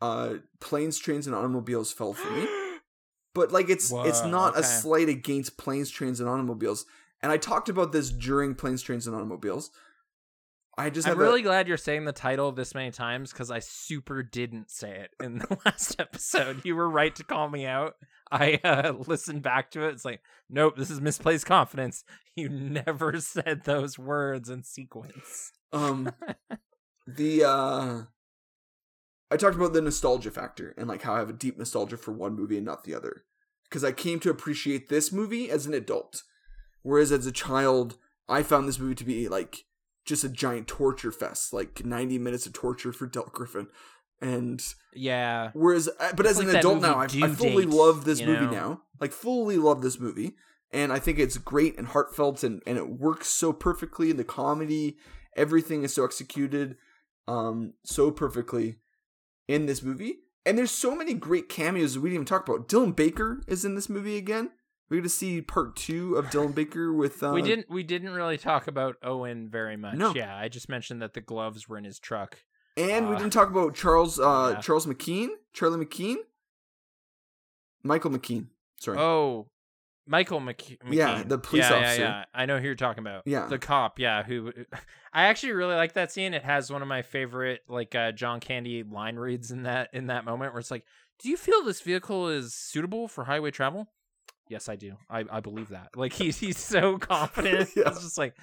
uh 0.00 0.34
planes, 0.60 0.98
trains, 0.98 1.26
and 1.26 1.34
automobiles 1.34 1.92
fell 1.92 2.12
for 2.12 2.30
me. 2.30 2.46
but 3.34 3.52
like 3.52 3.68
it's 3.68 3.92
it's 3.92 4.22
Whoa, 4.22 4.30
not 4.30 4.58
a 4.58 4.62
slight 4.62 5.08
against 5.08 5.58
planes, 5.58 5.90
trains, 5.90 6.20
and 6.20 6.28
automobiles. 6.28 6.86
And 7.22 7.32
I 7.32 7.38
talked 7.38 7.68
about 7.68 7.92
this 7.92 8.10
during 8.10 8.54
planes, 8.54 8.82
trains, 8.82 9.06
and 9.06 9.16
automobiles. 9.16 9.70
I 10.78 10.90
just 10.90 11.08
I'm 11.08 11.16
really 11.16 11.40
glad 11.40 11.68
you're 11.68 11.78
saying 11.78 12.04
the 12.04 12.12
title 12.12 12.52
this 12.52 12.74
many 12.74 12.90
times 12.90 13.32
because 13.32 13.50
I 13.50 13.60
super 13.60 14.22
didn't 14.22 14.70
say 14.70 14.90
it 14.90 15.10
in 15.24 15.38
the 15.38 15.58
last 15.64 15.98
episode. 15.98 16.64
You 16.64 16.76
were 16.76 16.88
right 16.88 17.14
to 17.16 17.24
call 17.24 17.48
me 17.48 17.64
out. 17.64 17.94
I 18.30 18.60
uh, 18.62 18.92
listened 19.06 19.42
back 19.42 19.70
to 19.70 19.84
it. 19.86 19.92
It's 19.92 20.04
like, 20.04 20.20
nope, 20.50 20.76
this 20.76 20.90
is 20.90 21.00
misplaced 21.00 21.46
confidence. 21.46 22.04
You 22.34 22.50
never 22.50 23.18
said 23.20 23.64
those 23.64 23.98
words 23.98 24.50
in 24.50 24.64
sequence. 24.64 25.52
um 25.72 26.10
the 27.06 27.44
uh 27.44 28.02
I 29.30 29.36
talked 29.36 29.56
about 29.56 29.72
the 29.72 29.80
nostalgia 29.80 30.30
factor 30.30 30.74
and 30.76 30.88
like 30.88 31.02
how 31.02 31.14
I 31.14 31.18
have 31.20 31.30
a 31.30 31.34
deep 31.34 31.56
nostalgia 31.56 31.96
for 31.96 32.12
one 32.12 32.36
movie 32.36 32.58
and 32.58 32.66
not 32.66 32.84
the 32.84 32.94
other. 32.94 33.24
Because 33.64 33.82
I 33.82 33.92
came 33.92 34.20
to 34.20 34.30
appreciate 34.30 34.88
this 34.88 35.10
movie 35.10 35.50
as 35.50 35.66
an 35.66 35.74
adult. 35.74 36.22
Whereas 36.82 37.10
as 37.10 37.26
a 37.26 37.32
child, 37.32 37.96
I 38.28 38.42
found 38.42 38.68
this 38.68 38.78
movie 38.78 38.94
to 38.94 39.04
be 39.04 39.28
like 39.28 39.64
just 40.06 40.24
a 40.24 40.28
giant 40.28 40.68
torture 40.68 41.12
fest, 41.12 41.52
like 41.52 41.84
90 41.84 42.18
minutes 42.18 42.46
of 42.46 42.52
torture 42.52 42.92
for 42.92 43.06
Del 43.06 43.24
Griffith. 43.32 43.66
And 44.20 44.62
Yeah, 44.94 45.50
whereas, 45.52 45.88
uh, 45.88 46.12
but 46.16 46.24
It's 46.24 46.38
as 46.38 46.38
like 46.38 46.48
an 46.48 46.56
adult 46.56 46.80
now, 46.80 46.94
I, 46.96 47.04
I 47.04 47.28
fully 47.28 47.66
Date, 47.66 47.74
love 47.74 48.04
this 48.04 48.20
movie 48.22 48.46
know? 48.46 48.50
now. 48.50 48.82
Like, 49.00 49.12
fully 49.12 49.58
love 49.58 49.82
this 49.82 50.00
movie. 50.00 50.36
And 50.72 50.92
I 50.92 50.98
think 50.98 51.18
it's 51.18 51.36
great 51.38 51.76
and 51.76 51.88
heartfelt 51.88 52.42
and, 52.42 52.62
and 52.66 52.78
it 52.78 52.88
works 52.88 53.28
so 53.28 53.52
perfectly. 53.52 54.10
In 54.10 54.16
the 54.16 54.24
comedy, 54.24 54.96
everything 55.36 55.82
is 55.82 55.94
so 55.94 56.04
executed 56.04 56.76
um, 57.28 57.74
so 57.84 58.10
perfectly 58.10 58.76
in 59.48 59.66
this 59.66 59.82
movie. 59.82 60.20
And 60.44 60.56
there's 60.56 60.70
so 60.70 60.94
many 60.94 61.12
great 61.12 61.48
cameos 61.48 61.94
that 61.94 62.00
we 62.00 62.08
didn't 62.10 62.16
even 62.22 62.26
talk 62.26 62.48
about. 62.48 62.68
Dylan 62.68 62.94
Baker 62.94 63.42
is 63.46 63.64
in 63.64 63.74
this 63.74 63.88
movie 63.88 64.16
again. 64.16 64.50
We're 64.88 65.00
gonna 65.00 65.08
see 65.08 65.40
part 65.42 65.74
two 65.74 66.14
of 66.14 66.26
Dylan 66.26 66.54
Baker 66.54 66.92
with. 66.92 67.22
Uh, 67.22 67.32
we 67.34 67.42
didn't 67.42 67.68
we 67.68 67.82
didn't 67.82 68.10
really 68.10 68.38
talk 68.38 68.68
about 68.68 68.96
Owen 69.02 69.48
very 69.48 69.76
much. 69.76 69.96
No. 69.96 70.12
Yeah, 70.14 70.36
I 70.36 70.48
just 70.48 70.68
mentioned 70.68 71.02
that 71.02 71.14
the 71.14 71.20
gloves 71.20 71.68
were 71.68 71.76
in 71.76 71.84
his 71.84 71.98
truck. 71.98 72.38
and 72.76 73.08
we 73.08 73.16
uh, 73.16 73.18
didn't 73.18 73.32
talk 73.32 73.50
about 73.50 73.74
Charles. 73.74 74.20
Uh, 74.20 74.52
yeah. 74.54 74.60
Charles 74.60 74.86
McKean, 74.86 75.28
Charlie 75.52 75.84
McKean, 75.84 76.16
Michael 77.82 78.10
McKean. 78.10 78.46
Sorry. 78.78 78.98
Oh, 78.98 79.48
Michael 80.06 80.40
McK- 80.40 80.78
McKean. 80.78 80.92
Yeah, 80.92 81.22
the 81.24 81.38
police 81.38 81.64
yeah, 81.68 81.74
officer. 81.74 82.02
Yeah, 82.02 82.08
yeah, 82.18 82.24
I 82.32 82.46
know 82.46 82.58
who 82.58 82.66
you're 82.66 82.74
talking 82.76 83.02
about. 83.02 83.22
Yeah. 83.26 83.46
the 83.46 83.58
cop. 83.58 83.98
Yeah, 83.98 84.22
who 84.22 84.52
I 85.12 85.24
actually 85.24 85.52
really 85.52 85.74
like 85.74 85.94
that 85.94 86.12
scene. 86.12 86.32
It 86.32 86.44
has 86.44 86.70
one 86.70 86.82
of 86.82 86.88
my 86.88 87.02
favorite 87.02 87.62
like 87.68 87.94
uh, 87.94 88.12
John 88.12 88.38
Candy 88.38 88.84
line 88.84 89.16
reads 89.16 89.50
in 89.50 89.64
that 89.64 89.88
in 89.92 90.06
that 90.06 90.24
moment 90.24 90.52
where 90.52 90.60
it's 90.60 90.70
like, 90.70 90.84
"Do 91.18 91.28
you 91.28 91.36
feel 91.36 91.64
this 91.64 91.80
vehicle 91.80 92.28
is 92.28 92.54
suitable 92.54 93.08
for 93.08 93.24
highway 93.24 93.50
travel?" 93.50 93.88
Yes, 94.48 94.68
I 94.68 94.76
do. 94.76 94.96
I, 95.10 95.24
I 95.30 95.40
believe 95.40 95.70
that. 95.70 95.96
Like 95.96 96.12
he's 96.12 96.38
he's 96.38 96.58
so 96.58 96.98
confident. 97.12 97.70
Yeah. 97.76 97.88
It's 97.88 98.00
just 98.02 98.16
like, 98.18 98.34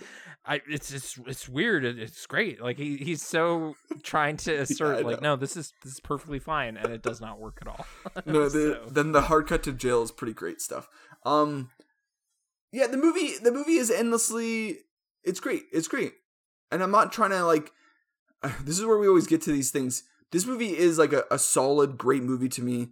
I 0.45 0.61
it's 0.67 0.91
it's 0.91 1.17
it's 1.25 1.47
weird. 1.47 1.85
It's 1.85 2.25
great. 2.25 2.61
Like 2.61 2.77
he 2.77 2.97
he's 2.97 3.21
so 3.21 3.75
trying 4.03 4.37
to 4.37 4.53
assert 4.61 4.97
I 4.97 5.01
like, 5.01 5.21
no, 5.21 5.35
this 5.35 5.55
is 5.55 5.73
this 5.83 5.93
is 5.93 5.99
perfectly 6.01 6.39
fine, 6.39 6.75
and 6.77 6.91
it 6.91 7.01
does 7.01 7.21
not 7.21 7.39
work 7.39 7.59
at 7.61 7.67
all. 7.67 7.85
no, 8.25 8.43
the, 8.49 8.49
So- 8.83 8.89
then 8.89 9.11
the 9.13 9.21
hard 9.21 9.47
cut 9.47 9.63
to 9.63 9.71
jail 9.71 10.01
is 10.03 10.11
pretty 10.11 10.33
great 10.33 10.59
stuff. 10.61 10.87
Um, 11.25 11.69
yeah, 12.73 12.87
the 12.87 12.97
movie 12.97 13.37
the 13.41 13.51
movie 13.51 13.75
is 13.75 13.89
endlessly. 13.89 14.79
It's 15.23 15.39
great. 15.39 15.63
It's 15.71 15.87
great, 15.87 16.13
and 16.71 16.83
I'm 16.83 16.91
not 16.91 17.11
trying 17.13 17.31
to 17.31 17.45
like. 17.45 17.71
This 18.65 18.77
is 18.77 18.85
where 18.85 18.97
we 18.97 19.07
always 19.07 19.27
get 19.27 19.41
to 19.43 19.53
these 19.53 19.71
things. 19.71 20.03
This 20.33 20.45
movie 20.45 20.75
is 20.77 20.97
like 20.97 21.13
a, 21.13 21.23
a 21.31 21.39
solid, 21.39 21.97
great 21.97 22.23
movie 22.23 22.49
to 22.49 22.61
me. 22.61 22.89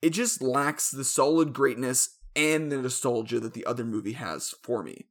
It 0.00 0.10
just 0.10 0.42
lacks 0.42 0.90
the 0.90 1.04
solid 1.04 1.52
greatness 1.52 2.16
and 2.34 2.70
the 2.70 2.78
nostalgia 2.78 3.40
that 3.40 3.54
the 3.54 3.66
other 3.66 3.84
movie 3.84 4.12
has 4.12 4.54
for 4.62 4.82
me. 4.82 5.06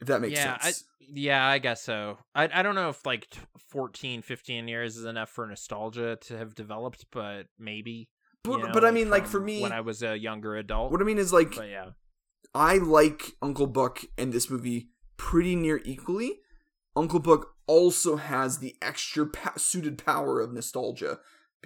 If 0.00 0.08
that 0.08 0.20
makes 0.20 0.34
yeah, 0.34 0.58
sense. 0.58 0.84
I, 1.00 1.06
yeah, 1.14 1.46
I 1.46 1.58
guess 1.58 1.82
so. 1.82 2.18
I 2.34 2.48
I 2.52 2.62
don't 2.62 2.74
know 2.74 2.88
if 2.88 3.06
like 3.06 3.30
t- 3.30 3.40
14, 3.70 4.22
15 4.22 4.68
years 4.68 4.96
is 4.96 5.04
enough 5.04 5.30
for 5.30 5.46
nostalgia 5.46 6.16
to 6.22 6.38
have 6.38 6.54
developed, 6.54 7.06
but 7.12 7.46
maybe. 7.58 8.08
but, 8.42 8.58
you 8.58 8.68
but 8.72 8.82
know, 8.82 8.88
I 8.88 8.90
mean, 8.90 9.10
like 9.10 9.26
for 9.26 9.40
me, 9.40 9.62
when 9.62 9.72
I 9.72 9.80
was 9.80 10.02
a 10.02 10.18
younger 10.18 10.56
adult. 10.56 10.90
what 10.90 11.00
I 11.00 11.04
mean 11.04 11.18
is 11.18 11.32
like 11.32 11.54
but 11.54 11.68
yeah, 11.68 11.90
I 12.54 12.78
like 12.78 13.32
Uncle 13.40 13.66
Buck 13.66 14.02
and 14.18 14.32
this 14.32 14.50
movie 14.50 14.88
pretty 15.16 15.54
near 15.54 15.80
equally. 15.84 16.40
Uncle 16.94 17.20
Buck 17.20 17.54
also 17.66 18.16
has 18.16 18.58
the 18.58 18.76
extra 18.82 19.26
pa- 19.26 19.54
suited 19.56 20.04
power 20.04 20.40
of 20.40 20.52
nostalgia 20.52 21.20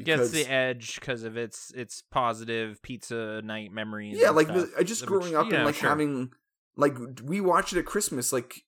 gets 0.05 0.31
the 0.31 0.47
edge 0.47 0.97
because 0.97 1.23
of 1.23 1.37
its 1.37 1.73
its 1.73 2.03
positive 2.11 2.81
pizza 2.83 3.41
night 3.43 3.73
memories. 3.73 4.19
yeah, 4.19 4.31
like 4.31 4.47
stuff, 4.47 4.71
the, 4.71 4.79
I 4.79 4.83
just 4.83 5.03
which, 5.03 5.09
growing 5.09 5.37
up 5.37 5.51
and 5.51 5.65
like 5.65 5.77
sure. 5.77 5.89
having 5.89 6.31
like 6.77 6.97
we 7.25 7.41
watched 7.41 7.73
it 7.73 7.79
at 7.79 7.87
Christmas 7.87 8.33
like 8.33 8.63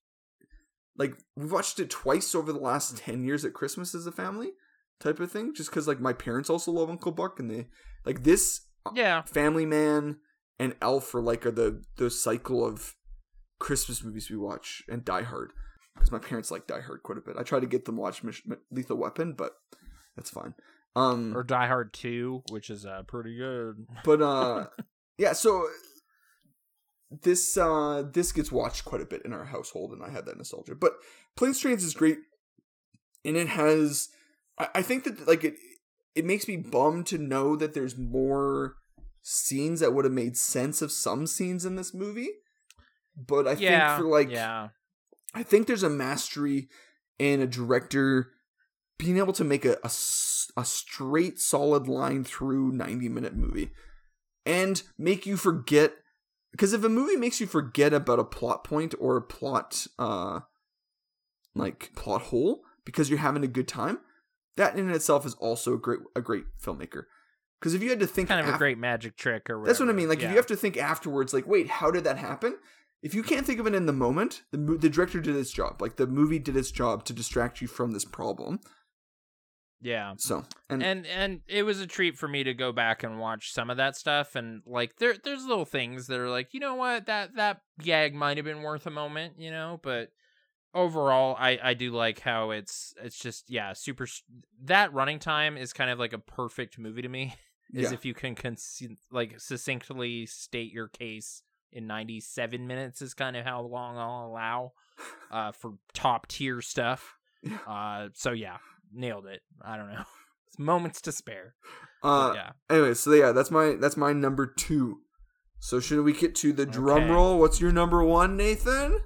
like 0.96 1.14
we 1.36 1.46
watched 1.46 1.78
it 1.78 1.90
twice 1.90 2.34
over 2.34 2.52
the 2.52 2.58
last 2.58 2.94
mm. 2.94 3.04
10 3.04 3.24
years 3.24 3.44
at 3.44 3.52
Christmas 3.52 3.94
as 3.94 4.06
a 4.06 4.12
family 4.12 4.52
type 5.00 5.20
of 5.20 5.30
thing 5.30 5.54
just 5.54 5.70
cuz 5.70 5.86
like 5.86 6.00
my 6.00 6.12
parents 6.12 6.50
also 6.50 6.72
love 6.72 6.90
Uncle 6.90 7.12
Buck 7.12 7.38
and 7.38 7.50
they 7.50 7.68
like 8.04 8.24
this 8.24 8.62
uh, 8.86 8.90
yeah, 8.94 9.22
Family 9.22 9.66
Man 9.66 10.18
and 10.58 10.74
Elf 10.80 11.14
are 11.14 11.20
like 11.20 11.44
are 11.46 11.50
the 11.50 11.82
the 11.96 12.10
cycle 12.10 12.64
of 12.64 12.94
Christmas 13.58 14.02
movies 14.02 14.30
we 14.30 14.36
watch 14.36 14.82
and 14.88 15.04
Die 15.04 15.22
Hard 15.22 15.52
because 15.94 16.12
my 16.12 16.18
parents 16.18 16.50
like 16.50 16.66
Die 16.66 16.80
Hard 16.80 17.02
quite 17.02 17.18
a 17.18 17.20
bit. 17.20 17.36
I 17.38 17.42
try 17.42 17.60
to 17.60 17.66
get 17.66 17.84
them 17.84 17.96
to 17.96 18.02
watch 18.02 18.22
Lethal 18.70 18.96
Weapon, 18.96 19.34
but 19.34 19.52
that's 20.16 20.30
fine. 20.30 20.54
Um, 20.98 21.36
or 21.36 21.42
Die 21.42 21.66
Hard 21.66 21.92
Two, 21.92 22.42
which 22.50 22.70
is 22.70 22.84
uh 22.86 23.02
pretty 23.06 23.36
good. 23.36 23.86
but 24.04 24.20
uh, 24.22 24.66
yeah. 25.18 25.32
So 25.32 25.66
this 27.10 27.56
uh 27.56 28.04
this 28.12 28.32
gets 28.32 28.52
watched 28.52 28.84
quite 28.84 29.00
a 29.00 29.06
bit 29.06 29.22
in 29.24 29.32
our 29.32 29.46
household, 29.46 29.92
and 29.92 30.02
I 30.02 30.10
had 30.10 30.26
that 30.26 30.36
nostalgia. 30.36 30.74
But 30.74 30.92
Planes 31.36 31.60
Trains 31.60 31.84
is 31.84 31.94
great, 31.94 32.18
and 33.24 33.36
it 33.36 33.48
has. 33.48 34.08
I, 34.58 34.68
I 34.76 34.82
think 34.82 35.04
that 35.04 35.26
like 35.26 35.44
it 35.44 35.54
it 36.14 36.24
makes 36.24 36.48
me 36.48 36.56
bummed 36.56 37.06
to 37.06 37.18
know 37.18 37.56
that 37.56 37.74
there's 37.74 37.96
more 37.96 38.74
scenes 39.22 39.80
that 39.80 39.92
would 39.92 40.04
have 40.04 40.14
made 40.14 40.36
sense 40.36 40.80
of 40.82 40.90
some 40.90 41.26
scenes 41.26 41.64
in 41.64 41.76
this 41.76 41.92
movie. 41.94 42.30
but 43.16 43.46
I 43.46 43.52
yeah, 43.52 43.96
think 43.96 44.02
for 44.04 44.10
like 44.10 44.30
yeah, 44.30 44.68
I 45.34 45.42
think 45.42 45.66
there's 45.66 45.82
a 45.82 45.90
mastery 45.90 46.68
in 47.18 47.40
a 47.40 47.46
director 47.46 48.32
being 48.98 49.18
able 49.18 49.32
to 49.32 49.44
make 49.44 49.64
a 49.64 49.78
a 49.84 50.64
straight 50.64 51.38
solid 51.38 51.88
line 51.88 52.24
through 52.24 52.72
90 52.72 53.08
minute 53.08 53.36
movie 53.36 53.70
and 54.44 54.82
make 54.98 55.26
you 55.26 55.36
forget 55.36 55.92
because 56.50 56.72
if 56.72 56.82
a 56.82 56.88
movie 56.88 57.16
makes 57.16 57.40
you 57.40 57.46
forget 57.46 57.92
about 57.92 58.18
a 58.18 58.24
plot 58.24 58.64
point 58.64 58.94
or 58.98 59.16
a 59.16 59.22
plot 59.22 59.86
uh 59.98 60.40
like 61.54 61.90
plot 61.94 62.22
hole 62.22 62.62
because 62.84 63.08
you're 63.08 63.18
having 63.18 63.44
a 63.44 63.48
good 63.48 63.68
time 63.68 63.98
that 64.56 64.76
in 64.76 64.90
itself 64.90 65.24
is 65.24 65.34
also 65.34 65.74
a 65.74 65.78
great 65.78 66.00
a 66.16 66.20
great 66.20 66.44
filmmaker 66.60 67.04
because 67.60 67.74
if 67.74 67.82
you 67.82 67.90
had 67.90 68.00
to 68.00 68.06
think 68.06 68.28
kind 68.28 68.46
of 68.46 68.54
a 68.54 68.58
great 68.58 68.78
magic 68.78 69.16
trick 69.16 69.50
or 69.50 69.58
whatever. 69.58 69.66
that's 69.66 69.80
what 69.80 69.88
I 69.88 69.92
mean. 69.92 70.08
Like, 70.08 70.22
if 70.22 70.30
you 70.30 70.36
have 70.36 70.46
to 70.46 70.56
think 70.56 70.76
afterwards, 70.76 71.34
like, 71.34 71.46
wait, 71.46 71.68
how 71.68 71.90
did 71.90 72.04
that 72.04 72.18
happen? 72.18 72.56
If 73.02 73.14
you 73.14 73.22
can't 73.22 73.46
think 73.46 73.60
of 73.60 73.66
it 73.66 73.74
in 73.74 73.86
the 73.86 73.92
moment, 73.92 74.42
the 74.52 74.58
the 74.58 74.88
director 74.88 75.20
did 75.20 75.36
its 75.36 75.50
job. 75.50 75.82
Like, 75.82 75.96
the 75.96 76.06
movie 76.06 76.38
did 76.38 76.56
its 76.56 76.70
job 76.70 77.04
to 77.06 77.12
distract 77.12 77.60
you 77.60 77.68
from 77.68 77.92
this 77.92 78.04
problem. 78.04 78.60
Yeah. 79.80 80.14
So, 80.16 80.44
and, 80.68 80.82
and 80.82 81.06
and 81.06 81.40
it 81.46 81.62
was 81.62 81.80
a 81.80 81.86
treat 81.86 82.16
for 82.16 82.28
me 82.28 82.44
to 82.44 82.54
go 82.54 82.72
back 82.72 83.02
and 83.02 83.18
watch 83.18 83.52
some 83.52 83.70
of 83.70 83.76
that 83.76 83.96
stuff 83.96 84.34
and 84.34 84.62
like 84.66 84.96
there 84.96 85.14
there's 85.22 85.44
little 85.44 85.64
things 85.64 86.06
that 86.08 86.18
are 86.18 86.30
like 86.30 86.54
you 86.54 86.60
know 86.60 86.74
what? 86.74 87.06
That 87.06 87.36
that 87.36 87.62
gag 87.80 88.14
might 88.14 88.36
have 88.36 88.46
been 88.46 88.62
worth 88.62 88.86
a 88.86 88.90
moment 88.90 89.34
you 89.38 89.50
know? 89.50 89.80
But 89.82 90.10
overall 90.74 91.34
i 91.38 91.58
i 91.62 91.74
do 91.74 91.90
like 91.90 92.20
how 92.20 92.50
it's 92.50 92.92
it's 93.02 93.18
just 93.18 93.48
yeah 93.48 93.72
super 93.72 94.06
that 94.62 94.92
running 94.92 95.18
time 95.18 95.56
is 95.56 95.72
kind 95.72 95.90
of 95.90 95.98
like 95.98 96.12
a 96.12 96.18
perfect 96.18 96.78
movie 96.78 97.02
to 97.02 97.08
me 97.08 97.34
is 97.72 97.90
yeah, 97.90 97.92
if 97.92 98.04
you 98.04 98.14
can 98.14 98.34
conce- 98.34 98.96
like 99.10 99.40
succinctly 99.40 100.26
state 100.26 100.72
your 100.72 100.88
case 100.88 101.42
in 101.72 101.86
97 101.86 102.66
minutes 102.66 103.00
is 103.00 103.14
kind 103.14 103.36
of 103.36 103.44
how 103.44 103.62
long 103.62 103.96
i'll 103.96 104.26
allow 104.26 104.72
uh 105.30 105.52
for 105.52 105.72
top 105.94 106.26
tier 106.28 106.60
stuff 106.60 107.16
uh 107.66 108.08
so 108.12 108.32
yeah 108.32 108.58
nailed 108.92 109.26
it 109.26 109.40
i 109.62 109.76
don't 109.76 109.92
know 109.92 110.04
it's 110.46 110.58
moments 110.58 111.00
to 111.00 111.12
spare 111.12 111.54
uh, 112.02 112.32
yeah 112.34 112.50
anyway, 112.70 112.94
so 112.94 113.12
yeah, 113.12 113.32
that's 113.32 113.50
my 113.50 113.76
that's 113.80 113.96
my 113.96 114.12
number 114.12 114.46
two. 114.46 115.00
So 115.60 115.80
should 115.80 116.02
we 116.04 116.12
get 116.12 116.34
to 116.36 116.52
the 116.52 116.66
drum 116.66 117.10
roll? 117.10 117.38
What's 117.38 117.60
your 117.60 117.72
number 117.72 118.02
one, 118.04 118.36
Nathan? 118.36 119.00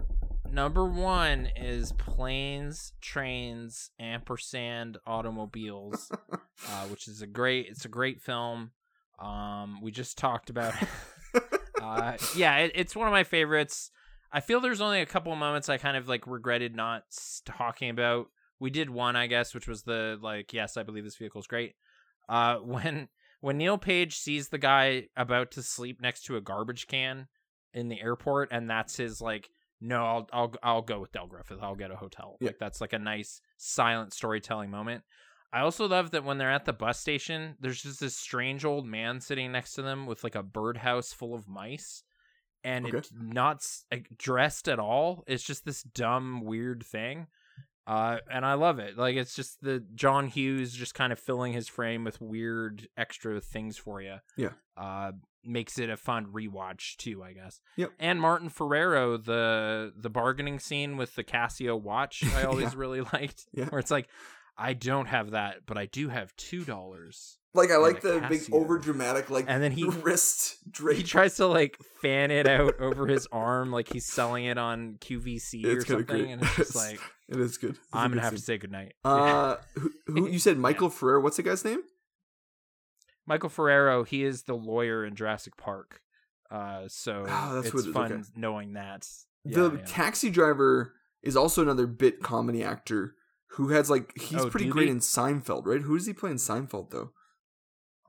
Number 0.51 0.85
one 0.85 1.49
is 1.57 1.93
planes, 1.93 2.93
trains, 3.01 3.91
ampersand, 3.99 4.99
automobiles, 5.07 6.11
uh, 6.33 6.87
which 6.89 7.09
is 7.09 7.23
a 7.23 7.27
great. 7.27 7.69
It's 7.71 7.87
a 7.87 7.89
great 7.89 8.21
film. 8.21 8.73
Um, 9.19 9.81
we 9.81 9.91
just 9.91 10.19
talked 10.19 10.51
about. 10.51 10.75
uh, 11.83 12.19
yeah, 12.37 12.59
it, 12.59 12.73
it's 12.75 12.95
one 12.95 13.07
of 13.07 13.13
my 13.13 13.25
favorites. 13.25 13.91
I 14.31 14.41
feel 14.41 14.61
there's 14.61 14.81
only 14.83 15.01
a 15.01 15.07
couple 15.07 15.33
of 15.33 15.39
moments 15.39 15.71
I 15.71 15.79
kind 15.79 15.97
of 15.97 16.09
like 16.09 16.27
regretted 16.27 16.77
not 16.77 17.05
talking 17.47 17.89
about. 17.89 18.27
We 18.63 18.71
did 18.71 18.89
one, 18.89 19.17
I 19.17 19.27
guess, 19.27 19.55
which 19.55 19.67
was 19.67 19.83
the 19.83 20.19
like, 20.23 20.53
yes, 20.53 20.77
I 20.77 20.85
believe 20.85 21.05
this 21.05 21.17
vehicle 21.17 21.41
is 21.41 21.47
great. 21.47 21.75
Uh, 22.29 22.57
when 22.63 23.09
when 23.41 23.59
Neil 23.59 23.77
Page 23.77 24.17
sees 24.17 24.49
the 24.49 24.59
guy 24.59 25.09
about 25.17 25.51
to 25.53 25.63
sleep 25.63 26.01
next 26.01 26.25
to 26.27 26.37
a 26.37 26.41
garbage 26.41 26.87
can 26.87 27.27
in 27.75 27.89
the 27.89 28.01
airport, 28.01 28.51
and 28.53 28.71
that's 28.71 28.97
his 28.97 29.21
like, 29.21 29.51
no, 29.81 30.05
I'll 30.05 30.29
I'll 30.33 30.55
I'll 30.63 30.83
go 30.83 31.01
with 31.01 31.13
Del 31.13 31.27
Griffith. 31.27 31.59
I'll 31.61 31.75
get 31.75 31.91
a 31.91 31.97
hotel. 31.97 32.37
Yeah. 32.41 32.47
Like 32.51 32.59
that's 32.61 32.81
like 32.81 32.93
a 32.93 32.99
nice 32.99 33.41
silent 33.57 34.13
storytelling 34.15 34.71
moment. 34.71 35.03
I 35.53 35.61
also 35.61 35.87
love 35.87 36.13
that 36.13 36.25
when 36.25 36.39
they're 36.39 36.51
at 36.51 36.65
the 36.65 36.73
bus 36.73 36.99
station, 36.99 37.57
there's 37.61 37.83
just 37.83 38.01
this 38.01 38.17
strange 38.17 38.65
old 38.65 38.87
man 38.87 39.21
sitting 39.21 39.53
next 39.53 39.75
to 39.75 39.83
them 39.83 40.07
with 40.07 40.25
like 40.25 40.35
a 40.35 40.43
birdhouse 40.43 41.13
full 41.13 41.35
of 41.35 41.47
mice, 41.49 42.05
and 42.65 42.87
Okay. 42.87 42.99
it's 42.99 43.13
not 43.13 43.67
like, 43.91 44.07
dressed 44.17 44.69
at 44.69 44.79
all. 44.79 45.25
It's 45.27 45.43
just 45.43 45.65
this 45.65 45.83
dumb, 45.83 46.43
weird 46.45 46.85
thing. 46.85 47.27
Uh, 47.87 48.19
and 48.31 48.47
I 48.47 48.55
love 48.55 48.79
it. 48.79 48.97
Like 48.97 49.17
it's 49.17 49.35
just 49.35 49.61
the 49.61 49.85
John 49.95 50.29
Hughes 50.29 50.73
just 50.73 50.95
kind 50.95 51.13
of 51.13 51.19
filling 51.19 51.53
his 51.53 51.69
frame 51.69 52.05
with 52.05 52.21
weird 52.21 52.87
extra 52.97 53.41
things 53.41 53.77
for 53.77 54.01
you. 54.01 54.17
Yeah. 54.37 54.51
Uh, 54.77 55.13
makes 55.45 55.79
it 55.81 55.91
a 55.91 55.97
fun 55.97 56.27
rewatch 56.27 56.97
too, 56.99 57.23
I 57.25 57.33
guess. 57.33 57.61
Yep. 57.77 57.91
And 57.99 58.21
Martin 58.21 58.49
Ferrero, 58.49 59.17
the 59.17 59.93
the 59.97 60.11
bargaining 60.11 60.61
scene 60.61 60.97
with 60.97 61.17
the 61.17 61.25
Casio 61.25 61.81
watch, 61.81 62.23
I 62.37 62.45
always 62.45 62.73
Yeah. 62.73 62.79
really 62.79 63.01
liked. 63.13 63.47
Yeah. 63.53 63.65
Where 63.67 63.81
it's 63.81 63.91
like, 63.91 64.09
I 64.57 64.75
don't 64.75 65.07
have 65.07 65.33
that, 65.33 65.67
but 65.67 65.77
I 65.77 65.87
do 65.87 66.09
have 66.09 66.35
two 66.37 66.65
dollars. 66.65 67.39
Like 67.55 67.71
I 67.71 67.77
like 67.77 68.01
the 68.01 68.25
big 68.31 68.41
Casio. 68.43 68.55
over 68.55 68.79
dramatic 68.79 69.29
like 69.29 69.45
And 69.49 69.63
then 69.63 69.73
he 69.73 69.85
wrist 70.03 70.57
he 70.95 71.03
tries 71.03 71.37
to 71.37 71.47
like 71.47 71.77
fan 72.01 72.31
it 72.31 72.47
out 72.47 72.75
over 72.81 73.07
his 73.09 73.27
arm, 73.33 73.73
like 73.73 73.93
he's 73.93 74.07
selling 74.07 74.45
it 74.45 74.57
on 74.57 74.99
QVC 75.01 75.65
or 75.67 75.71
It's 75.73 75.85
kinda 75.85 76.07
something, 76.07 76.33
and 76.33 76.43
it's 76.43 76.57
just 76.57 76.77
like 76.77 77.01
It 77.33 77.41
is 77.41 77.59
good. 77.59 77.71
It's 77.71 77.79
I'm 77.93 78.11
gonna 78.11 78.23
have 78.23 78.33
to 78.33 78.39
scene. 78.39 78.45
say 78.45 78.59
goodnight. 78.59 78.93
Uh, 79.05 79.57
who, 79.77 79.91
who 80.07 80.29
you 80.29 80.39
said 80.39 80.59
Michael 80.59 80.91
Ferrer? 80.91 81.21
What's 81.21 81.37
the 81.39 81.43
guy's 81.43 81.65
name? 81.65 81.81
Michael 83.27 83.49
Ferrero, 83.49 84.05
he 84.05 84.25
is 84.25 84.43
the 84.43 84.55
lawyer 84.55 85.05
in 85.05 85.15
Jurassic 85.15 85.57
Park. 85.57 86.01
Uh, 86.51 86.85
so 86.89 87.25
Oh, 87.29 87.55
that's 87.55 87.69
it's 87.75 87.87
what 87.87 87.95
fun 87.95 88.13
okay. 88.13 88.23
knowing 88.37 88.73
that. 88.75 89.07
the 89.45 89.71
Yeah, 89.71 89.79
yeah. 89.79 89.85
taxi 89.87 90.29
driver 90.29 90.95
is 91.23 91.37
also 91.37 91.63
another 91.63 91.87
bit 91.87 92.21
comedy 92.23 92.63
actor 92.65 93.15
who 93.53 93.69
has 93.69 93.89
like 93.89 94.13
he's 94.19 94.41
Oh, 94.41 94.51
pretty 94.51 94.69
great 94.69 94.89
in 94.89 94.99
Seinfeld, 94.99 95.67
right? 95.67 95.81
Who 95.83 95.97
does 95.97 96.07
he 96.07 96.13
play 96.13 96.31
in 96.31 96.37
Seinfeld 96.37 96.91
though? 96.91 97.13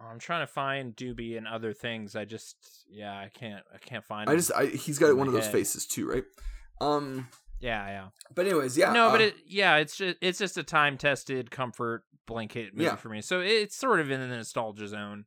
I'm 0.02 0.20
trying 0.20 0.42
to 0.46 0.52
find 0.52 0.94
Doobie 0.96 1.38
and 1.38 1.48
other 1.48 1.72
things. 1.74 2.16
I 2.16 2.26
just, 2.26 2.58
yeah, 2.90 3.14
I 3.14 3.30
can't, 3.34 3.64
I 3.74 3.78
can't 3.78 4.04
find. 4.04 4.28
I 4.30 4.34
him. 4.34 4.40
just 4.40 4.52
I, 4.52 4.66
he's 4.66 5.00
got 5.00 5.16
one 5.16 5.28
of 5.28 5.34
those 5.34 5.46
head. 5.46 5.54
faces 5.54 5.86
too, 5.86 6.10
right? 6.10 6.24
Um, 6.82 7.30
yeah, 7.64 7.88
yeah. 7.88 8.08
but 8.36 8.46
anyways, 8.46 8.78
yeah. 8.78 8.92
no, 8.92 9.10
but 9.12 9.22
uh, 9.22 9.26
it, 9.26 9.36
yeah, 9.48 9.78
it's 9.78 9.96
just, 9.96 10.18
it's 10.22 10.40
just 10.40 10.58
a 10.58 10.64
time 10.64 10.98
tested 10.98 11.50
comfort 11.50 12.04
blanket 12.28 12.74
movie 12.74 12.86
Yeah. 12.86 12.96
for 12.96 13.10
me. 13.10 13.22
So 13.22 13.40
it's 13.40 13.76
sort 13.76 14.00
of 14.00 14.12
in 14.12 14.20
the 14.20 14.28
nostalgia 14.28 14.88
zone, 14.88 15.26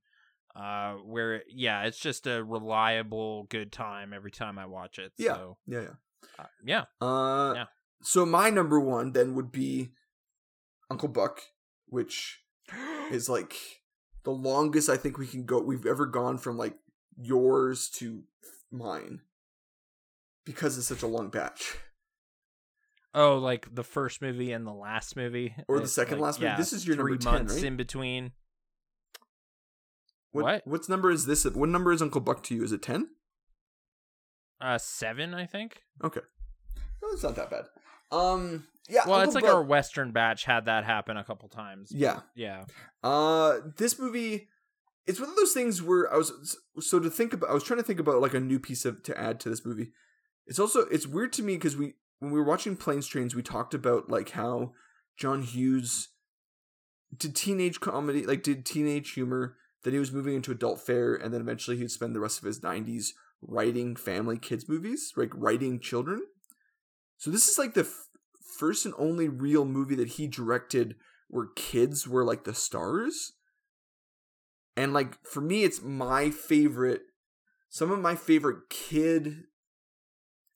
uh, 0.54 0.94
where 0.94 1.42
yeah, 1.48 1.84
it's 1.84 1.98
just 1.98 2.26
a 2.26 2.44
reliable 2.44 3.44
good 3.44 3.72
time 3.72 4.12
every 4.12 4.30
time 4.30 4.58
I 4.58 4.66
watch 4.66 4.98
it. 4.98 5.12
Yeah. 5.16 5.34
So, 5.34 5.56
yeah, 5.66 5.80
yeah. 5.80 5.88
uh, 6.38 6.44
yeah. 6.64 6.84
Uh, 7.00 7.52
Yeah. 7.56 7.64
so 8.02 8.26
my 8.26 8.50
number 8.50 8.78
one 8.78 9.12
then 9.12 9.34
would 9.34 9.50
be 9.50 9.92
Uncle 10.90 11.08
Buck, 11.08 11.40
which 11.86 12.42
is 13.10 13.28
like 13.28 13.54
the 14.24 14.30
longest 14.30 14.88
I 14.90 14.96
think 14.98 15.16
we 15.18 15.26
can 15.26 15.44
go. 15.46 15.60
We've 15.60 15.86
ever 15.86 16.04
gone 16.06 16.36
from 16.38 16.58
like 16.58 16.74
yours 17.18 17.88
to 17.96 18.24
mine 18.70 19.20
because 20.44 20.76
it's 20.76 20.86
such 20.86 21.02
a 21.02 21.06
long 21.06 21.30
batch. 21.30 21.76
Oh, 23.18 23.38
like 23.38 23.74
the 23.74 23.82
first 23.82 24.20
movie 24.20 24.52
and 24.52 24.66
the 24.66 24.72
last 24.74 25.16
movie, 25.16 25.54
Or 25.68 25.78
the 25.78 25.84
It's 25.84 25.92
second 25.94 26.18
like, 26.18 26.24
last 26.26 26.38
movie? 26.40 26.50
yeah, 26.50 26.56
This 26.58 26.72
is 26.74 26.86
your 26.86 26.96
three 26.96 27.12
number 27.12 27.24
10, 27.24 27.32
months 27.32 27.54
right? 27.54 27.64
in 27.64 27.76
between. 27.76 28.32
What, 30.32 30.44
What? 30.44 30.62
What's 30.66 30.88
number 30.88 31.10
is 31.10 31.26
this? 31.26 31.44
What 31.44 31.68
number 31.70 31.92
is 31.92 32.02
Uncle 32.02 32.20
Buck 32.20 32.42
to 32.44 32.54
you? 32.54 32.62
Is 32.62 32.72
it 32.72 32.82
ten? 32.82 33.08
Uh, 34.60 34.78
seven, 34.78 35.34
I 35.34 35.46
think. 35.46 35.82
Okay, 36.04 36.20
no, 37.02 37.08
it's 37.12 37.22
not 37.22 37.36
that 37.36 37.50
bad. 37.50 37.64
Um, 38.12 38.66
yeah. 38.88 39.02
Well, 39.06 39.14
Uncle 39.16 39.28
it's 39.28 39.34
like 39.34 39.44
Buck- 39.44 39.54
our 39.54 39.62
Western 39.62 40.12
batch 40.12 40.44
had 40.44 40.66
that 40.66 40.84
happen 40.84 41.16
a 41.16 41.24
couple 41.24 41.48
times. 41.48 41.90
Yeah. 41.94 42.20
yeah. 42.34 42.64
Uh, 43.02 43.58
this 43.78 43.98
movie, 43.98 44.48
it's 45.06 45.18
one 45.20 45.30
of 45.30 45.36
those 45.36 45.52
things 45.52 45.82
where 45.82 46.12
I 46.12 46.16
was 46.18 46.58
so 46.80 46.98
to 47.00 47.10
think 47.10 47.32
about. 47.32 47.50
I 47.50 47.54
was 47.54 47.64
trying 47.64 47.80
to 47.80 47.84
think 47.84 47.98
about 48.00 48.20
like 48.20 48.34
a 48.34 48.40
new 48.40 48.58
piece 48.58 48.84
of 48.84 49.02
to 49.04 49.18
add 49.18 49.40
to 49.40 49.48
this 49.48 49.64
movie. 49.64 49.92
It's 50.46 50.58
also 50.58 50.80
it's 50.82 51.06
weird 51.06 51.32
to 51.34 51.42
me 51.42 51.54
because 51.54 51.76
we 51.76 51.94
when 52.18 52.30
we 52.30 52.38
were 52.38 52.46
watching 52.46 52.76
Planes 52.76 53.06
Trains, 53.06 53.34
we 53.34 53.42
talked 53.42 53.74
about 53.74 54.08
like 54.08 54.30
how 54.30 54.72
John 55.16 55.42
Hughes 55.42 56.08
did 57.16 57.34
teenage 57.34 57.80
comedy, 57.80 58.24
like 58.24 58.42
did 58.42 58.64
teenage 58.64 59.12
humor. 59.12 59.56
Then 59.84 59.92
he 59.92 59.98
was 59.98 60.12
moving 60.12 60.34
into 60.34 60.50
adult 60.50 60.84
fare, 60.84 61.14
and 61.14 61.32
then 61.32 61.40
eventually 61.40 61.76
he'd 61.76 61.90
spend 61.90 62.14
the 62.14 62.20
rest 62.20 62.38
of 62.38 62.44
his 62.44 62.60
'90s 62.60 63.10
writing 63.42 63.96
family 63.96 64.38
kids 64.38 64.68
movies, 64.68 65.12
like 65.16 65.30
writing 65.34 65.78
children. 65.78 66.22
So 67.18 67.30
this 67.30 67.48
is 67.48 67.58
like 67.58 67.74
the 67.74 67.82
f- 67.82 68.08
first 68.58 68.84
and 68.84 68.94
only 68.98 69.28
real 69.28 69.64
movie 69.64 69.94
that 69.94 70.08
he 70.08 70.26
directed 70.26 70.96
where 71.28 71.48
kids 71.54 72.06
were 72.06 72.24
like 72.24 72.44
the 72.44 72.54
stars. 72.54 73.32
And 74.76 74.92
like 74.92 75.22
for 75.24 75.40
me, 75.40 75.64
it's 75.64 75.82
my 75.82 76.30
favorite. 76.30 77.02
Some 77.68 77.90
of 77.90 78.00
my 78.00 78.14
favorite 78.14 78.68
kid 78.70 79.44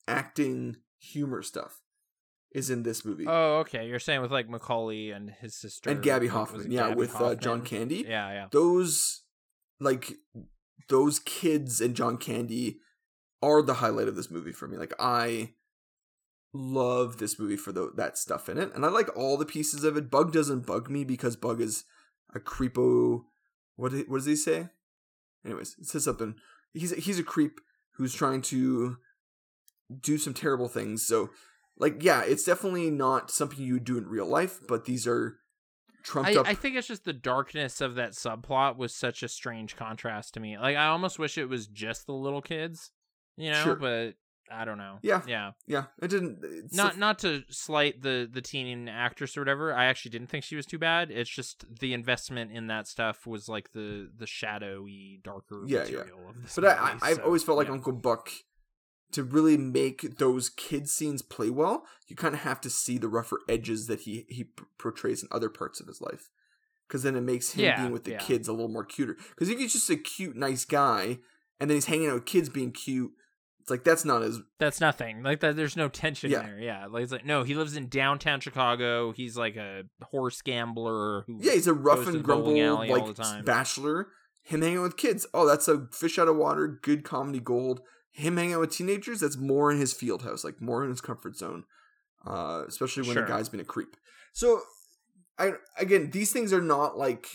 acting 0.07 0.77
humor 1.01 1.41
stuff 1.41 1.81
is 2.53 2.69
in 2.69 2.83
this 2.83 3.03
movie. 3.03 3.25
Oh, 3.27 3.59
okay. 3.59 3.87
You're 3.87 3.99
saying 3.99 4.21
with 4.21 4.31
like 4.31 4.49
Macaulay 4.49 5.11
and 5.11 5.29
his 5.29 5.55
sister 5.55 5.89
and 5.89 6.01
Gaby 6.01 6.27
Hoffmann, 6.27 6.71
yeah, 6.71 6.89
Gaby 6.89 6.95
with 6.95 7.15
uh, 7.15 7.35
John 7.35 7.61
Candy. 7.61 8.05
Yeah, 8.07 8.31
yeah. 8.31 8.47
Those 8.51 9.23
like 9.79 10.13
those 10.89 11.19
kids 11.19 11.81
and 11.81 11.95
John 11.95 12.17
Candy 12.17 12.79
are 13.41 13.61
the 13.61 13.75
highlight 13.75 14.07
of 14.07 14.15
this 14.15 14.29
movie 14.29 14.51
for 14.51 14.67
me. 14.67 14.77
Like 14.77 14.93
I 14.99 15.53
love 16.53 17.17
this 17.17 17.39
movie 17.39 17.55
for 17.55 17.71
the, 17.71 17.91
that 17.95 18.17
stuff 18.17 18.49
in 18.49 18.57
it, 18.57 18.73
and 18.75 18.85
I 18.85 18.89
like 18.89 19.15
all 19.15 19.37
the 19.37 19.45
pieces 19.45 19.83
of 19.83 19.97
it. 19.97 20.11
Bug 20.11 20.31
doesn't 20.31 20.65
bug 20.65 20.89
me 20.89 21.03
because 21.03 21.35
Bug 21.35 21.61
is 21.61 21.85
a 22.35 22.39
creepo. 22.39 23.23
What 23.75 23.93
what 24.07 24.17
does 24.17 24.25
he 24.25 24.35
say? 24.35 24.69
Anyways, 25.45 25.75
it 25.79 25.87
says 25.87 26.03
something. 26.03 26.35
He's 26.73 26.91
he's 27.03 27.19
a 27.19 27.23
creep 27.23 27.59
who's 27.95 28.13
trying 28.13 28.41
to 28.43 28.97
do 29.99 30.17
some 30.17 30.33
terrible 30.33 30.67
things. 30.67 31.05
So, 31.05 31.29
like, 31.77 32.03
yeah, 32.03 32.21
it's 32.23 32.43
definitely 32.43 32.89
not 32.89 33.31
something 33.31 33.59
you 33.59 33.73
would 33.73 33.83
do 33.83 33.97
in 33.97 34.07
real 34.07 34.25
life, 34.27 34.59
but 34.67 34.85
these 34.85 35.07
are 35.07 35.37
trumped 36.03 36.31
I, 36.31 36.35
up. 36.35 36.47
I 36.47 36.53
think 36.53 36.75
it's 36.75 36.87
just 36.87 37.05
the 37.05 37.13
darkness 37.13 37.81
of 37.81 37.95
that 37.95 38.11
subplot 38.11 38.77
was 38.77 38.93
such 38.93 39.23
a 39.23 39.27
strange 39.27 39.75
contrast 39.75 40.33
to 40.35 40.39
me. 40.39 40.57
Like 40.57 40.77
I 40.77 40.87
almost 40.87 41.19
wish 41.19 41.37
it 41.37 41.45
was 41.49 41.67
just 41.67 42.05
the 42.05 42.13
little 42.13 42.41
kids, 42.41 42.91
you 43.37 43.51
know, 43.51 43.63
Sure. 43.63 43.75
but 43.75 44.15
I 44.51 44.65
don't 44.65 44.77
know. 44.77 44.97
Yeah. 45.01 45.21
Yeah. 45.27 45.51
yeah, 45.65 45.85
it 46.01 46.09
didn't. 46.09 46.39
It's 46.43 46.75
Not 46.75 46.97
not 46.97 47.19
to 47.19 47.43
slight 47.49 48.01
the 48.01 48.27
the 48.29 48.41
teen 48.41 48.89
actress 48.89 49.37
or 49.37 49.41
whatever. 49.41 49.73
I 49.73 49.85
actually 49.85 50.11
didn't 50.11 50.27
think 50.27 50.43
she 50.43 50.55
was 50.57 50.65
too 50.65 50.77
bad. 50.79 51.09
It's 51.09 51.29
just 51.29 51.63
the 51.79 51.93
investment 51.93 52.51
in 52.51 52.67
that 52.67 52.87
stuff 52.87 53.25
was 53.25 53.47
like 53.47 53.71
the 53.71 54.09
the 54.15 54.27
shadowy, 54.27 55.21
darker 55.23 55.63
Yeah, 55.67 55.85
yeah. 55.85 55.99
material 55.99 56.19
of 56.29 56.41
this 56.41 56.55
But 56.55 56.65
I, 56.65 56.69
I, 56.75 56.93
movie, 56.93 56.99
I've 57.03 57.15
so, 57.17 57.23
always 57.23 57.43
felt 57.43 57.57
like 57.59 57.67
yeah. 57.67 57.73
Uncle 57.73 57.93
Buck 57.93 58.29
to 59.13 59.23
really 59.23 59.57
make 59.57 60.17
those 60.17 60.49
kid 60.49 60.87
scenes 60.89 61.21
play 61.21 61.49
well. 61.49 61.85
You 62.07 62.15
kind 62.15 62.33
of 62.33 62.41
have 62.41 62.61
to 62.61 62.69
see 62.69 62.97
the 62.97 63.07
rougher 63.07 63.39
edges 63.49 63.87
that 63.87 64.01
he 64.01 64.25
he 64.29 64.45
portrays 64.77 65.23
in 65.23 65.29
other 65.31 65.49
parts 65.49 65.79
of 65.79 65.87
his 65.87 66.01
life, 66.01 66.29
because 66.87 67.03
then 67.03 67.15
it 67.15 67.21
makes 67.21 67.51
him 67.51 67.65
Yeah, 67.65 67.79
being 67.81 67.91
with 67.91 68.03
the 68.03 68.11
yeah. 68.11 68.19
kids 68.19 68.47
a 68.47 68.51
little 68.53 68.67
more 68.69 68.85
cuter. 68.85 69.17
Because 69.29 69.49
if 69.49 69.59
he's 69.59 69.73
just 69.73 69.89
a 69.89 69.95
cute, 69.95 70.35
nice 70.35 70.65
guy, 70.65 71.19
and 71.59 71.69
then 71.69 71.75
he's 71.77 71.85
hanging 71.85 72.07
out 72.09 72.15
with 72.15 72.25
kids 72.25 72.49
being 72.49 72.71
cute, 72.71 73.11
it's 73.59 73.69
like 73.69 73.83
that's 73.83 74.03
not 74.03 74.23
as 74.23 74.39
That's 74.59 74.81
nothing. 74.81 75.23
Like 75.23 75.39
that 75.41 75.55
there's 75.55 75.77
no 75.77 75.87
tension 75.87 76.31
Yeah. 76.31 76.41
there. 76.43 76.59
Yeah. 76.59 76.87
Like 76.87 77.03
it's 77.03 77.11
like 77.11 77.25
no, 77.25 77.43
he 77.43 77.53
lives 77.53 77.75
in 77.75 77.87
downtown 77.89 78.39
Chicago. 78.39 79.11
He's 79.11 79.37
like 79.37 79.55
a 79.55 79.83
horse 80.03 80.41
gambler 80.41 81.23
who 81.27 81.39
yeah. 81.41 81.53
He's 81.53 81.67
a 81.67 81.73
rough 81.73 82.07
and 82.07 82.23
grumble 82.23 82.53
like 82.87 83.45
bachelor. 83.45 84.07
Him 84.43 84.63
hanging 84.63 84.79
out 84.79 84.83
with 84.83 84.97
kids. 84.97 85.27
Oh, 85.35 85.45
that's 85.45 85.67
a 85.67 85.85
fish 85.91 86.17
out 86.17 86.27
of 86.27 86.35
water. 86.35 86.67
Good 86.81 87.03
comedy 87.03 87.39
gold. 87.39 87.81
Him 88.11 88.37
hanging 88.37 88.53
out 88.53 88.59
with 88.61 88.71
teenagers. 88.71 89.21
That's 89.21 89.37
more 89.37 89.71
in 89.71 89.79
his 89.79 89.93
field 89.93 90.23
house, 90.23 90.43
like 90.43 90.61
more 90.61 90.83
in 90.83 90.89
his 90.89 91.01
comfort 91.01 91.35
zone. 91.37 91.65
Uh, 92.25 92.63
especially 92.67 93.03
when 93.03 93.13
Sure. 93.13 93.23
the 93.23 93.27
guy's 93.27 93.49
been 93.49 93.59
a 93.59 93.65
creep. 93.65 93.95
So, 94.33 94.61
I 95.39 95.53
again, 95.77 96.11
these 96.11 96.31
things 96.31 96.53
are 96.53 96.61
not 96.61 96.97
like 96.97 97.27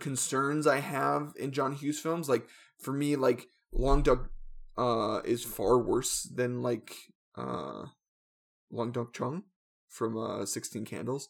concerns 0.00 0.66
I 0.66 0.80
have 0.80 1.32
in 1.38 1.52
John 1.52 1.72
Hughes 1.72 2.00
films. 2.00 2.28
Like 2.28 2.46
for 2.78 2.92
me, 2.92 3.14
like 3.16 3.46
Long 3.72 4.02
Duk 4.02 4.30
uh 4.76 5.20
is 5.24 5.44
far 5.44 5.78
worse 5.78 6.22
than 6.24 6.62
like 6.62 6.94
uh 7.36 7.84
Long 8.70 8.90
Duk 8.90 9.12
Chung 9.12 9.44
from 9.88 10.16
uh 10.16 10.46
16 10.46 10.86
Candles 10.86 11.28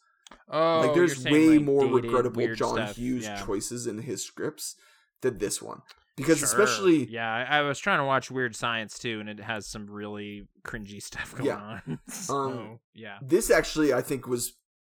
Oh, 0.48 0.80
like 0.80 0.94
there's 0.94 1.24
way 1.24 1.58
like, 1.58 1.62
more 1.62 1.86
regrettable 1.86 2.54
John 2.54 2.76
stuff. 2.76 2.96
Hughes 2.96 3.24
yeah. 3.24 3.44
choices 3.44 3.86
in 3.86 3.98
his 3.98 4.24
scripts 4.24 4.76
than 5.20 5.38
this 5.38 5.60
one 5.60 5.82
because 6.16 6.38
Sure. 6.38 6.46
especially 6.46 7.04
yeah 7.06 7.32
I, 7.32 7.58
I 7.58 7.62
was 7.62 7.78
trying 7.78 7.98
to 7.98 8.04
watch 8.04 8.30
weird 8.30 8.54
science 8.54 8.98
too 8.98 9.18
and 9.20 9.28
it 9.28 9.40
has 9.40 9.66
some 9.66 9.86
really 9.90 10.46
cringy 10.64 11.02
stuff 11.10 11.34
going 11.34 11.46
Yeah. 11.46 11.80
on 11.86 11.98
so 12.08 12.34
Um, 12.36 12.78
yeah 12.94 13.18
this 13.22 13.50
actually 13.50 13.92
I 13.92 14.02
think 14.02 14.26
was 14.26 14.54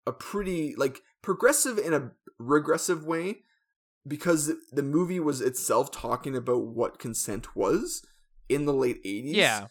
a 0.08 0.12
pretty 0.12 0.76
like 0.76 1.02
progressive 1.22 1.78
in 1.78 1.94
a 1.94 2.12
regressive 2.38 3.06
way 3.06 3.40
because 4.08 4.52
the 4.72 4.84
movie 4.84 5.20
was 5.20 5.42
itself 5.42 5.90
talking 5.92 6.36
about 6.36 6.66
what 6.68 7.00
consent 7.00 7.56
was 7.56 8.04
in 8.50 8.66
the 8.66 8.74
late 8.74 9.04
80s 9.04 9.34
yeah 9.34 9.68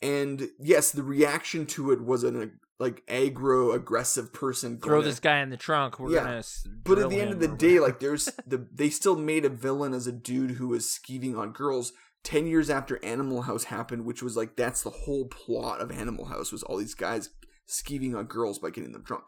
and 0.00 0.48
yes 0.58 0.90
the 0.90 1.02
reaction 1.02 1.66
to 1.66 1.90
it 1.92 2.02
was 2.02 2.24
an 2.24 2.58
like 2.78 3.06
aggro 3.06 3.74
aggressive 3.74 4.32
person 4.32 4.78
throw 4.78 4.96
going 4.96 5.04
this 5.04 5.20
guy 5.20 5.38
in 5.40 5.50
the 5.50 5.56
trunk 5.56 5.98
we're 5.98 6.10
Yeah. 6.12 6.24
gonna 6.24 6.42
But 6.84 6.98
at 6.98 7.10
the 7.10 7.20
end 7.20 7.32
of 7.32 7.40
the 7.40 7.48
day, 7.48 7.78
like 7.78 8.00
there's 8.00 8.24
the 8.46 8.66
they 8.72 8.90
still 8.90 9.16
made 9.16 9.44
a 9.44 9.48
villain 9.48 9.94
as 9.94 10.06
a 10.06 10.12
dude 10.12 10.52
who 10.52 10.68
was 10.68 10.86
skeeving 10.86 11.36
on 11.38 11.52
girls. 11.52 11.92
Ten 12.24 12.46
years 12.46 12.70
after 12.70 13.04
Animal 13.04 13.42
House 13.42 13.64
happened, 13.64 14.04
which 14.06 14.22
was 14.22 14.36
like 14.36 14.56
that's 14.56 14.82
the 14.82 14.90
whole 14.90 15.26
plot 15.26 15.80
of 15.80 15.90
Animal 15.90 16.26
House 16.26 16.50
was 16.50 16.62
all 16.62 16.78
these 16.78 16.94
guys 16.94 17.30
skeeving 17.68 18.16
on 18.16 18.24
girls 18.24 18.58
by 18.58 18.70
getting 18.70 18.92
them 18.92 19.02
drunk. 19.02 19.24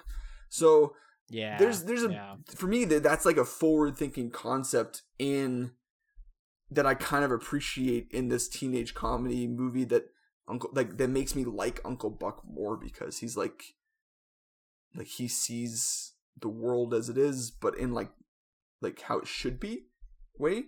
So 0.48 0.94
yeah 1.28 1.58
there's 1.58 1.82
there's 1.84 2.04
a 2.04 2.10
yeah. 2.10 2.36
for 2.54 2.66
me 2.68 2.84
that 2.84 3.02
that's 3.02 3.26
like 3.26 3.36
a 3.36 3.44
forward 3.44 3.96
thinking 3.96 4.30
concept 4.30 5.02
in 5.18 5.72
that 6.70 6.86
I 6.86 6.94
kind 6.94 7.24
of 7.24 7.30
appreciate 7.32 8.08
in 8.12 8.28
this 8.28 8.48
teenage 8.48 8.94
comedy 8.94 9.46
movie 9.46 9.84
that 9.84 10.04
Uncle 10.48 10.70
like 10.72 10.96
that 10.98 11.08
makes 11.08 11.34
me 11.34 11.44
like 11.44 11.80
Uncle 11.84 12.10
Buck 12.10 12.42
more 12.48 12.76
because 12.76 13.18
he's 13.18 13.36
like 13.36 13.74
like 14.94 15.08
he 15.08 15.28
sees 15.28 16.12
the 16.40 16.48
world 16.48 16.94
as 16.94 17.08
it 17.08 17.18
is, 17.18 17.50
but 17.50 17.76
in 17.76 17.92
like 17.92 18.10
like 18.80 19.00
how 19.02 19.18
it 19.18 19.26
should 19.26 19.58
be 19.58 19.86
way. 20.38 20.64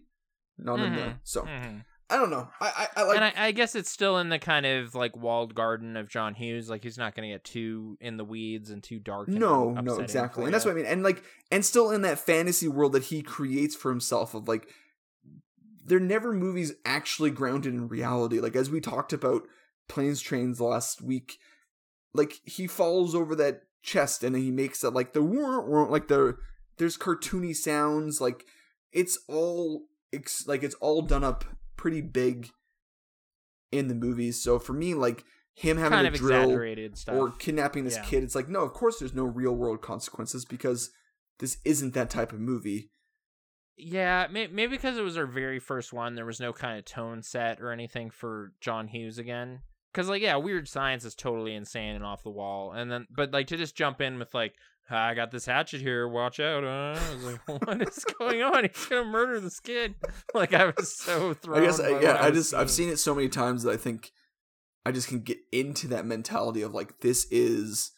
Not 0.56 0.80
in 0.80 0.94
the 0.94 1.14
so 1.22 1.42
Mhm. 1.42 1.84
I 2.10 2.16
don't 2.16 2.30
know. 2.30 2.48
I 2.60 2.66
I, 2.66 2.88
I 2.96 3.02
like 3.04 3.16
and 3.16 3.24
I, 3.24 3.32
I 3.36 3.52
guess 3.52 3.74
it's 3.74 3.90
still 3.90 4.16
in 4.18 4.30
the 4.30 4.38
kind 4.38 4.64
of 4.66 4.94
like 4.94 5.14
walled 5.16 5.54
garden 5.54 5.94
of 5.96 6.08
John 6.08 6.34
Hughes. 6.34 6.68
Like 6.70 6.82
he's 6.82 6.96
not 6.98 7.14
going 7.14 7.28
to 7.28 7.34
get 7.34 7.44
too 7.44 7.96
in 8.00 8.16
the 8.16 8.24
weeds 8.24 8.70
and 8.70 8.82
too 8.82 8.98
dark. 8.98 9.28
and 9.28 9.38
no 9.38 9.72
no 9.72 9.98
exactly 10.00 10.46
and 10.46 10.54
that's 10.54 10.64
what 10.64 10.70
i 10.72 10.74
mean 10.74 10.86
and 10.86 11.02
like 11.02 11.22
and 11.52 11.64
still 11.64 11.90
in 11.90 12.00
that 12.02 12.18
fantasy 12.18 12.66
world 12.66 12.92
that 12.92 13.04
he 13.04 13.20
creates 13.22 13.76
for 13.76 13.90
himself 13.90 14.34
of 14.34 14.48
like 14.48 14.68
they're 15.84 16.00
never 16.00 16.32
movies 16.32 16.72
actually 16.84 17.30
grounded 17.30 17.74
in 17.74 17.88
reality 17.88 18.40
like 18.40 18.56
as 18.56 18.70
we 18.70 18.80
talked 18.80 19.12
about 19.12 19.42
planes 19.88 20.20
trains 20.20 20.60
last 20.60 21.00
week 21.00 21.38
like 22.14 22.34
he 22.44 22.66
falls 22.66 23.14
over 23.14 23.34
that 23.34 23.62
chest 23.82 24.22
and 24.22 24.36
he 24.36 24.50
makes 24.50 24.80
that 24.80 24.90
like 24.90 25.12
the 25.12 25.22
whir- 25.22 25.60
whir- 25.60 25.88
like 25.88 26.08
the 26.08 26.36
there's 26.76 26.96
cartoony 26.96 27.54
sounds 27.54 28.20
like 28.20 28.44
it's 28.92 29.18
all 29.28 29.82
ex- 30.12 30.46
like 30.46 30.62
it's 30.62 30.74
all 30.76 31.02
done 31.02 31.24
up 31.24 31.44
pretty 31.76 32.00
big 32.00 32.50
in 33.72 33.88
the 33.88 33.94
movies 33.94 34.42
so 34.42 34.58
for 34.58 34.72
me 34.72 34.94
like 34.94 35.24
him 35.54 35.76
having 35.76 35.90
kind 35.96 36.06
of 36.06 36.14
drill 36.14 36.42
exaggerated 36.44 36.96
stuff. 36.96 37.16
or 37.16 37.30
kidnapping 37.32 37.82
this 37.84 37.96
Yeah. 37.96 38.04
kid. 38.04 38.22
It's 38.22 38.36
like, 38.36 38.48
no, 38.48 38.60
of 38.60 38.72
course 38.72 39.00
there's 39.00 39.12
no 39.12 39.24
real 39.24 39.56
world 39.56 39.82
consequences 39.82 40.44
because 40.44 40.90
this 41.40 41.58
isn't 41.64 41.94
that 41.94 42.10
type 42.10 42.32
of 42.32 42.38
movie. 42.38 42.92
Yeah, 43.76 44.28
maybe 44.30 44.68
because 44.68 44.96
it 44.96 45.02
was 45.02 45.16
our 45.18 45.26
very 45.26 45.58
first 45.58 45.92
one, 45.92 46.14
there 46.14 46.24
was 46.24 46.38
no 46.38 46.52
kind 46.52 46.78
of 46.78 46.84
tone 46.84 47.24
set 47.24 47.60
or 47.60 47.72
anything 47.72 48.10
for 48.10 48.52
John 48.60 48.86
Hughes 48.86 49.18
again. 49.18 49.62
Because 49.98 50.08
like, 50.08 50.22
yeah, 50.22 50.36
Weird 50.36 50.68
Science 50.68 51.04
is 51.04 51.16
totally 51.16 51.56
insane 51.56 51.96
and 51.96 52.04
off 52.04 52.22
the 52.22 52.30
wall, 52.30 52.70
and 52.70 52.88
then 52.88 53.08
but 53.10 53.32
like 53.32 53.48
to 53.48 53.56
just 53.56 53.74
jump 53.74 54.00
in 54.00 54.20
with 54.20 54.32
like, 54.32 54.54
I 54.88 55.14
got 55.14 55.32
this 55.32 55.44
hatchet 55.44 55.80
here, 55.80 56.06
watch 56.06 56.38
out! 56.38 56.62
Uh, 56.62 56.96
I 56.96 57.14
was 57.16 57.24
like, 57.24 57.40
what 57.66 57.82
is 57.82 58.04
going 58.16 58.40
on? 58.40 58.62
He's 58.62 58.86
gonna 58.86 59.02
murder 59.02 59.40
this 59.40 59.58
kid. 59.64 59.96
Like 60.34 60.54
I 60.54 60.66
was 60.66 60.94
so 60.94 61.34
thrown. 61.34 61.60
I 61.60 61.66
guess, 61.66 61.80
I, 61.80 61.98
yeah, 61.98 62.12
I 62.12 62.30
was 62.30 62.38
just 62.38 62.54
I've 62.54 62.70
seen 62.70 62.90
it 62.90 62.98
so 62.98 63.12
many 63.12 63.28
times 63.28 63.64
that 63.64 63.72
I 63.72 63.76
think 63.76 64.12
I 64.86 64.92
just 64.92 65.08
can 65.08 65.18
get 65.18 65.38
into 65.50 65.88
that 65.88 66.06
mentality 66.06 66.62
of 66.62 66.72
like 66.72 67.00
this 67.00 67.26
is 67.32 67.90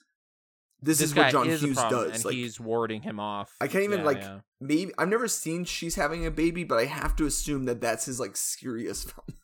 this, 0.80 1.00
this 1.00 1.10
is 1.10 1.14
what 1.14 1.30
John 1.32 1.50
is 1.50 1.60
Hughes 1.60 1.76
problem, 1.76 2.08
does. 2.08 2.16
and 2.16 2.24
Like 2.24 2.34
he's 2.34 2.58
warding 2.58 3.02
him 3.02 3.20
off. 3.20 3.52
I 3.60 3.68
can't 3.68 3.84
even, 3.84 3.98
Yeah, 3.98 4.06
like, 4.06 4.22
yeah. 4.22 4.38
maybe 4.58 4.90
I've 4.96 5.08
never 5.08 5.28
seen 5.28 5.66
she's 5.66 5.96
having 5.96 6.24
a 6.24 6.30
baby, 6.30 6.64
but 6.64 6.78
I 6.78 6.86
have 6.86 7.14
to 7.16 7.26
assume 7.26 7.66
that 7.66 7.82
that's 7.82 8.06
his 8.06 8.18
like 8.18 8.38
serious 8.38 9.04
film 9.12 9.36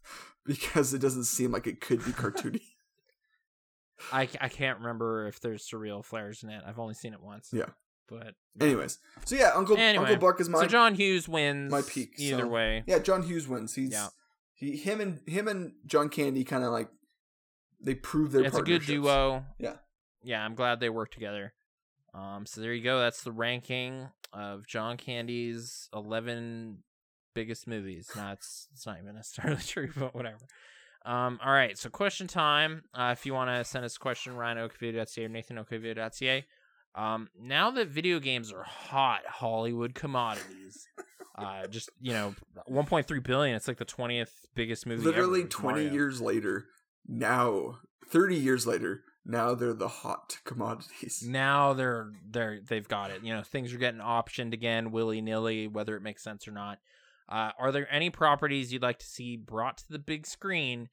because 0.47 0.95
it 0.95 0.99
doesn't 1.01 1.25
seem 1.25 1.53
like 1.53 1.67
it 1.67 1.81
could 1.81 2.05
be 2.05 2.13
cartoony. 2.13 2.63
I 4.13 4.29
I 4.41 4.49
can't 4.49 4.79
remember 4.79 5.27
if 5.27 5.41
there's 5.41 5.67
surreal 5.69 6.05
flares 6.05 6.43
in 6.43 6.51
it. 6.51 6.63
I've 6.67 6.79
only 6.79 6.95
seen 6.95 7.13
it 7.15 7.21
once. 7.23 7.49
Yeah. 7.53 7.71
but 8.09 8.35
Anyways, 8.61 8.99
so 9.25 9.37
yeah, 9.37 9.53
Uncle 9.55 9.77
Anyway, 9.77 10.05
Uncle 10.05 10.29
Buck 10.29 10.41
is 10.41 10.49
my 10.49 10.61
so 10.61 10.67
John 10.67 10.95
Hughes 10.95 11.29
wins 11.29 11.71
my 11.73 11.83
peak, 11.83 12.11
either 12.19 12.43
so- 12.43 12.49
way. 12.49 12.85
Yeah, 12.87 12.99
John 12.99 13.23
Hughes 13.23 13.49
wins. 13.49 13.75
He's 13.75 13.93
Yeah. 13.93 14.09
he 14.55 14.77
him 14.77 15.01
and 15.01 15.21
him 15.27 15.49
and 15.49 15.73
John 15.87 16.09
Candy 16.11 16.45
kind 16.45 16.63
of 16.65 16.73
like 16.73 16.89
they 17.81 17.95
prove 17.95 18.33
their 18.33 18.45
it's 18.45 18.57
a 18.57 18.63
good 18.63 18.85
duo. 18.85 19.45
Yeah. 19.59 19.77
Yeah, 20.23 20.45
I'm 20.45 20.55
glad 20.55 20.81
they 20.81 20.91
work 20.91 21.11
together. 21.13 21.55
Um, 22.13 22.47
so 22.47 22.61
there 22.61 22.73
you 22.75 22.83
go. 22.83 22.99
That's 22.99 23.23
the 23.23 23.33
ranking 23.33 24.09
of 24.33 24.67
John 24.67 24.97
Candy's 24.97 25.89
11 25.95 26.79
biggest 27.37 27.67
movies. 27.69 28.11
No, 28.17 28.33
it's 28.33 28.67
it's 28.73 28.87
not 28.87 28.97
even 29.01 29.15
necessarily 29.15 29.63
true, 29.67 29.91
but 29.95 30.15
whatever. 30.15 30.39
Um, 31.05 31.39
all 31.45 31.53
right, 31.53 31.79
so 31.79 31.89
question 31.91 32.27
time. 32.27 32.83
Uh, 32.93 33.11
if 33.13 33.25
you 33.27 33.35
want 33.35 33.51
to 33.51 33.63
send 33.63 33.85
us 33.85 33.95
a 33.95 33.99
question, 34.01 34.35
Ryan 34.35 34.59
okvideo.ca 34.59 35.25
or 35.25 35.29
Nathan 35.29 35.57
okvideo.ca. 35.57 36.45
Um, 36.97 37.29
now 37.39 37.71
that 37.73 37.89
video 37.89 38.19
games 38.19 38.53
are 38.53 38.65
hot 38.65 39.21
Hollywood 39.27 39.95
commodities, 39.95 40.89
uh, 41.39 41.67
just 41.67 41.91
you 42.01 42.13
know, 42.13 42.35
1.3 42.69 43.23
billion. 43.23 43.55
It's 43.55 43.69
like 43.69 43.77
the 43.77 43.85
20th 43.85 44.31
biggest 44.55 44.87
movie. 44.87 45.05
Literally 45.05 45.41
ever, 45.41 45.49
twenty 45.49 45.83
Mario. 45.83 45.93
years 45.93 46.21
later, 46.21 46.67
now 47.07 47.79
thirty 48.09 48.37
years 48.37 48.67
later, 48.67 49.05
now 49.27 49.55
they're 49.55 49.75
the 49.75 49.89
hot 49.89 50.39
commodities. 50.45 51.23
now 51.29 51.75
they're 51.75 52.11
they're 52.29 52.61
they've 52.67 52.89
got 52.89 53.11
it. 53.11 53.23
You 53.23 53.35
know, 53.35 53.43
things 53.43 53.75
are 53.75 53.79
getting 53.79 54.01
optioned 54.01 54.55
again, 54.55 54.91
willy 54.91 55.21
nilly, 55.21 55.69
whether 55.69 55.95
it 55.97 56.03
makes 56.03 56.25
sense 56.25 56.49
or 56.49 56.53
not. 56.53 56.79
Uh, 57.29 57.51
are 57.59 57.73
there 57.73 57.93
any 57.93 58.11
properties 58.11 58.73
you'd 58.73 58.83
like 58.83 58.99
to 59.01 59.07
see 59.07 59.37
brought 59.37 59.79
to 59.79 59.89
the 59.89 59.99
big 59.99 60.27
screen? 60.27 60.89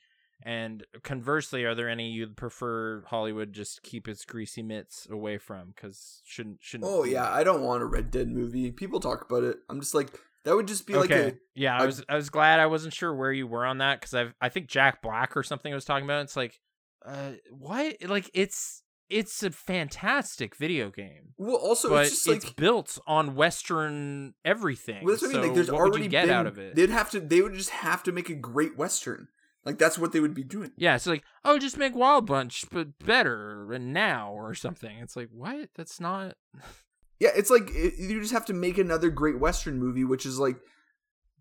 And 0.46 0.86
conversely, 1.04 1.64
are 1.64 1.74
there 1.76 1.88
any 1.88 2.12
you'd 2.12 2.36
prefer 2.36 3.04
Hollywood 3.08 3.54
just 3.54 3.82
keep 3.82 4.08
its 4.08 4.26
greasy 4.26 4.62
mitts 4.62 5.08
away 5.10 5.38
from? 5.38 5.70
Because 5.70 6.22
shouldn't 6.26 6.58
shouldn't. 6.62 6.92
Oh 6.92 7.04
yeah. 7.06 7.32
I 7.32 7.44
don't 7.44 7.62
want 7.64 7.82
a 7.82 7.86
Red 7.86 8.12
Dead 8.12 8.28
movie. 8.28 8.70
People 8.72 9.00
talk 9.00 9.24
about 9.24 9.44
it. 9.44 9.58
I'm 9.70 9.80
just 9.80 9.94
like 9.94 10.10
that 10.44 10.56
would 10.56 10.68
just 10.68 10.86
be 10.86 10.96
okay. 10.96 11.24
like 11.26 11.34
a 11.34 11.38
yeah, 11.56 11.78
I 11.78 11.84
a- 11.84 11.86
was 11.86 12.04
I 12.10 12.16
was 12.16 12.30
glad 12.30 12.60
I 12.60 12.66
wasn't 12.66 12.94
sure 12.94 13.14
where 13.16 13.32
you 13.32 13.48
were 13.48 13.66
on 13.66 13.78
that 13.78 14.02
because 14.02 14.14
I 14.14 14.34
I 14.42 14.50
think 14.50 14.68
Jack 14.68 15.02
Black 15.02 15.38
or 15.38 15.44
something 15.44 15.74
was 15.74 15.86
talking 15.86 16.04
about. 16.04 16.20
it. 16.20 16.24
It's 16.24 16.36
like 16.36 16.60
uh, 17.06 17.32
what? 17.50 17.96
Like 18.06 18.30
it's 18.34 18.83
it's 19.10 19.44
a 19.44 19.52
fantastic 19.52 20.56
video 20.56 20.90
game, 20.90 21.34
Well, 21.38 21.56
also 21.56 21.90
but 21.90 22.06
it's 22.06 22.14
it's, 22.14 22.26
just 22.26 22.46
like 22.46 22.56
built 22.56 22.98
on 23.06 23.36
Western 23.36 24.34
everything. 24.44 25.04
well, 25.04 25.14
that's 25.16 25.22
what 25.24 25.36
I 25.36 25.40
mean. 25.40 25.42
Like, 25.42 25.50
so 25.52 25.56
there's 25.56 25.72
what 25.72 25.82
would 25.82 25.90
already 25.90 26.04
you 26.06 26.10
get 26.10 26.26
been, 26.26 26.34
out 26.36 26.48
of 26.48 26.58
it. 26.58 26.76
They'd 26.76 26.90
have 26.90 27.10
to. 27.12 27.20
They 27.20 27.42
would 27.42 27.54
just 27.54 27.70
have 27.70 28.04
to 28.04 28.12
make 28.12 28.30
a 28.30 28.36
great 28.36 28.78
western. 28.78 29.28
Like 29.66 29.78
that's 29.78 29.98
what 29.98 30.12
they 30.12 30.20
would 30.20 30.34
be 30.34 30.44
doing. 30.44 30.72
Yeah, 30.76 30.96
it's 30.96 31.08
like, 31.08 31.24
oh, 31.46 31.58
just 31.58 31.78
make 31.78 31.96
Wild 31.96 32.26
Bunch, 32.26 32.66
but 32.70 33.00
better 33.00 33.72
and 33.72 33.94
now 33.94 34.34
or 34.34 34.54
something. 34.54 34.98
It's 34.98 35.16
like, 35.16 35.30
what? 35.32 35.70
That's 35.76 36.00
not. 36.00 36.36
Yeah, 37.20 37.30
it's 37.38 37.50
like 37.50 37.70
it, 37.70 37.94
you 37.98 38.20
just 38.20 38.34
have 38.34 38.48
to 38.48 38.54
make 38.54 38.78
another 38.78 39.10
great 39.10 39.40
western 39.40 39.80
movie, 39.80 40.04
which 40.04 40.26
is 40.26 40.40
like. 40.40 40.58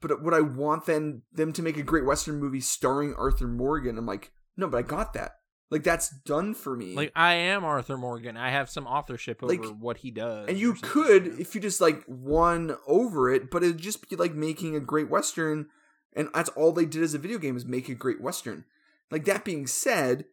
But 0.01 0.22
would 0.22 0.34
I 0.34 0.40
want 0.40 0.86
then 0.86 1.22
them 1.32 1.52
to 1.55 1.62
make 1.62 1.76
a 1.76 1.82
great 1.82 2.05
western 2.05 2.39
movie 2.39 2.60
starring 2.60 3.14
Arthur 3.14 3.48
Morgan? 3.48 3.98
I'm 3.98 4.06
like, 4.06 4.30
no, 4.56 4.68
but 4.68 4.78
I 4.78 4.82
got 4.82 5.12
that. 5.14 5.32
Like 5.72 5.84
that's 5.84 6.10
done 6.10 6.52
for 6.52 6.76
me. 6.76 6.94
Like, 6.94 7.12
I 7.16 7.32
am 7.32 7.64
Arthur 7.64 7.96
Morgan. 7.96 8.36
I 8.36 8.50
have 8.50 8.68
some 8.68 8.86
authorship 8.86 9.42
over 9.42 9.54
Like, 9.54 9.64
what 9.78 9.96
he 9.96 10.10
does. 10.10 10.46
and 10.48 10.58
you 10.58 10.74
could 10.74 11.26
if 11.40 11.54
you 11.54 11.62
just 11.62 11.80
like 11.80 12.04
won 12.06 12.76
over 12.86 13.32
it, 13.32 13.50
but 13.50 13.62
it'd 13.62 13.78
just 13.78 14.06
be 14.06 14.14
like 14.16 14.34
making 14.34 14.76
a 14.76 14.80
great 14.80 15.08
western, 15.08 15.68
and 16.12 16.28
that's 16.34 16.50
all 16.50 16.72
they 16.72 16.84
did 16.84 17.02
as 17.02 17.14
a 17.14 17.18
video 17.18 17.38
game 17.38 17.56
is 17.56 17.64
make 17.64 17.88
a 17.88 17.94
great 17.94 18.20
western. 18.20 18.66
Like 19.10 19.24
that 19.24 19.46
being 19.46 19.66
said, 19.66 20.26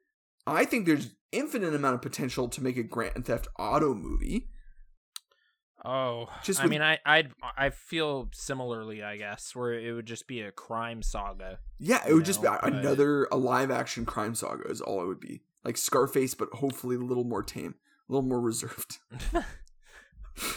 I 0.45 0.65
think 0.65 0.85
there's 0.85 1.11
infinite 1.31 1.73
amount 1.73 1.95
of 1.95 2.01
potential 2.01 2.49
to 2.49 2.61
make 2.61 2.75
a 2.75 2.83
Grand 2.83 3.25
Theft 3.25 3.47
Auto 3.57 3.93
movie. 3.93 4.49
Oh, 5.85 6.27
Just 6.43 6.59
I 6.59 6.63
with- 6.63 6.71
mean, 6.71 6.81
I 6.81 6.99
I 7.05 7.23
I 7.57 7.69
feel 7.69 8.29
similarly, 8.33 9.01
I 9.03 9.17
guess, 9.17 9.55
where 9.55 9.73
it 9.73 9.93
would 9.93 10.05
just 10.05 10.27
be 10.27 10.41
a 10.41 10.51
crime 10.51 11.01
saga. 11.01 11.59
Yeah, 11.77 12.01
it 12.07 12.13
would 12.13 12.25
just 12.25 12.41
be 12.41 12.47
but- 12.49 12.63
another 12.65 13.27
a 13.31 13.37
live 13.37 13.71
action 13.71 14.05
crime 14.05 14.35
saga 14.35 14.67
is 14.69 14.81
all 14.81 15.01
it 15.01 15.07
would 15.07 15.19
be. 15.21 15.41
Like 15.63 15.77
Scarface, 15.77 16.33
but 16.35 16.49
hopefully 16.53 16.95
a 16.95 16.99
little 16.99 17.23
more 17.25 17.43
tame, 17.43 17.75
a 18.07 18.11
little 18.11 18.27
more 18.27 18.39
reserved. 18.41 18.97
a 19.33 19.43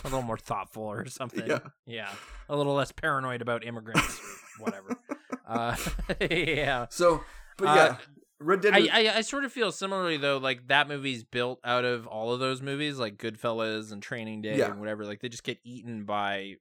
little 0.05 0.23
more 0.23 0.39
thoughtful 0.39 0.85
or 0.85 1.07
something. 1.07 1.47
Yeah. 1.47 1.59
yeah, 1.87 2.11
a 2.49 2.57
little 2.57 2.75
less 2.75 2.93
paranoid 2.93 3.43
about 3.43 3.65
immigrants. 3.65 4.21
Or 4.59 4.65
whatever. 4.65 4.97
Uh, 5.45 5.77
yeah. 6.31 6.87
So, 6.89 7.23
but 7.59 7.67
Uh, 7.69 7.75
yeah, 7.75 7.97
Red 8.43 8.61
Dead. 8.63 8.75
I, 8.75 8.89
I 8.93 9.17
I 9.17 9.21
sort 9.23 9.45
of 9.45 9.53
feel 9.53 9.73
similarly 9.73 10.17
though, 10.17 10.39
like 10.39 10.69
that 10.69 10.89
movie's 10.89 11.25
built 11.25 11.61
out 11.65 11.85
of 11.85 12.07
all 12.07 12.33
of 12.33 12.41
those 12.41 12.61
movies, 12.63 12.99
like 12.99 13.17
Goodfellas 13.19 13.93
and 13.93 14.03
Training 14.03 14.43
Day 14.43 14.59
Yeah. 14.59 14.71
and 14.71 14.81
whatever. 14.81 15.05
Like 15.05 15.21
they 15.21 15.29
just 15.29 15.45
get 15.45 15.59
eaten 15.65 16.05
by 16.05 16.57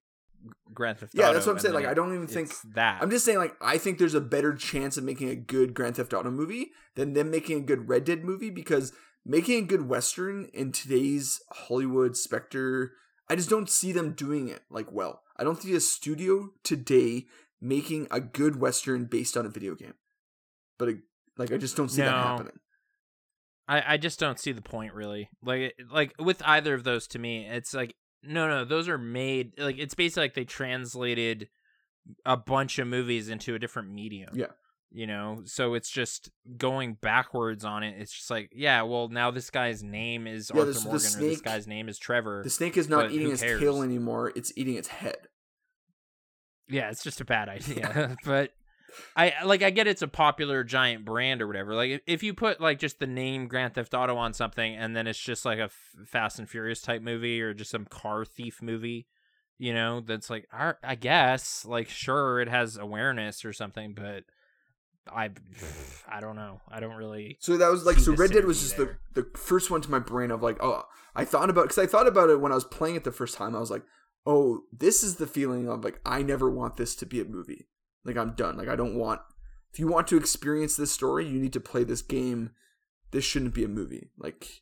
Grand 0.73 0.97
Theft 0.97 1.13
yeah, 1.15 1.31
that's 1.31 1.45
what 1.45 1.53
I'm 1.53 1.59
saying. 1.59 1.73
Like, 1.75 1.85
I 1.85 1.93
don't 1.93 2.13
even 2.15 2.27
think 2.27 2.51
that. 2.73 3.01
I'm 3.01 3.11
just 3.11 3.25
saying, 3.25 3.37
like, 3.37 3.55
I 3.61 3.77
think 3.77 3.99
there's 3.99 4.15
a 4.15 4.21
better 4.21 4.53
chance 4.55 4.97
of 4.97 5.03
making 5.03 5.29
a 5.29 5.35
good 5.35 5.73
Grand 5.73 5.97
Theft 5.97 6.13
Auto 6.13 6.31
movie 6.31 6.71
than 6.95 7.13
them 7.13 7.29
making 7.29 7.59
a 7.59 7.61
good 7.65 7.87
Red 7.87 8.05
Dead 8.05 8.23
movie 8.23 8.49
because 8.49 8.91
making 9.25 9.63
a 9.63 9.67
good 9.67 9.87
Western 9.87 10.49
in 10.53 10.71
today's 10.71 11.41
Hollywood 11.51 12.17
Spectre, 12.17 12.93
I 13.29 13.35
just 13.35 13.49
don't 13.49 13.69
see 13.69 13.91
them 13.91 14.13
doing 14.13 14.47
it 14.47 14.61
like 14.69 14.91
well. 14.91 15.21
I 15.37 15.43
don't 15.43 15.61
see 15.61 15.75
a 15.75 15.79
studio 15.79 16.49
today 16.63 17.25
making 17.61 18.07
a 18.09 18.19
good 18.19 18.59
Western 18.59 19.05
based 19.05 19.37
on 19.37 19.45
a 19.45 19.49
video 19.49 19.75
game. 19.75 19.93
But 20.79 20.89
it, 20.89 20.97
like, 21.41 21.51
I 21.51 21.57
just 21.57 21.75
don't 21.75 21.89
see 21.89 22.01
that 22.01 22.11
happening. 22.11 22.53
I, 23.67 23.93
I 23.93 23.97
just 23.97 24.19
don't 24.19 24.39
see 24.39 24.51
the 24.51 24.61
point 24.61 24.93
really. 24.93 25.29
Like 25.43 25.75
like 25.91 26.13
with 26.19 26.41
either 26.45 26.73
of 26.73 26.83
those 26.83 27.07
to 27.07 27.19
me, 27.19 27.45
it's 27.47 27.73
like 27.73 27.95
no 28.23 28.47
no, 28.47 28.65
those 28.65 28.87
are 28.89 28.97
made 28.97 29.53
like 29.57 29.77
it's 29.77 29.93
basically 29.93 30.23
like 30.23 30.33
they 30.33 30.45
translated 30.45 31.47
a 32.25 32.35
bunch 32.35 32.79
of 32.79 32.87
movies 32.87 33.29
into 33.29 33.55
a 33.55 33.59
different 33.59 33.91
medium. 33.91 34.29
Yeah. 34.33 34.47
You 34.93 35.07
know, 35.07 35.43
so 35.45 35.73
it's 35.75 35.89
just 35.89 36.31
going 36.57 36.95
backwards 36.95 37.63
on 37.63 37.83
it. 37.83 37.95
It's 37.97 38.11
just 38.11 38.29
like, 38.29 38.49
yeah, 38.53 38.81
well, 38.81 39.07
now 39.07 39.31
this 39.31 39.49
guy's 39.49 39.81
name 39.81 40.27
is 40.27 40.51
Yeah, 40.53 40.59
Arthur 40.59 40.73
this- 40.73 40.83
Morgan, 40.83 41.07
or 41.15 41.29
this 41.29 41.39
guy's 41.41 41.65
name 41.65 41.87
is 41.87 41.97
Trevor. 41.97 42.41
The 42.43 42.49
snake 42.49 42.75
is 42.75 42.89
not 42.89 43.09
eating 43.09 43.31
its 43.31 43.39
tail 43.41 43.83
anymore; 43.83 44.33
it's 44.35 44.51
eating 44.57 44.75
its 44.75 44.89
head. 44.89 45.29
Yeah, 46.67 46.89
it's 46.89 47.03
just 47.03 47.21
a 47.21 47.25
bad 47.25 47.47
idea. 47.57 48.17
but 48.25 48.51
I 49.15 49.33
like 49.45 49.61
I 49.61 49.69
get 49.69 49.87
it's 49.87 50.01
a 50.01 50.07
popular 50.07 50.63
giant 50.63 51.05
brand 51.05 51.41
or 51.41 51.47
whatever. 51.47 51.75
Like 51.75 52.03
if- 52.05 52.23
you 52.23 52.33
put 52.33 52.61
like 52.61 52.79
just 52.79 52.99
the 52.99 53.07
name 53.07 53.47
Grand 53.47 53.73
Theft 53.73 53.93
Auto 53.93 54.15
on 54.15 54.33
something 54.33 54.75
and 54.75 54.95
then 54.95 55.07
it's 55.07 55.19
just 55.19 55.43
like 55.45 55.59
a 55.59 55.63
F- 55.63 55.95
Fast 56.05 56.39
and 56.39 56.49
Furious 56.49 56.81
type 56.81 57.01
movie 57.01 57.41
or 57.41 57.53
just 57.53 57.71
some 57.71 57.85
car 57.85 58.25
thief 58.25 58.61
movie, 58.61 59.07
you 59.57 59.73
know, 59.73 60.01
that's 60.01 60.29
like 60.29 60.47
I 60.53 60.73
I 60.83 60.95
guess 60.95 61.65
like 61.65 61.89
sure 61.89 62.39
it 62.39 62.47
has 62.49 62.77
awareness 62.77 63.43
or 63.43 63.53
something, 63.53 63.93
but 63.93 64.23
I 65.11 65.31
I 66.07 66.19
don't 66.19 66.35
know. 66.35 66.61
I 66.69 66.79
don't 66.79 66.95
really 66.95 67.37
So 67.39 67.57
that 67.57 67.69
was 67.71 67.85
like 67.85 67.97
so. 67.97 68.13
Red 68.13 68.31
Dead 68.31 68.45
was 68.45 68.61
just 68.61 68.77
there. 68.77 68.99
the 69.13 69.23
the 69.23 69.37
first 69.37 69.71
one 69.71 69.81
to 69.81 69.89
my 69.89 69.99
brain 69.99 70.29
of 70.31 70.43
like 70.43 70.57
oh 70.61 70.83
I 71.15 71.25
thought 71.25 71.49
about 71.49 71.63
because 71.63 71.79
I 71.79 71.87
thought 71.87 72.07
about 72.07 72.29
it 72.29 72.39
when 72.39 72.51
I 72.51 72.55
was 72.55 72.65
playing 72.65 72.95
it 72.95 73.03
the 73.03 73.11
first 73.11 73.35
time. 73.35 73.55
I 73.55 73.59
was 73.59 73.71
like 73.71 73.83
oh 74.27 74.61
this 74.71 75.01
is 75.01 75.15
the 75.15 75.25
feeling 75.25 75.67
of 75.67 75.83
like 75.83 75.99
I 76.05 76.21
never 76.21 76.49
want 76.51 76.77
this 76.77 76.95
to 76.97 77.05
be 77.07 77.19
a 77.19 77.25
movie. 77.25 77.67
Like 78.05 78.17
I'm 78.17 78.31
done. 78.31 78.57
Like 78.57 78.67
I 78.67 78.75
don't 78.75 78.95
want. 78.95 79.21
If 79.73 79.79
you 79.79 79.87
want 79.87 80.07
to 80.07 80.17
experience 80.17 80.75
this 80.75 80.91
story, 80.91 81.25
you 81.27 81.39
need 81.39 81.53
to 81.53 81.61
play 81.61 81.83
this 81.83 82.01
game. 82.01 82.51
This 83.11 83.23
shouldn't 83.23 83.53
be 83.53 83.63
a 83.63 83.67
movie. 83.69 84.09
Like 84.17 84.61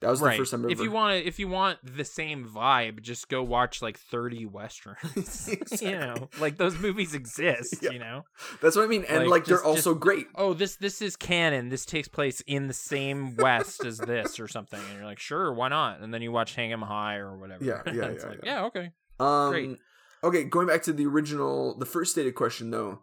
that 0.00 0.10
was 0.10 0.20
the 0.20 0.32
first 0.32 0.50
time. 0.50 0.68
If 0.68 0.80
you 0.80 0.90
want 0.90 1.18
to, 1.18 1.26
if 1.26 1.38
you 1.38 1.48
want 1.48 1.78
the 1.82 2.04
same 2.04 2.46
vibe, 2.46 3.00
just 3.00 3.28
go 3.30 3.42
watch 3.42 3.80
like 3.80 3.98
thirty 3.98 4.44
westerns. 4.44 5.48
Exactly. 5.48 5.88
you 5.88 5.98
know, 5.98 6.28
like 6.40 6.56
those 6.58 6.78
movies 6.78 7.14
exist. 7.14 7.76
Yeah. 7.80 7.90
You 7.92 8.00
know. 8.00 8.24
that's 8.60 8.76
what 8.76 8.84
I 8.84 8.88
mean, 8.88 9.04
and 9.08 9.20
like, 9.20 9.30
like, 9.30 9.44
they're 9.46 9.64
also 9.64 9.92
just- 9.92 10.00
great. 10.00 10.26
oh 10.34 10.52
this 10.52 10.76
this 10.76 11.00
is 11.00 11.16
canon 11.16 11.68
this 11.70 11.86
takes 11.86 12.08
place 12.08 12.42
in 12.46 12.66
the 12.66 12.74
same 12.74 13.34
west 13.36 13.84
as 13.84 13.96
this 13.98 14.38
or 14.38 14.46
something 14.48 14.80
and 14.90 14.98
you're 14.98 15.06
like 15.06 15.18
sure 15.18 15.52
why 15.54 15.68
not 15.68 16.00
and 16.00 16.12
then 16.12 16.20
you 16.20 16.32
watch 16.32 16.54
hang 16.54 16.70
'em 16.72 16.82
high 16.82 17.16
or 17.16 17.38
whatever 17.38 17.64
Yeah, 17.64 17.80
yeah, 17.86 18.04
It's 18.06 18.24
yeah, 18.24 18.30
like, 18.30 18.40
yeah. 18.44 18.64
okay 18.66 18.90
Um, 19.20 19.50
Great. 19.50 19.78
Okay, 20.24 20.44
going 20.44 20.66
back 20.66 20.82
to 20.84 20.92
the 20.92 21.04
original, 21.06 21.78
the 21.78 21.84
first 21.84 22.12
stated 22.12 22.34
question 22.34 22.70
though, 22.70 23.00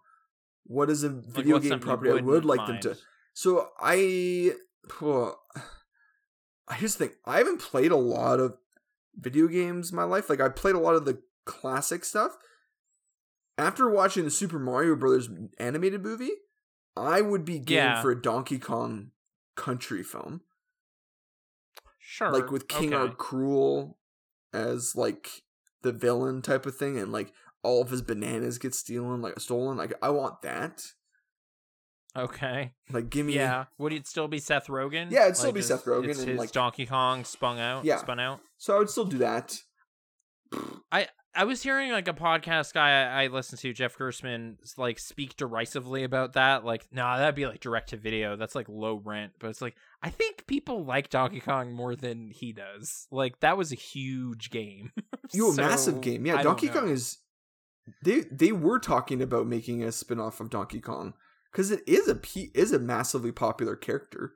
what 0.65 0.89
is 0.89 1.03
a 1.03 1.10
video 1.10 1.56
what's 1.56 1.69
game 1.69 1.80
property 1.80 2.10
I 2.10 2.22
would 2.22 2.45
like 2.45 2.65
them 2.65 2.80
to? 2.81 2.98
So 3.34 3.69
I, 3.80 4.53
well, 4.99 5.39
here's 6.73 6.95
the 6.95 7.07
thing: 7.07 7.15
I 7.26 7.38
haven't 7.38 7.60
played 7.60 7.91
a 7.91 7.98
lot 7.98 8.39
of 8.39 8.56
video 9.15 9.48
games 9.48 9.91
in 9.91 9.95
my 9.95 10.03
life. 10.03 10.30
Like 10.30 10.41
I 10.41 10.49
played 10.49 10.76
a 10.76 10.80
lot 10.80 10.95
of 10.95 11.06
the 11.06 11.22
classic 11.45 12.03
stuff. 12.06 12.38
After 13.57 13.88
watching 13.89 14.23
the 14.23 14.31
Super 14.31 14.57
Mario 14.57 14.95
Brothers 14.95 15.30
animated 15.60 16.02
movie, 16.02 16.31
I 16.98 17.22
would 17.22 17.45
be 17.45 17.60
game 17.60 17.77
Yeah. 17.77 18.02
for 18.02 18.10
a 18.10 18.19
Donkey 18.19 18.57
Kong 18.57 19.11
country 19.56 20.02
film, 20.02 20.41
sure 21.99 22.31
like 22.31 22.49
with 22.49 22.68
King 22.68 22.93
okay. 22.93 23.03
Art 23.03 23.18
Cruel 23.19 23.99
as 24.53 24.95
like 24.95 25.43
the 25.84 25.91
villain 25.91 26.41
type 26.41 26.66
of 26.66 26.76
thing, 26.76 26.98
and 26.98 27.12
like 27.12 27.34
all 27.64 27.82
of 27.82 27.90
his 27.90 28.02
bananas 28.02 28.58
get 28.58 28.74
stolen, 28.76 29.22
like 29.22 29.40
stolen. 29.40 29.78
Like 29.78 29.94
I 30.02 30.10
want 30.10 30.41
that. 30.41 30.84
okay 32.16 32.74
Like 32.91 33.10
give 33.10 33.26
me 33.26 33.36
yeah 33.36 33.66
would 33.78 33.94
it 33.94 34.06
still 34.06 34.28
be 34.28 34.40
seth 34.40 34.68
rogen 34.68 35.10
Yeah, 35.12 35.24
it'd 35.26 35.38
still 35.38 35.48
Like, 35.49 35.56
be 35.56 35.62
Seth 35.62 35.86
Rogen 35.86 36.10
it's 36.10 36.20
and, 36.20 36.30
his 36.30 36.40
like- 36.40 36.52
donkey 36.52 36.86
kong 36.86 37.24
spun 37.24 37.58
out 37.58 37.86
Yeah. 37.86 37.98
spun 37.98 38.20
out 38.20 38.41
So 38.58 38.76
I 38.76 38.80
would 38.80 38.90
still 38.90 39.06
do 39.06 39.18
that. 39.20 39.58
I 40.91 41.08
was 41.45 41.64
hearing 41.64 41.91
like 41.91 42.08
a 42.08 42.14
podcast 42.14 42.74
guy 42.74 42.90
I, 42.90 43.24
I 43.24 43.28
listened 43.28 43.60
to, 43.62 43.74
Jeff 43.74 43.98
Gerstmann, 43.98 44.58
like 44.78 44.99
speak 44.99 45.38
derisively 45.38 46.03
about 46.03 46.34
that. 46.34 46.66
Like, 46.66 46.88
nah, 46.91 47.18
that'd 47.18 47.36
be 47.36 47.48
like 47.48 47.62
direct 47.62 47.90
to 47.90 47.98
video. 47.98 48.36
That's 48.36 48.56
like 48.56 48.68
low 48.68 49.02
rent. 49.03 49.34
But 49.40 49.49
it's 49.49 49.62
like 49.62 49.76
I 50.03 50.10
think 50.10 50.45
people 50.48 50.84
like 50.84 51.10
Donkey 51.10 51.40
Kong 51.40 51.72
more 51.72 51.95
than 51.95 52.32
he 52.32 52.52
does. 52.52 53.08
Like 53.12 53.40
that 53.40 53.58
was 53.58 53.72
a 53.72 53.76
huge 53.76 54.49
game. 54.49 54.91
You 55.34 55.49
a 55.49 55.56
massive 55.56 56.02
game. 56.02 56.26
Yeah, 56.26 56.40
I 56.40 56.44
Donkey. 56.44 56.68
Kong 56.68 56.90
is 56.90 57.20
they 58.03 58.26
they 58.30 58.52
were 58.52 58.80
talking 58.80 59.22
about 59.22 59.48
making 59.48 59.82
a 59.82 59.90
spin-off 59.90 60.41
of 60.41 60.49
Donkey 60.49 60.82
Kong 60.82 61.14
cuz 61.53 61.72
it 61.72 61.82
is 61.88 62.10
a 62.10 62.16
P, 62.16 62.52
is 62.53 62.74
a 62.74 62.80
massively 62.80 63.32
popular 63.32 63.78
character. 63.78 64.34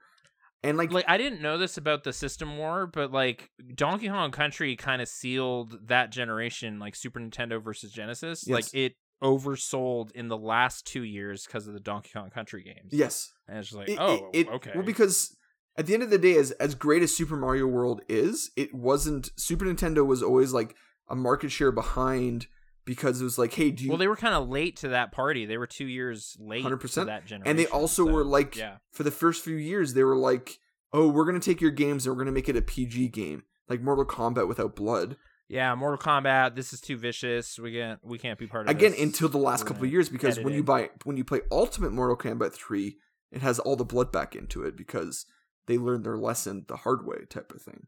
And 0.68 0.78
like, 0.78 0.92
like 0.92 1.06
I 1.08 1.18
didn't 1.18 1.42
know 1.42 1.58
this 1.58 1.78
about 1.78 2.04
the 2.04 2.12
system 2.14 2.58
war, 2.58 2.88
but 2.88 3.12
like 3.12 3.50
Donkey 3.76 4.08
Kong 4.10 4.32
Country 4.32 4.76
kind 4.76 5.02
of 5.02 5.08
sealed 5.08 5.88
that 5.88 6.12
generation, 6.12 6.80
like 6.80 6.96
Super 6.96 7.20
Nintendo 7.20 7.62
versus 7.64 7.92
Genesis. 7.92 8.48
Like 8.48 8.66
it 8.74 8.94
oversold 9.24 10.12
in 10.12 10.28
the 10.28 10.38
last 10.38 10.86
two 10.86 11.04
years 11.04 11.46
because 11.46 11.68
of 11.68 11.74
the 11.74 11.80
Donkey 11.80 12.10
Kong 12.14 12.30
Country 12.30 12.64
games. 12.64 12.92
yes. 12.92 13.32
and 13.48 13.58
it's 13.58 13.70
just 13.70 13.78
like, 13.78 13.90
It- 13.90 13.98
oh, 14.00 14.30
it- 14.34 14.48
it- 14.48 14.50
okay. 14.50 14.72
Well, 14.76 14.84
because 14.84 15.36
at 15.78 15.86
the 15.86 15.94
end 15.94 16.04
of 16.04 16.10
the 16.10 16.18
day 16.18 16.36
as 16.38 16.52
as 16.52 16.74
great 16.76 17.04
as 17.04 17.16
Super 17.16 17.36
Mario 17.36 17.68
World 17.68 18.02
is, 18.08 18.52
it 18.56 18.74
wasn't 18.74 19.30
Super 19.38 19.66
Nintendo 19.66 20.06
was 20.06 20.24
always 20.24 20.54
like 20.54 20.76
a 21.10 21.16
market 21.16 21.52
share 21.52 21.72
behind 21.72 22.48
because 22.86 23.22
it 23.22 23.24
was 23.24 23.38
like, 23.38 23.54
"Hey, 23.54 23.72
do 23.72 23.84
you 23.84 23.90
well, 23.90 23.98
they 23.98 24.08
were 24.08 24.16
kind 24.16 24.36
of 24.36 24.48
late 24.48 24.78
to 24.78 24.90
that 24.90 25.12
party. 25.12 25.46
They 25.46 25.58
were 25.58 25.68
two 25.68 25.88
years 25.88 26.38
late 26.40 26.64
100%. 26.64 26.94
to 26.94 27.06
that 27.06 27.26
generation. 27.26 27.50
and 27.50 27.60
they 27.60 27.68
also 27.68 28.06
so, 28.06 28.12
were 28.12 28.24
like 28.24 28.56
yeah, 28.56 28.78
for 28.92 29.04
the 29.04 29.12
first 29.12 29.44
few 29.44 29.56
years 29.56 29.94
they 29.94 30.04
were 30.04 30.16
like 30.16 30.60
oh 30.94 31.08
we're 31.08 31.26
gonna 31.26 31.40
take 31.40 31.62
your 31.62 31.72
games 31.72 32.06
and 32.06 32.16
we're 32.16 32.24
gonna 32.24 32.32
make 32.32 32.48
it 32.48 32.56
a 32.56 32.62
pg 32.62 33.08
game 33.10 33.44
like 33.68 33.82
mortal 33.82 34.06
kombat 34.06 34.48
without 34.48 34.76
blood 34.76 35.18
yeah. 35.48 35.76
Mortal 35.76 35.98
Kombat. 35.98 36.56
This 36.56 36.74
is 36.74 36.82
too 36.82 36.98
vicious. 36.98 37.60
We 37.60 37.74
can't. 37.74 38.00
We 38.04 38.18
can't 38.18 38.40
be 38.40 38.48
part 38.48 38.68
of 38.68 38.76
again 38.76 38.92
this. 38.92 39.02
until 39.02 39.30
the 39.30 39.38
last 39.38 39.64
We're 39.64 39.68
couple 39.68 39.84
of 39.86 39.92
years 39.92 40.10
because 40.10 40.40
when 40.40 40.54
you 40.54 40.64
buy 40.64 40.90
when 41.04 41.18
you 41.18 41.24
play 41.24 41.42
ultimate 41.52 41.92
mortal 41.92 42.18
kombat 42.18 42.54
3 42.54 42.98
it 43.32 43.42
has 43.42 43.60
all 43.60 43.76
the 43.76 43.86
blood 43.86 44.12
back 44.12 44.36
into 44.36 44.64
it 44.64 44.78
because 44.78 45.26
they 45.68 45.78
learned 45.78 46.04
their 46.04 46.18
lesson 46.18 46.66
the 46.68 46.78
hard 46.78 47.06
way 47.06 47.26
type 47.30 47.52
of 47.54 47.62
thing. 47.62 47.88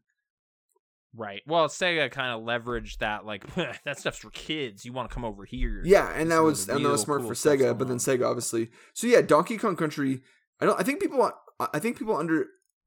Right. 1.18 1.42
Well, 1.48 1.66
Sega 1.66 2.12
kind 2.12 2.32
of 2.32 2.46
leveraged 2.46 2.98
that, 2.98 3.26
like 3.26 3.44
that 3.84 3.98
stuff's 3.98 4.18
for 4.18 4.30
kids. 4.30 4.84
You 4.84 4.92
want 4.92 5.10
to 5.10 5.14
come 5.14 5.24
over 5.24 5.44
here? 5.44 5.82
Yeah, 5.84 6.12
and 6.14 6.30
that 6.30 6.44
was 6.44 6.68
and 6.68 6.84
that 6.84 6.90
was 6.90 7.00
smart 7.00 7.22
cool 7.22 7.28
for 7.28 7.34
Sega, 7.34 7.76
but 7.76 7.88
then. 7.88 7.98
Sega 7.98 8.24
obviously. 8.24 8.70
So 8.94 9.08
yeah, 9.08 9.20
Donkey 9.20 9.58
Kong 9.58 9.74
Country. 9.74 10.20
I 10.60 10.66
don't. 10.66 10.78
I 10.78 10.84
think 10.84 11.00
people. 11.00 11.20
I 11.58 11.66
I 11.74 11.80
think 11.80 11.98
people 11.98 12.16
under 12.16 12.46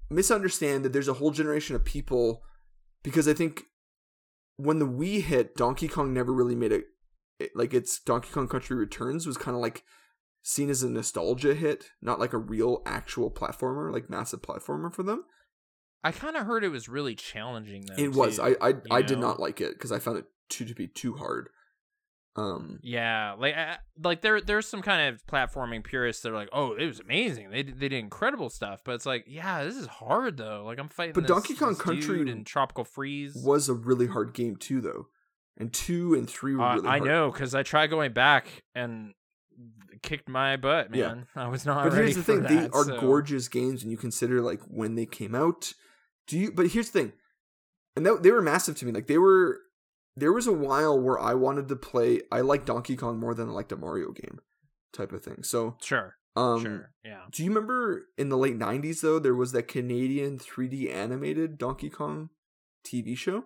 misunderstand 0.10 0.86
that 0.86 0.94
there's 0.94 1.10
a 1.10 1.16
whole 1.16 1.32
generation 1.32 1.76
of 1.76 1.84
people 1.84 2.42
because 3.04 3.28
I 3.28 3.34
think 3.34 3.64
when 4.56 4.80
the 4.80 4.88
Wii 4.88 5.24
hit, 5.24 5.58
Donkey 5.58 5.90
Kong 5.90 6.14
never 6.14 6.34
really 6.34 6.56
made 6.56 6.72
a 6.72 6.82
it, 7.38 7.52
like 7.54 7.74
its 7.74 8.00
Donkey 8.00 8.30
Kong 8.32 8.48
Country 8.48 8.78
Returns 8.78 9.28
was 9.28 9.36
kind 9.36 9.56
of 9.56 9.62
like 9.62 9.84
seen 10.42 10.70
as 10.70 10.84
a 10.84 10.90
nostalgia 10.90 11.54
hit, 11.54 11.90
not 12.02 12.20
like 12.20 12.32
a 12.32 12.38
real 12.38 12.82
actual 12.86 13.30
platformer, 13.30 13.92
like 13.92 14.10
massive 14.10 14.42
platformer 14.42 14.94
for 14.94 15.04
them. 15.04 15.26
I 16.04 16.12
kind 16.12 16.36
of 16.36 16.46
heard 16.46 16.64
it 16.64 16.70
was 16.70 16.90
really 16.90 17.16
challenging 17.16 17.86
though. 17.88 18.02
it 18.04 18.14
was. 18.14 18.38
too, 18.38 18.44
I 18.44 18.56
I, 18.62 18.70
you 18.70 18.82
I 18.92 19.02
did 19.02 19.20
not 19.20 19.40
like 19.40 19.62
it 19.62 19.74
because 19.74 19.92
I 19.92 20.00
found 20.00 20.18
it 20.18 20.26
too 20.50 20.66
to 20.66 20.74
be 20.76 20.88
too 20.88 21.16
hard. 21.16 21.50
Um. 22.38 22.80
Yeah, 22.82 23.34
like 23.38 23.56
I, 23.56 23.78
like 24.02 24.22
there 24.22 24.40
there's 24.40 24.66
some 24.66 24.82
kind 24.82 25.14
of 25.14 25.26
platforming 25.28 25.84
purists 25.84 26.24
that 26.24 26.32
are 26.32 26.36
like, 26.36 26.48
oh, 26.54 26.74
it 26.76 26.86
was 26.88 27.02
amazing. 27.02 27.50
They 27.52 27.62
did- 27.64 27.78
they 27.80 27.90
did 27.90 28.00
incredible 28.00 28.50
stuff, 28.50 28.82
but 28.86 28.94
it's 28.94 29.06
like, 29.06 29.26
yeah, 29.28 29.64
this 29.66 29.76
is 29.76 29.86
hard 29.88 30.38
though. 30.38 30.64
Like 30.66 30.80
I'm 30.80 30.88
fighting. 30.88 31.14
But 31.14 31.24
this- 31.24 31.28
Donkey 31.30 31.56
Kong 31.56 31.76
Country 31.76 32.30
in 32.32 32.46
Tropical 32.46 32.86
Freeze. 32.86 33.36
was 33.36 33.68
a 33.68 33.74
really 33.74 34.08
hard 34.08 34.34
game 34.34 34.56
too, 34.56 34.80
though. 34.80 35.08
And 35.58 35.74
two 35.74 36.14
and 36.14 36.28
three 36.30 36.56
were 36.56 36.64
Uh, 36.64 36.76
really 36.76 36.88
I 36.88 36.98
hard. 37.00 37.04
know 37.10 37.32
because 37.32 37.54
I 37.54 37.64
tried 37.64 37.88
going 37.90 38.14
back 38.14 38.64
and 38.74 39.14
kicked 40.02 40.30
my 40.30 40.56
butt, 40.56 40.96
Yeah. 40.96 41.08
man. 41.10 41.28
I 41.36 41.50
was 41.50 41.66
not. 41.66 41.84
But 41.90 41.96
here's 41.98 42.16
the 42.16 42.24
thing: 42.24 42.44
they 42.44 42.70
are 42.70 42.86
so- 42.86 43.00
gorgeous 43.02 43.50
games, 43.50 43.84
and 43.84 43.92
you 43.92 43.98
consider 43.98 44.42
like 44.42 44.62
when 44.68 44.96
they 44.96 45.06
came 45.06 45.36
out. 45.36 45.74
Do 46.28 46.38
you? 46.38 46.52
But 46.52 46.68
here's 46.68 46.90
the 46.90 47.00
thing, 47.00 47.14
and 47.96 48.06
that, 48.06 48.24
they 48.24 48.32
were 48.32 48.42
massive 48.42 48.76
to 48.78 48.86
me. 48.86 48.92
Like 48.92 49.08
they 49.08 49.18
were. 49.18 49.60
There 50.18 50.34
was 50.34 50.46
a 50.46 50.52
while 50.52 51.00
where 51.00 51.18
I 51.18 51.34
wanted 51.36 51.70
to 51.70 51.76
play. 51.78 52.22
I 52.32 52.42
like 52.42 52.66
Donkey 52.66 52.98
Kong 52.98 53.18
more 53.18 53.34
than 53.34 53.48
I 53.48 53.52
liked 53.54 53.72
a 53.72 53.78
Mario 53.78 54.12
game, 54.12 54.40
type 54.92 55.14
of 55.14 55.24
thing. 55.24 55.42
So, 55.44 55.78
Sure, 55.82 56.16
um, 56.36 56.62
sure, 56.62 56.92
yeah. 57.06 57.22
do 57.32 57.44
you 57.44 57.50
remember 57.50 58.08
in 58.18 58.28
the 58.28 58.38
late 58.38 58.60
'90s 58.60 59.00
though 59.02 59.20
there 59.20 59.34
was 59.34 59.54
that 59.54 59.70
Canadian 59.70 60.38
3D 60.38 60.94
animated 60.94 61.58
Donkey 61.58 61.90
Kong 61.90 62.30
TV 62.86 63.18
show, 63.18 63.46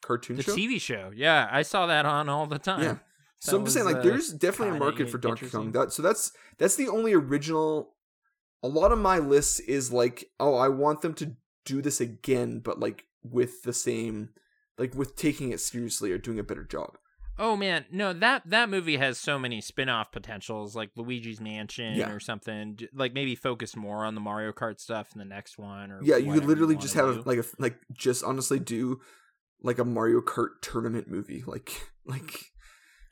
cartoon 0.00 0.36
The 0.36 0.42
show? 0.44 0.56
TV 0.56 0.80
show, 0.80 1.12
yeah, 1.14 1.46
I 1.52 1.60
saw 1.60 1.86
that 1.86 2.06
on 2.06 2.30
all 2.30 2.46
the 2.46 2.58
time. 2.58 2.82
Yeah. 2.82 2.96
So 3.40 3.56
I'm 3.56 3.64
just 3.64 3.74
saying, 3.74 3.86
like, 3.86 3.98
uh, 3.98 4.02
there's 4.02 4.32
definitely 4.32 4.76
a 4.76 4.80
market 4.80 5.08
for 5.08 5.16
Donkey 5.18 5.48
Kong. 5.48 5.70
That 5.70 5.92
so 5.92 6.02
that's 6.02 6.32
that's 6.58 6.74
the 6.74 6.88
only 6.88 7.12
original. 7.12 7.94
A 8.64 8.68
lot 8.68 8.90
of 8.90 8.98
my 8.98 9.18
lists 9.18 9.60
is 9.60 9.92
like, 9.92 10.24
oh, 10.40 10.56
I 10.56 10.66
want 10.68 11.02
them 11.02 11.14
to 11.14 11.36
do 11.68 11.82
this 11.82 12.00
again, 12.00 12.60
but 12.60 12.80
like 12.80 13.04
with 13.22 13.62
the 13.62 13.72
same, 13.72 14.30
like 14.78 14.94
with 14.94 15.16
taking 15.16 15.50
it 15.52 15.60
seriously 15.60 16.10
or 16.12 16.18
doing 16.18 16.38
a 16.38 16.44
better 16.44 16.64
job. 16.64 16.96
Oh 17.40 17.56
man, 17.56 17.84
no 17.92 18.12
that 18.12 18.42
that 18.46 18.68
movie 18.68 18.96
has 18.96 19.16
so 19.16 19.38
many 19.38 19.60
spin-off 19.60 20.10
potentials, 20.10 20.74
like 20.74 20.90
Luigi's 20.96 21.40
Mansion 21.40 21.94
Yeah. 21.94 22.10
or 22.10 22.18
something. 22.18 22.78
Like 22.92 23.12
maybe 23.14 23.36
focus 23.36 23.76
more 23.76 24.04
on 24.04 24.16
the 24.16 24.20
Mario 24.20 24.50
Kart 24.50 24.80
stuff 24.80 25.10
in 25.14 25.20
the 25.20 25.24
next 25.24 25.56
one, 25.58 25.92
or 25.92 26.00
Yeah, 26.02 26.16
you 26.16 26.32
could 26.32 26.46
literally 26.46 26.74
wanna 26.74 26.82
just 26.82 26.94
have 26.94 27.14
do. 27.14 27.22
like 27.24 27.38
a 27.38 27.44
like 27.60 27.76
just 27.92 28.24
honestly 28.24 28.58
do 28.58 29.00
like 29.62 29.78
a 29.78 29.84
Mario 29.84 30.20
Kart 30.20 30.60
tournament 30.62 31.08
movie, 31.08 31.44
like 31.46 31.70
like 32.04 32.46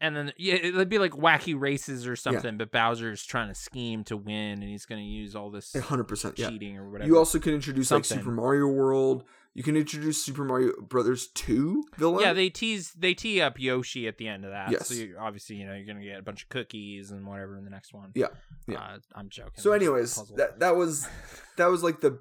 and 0.00 0.16
then 0.16 0.32
yeah, 0.36 0.54
it'd 0.54 0.88
be 0.88 0.98
like 0.98 1.12
wacky 1.12 1.58
races 1.58 2.06
or 2.06 2.16
something. 2.16 2.56
But 2.58 2.70
Bowser's 2.72 3.24
trying 3.24 3.48
to 3.48 3.54
scheme 3.54 4.04
to 4.04 4.16
win, 4.16 4.62
and 4.62 4.64
he's 4.64 4.86
going 4.86 5.00
to 5.00 5.06
use 5.06 5.34
all 5.36 5.50
this 5.50 5.74
hundred 5.74 6.04
percent. 6.04 6.38
Yeah, 6.38 6.50
cheating 6.50 6.76
or 6.78 6.90
whatever. 6.90 7.08
you 7.08 7.18
also 7.18 7.38
can 7.38 7.54
introduce 7.54 7.90
like 7.90 8.04
Super 8.04 8.30
Mario 8.30 8.66
World. 8.66 9.24
You 9.54 9.62
can 9.62 9.74
introduce 9.74 10.22
Super 10.22 10.44
Mario 10.44 10.72
Brothers 10.82 11.28
two 11.28 11.82
villain. 11.96 12.22
yeah, 12.22 12.34
they 12.34 12.50
tease 12.50 12.92
they 12.92 13.14
tee 13.14 13.40
up 13.40 13.58
Yoshi 13.58 14.06
at 14.06 14.18
the 14.18 14.28
end 14.28 14.44
of 14.44 14.50
that. 14.50 14.70
Yes. 14.70 14.88
So 14.88 14.94
you, 14.94 15.16
obviously, 15.18 15.56
you 15.56 15.66
know, 15.66 15.72
you're 15.74 15.86
gonna 15.86 16.04
get 16.04 16.18
a 16.18 16.22
bunch 16.22 16.42
of 16.42 16.50
cookies 16.50 17.10
and 17.10 17.26
whatever 17.26 17.56
in 17.56 17.64
the 17.64 17.70
next 17.70 17.94
one. 17.94 18.10
Yeah, 18.14 18.26
yeah. 18.68 18.78
Uh, 18.80 18.98
I'm 19.14 19.30
joking. 19.30 19.52
so, 19.56 19.72
anyways, 19.72 20.22
that 20.36 20.60
that 20.60 20.76
was 20.76 21.08
that 21.56 21.66
was 21.66 21.82
like 21.82 22.00
the 22.00 22.18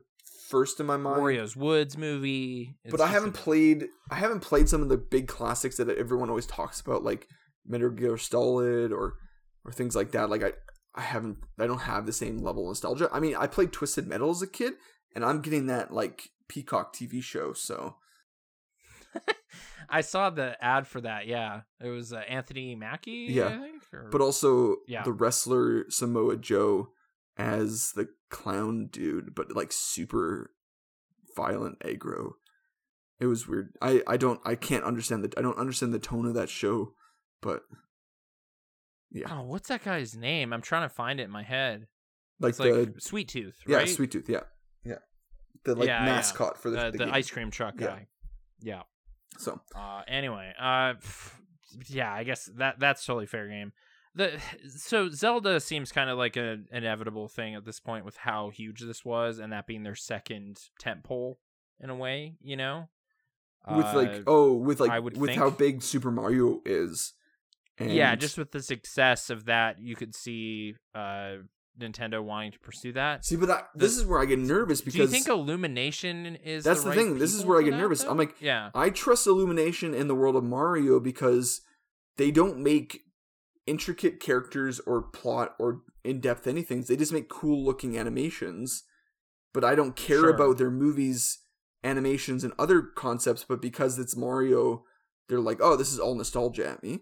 first 0.48 0.80
in 0.80 0.86
my 0.86 0.96
mind. 0.96 1.22
Wario's 1.22 1.56
Woods 1.58 1.98
movie. 1.98 2.78
It's 2.86 2.92
but 2.92 3.02
I 3.02 3.08
haven't 3.08 3.38
a- 3.38 3.42
played. 3.42 3.88
I 4.10 4.16
haven't 4.16 4.40
played 4.40 4.70
some 4.70 4.82
of 4.82 4.88
the 4.88 4.98
big 4.98 5.28
classics 5.28 5.76
that 5.78 5.90
everyone 5.90 6.30
always 6.30 6.46
talks 6.46 6.80
about, 6.80 7.04
like 7.04 7.28
Metal 7.68 7.90
Gear 7.90 8.18
Solid 8.18 8.92
or 8.92 9.16
or 9.64 9.72
things 9.72 9.96
like 9.96 10.12
that. 10.12 10.30
Like 10.30 10.44
I, 10.44 10.54
I 10.94 11.02
haven't. 11.02 11.38
I 11.60 11.68
don't 11.68 11.82
have 11.82 12.06
the 12.06 12.14
same 12.14 12.38
level 12.40 12.64
of 12.64 12.70
nostalgia. 12.70 13.10
I 13.12 13.20
mean, 13.20 13.36
I 13.36 13.48
played 13.48 13.72
Twisted 13.74 14.08
Metal 14.08 14.30
as 14.32 14.42
a 14.42 14.48
kid, 14.48 14.74
and 15.16 15.24
I'm 15.26 15.42
getting 15.42 15.68
that 15.68 15.92
like 15.94 16.30
Peacock 16.48 16.96
TV 16.96 17.22
show. 17.24 17.54
So 17.54 17.96
I 19.90 20.02
saw 20.02 20.30
the 20.30 20.62
ad 20.64 20.88
for 20.88 21.02
that. 21.02 21.28
Yeah, 21.28 21.62
it 21.84 21.90
was 21.90 22.12
uh, 22.14 22.18
Anthony 22.28 22.76
Mackie. 22.76 23.28
Yeah. 23.30 23.48
I 23.48 23.58
think, 23.58 23.84
or- 23.94 24.10
but 24.12 24.22
also 24.22 24.78
Yeah. 24.88 25.04
the 25.04 25.12
wrestler 25.14 25.86
Samoa 25.90 26.38
Joe 26.38 26.90
as 27.38 27.92
the 27.96 28.08
clown 28.30 28.88
dude, 28.92 29.36
but 29.36 29.56
like 29.56 29.72
super 29.72 30.52
violent 31.36 31.80
aggro. 31.80 32.32
It 33.20 33.28
was 33.28 33.48
weird. 33.48 33.74
I 33.82 34.02
I 34.08 34.18
don't 34.18 34.42
I 34.46 34.56
can't 34.56 34.84
understand 34.84 35.24
the 35.24 35.34
I 35.38 35.42
don't 35.42 35.58
understand 35.58 35.94
the 35.94 36.00
tone 36.00 36.26
of 36.26 36.34
that 36.34 36.50
show, 36.50 36.94
but 37.46 37.62
yeah, 39.12 39.28
oh, 39.32 39.44
what's 39.44 39.70
that 39.70 39.84
guy's 39.86 40.18
name? 40.18 40.52
I'm 40.52 40.64
trying 40.64 40.82
to 40.90 40.94
find 40.94 41.20
it 41.20 41.24
in 41.24 41.32
my 41.32 41.44
head. 41.44 41.88
like 42.40 42.50
It's 42.50 42.60
like 42.60 42.74
the 42.74 42.94
Sweet 42.98 43.30
Tooth, 43.30 43.56
yeah? 43.68 43.86
Sweet 43.86 44.12
Tooth, 44.12 44.28
yeah, 44.28 44.42
yeah, 44.84 44.96
the 45.64 45.76
like 45.76 45.88
Yeah, 45.88 46.00
yeah. 46.06 46.12
mascot 46.16 46.58
for 46.58 46.72
the, 46.72 46.90
the, 46.92 46.98
the, 46.98 47.14
ice 47.14 47.30
cream 47.30 47.52
truck 47.52 47.76
Yeah. 47.80 47.88
guy. 47.88 48.08
Yeah. 48.62 48.82
So 49.38 49.62
Uh, 49.76 50.02
anyway, 50.08 50.54
uh, 50.60 50.96
yeah, 51.88 52.12
I 52.12 52.24
guess 52.24 52.50
that 52.58 52.80
that's 52.80 53.06
totally 53.06 53.28
fair 53.28 53.48
game. 53.48 53.74
The 54.16 54.40
so 54.76 55.10
Zelda 55.10 55.60
seems 55.60 55.92
kind 55.92 56.10
of 56.10 56.18
like 56.18 56.36
an 56.36 56.68
inevitable 56.72 57.28
thing 57.28 57.54
at 57.54 57.66
this 57.66 57.80
point 57.80 58.06
with 58.06 58.18
how 58.18 58.50
huge 58.50 58.80
this 58.82 59.06
was, 59.06 59.40
and 59.40 59.54
that 59.54 59.68
being 59.68 59.84
their 59.84 59.96
second 59.96 60.60
tentpole 60.82 61.36
in 61.80 61.90
a 61.90 61.96
way, 61.96 62.38
you 62.42 62.56
know. 62.58 62.90
with 63.70 63.86
Uh, 63.86 63.96
like 63.96 64.24
oh 64.26 64.54
with 64.54 64.80
like 64.80 65.04
with 65.04 65.36
how 65.36 65.50
big 65.52 65.84
Super 65.84 66.12
Mario 66.12 66.62
is, 66.66 67.14
and 67.78 67.92
yeah, 67.92 68.16
just 68.16 68.38
with 68.38 68.52
the 68.52 68.62
success 68.62 69.30
of 69.30 69.46
that, 69.46 69.80
you 69.82 69.96
could 69.96 70.16
see 70.16 70.76
uh 70.94 71.38
Nintendo 71.78 72.24
wanting 72.24 72.54
to 72.54 72.60
pursue 72.60 72.94
that. 72.94 73.26
see, 73.26 73.36
but 73.36 73.48
the- 73.48 73.66
this 73.76 73.98
is 73.98 74.06
where 74.06 74.22
I 74.22 74.26
get 74.26 74.40
nervous 74.40 74.80
because 74.80 74.96
Do 74.96 75.02
you 75.02 75.08
think 75.08 75.28
Illumination 75.28 76.38
is? 76.38 76.64
That's 76.64 76.84
the 76.84 76.90
right 76.90 76.98
thing, 76.98 77.20
this 77.20 77.34
is 77.34 77.44
where 77.46 77.60
I 77.60 77.64
get 77.64 77.74
nervous. 77.74 78.04
though? 78.04 78.12
I'm 78.12 78.18
like, 78.18 78.36
yeah, 78.40 78.70
I 78.74 78.90
trust 78.90 79.28
Illumination 79.28 79.94
in 79.94 80.08
the 80.08 80.16
world 80.16 80.36
of 80.38 80.44
Mario 80.46 81.00
because 81.02 81.60
they 82.18 82.32
don't 82.32 82.60
make 82.60 83.02
intricate 83.68 84.20
characters 84.22 84.80
or 84.86 85.02
plot 85.02 85.56
or 85.60 85.82
in 86.04 86.22
depth 86.22 86.48
anything. 86.48 86.82
They 86.84 86.96
just 86.96 87.12
make 87.12 87.28
cool 87.30 87.66
looking 87.66 87.98
animations. 87.98 88.84
But 89.54 89.64
I 89.64 89.74
don't 89.76 89.96
care 89.96 90.20
Sure. 90.20 90.30
about 90.30 90.58
their 90.58 90.70
movies, 90.70 91.40
animations, 91.84 92.44
and 92.44 92.54
other 92.60 92.82
concepts. 92.82 93.44
But 93.44 93.62
because 93.62 93.98
it's 93.98 94.16
Mario, 94.16 94.84
they're 95.28 95.40
like, 95.40 95.60
oh, 95.62 95.76
this 95.76 95.92
is 95.92 96.00
all 96.00 96.14
nostalgia 96.16 96.68
at 96.70 96.84
me. 96.84 97.00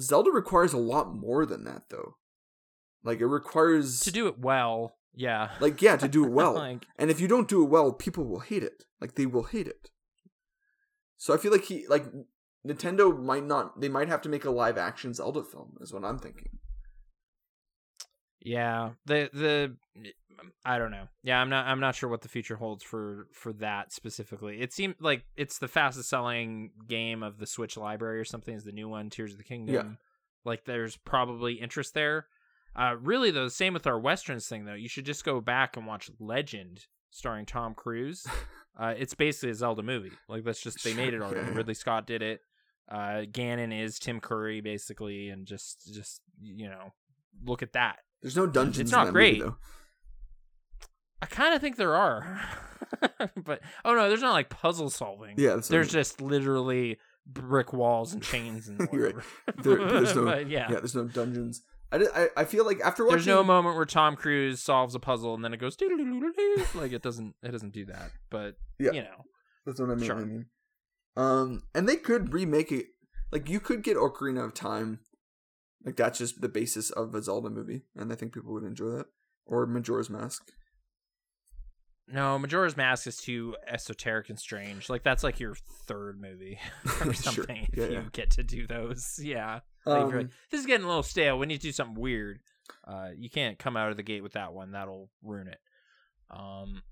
Zelda 0.00 0.30
requires 0.30 0.72
a 0.72 0.78
lot 0.78 1.14
more 1.14 1.44
than 1.46 1.64
that, 1.64 1.84
though. 1.90 2.16
Like, 3.04 3.20
it 3.20 3.26
requires. 3.26 4.00
to 4.00 4.12
do 4.12 4.26
it 4.26 4.38
well. 4.38 4.96
Yeah, 5.14 5.50
Like, 5.58 5.82
yeah, 5.82 5.96
to 5.96 6.06
do 6.06 6.24
it 6.24 6.30
well. 6.32 6.54
Like, 6.54 6.86
And 6.96 7.10
if 7.10 7.20
you 7.20 7.26
don't 7.26 7.48
do 7.48 7.64
it 7.64 7.68
well, 7.68 7.92
people 7.92 8.24
will 8.24 8.40
hate 8.40 8.62
it. 8.62 8.84
Like 9.00 9.14
they 9.14 9.26
will 9.26 9.44
hate 9.44 9.66
it. 9.66 9.90
So 11.16 11.34
I 11.34 11.36
feel 11.36 11.52
like 11.52 11.64
he 11.64 11.86
like 11.88 12.04
Nintendo 12.66 13.16
might 13.16 13.44
not 13.44 13.80
they 13.80 13.88
might 13.88 14.08
have 14.08 14.22
to 14.22 14.28
make 14.28 14.44
a 14.44 14.50
live 14.50 14.78
action 14.78 15.14
Zelda 15.14 15.42
film 15.42 15.76
is 15.80 15.92
what 15.92 16.04
I'm 16.04 16.18
thinking. 16.18 16.58
Yeah, 18.40 18.90
the 19.06 19.30
the 19.32 19.76
I 20.64 20.78
don't 20.78 20.90
know. 20.90 21.08
Yeah, 21.22 21.40
I'm 21.40 21.48
not 21.48 21.66
I'm 21.66 21.80
not 21.80 21.94
sure 21.94 22.08
what 22.08 22.22
the 22.22 22.28
future 22.28 22.56
holds 22.56 22.82
for 22.82 23.26
for 23.32 23.52
that 23.54 23.92
specifically. 23.92 24.60
It 24.60 24.72
seemed 24.72 24.96
like 25.00 25.24
it's 25.36 25.58
the 25.58 25.68
fastest 25.68 26.08
selling 26.08 26.70
game 26.86 27.22
of 27.22 27.38
the 27.38 27.46
Switch 27.46 27.76
library 27.76 28.18
or 28.18 28.24
something 28.24 28.54
is 28.54 28.64
the 28.64 28.72
new 28.72 28.88
one 28.88 29.10
Tears 29.10 29.32
of 29.32 29.38
the 29.38 29.44
Kingdom. 29.44 29.74
Yeah. 29.74 29.84
Like 30.44 30.64
there's 30.64 30.96
probably 30.96 31.54
interest 31.54 31.94
there. 31.94 32.26
Uh 32.76 32.96
really 33.00 33.30
though, 33.30 33.48
same 33.48 33.72
with 33.72 33.86
our 33.86 33.98
westerns 33.98 34.46
thing 34.48 34.64
though. 34.64 34.74
You 34.74 34.88
should 34.88 35.06
just 35.06 35.24
go 35.24 35.40
back 35.40 35.76
and 35.76 35.86
watch 35.86 36.10
Legend 36.18 36.86
starring 37.10 37.46
Tom 37.46 37.74
Cruise. 37.74 38.26
uh 38.78 38.94
it's 38.96 39.14
basically 39.14 39.50
a 39.50 39.54
Zelda 39.54 39.82
movie. 39.82 40.12
Like 40.28 40.44
that's 40.44 40.62
just 40.62 40.82
they 40.84 40.94
made 40.94 41.14
it 41.14 41.22
already. 41.22 41.50
Ridley 41.52 41.74
Scott 41.74 42.06
did 42.06 42.22
it. 42.22 42.40
Uh 42.90 43.22
Ganon 43.30 43.78
is 43.78 43.98
Tim 43.98 44.20
Curry 44.20 44.60
basically 44.60 45.28
and 45.28 45.46
just 45.46 45.92
just 45.92 46.20
you 46.40 46.68
know, 46.68 46.92
look 47.44 47.62
at 47.62 47.72
that. 47.72 47.98
There's 48.22 48.36
no 48.36 48.46
dungeons. 48.46 48.80
It's 48.80 48.92
in 48.92 48.98
not 48.98 49.06
that 49.06 49.12
great. 49.12 49.38
Movie, 49.38 49.50
though. 49.50 49.56
I 51.22 51.26
kind 51.26 51.54
of 51.54 51.60
think 51.60 51.76
there 51.76 51.94
are, 51.96 52.40
but 53.44 53.60
oh 53.84 53.94
no, 53.94 54.08
there's 54.08 54.22
not 54.22 54.32
like 54.32 54.48
puzzle 54.50 54.90
solving. 54.90 55.34
Yeah, 55.36 55.54
that's 55.56 55.68
what 55.68 55.74
I 55.74 55.78
there's 55.78 55.92
just 55.92 56.20
literally 56.20 56.98
brick 57.26 57.72
walls 57.72 58.12
and 58.14 58.22
chains 58.22 58.68
and 58.68 58.88
You're 58.92 59.10
right. 59.12 59.24
There- 59.62 59.84
there's 59.88 60.14
no- 60.16 60.24
but 60.24 60.48
yeah, 60.48 60.68
yeah. 60.70 60.76
There's 60.78 60.94
no 60.94 61.04
dungeons. 61.04 61.62
I, 61.90 61.98
di- 61.98 62.04
I, 62.14 62.28
I 62.36 62.44
feel 62.44 62.66
like 62.66 62.80
after 62.80 63.02
watching 63.04 63.16
There's 63.16 63.26
no 63.26 63.42
moment 63.42 63.74
where 63.76 63.86
Tom 63.86 64.14
Cruise 64.14 64.60
solves 64.60 64.94
a 64.94 65.00
puzzle 65.00 65.34
and 65.34 65.42
then 65.42 65.54
it 65.54 65.56
goes 65.56 65.74
like 66.74 66.92
it 66.92 67.02
doesn't 67.02 67.34
it 67.42 67.50
doesn't 67.50 67.72
do 67.72 67.86
that. 67.86 68.10
But 68.30 68.56
Yeah. 68.78 68.92
you 68.92 69.02
know, 69.02 69.24
That's 69.64 69.80
what 69.80 69.90
I 69.90 69.94
mean. 69.94 70.06
Sure. 70.06 70.16
I 70.20 70.24
mean, 70.24 70.46
um, 71.16 71.62
and 71.74 71.88
they 71.88 71.96
could 71.96 72.32
remake 72.32 72.70
it. 72.72 72.86
Like 73.32 73.48
you 73.48 73.58
could 73.60 73.82
get 73.82 73.96
Ocarina 73.96 74.44
of 74.44 74.54
Time. 74.54 75.00
Like 75.84 75.96
that's 75.96 76.18
just 76.18 76.40
the 76.40 76.48
basis 76.48 76.90
of 76.90 77.14
a 77.14 77.22
Zelda 77.22 77.48
movie, 77.50 77.82
and 77.96 78.12
I 78.12 78.16
think 78.16 78.32
people 78.34 78.52
would 78.52 78.64
enjoy 78.64 78.90
that. 78.90 79.06
Or 79.46 79.64
Majora's 79.66 80.10
Mask. 80.10 80.50
No, 82.12 82.38
Majora's 82.38 82.76
Mask 82.76 83.06
is 83.06 83.16
too 83.18 83.54
esoteric 83.66 84.28
and 84.30 84.38
strange. 84.38 84.88
Like 84.88 85.02
that's 85.02 85.22
like 85.22 85.40
your 85.40 85.54
third 85.86 86.20
movie 86.20 86.58
or 86.86 86.90
Sure. 87.12 87.14
something. 87.14 87.68
Yeah, 87.74 87.84
if 87.84 87.90
you 87.90 87.96
yeah. 87.96 88.02
get 88.12 88.30
to 88.32 88.42
do 88.42 88.66
those, 88.66 89.18
yeah. 89.22 89.60
Like, 89.86 90.02
Um, 90.04 90.16
like, 90.16 90.28
this 90.50 90.60
is 90.60 90.66
getting 90.66 90.84
a 90.84 90.88
little 90.88 91.02
stale. 91.02 91.38
We 91.38 91.46
need 91.46 91.56
to 91.60 91.68
do 91.68 91.72
something 91.72 92.00
weird. 92.00 92.40
Uh, 92.86 93.08
you 93.16 93.30
can't 93.30 93.58
come 93.58 93.76
out 93.76 93.90
of 93.90 93.96
the 93.96 94.02
gate 94.02 94.22
with 94.22 94.32
that 94.32 94.52
one. 94.52 94.72
That'll 94.72 95.10
ruin 95.22 95.48
it. 95.48 95.58
Um, 96.30 96.82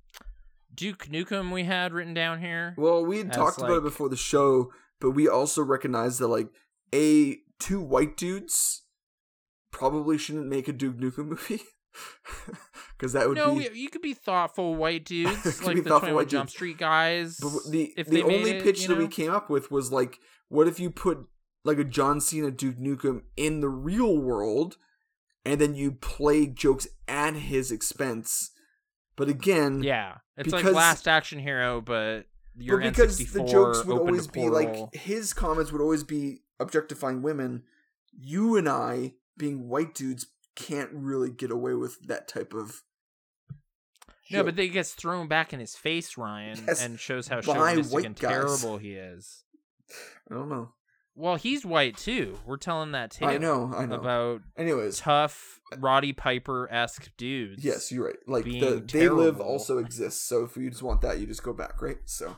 Duke 0.75 1.07
Nukem 1.09 1.53
we 1.53 1.65
had 1.65 1.93
written 1.93 2.15
down 2.15 2.41
here. 2.41 2.75
well, 2.79 3.05
we 3.05 3.19
had 3.19 3.33
talked 3.33 3.59
about 3.59 3.79
it 3.79 3.83
before 3.83 4.09
the 4.09 4.17
show, 4.17 4.73
but 5.01 5.11
we 5.13 5.29
also 5.29 5.63
recognize 5.63 6.19
that 6.19 6.29
like 6.29 6.49
a 6.95 7.39
two 7.59 7.81
white 7.81 8.17
dudes 8.17 8.83
probably 9.71 10.17
shouldn't 10.19 10.47
make 10.47 10.69
a 10.69 10.73
Duke 10.73 10.97
Nukem 10.97 11.27
movie 11.29 11.63
because 12.97 13.13
that 13.13 13.29
would 13.29 13.35
be. 13.35 13.41
no, 13.41 13.57
be. 13.57 13.71
you 13.75 13.89
could 13.89 14.03
be 14.03 14.15
thoughtful 14.15 14.75
white 14.75 15.05
dudes 15.05 15.45
like 15.63 15.77
be 15.77 15.81
the 15.83 15.89
thoughtful 15.89 16.11
21 16.11 16.15
white 16.15 16.29
Jump. 16.29 16.51
Street 16.51 16.79
guys. 16.79 17.39
But 17.41 17.71
the 17.71 17.93
if 17.97 18.07
the 18.09 18.23
only 18.23 18.53
it, 18.53 18.63
pitch 18.63 18.83
you 18.83 18.89
that 18.89 18.99
we 18.99 19.09
came 19.09 19.31
up 19.31 19.51
with 19.51 19.71
was 19.71 19.93
like, 19.93 20.19
what 20.49 20.69
if 20.69 20.81
you 20.81 20.91
put 20.91 21.27
like 21.65 21.79
a 21.79 21.85
John 21.85 22.21
Cena 22.21 22.51
Duke 22.51 22.79
Nukem 22.79 23.23
in 23.37 23.61
the 23.61 23.69
real 23.69 24.17
world, 24.17 24.77
and 25.45 25.61
then 25.61 25.75
you 25.75 25.93
play 25.93 26.47
jokes 26.47 26.87
at 27.09 27.35
his 27.35 27.71
expense. 27.71 28.51
But 29.17 29.29
again, 29.29 29.83
Yeah, 29.83 30.19
it's 30.37 30.53
like 30.53 30.65
Last 30.65 31.09
Action 31.09 31.39
Hero, 31.39 31.81
but 31.81 32.27
you're 32.57 32.79
but 32.79 32.91
because 32.91 33.19
N64 33.19 33.33
the 33.33 33.45
jokes 33.45 33.85
would 33.85 33.99
always 33.99 34.27
be 34.27 34.49
like 34.49 34.95
his 34.95 35.33
comments 35.33 35.73
would 35.73 35.81
always 35.81 36.05
be 36.05 36.43
objectifying 36.61 37.23
women. 37.23 37.65
You 38.13 38.57
and 38.57 38.69
I, 38.69 39.15
being 39.37 39.69
white 39.69 39.95
dudes, 39.95 40.27
can't 40.57 40.91
really 40.93 41.31
get 41.31 41.51
away 41.51 41.75
with 41.75 42.01
that 42.09 42.27
type 42.29 42.53
of. 42.55 42.83
no, 44.31 44.39
joke. 44.39 44.47
but 44.47 44.57
they 44.57 44.69
gets 44.69 44.93
thrown 44.93 45.29
back 45.29 45.53
in 45.53 45.61
his 45.61 45.77
face, 45.77 46.17
Ryan, 46.17 46.59
Yes, 46.67 46.83
and 46.85 46.99
shows 46.99 47.29
how 47.29 47.41
chauvinistic 47.41 48.05
and 48.05 48.19
guys. 48.19 48.31
terrible 48.33 48.79
he 48.79 48.93
is. 48.95 49.45
I 50.31 50.35
don't 50.35 50.49
know. 50.49 50.73
Well, 51.19 51.37
he's 51.37 51.65
white 51.65 51.97
too. 51.97 52.39
We're 52.45 52.59
telling 52.59 52.93
that 52.93 53.13
too. 53.13 53.25
I 53.25 53.39
know. 53.39 53.73
I 53.75 53.87
know. 53.87 53.95
about 53.95 54.41
Anyways, 54.57 54.99
tough 54.99 55.61
Roddy 55.79 56.13
Piper 56.13 56.69
esque 56.71 57.11
dudes. 57.17 57.65
Yes, 57.65 57.91
you're 57.91 58.05
right. 58.07 58.17
Like 58.27 58.45
the 58.45 58.85
They 58.87 59.09
Live 59.09 59.41
also 59.41 59.79
exists. 59.79 60.23
So 60.29 60.45
if 60.45 60.57
you 60.59 60.69
just 60.69 60.83
want 60.83 61.01
that, 61.03 61.19
you 61.19 61.27
just 61.27 61.43
go 61.43 61.55
back, 61.55 61.81
right? 61.81 61.97
So 62.05 62.37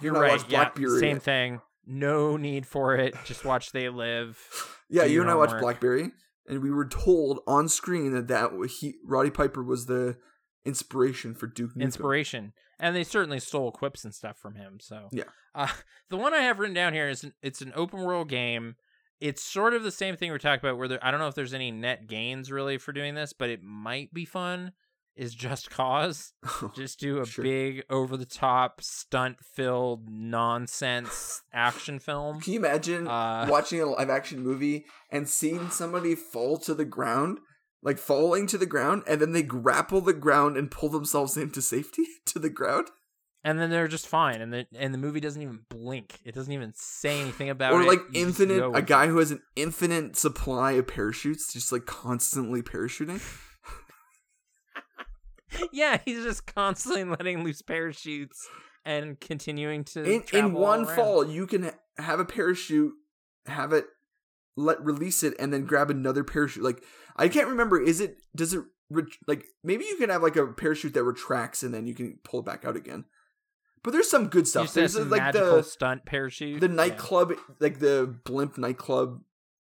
you're 0.00 0.12
right. 0.14 0.32
watch 0.32 0.42
Yeah, 0.48 0.64
Blackberry. 0.64 0.98
same 1.00 1.20
thing. 1.20 1.60
No 1.86 2.36
need 2.36 2.66
for 2.66 2.96
it. 2.96 3.14
Just 3.26 3.44
watch 3.44 3.70
They 3.70 3.88
Live. 3.88 4.38
yeah, 4.90 5.04
you 5.04 5.20
and 5.20 5.30
I 5.30 5.34
watched 5.36 5.52
homework. 5.52 5.62
Blackberry, 5.62 6.10
and 6.48 6.62
we 6.62 6.70
were 6.70 6.86
told 6.86 7.40
on 7.46 7.68
screen 7.68 8.12
that 8.12 8.28
that 8.28 8.50
he 8.80 8.94
Roddy 9.04 9.30
Piper 9.30 9.62
was 9.62 9.86
the 9.86 10.16
inspiration 10.64 11.34
for 11.34 11.46
Duke 11.46 11.74
Nukem. 11.74 11.82
inspiration 11.82 12.52
and 12.78 12.94
they 12.94 13.04
certainly 13.04 13.40
stole 13.40 13.72
quips 13.72 14.04
and 14.04 14.14
stuff 14.14 14.36
from 14.38 14.54
him 14.56 14.78
so 14.80 15.08
Yeah. 15.12 15.24
uh, 15.54 15.68
the 16.10 16.16
one 16.18 16.34
i 16.34 16.40
have 16.42 16.58
written 16.58 16.74
down 16.74 16.92
here 16.92 17.08
is 17.08 17.24
an, 17.24 17.32
it's 17.42 17.62
an 17.62 17.72
open 17.74 18.00
world 18.04 18.28
game 18.28 18.76
it's 19.20 19.42
sort 19.42 19.72
of 19.74 19.82
the 19.82 19.90
same 19.90 20.16
thing 20.16 20.30
we're 20.30 20.38
talking 20.38 20.60
about 20.66 20.76
where 20.78 20.86
there, 20.88 20.98
i 21.04 21.10
don't 21.10 21.18
know 21.20 21.28
if 21.28 21.34
there's 21.34 21.54
any 21.54 21.70
net 21.70 22.06
gains 22.06 22.52
really 22.52 22.76
for 22.76 22.92
doing 22.92 23.14
this 23.14 23.32
but 23.32 23.48
it 23.48 23.62
might 23.62 24.12
be 24.12 24.24
fun 24.26 24.72
is 25.16 25.34
just 25.34 25.70
cause. 25.70 26.32
Just 26.74 26.98
do 27.00 27.18
a 27.20 27.26
Sure. 27.26 27.42
big 27.44 27.82
over 27.90 28.16
the 28.16 28.24
top 28.26 28.80
stunt 28.80 29.36
filled 29.54 30.08
nonsense 30.08 31.42
action 31.52 31.98
film. 31.98 32.40
Can 32.40 32.52
you 32.54 32.58
imagine 32.60 33.06
Uh, 33.06 33.46
watching 33.48 33.80
a 33.80 33.86
live 33.86 34.10
action 34.10 34.40
movie 34.42 34.86
and 35.10 35.28
seeing 35.28 35.70
somebody 35.70 36.14
fall 36.14 36.56
to 36.58 36.74
the 36.74 36.84
ground, 36.84 37.38
like 37.82 37.98
falling 37.98 38.46
to 38.48 38.58
the 38.58 38.66
ground, 38.66 39.02
and 39.06 39.20
then 39.20 39.32
they 39.32 39.42
grapple 39.42 40.00
the 40.00 40.12
ground 40.12 40.56
and 40.56 40.70
pull 40.70 40.88
themselves 40.88 41.36
into 41.36 41.60
safety 41.62 42.04
to 42.26 42.38
the 42.38 42.50
ground? 42.50 42.88
and 43.42 43.58
then 43.58 43.70
they're 43.70 43.88
just 43.88 44.06
fine 44.06 44.42
and 44.42 44.52
the 44.52 44.66
and 44.74 44.92
the 44.92 44.98
movie 44.98 45.18
doesn't 45.18 45.40
even 45.40 45.60
blink. 45.70 46.18
It 46.26 46.34
doesn't 46.34 46.52
even 46.52 46.72
say 46.76 47.22
anything 47.22 47.48
about 47.48 47.72
or 47.72 47.80
it. 47.80 47.84
or 47.84 47.88
like 47.88 48.00
You 48.12 48.26
infinite 48.26 48.62
a 48.76 48.82
guy 48.82 49.06
who 49.06 49.16
has 49.16 49.30
an 49.30 49.40
infinite 49.56 50.14
supply 50.14 50.72
of 50.72 50.86
parachutes 50.86 51.50
just 51.50 51.72
like 51.72 51.86
constantly 51.86 52.60
parachuting 52.60 53.18
yeah, 55.72 55.98
he's 56.04 56.22
just 56.22 56.46
constantly 56.46 57.04
letting 57.04 57.44
loose 57.44 57.62
parachutes 57.62 58.48
and 58.84 59.20
continuing 59.20 59.84
to 59.84 60.02
in, 60.02 60.12
in 60.12 60.22
travel 60.22 60.56
all 60.56 60.62
one 60.62 60.84
around. 60.86 60.96
fall 60.96 61.30
you 61.30 61.46
can 61.46 61.70
have 61.98 62.18
a 62.18 62.24
parachute 62.24 62.92
have 63.46 63.72
it 63.74 63.84
let 64.56 64.82
release 64.82 65.22
it 65.22 65.34
and 65.38 65.52
then 65.52 65.64
grab 65.66 65.90
another 65.90 66.24
parachute 66.24 66.64
like 66.64 66.82
i 67.16 67.28
can't 67.28 67.46
remember 67.48 67.78
is 67.80 68.00
it 68.00 68.16
does 68.34 68.54
it 68.54 68.62
ret- 68.88 69.04
like 69.26 69.44
maybe 69.62 69.84
you 69.84 69.96
can 69.96 70.08
have 70.08 70.22
like 70.22 70.36
a 70.36 70.46
parachute 70.46 70.94
that 70.94 71.04
retracts 71.04 71.62
and 71.62 71.74
then 71.74 71.86
you 71.86 71.94
can 71.94 72.18
pull 72.24 72.40
it 72.40 72.46
back 72.46 72.64
out 72.64 72.74
again 72.74 73.04
but 73.84 73.90
there's 73.92 74.08
some 74.10 74.28
good 74.28 74.48
stuff 74.48 74.72
there's 74.72 74.94
some 74.94 75.10
like 75.10 75.32
the 75.34 75.60
stunt 75.62 76.06
parachute. 76.06 76.58
the 76.60 76.66
Yeah. 76.68 76.74
nightclub 76.74 77.32
like 77.60 77.80
the 77.80 78.18
blimp 78.24 78.56
nightclub 78.56 79.20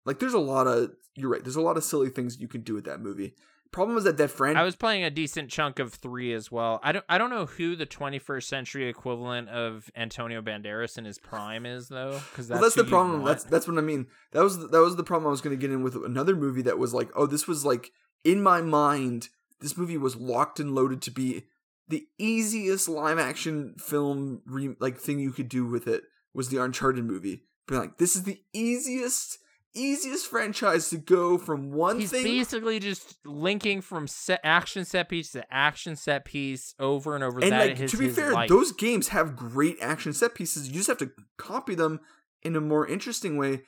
like 0.07 0.20
there's 0.20 0.35
a 0.35 0.39
lot 0.39 0.69
of 0.69 0.90
you're 1.16 1.31
right 1.31 1.43
there's 1.43 1.57
a 1.57 1.61
lot 1.61 1.77
of 1.77 1.82
silly 1.82 2.11
things 2.11 2.39
you 2.40 2.47
can 2.48 2.61
do 2.61 2.74
with 2.74 2.85
that 2.85 3.01
movie 3.01 3.35
problem 3.72 3.94
was 3.94 4.05
that 4.05 4.16
that 4.16 4.30
friend 4.30 4.59
I 4.59 4.62
was 4.62 4.76
playing 4.76 5.05
a 5.05 5.10
decent 5.10 5.51
chunk 5.51 5.78
of 5.78 5.94
three 5.94 6.32
as 6.32 6.51
well. 6.51 6.80
I 6.82 6.92
don't. 6.92 7.05
I 7.09 7.18
don't 7.18 7.30
know 7.30 7.47
who 7.47 7.76
the 7.76 7.86
21st 7.86 8.44
century 8.44 8.88
equivalent 8.88 9.48
of 9.48 9.90
Antonio 9.97 10.42
Banderas 10.42 10.98
in 10.98 11.05
his 11.05 11.18
prime 11.18 11.66
is, 11.66 11.88
though. 11.88 12.20
Because 12.30 12.48
that's, 12.48 12.60
well, 12.60 12.70
that's 12.70 12.76
the 12.76 12.84
problem. 12.84 13.24
That's 13.24 13.44
that's 13.44 13.68
what 13.68 13.78
I 13.78 13.82
mean. 13.82 14.06
That 14.32 14.42
was 14.42 14.70
that 14.70 14.80
was 14.80 14.97
the 14.97 15.05
problem 15.05 15.28
I 15.28 15.30
was 15.30 15.40
going 15.40 15.56
to 15.56 15.60
get 15.60 15.72
in 15.72 15.82
with 15.82 15.97
another 15.97 16.34
movie 16.36 16.62
that 16.62 16.78
was 16.78 16.94
like, 16.94 17.10
oh, 17.14 17.26
this 17.26 17.47
was 17.47 17.64
like 17.64 17.90
in 18.24 18.42
my 18.42 18.60
mind, 18.60 19.28
this 19.60 19.76
movie 19.76 19.97
was 19.97 20.16
locked 20.16 20.60
and 20.60 20.74
loaded 20.74 21.02
to 21.02 21.10
be 21.10 21.47
the 21.88 22.06
easiest 22.18 22.88
live 22.88 23.18
action 23.18 23.74
film 23.78 24.42
re- 24.47 24.76
like 24.78 24.97
thing 24.97 25.18
you 25.18 25.32
could 25.32 25.48
do 25.48 25.66
with 25.66 25.86
it 25.86 26.05
was 26.32 26.48
the 26.48 26.62
Uncharted 26.62 27.05
movie. 27.05 27.42
But 27.66 27.78
like, 27.78 27.98
this 27.98 28.16
is 28.16 28.22
the 28.24 28.40
easiest 28.52 29.38
easiest 29.74 30.26
franchise 30.26 30.90
to 30.90 30.97
go 30.98 31.38
from 31.38 31.70
one 31.72 32.01
He's 32.01 32.10
thing. 32.10 32.24
basically 32.24 32.78
just 32.80 33.16
linking 33.24 33.80
from 33.80 34.06
set 34.06 34.40
action 34.42 34.84
set 34.84 35.09
piece 35.09 35.30
to 35.32 35.44
action 35.52 35.97
set 35.97 36.24
piece 36.24 36.74
over 36.78 37.14
and 37.14 37.22
over. 37.24 37.38
and 37.40 37.52
that 37.52 37.68
like 37.68 37.80
is 37.80 37.90
to 37.92 37.97
be 37.98 38.09
fair, 38.09 38.32
life. 38.32 38.48
those 38.48 38.72
games 38.72 39.09
have 39.09 39.36
great 39.36 39.76
action 39.80 40.12
set 40.12 40.34
pieces. 40.34 40.68
You 40.68 40.74
just 40.74 40.88
have 40.88 40.98
to 40.98 41.10
copy 41.38 41.74
them 41.74 42.01
in 42.42 42.56
a 42.56 42.60
more 42.60 42.86
interesting 42.86 43.36
way. 43.36 43.60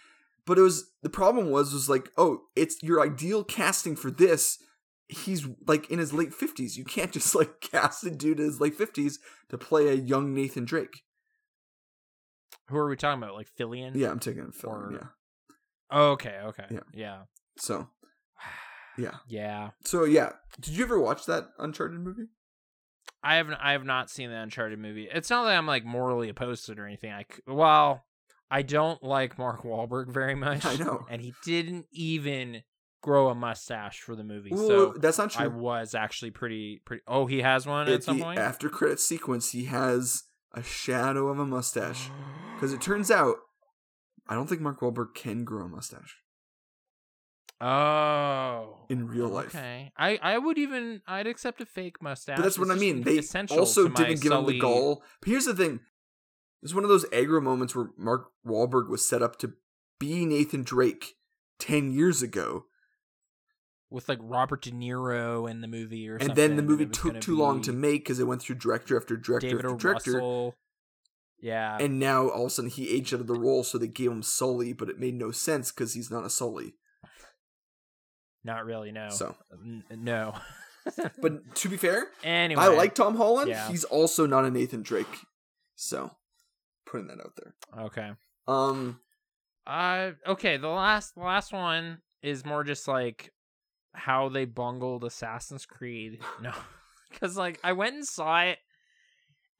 But 0.44 0.58
it 0.58 0.62
was 0.62 0.90
the 1.02 1.10
problem 1.10 1.50
was 1.50 1.72
was 1.72 1.88
like, 1.88 2.08
oh, 2.18 2.40
it's 2.56 2.82
your 2.82 3.00
ideal 3.00 3.44
casting 3.44 3.94
for 3.94 4.10
this. 4.10 4.58
He's 5.08 5.46
like 5.68 5.88
in 5.90 6.00
his 6.00 6.12
late 6.12 6.34
fifties. 6.34 6.76
You 6.76 6.84
can't 6.84 7.12
just 7.18 7.34
like 7.34 7.60
cast 7.60 8.04
a 8.04 8.10
dude 8.10 8.40
in 8.40 8.46
his 8.46 8.60
late 8.60 8.74
fifties 8.74 9.20
to 9.50 9.58
play 9.58 9.86
a 9.88 9.94
young 9.94 10.34
Nathan 10.34 10.64
Drake. 10.64 11.02
Who 12.68 12.76
are 12.76 12.88
we 12.88 12.96
talking 12.96 13.22
about? 13.22 13.34
Like 13.34 13.48
Fillion? 13.58 13.92
Yeah, 13.94 14.10
I'm 14.10 14.18
taking 14.18 14.50
film. 14.50 14.74
Or- 14.74 14.92
Yeah. 14.92 15.06
Oh, 15.92 16.10
okay. 16.12 16.38
Okay. 16.44 16.64
Yeah. 16.70 16.80
Yeah. 16.92 17.18
So 17.58 17.88
yeah. 18.98 19.16
Yeah. 19.28 19.70
So 19.84 20.04
yeah. 20.04 20.32
Did 20.60 20.74
you 20.76 20.84
ever 20.84 20.98
watch 20.98 21.26
that 21.26 21.48
Uncharted 21.58 22.00
movie? 22.00 22.28
I 23.22 23.36
haven't. 23.36 23.54
I 23.54 23.72
have 23.72 23.84
not 23.84 24.10
seen 24.10 24.30
the 24.30 24.36
Uncharted 24.36 24.78
movie. 24.78 25.08
It's 25.12 25.30
not 25.30 25.44
that 25.44 25.56
I'm 25.56 25.66
like 25.66 25.84
morally 25.84 26.28
opposed 26.28 26.66
to 26.66 26.72
it 26.72 26.78
or 26.78 26.86
anything. 26.86 27.12
I 27.12 27.24
well, 27.46 28.04
I 28.50 28.62
don't 28.62 29.02
like 29.02 29.38
Mark 29.38 29.62
Wahlberg 29.62 30.12
very 30.12 30.34
much. 30.46 30.64
I 30.66 30.76
know. 30.76 31.06
and 31.08 31.20
he 31.22 31.32
didn't 31.44 31.86
even 31.92 32.62
grow 33.02 33.28
a 33.28 33.34
mustache 33.34 34.00
for 34.00 34.14
the 34.16 34.24
movie. 34.24 34.50
Well, 34.52 34.66
so 34.66 34.94
that's 34.98 35.18
not 35.18 35.30
true. 35.30 35.44
I 35.44 35.48
was 35.48 35.94
actually 35.94 36.30
pretty 36.32 36.80
pretty. 36.84 37.02
Oh, 37.06 37.26
he 37.26 37.42
has 37.42 37.66
one 37.66 37.86
at 37.86 37.92
At 37.94 38.04
some 38.04 38.18
the 38.18 38.24
point. 38.24 38.38
after 38.40 38.68
credit 38.68 38.98
sequence, 39.00 39.52
he 39.52 39.66
has 39.66 40.24
a 40.52 40.62
shadow 40.62 41.28
of 41.28 41.38
a 41.38 41.46
mustache. 41.46 42.08
Because 42.54 42.72
it 42.74 42.80
turns 42.80 43.10
out, 43.10 43.38
I 44.28 44.34
don't 44.34 44.48
think 44.48 44.60
Mark 44.60 44.80
Wahlberg 44.80 45.14
can 45.14 45.44
grow 45.44 45.64
a 45.64 45.68
mustache 45.68 46.16
oh, 47.62 48.78
in 48.88 49.06
real 49.06 49.28
life. 49.28 49.54
Okay, 49.54 49.92
I 49.96 50.18
I 50.22 50.38
would 50.38 50.58
even 50.58 51.00
I'd 51.06 51.26
accept 51.26 51.60
a 51.60 51.66
fake 51.66 52.02
mustache. 52.02 52.36
But 52.36 52.42
that's 52.42 52.58
what 52.58 52.70
I 52.70 52.74
mean. 52.74 53.02
They 53.02 53.20
also 53.50 53.88
didn't 53.88 54.20
give 54.20 54.32
him 54.32 54.46
the 54.46 54.58
Sully- 54.58 54.58
gall. 54.58 55.02
But 55.20 55.28
here's 55.28 55.46
the 55.46 55.54
thing: 55.54 55.80
it's 56.62 56.74
one 56.74 56.84
of 56.84 56.90
those 56.90 57.06
aggro 57.06 57.42
moments 57.42 57.74
where 57.74 57.90
Mark 57.96 58.30
Wahlberg 58.46 58.88
was 58.88 59.06
set 59.06 59.22
up 59.22 59.38
to 59.40 59.52
be 59.98 60.26
Nathan 60.26 60.64
Drake 60.64 61.14
ten 61.58 61.92
years 61.92 62.22
ago, 62.22 62.64
with 63.90 64.08
like 64.08 64.18
Robert 64.20 64.62
De 64.62 64.72
Niro 64.72 65.48
in 65.48 65.60
the 65.60 65.68
movie 65.68 66.08
or 66.08 66.18
something. 66.18 66.30
and 66.30 66.36
something. 66.36 66.56
then 66.56 66.56
the 66.56 66.70
movie 66.70 66.86
took 66.86 67.20
too 67.20 67.36
long 67.36 67.62
to 67.62 67.72
make 67.72 68.04
because 68.04 68.18
it 68.18 68.26
went 68.26 68.42
through 68.42 68.56
director 68.56 68.96
after 68.96 69.16
director 69.16 69.48
David 69.48 69.66
after 69.66 69.76
director. 69.76 70.12
Russell. 70.14 70.54
Yeah, 71.42 71.76
And 71.80 71.98
now 71.98 72.28
all 72.28 72.42
of 72.42 72.46
a 72.46 72.50
sudden 72.50 72.70
he 72.70 72.88
aged 72.88 73.12
out 73.12 73.20
of 73.20 73.26
the 73.26 73.34
role, 73.34 73.64
so 73.64 73.76
they 73.76 73.88
gave 73.88 74.12
him 74.12 74.22
Sully, 74.22 74.72
but 74.72 74.88
it 74.88 75.00
made 75.00 75.14
no 75.14 75.32
sense 75.32 75.72
because 75.72 75.92
he's 75.92 76.08
not 76.08 76.24
a 76.24 76.30
Sully. 76.30 76.74
Not 78.44 78.64
really. 78.64 78.92
No. 78.92 79.08
So, 79.10 79.34
N- 79.52 79.84
no. 79.90 80.34
but 81.20 81.54
to 81.56 81.68
be 81.68 81.76
fair, 81.76 82.06
anyway, 82.24 82.62
I 82.62 82.68
like 82.68 82.94
Tom 82.94 83.16
Holland. 83.16 83.48
Yeah. 83.50 83.68
He's 83.68 83.84
also 83.84 84.26
not 84.26 84.44
a 84.44 84.50
Nathan 84.50 84.82
Drake. 84.82 85.06
So, 85.76 86.12
putting 86.86 87.08
that 87.08 87.18
out 87.20 87.32
there. 87.36 87.54
Okay. 87.86 88.10
Um, 88.46 89.00
Uh. 89.66 90.12
Okay. 90.26 90.56
The 90.56 90.68
last 90.68 91.14
the 91.14 91.22
last 91.22 91.52
one 91.52 91.98
is 92.22 92.44
more 92.44 92.64
just 92.64 92.86
like 92.88 93.32
how 93.94 94.28
they 94.28 94.44
bungled 94.44 95.04
Assassin's 95.04 95.66
Creed. 95.66 96.20
No, 96.40 96.52
because 97.10 97.36
like 97.36 97.60
I 97.62 97.72
went 97.72 97.94
and 97.96 98.06
saw 98.06 98.42
it, 98.42 98.58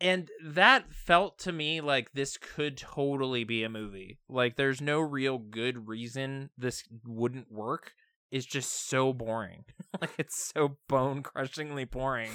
and 0.03 0.29
that 0.45 0.93
felt 0.93 1.39
to 1.39 1.53
me 1.53 1.81
like 1.81 2.13
this 2.13 2.37
could 2.37 2.77
totally 2.77 3.45
be 3.45 3.63
a 3.63 3.69
movie. 3.69 4.19
Like 4.29 4.57
there's 4.57 4.81
no 4.81 4.99
real 4.99 5.39
good 5.39 5.87
reason 5.87 6.51
this 6.59 6.83
wouldn't 7.07 7.53
work. 7.53 7.93
It's 8.33 8.45
just 8.45 8.89
so 8.89 9.13
boring. 9.13 9.65
like 10.01 10.11
it's 10.19 10.51
so 10.53 10.77
bone 10.89 11.23
crushingly 11.23 11.85
boring 11.85 12.31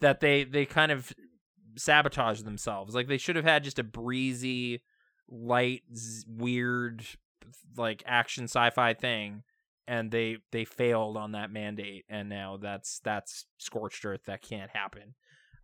that 0.00 0.20
they 0.20 0.44
they 0.44 0.64
kind 0.66 0.92
of 0.92 1.12
sabotage 1.76 2.42
themselves. 2.42 2.94
Like 2.94 3.08
they 3.08 3.18
should 3.18 3.36
have 3.36 3.44
had 3.44 3.64
just 3.64 3.80
a 3.80 3.84
breezy, 3.84 4.84
light, 5.28 5.82
z- 5.92 6.24
weird, 6.28 7.04
like 7.76 8.04
action 8.06 8.44
sci-fi 8.44 8.94
thing, 8.94 9.42
and 9.88 10.12
they 10.12 10.38
they 10.52 10.64
failed 10.64 11.16
on 11.16 11.32
that 11.32 11.50
mandate, 11.50 12.04
and 12.08 12.28
now 12.28 12.56
that's 12.56 13.00
that's 13.00 13.46
scorched 13.58 14.04
earth. 14.04 14.26
That 14.26 14.42
can't 14.42 14.70
happen. 14.70 15.14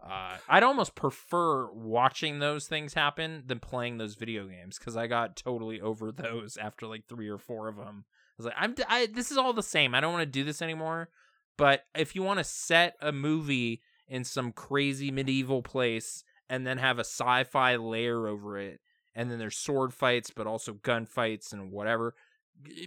Uh, 0.02 0.36
I'd 0.48 0.62
almost 0.62 0.94
prefer 0.94 1.70
watching 1.73 2.39
those 2.39 2.66
things 2.66 2.94
happen 2.94 3.43
than 3.47 3.59
playing 3.59 3.98
those 3.98 4.14
video 4.14 4.47
games 4.47 4.78
because 4.78 4.97
I 4.97 5.06
got 5.06 5.36
totally 5.36 5.81
over 5.81 6.12
those 6.16 6.56
after 6.56 6.86
like 6.86 7.06
three 7.06 7.28
or 7.28 7.39
four 7.39 7.68
of 7.68 7.77
them. 7.77 8.05
I 8.09 8.35
was 8.36 8.47
like, 8.47 8.55
I'm 8.59 8.74
I, 8.89 9.06
this 9.06 9.31
is 9.31 9.39
all 9.39 9.52
the 9.52 9.62
same. 9.62 9.94
I 9.94 10.01
don't 10.01 10.12
want 10.12 10.23
to 10.23 10.27
do 10.27 10.44
this 10.44 10.60
anymore. 10.62 11.09
But 11.56 11.86
if 11.94 12.14
you 12.14 12.23
want 12.23 12.39
to 12.39 12.44
set 12.44 12.97
a 13.01 13.10
movie 13.10 13.81
in 14.09 14.24
some 14.24 14.52
crazy 14.52 15.10
medieval 15.10 15.62
place 15.62 16.23
and 16.48 16.66
then 16.66 16.78
have 16.78 16.98
a 16.98 17.05
sci-fi 17.05 17.77
layer 17.77 18.28
over 18.28 18.59
it, 18.59 18.81
and 19.14 19.31
then 19.31 19.39
there's 19.39 19.56
sword 19.56 19.94
fights, 19.94 20.31
but 20.31 20.47
also 20.47 20.74
gun 20.74 21.06
fights 21.06 21.52
and 21.52 21.73
whatever. 21.73 22.14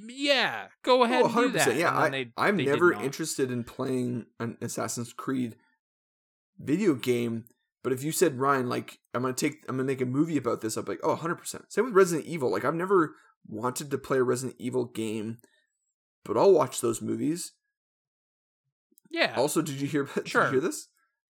Yeah, 0.07 0.67
go 0.83 1.03
ahead. 1.03 1.23
oh, 1.23 1.25
and 1.25 1.35
do 1.35 1.49
that. 1.49 1.75
Yeah, 1.75 1.97
I, 1.97 2.09
they 2.09 2.31
never 2.51 2.91
not. 2.91 3.03
interested 3.03 3.51
in 3.51 3.63
playing 3.63 4.27
an 4.39 4.57
Assassin's 4.61 5.13
Creed 5.13 5.55
video 6.59 6.93
game. 6.95 7.45
But 7.83 7.93
if 7.93 8.03
you 8.03 8.11
said 8.11 8.39
Ryan, 8.39 8.67
like 8.69 8.99
I'm 9.13 9.21
gonna 9.21 9.33
take, 9.33 9.63
I'm 9.69 9.75
gonna 9.77 9.85
make 9.85 10.01
a 10.01 10.05
movie 10.05 10.37
about 10.37 10.61
this, 10.61 10.75
I'm 10.77 10.85
like, 10.85 10.99
oh, 11.03 11.09
100. 11.09 11.35
percent 11.35 11.71
Same 11.71 11.85
with 11.85 11.93
Resident 11.93 12.27
Evil. 12.27 12.51
Like 12.51 12.65
I've 12.65 12.75
never 12.75 13.15
wanted 13.47 13.89
to 13.91 13.97
play 13.97 14.17
a 14.17 14.23
Resident 14.23 14.57
Evil 14.59 14.85
game, 14.85 15.37
but 16.25 16.37
I'll 16.37 16.51
watch 16.51 16.81
those 16.81 17.01
movies. 17.01 17.53
Yeah. 19.09 19.33
Also, 19.35 19.61
did 19.61 19.79
you 19.81 19.87
hear? 19.87 20.03
Did 20.15 20.27
Sure. 20.27 20.45
you 20.45 20.51
hear 20.51 20.59
this? 20.61 20.87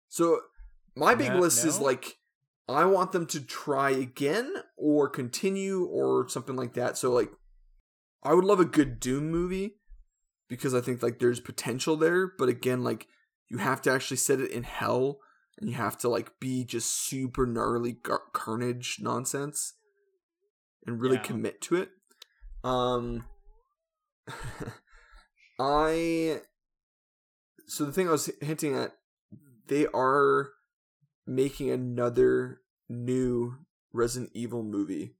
So 0.08 0.40
my 0.94 1.14
big 1.14 1.32
No- 1.32 1.40
list 1.40 1.64
is 1.64 1.78
like 1.80 2.16
I 2.68 2.84
want 2.84 3.12
them 3.12 3.26
to 3.26 3.40
try 3.40 3.90
again 3.90 4.52
or 4.76 5.08
continue 5.08 5.84
or 5.84 6.28
something 6.28 6.56
like 6.56 6.74
that. 6.74 6.96
So 6.96 7.12
like 7.12 7.30
I 8.22 8.34
would 8.34 8.44
love 8.44 8.60
a 8.60 8.64
good 8.64 8.98
Doom 8.98 9.30
movie 9.30 9.76
because 10.48 10.74
I 10.74 10.80
think 10.80 11.02
like 11.02 11.18
there's 11.18 11.40
potential 11.40 11.96
there, 11.96 12.26
but 12.38 12.48
again 12.48 12.82
like 12.82 13.06
you 13.48 13.58
have 13.58 13.80
to 13.82 13.90
actually 13.92 14.16
set 14.18 14.40
it 14.40 14.50
in 14.50 14.62
hell 14.64 15.18
and 15.58 15.68
you 15.70 15.76
have 15.76 15.96
to 15.98 16.08
like 16.08 16.38
be 16.40 16.64
just 16.64 16.90
super 16.90 17.46
gnarly 17.46 17.92
gar- 17.92 18.22
carnage 18.32 18.98
nonsense 19.00 19.74
and 20.86 21.00
really 21.00 21.16
Yeah. 21.16 21.22
commit 21.22 21.60
to 21.62 21.76
it. 21.76 21.90
Um 22.64 23.24
I 25.58 26.40
so 27.68 27.84
the 27.84 27.92
thing 27.92 28.08
I 28.08 28.12
was 28.12 28.30
hinting 28.40 28.76
at, 28.76 28.92
they 29.68 29.86
are 29.94 30.50
making 31.26 31.70
another 31.70 32.60
new 32.88 33.56
Resident 33.92 34.30
Evil 34.34 34.62
movie, 34.62 35.16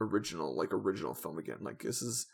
original 0.00 0.56
like 0.56 0.72
original 0.72 1.14
film 1.14 1.38
again. 1.38 1.58
Like 1.60 1.82
this 1.82 2.02
is 2.02 2.26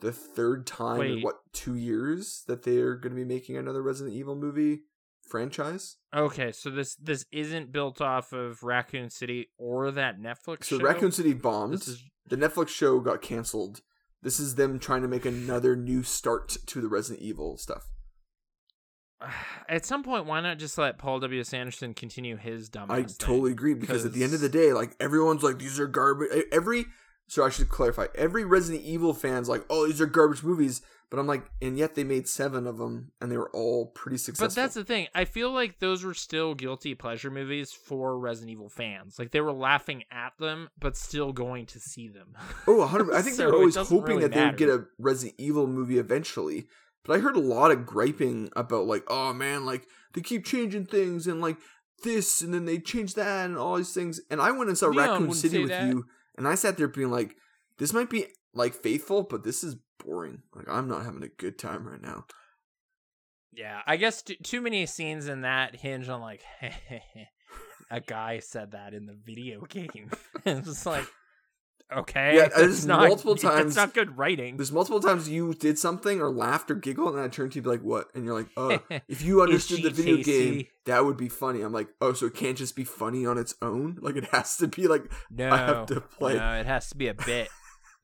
the 0.00 0.12
third 0.12 0.66
time 0.66 1.00
in 1.00 1.22
what 1.22 1.36
two 1.52 1.74
years 1.74 2.44
that 2.46 2.62
they 2.62 2.78
are 2.78 2.94
going 2.94 3.14
to 3.14 3.16
be 3.16 3.24
making 3.24 3.56
another 3.56 3.82
Resident 3.82 4.14
Evil 4.16 4.36
movie 4.36 4.82
franchise. 5.28 5.96
Okay, 6.14 6.52
so 6.52 6.70
this 6.70 6.94
this 6.96 7.24
isn't 7.32 7.72
built 7.72 8.00
off 8.00 8.32
of 8.32 8.62
Raccoon 8.62 9.10
City 9.10 9.50
or 9.58 9.90
that 9.90 10.20
Netflix 10.20 10.64
So 10.64 10.78
show. 10.78 10.84
Raccoon 10.84 11.12
City 11.12 11.34
bombed. 11.34 11.74
This 11.74 11.88
is 11.88 12.04
The 12.26 12.36
Netflix 12.36 12.68
show 12.68 13.00
got 13.00 13.22
canceled. 13.22 13.82
This 14.22 14.40
is 14.40 14.56
them 14.56 14.78
trying 14.78 15.02
to 15.02 15.08
make 15.08 15.24
another 15.24 15.76
new 15.76 16.02
start 16.02 16.56
to 16.66 16.80
the 16.80 16.88
Resident 16.88 17.22
Evil 17.22 17.56
stuff. 17.56 17.88
at 19.68 19.84
some 19.84 20.02
point. 20.02 20.26
Why 20.26 20.40
not 20.40 20.58
just 20.58 20.78
let 20.78 20.98
Paul 20.98 21.20
W. 21.20 21.40
S. 21.40 21.52
Anderson 21.52 21.94
continue 21.94 22.36
his 22.36 22.68
dumb? 22.68 22.90
I 22.90 23.02
totally 23.02 23.52
agree 23.52 23.74
because 23.74 24.04
at 24.04 24.12
the 24.12 24.24
end 24.24 24.34
of 24.34 24.40
the 24.40 24.48
day, 24.48 24.72
like 24.72 24.96
everyone's 25.00 25.42
like 25.42 25.58
these 25.58 25.78
are 25.80 25.86
garbage. 25.86 26.28
Every 26.52 26.86
so 27.28 27.44
I 27.44 27.50
should 27.50 27.68
clarify. 27.68 28.06
Every 28.14 28.44
Resident 28.44 28.84
Evil 28.84 29.14
fans 29.14 29.48
like, 29.48 29.64
oh, 29.70 29.86
these 29.86 30.00
are 30.00 30.06
garbage 30.06 30.42
movies. 30.42 30.82
But 31.10 31.18
I'm 31.18 31.26
like, 31.26 31.50
and 31.62 31.78
yet 31.78 31.94
they 31.94 32.04
made 32.04 32.28
seven 32.28 32.66
of 32.66 32.76
them, 32.76 33.12
and 33.18 33.32
they 33.32 33.38
were 33.38 33.48
all 33.54 33.86
pretty 33.86 34.18
successful. 34.18 34.48
But 34.48 34.54
that's 34.54 34.74
the 34.74 34.84
thing. 34.84 35.08
I 35.14 35.24
feel 35.24 35.50
like 35.50 35.78
those 35.78 36.04
were 36.04 36.12
still 36.12 36.54
guilty 36.54 36.94
pleasure 36.94 37.30
movies 37.30 37.72
for 37.72 38.18
Resident 38.18 38.50
Evil 38.50 38.68
fans. 38.68 39.18
Like 39.18 39.30
they 39.30 39.40
were 39.40 39.52
laughing 39.52 40.04
at 40.10 40.34
them, 40.38 40.68
but 40.78 40.98
still 40.98 41.32
going 41.32 41.64
to 41.66 41.80
see 41.80 42.08
them. 42.08 42.34
oh, 42.66 42.76
100. 42.80 43.14
I 43.14 43.22
think 43.22 43.36
So 43.36 43.44
they're 43.44 43.54
always 43.54 43.76
hoping 43.76 44.16
really 44.16 44.22
that 44.22 44.32
they 44.32 44.44
would 44.44 44.58
get 44.58 44.68
a 44.68 44.84
Resident 44.98 45.36
Evil 45.38 45.66
movie 45.66 45.98
eventually. 45.98 46.66
But 47.04 47.16
I 47.16 47.20
heard 47.20 47.36
a 47.36 47.40
lot 47.40 47.70
of 47.70 47.86
griping 47.86 48.50
about 48.54 48.86
like, 48.86 49.04
oh 49.08 49.32
man, 49.32 49.64
like 49.64 49.86
they 50.12 50.20
keep 50.20 50.44
changing 50.44 50.84
things 50.84 51.26
and 51.26 51.40
like 51.40 51.56
this, 52.04 52.42
and 52.42 52.52
then 52.52 52.66
they 52.66 52.78
change 52.78 53.14
that 53.14 53.46
and 53.46 53.56
all 53.56 53.76
these 53.78 53.94
things. 53.94 54.20
And 54.30 54.42
I 54.42 54.50
went 54.50 54.68
and 54.68 54.76
saw 54.76 54.88
Leon 54.88 55.08
Raccoon 55.22 55.32
City 55.32 55.60
with 55.60 55.70
that. 55.70 55.86
you, 55.88 56.04
and 56.38 56.48
I 56.48 56.54
sat 56.54 56.78
there 56.78 56.88
being 56.88 57.10
like, 57.10 57.36
this 57.76 57.92
might 57.92 58.08
be 58.08 58.26
like 58.54 58.72
faithful, 58.72 59.24
but 59.24 59.44
this 59.44 59.62
is 59.62 59.76
boring. 60.02 60.42
Like 60.54 60.68
I'm 60.68 60.88
not 60.88 61.04
having 61.04 61.22
a 61.22 61.28
good 61.28 61.58
time 61.58 61.86
right 61.86 62.00
now. 62.00 62.24
Yeah, 63.52 63.80
I 63.86 63.96
guess 63.96 64.22
t- 64.22 64.38
too 64.42 64.60
many 64.60 64.86
scenes 64.86 65.26
in 65.26 65.42
that 65.42 65.74
hinge 65.74 66.08
on 66.08 66.20
like 66.20 66.42
a 67.90 68.00
guy 68.00 68.38
said 68.38 68.70
that 68.70 68.94
in 68.94 69.06
the 69.06 69.16
video 69.20 69.60
game. 69.68 70.10
it's 70.46 70.86
like 70.86 71.06
okay, 71.92 72.36
Yeah, 72.36 72.48
there's 72.56 72.86
not 72.86 73.08
multiple 73.08 73.34
times. 73.36 73.66
It's 73.68 73.76
not 73.76 73.94
good 73.94 74.16
writing. 74.18 74.56
There's 74.56 74.72
multiple 74.72 75.00
times 75.00 75.28
you 75.28 75.54
did 75.54 75.78
something 75.78 76.20
or 76.20 76.30
laughed 76.30 76.70
or 76.70 76.74
giggled, 76.74 77.14
and 77.14 77.22
I 77.22 77.28
turned 77.28 77.52
to 77.52 77.56
you 77.56 77.60
and 77.60 77.64
be 77.64 77.70
like, 77.70 77.82
"What?" 77.82 78.08
And 78.14 78.24
you're 78.24 78.34
like, 78.34 78.48
"Oh, 78.56 78.78
if 79.08 79.22
you 79.22 79.42
understood 79.42 79.82
the 79.82 79.90
video 79.90 80.22
game, 80.22 80.66
that 80.86 81.04
would 81.04 81.16
be 81.16 81.28
funny." 81.28 81.62
I'm 81.62 81.72
like, 81.72 81.88
"Oh, 82.00 82.12
so 82.12 82.26
it 82.26 82.34
can't 82.34 82.56
just 82.58 82.76
be 82.76 82.84
funny 82.84 83.24
on 83.26 83.38
its 83.38 83.54
own? 83.62 83.98
Like 84.00 84.16
it 84.16 84.24
has 84.26 84.56
to 84.58 84.68
be 84.68 84.86
like 84.88 85.04
no, 85.30 85.50
I 85.50 85.56
have 85.58 85.86
to 85.86 86.00
play." 86.00 86.34
no, 86.36 86.52
it 86.54 86.66
has 86.66 86.88
to 86.90 86.96
be 86.96 87.08
a 87.08 87.14
bit. 87.14 87.48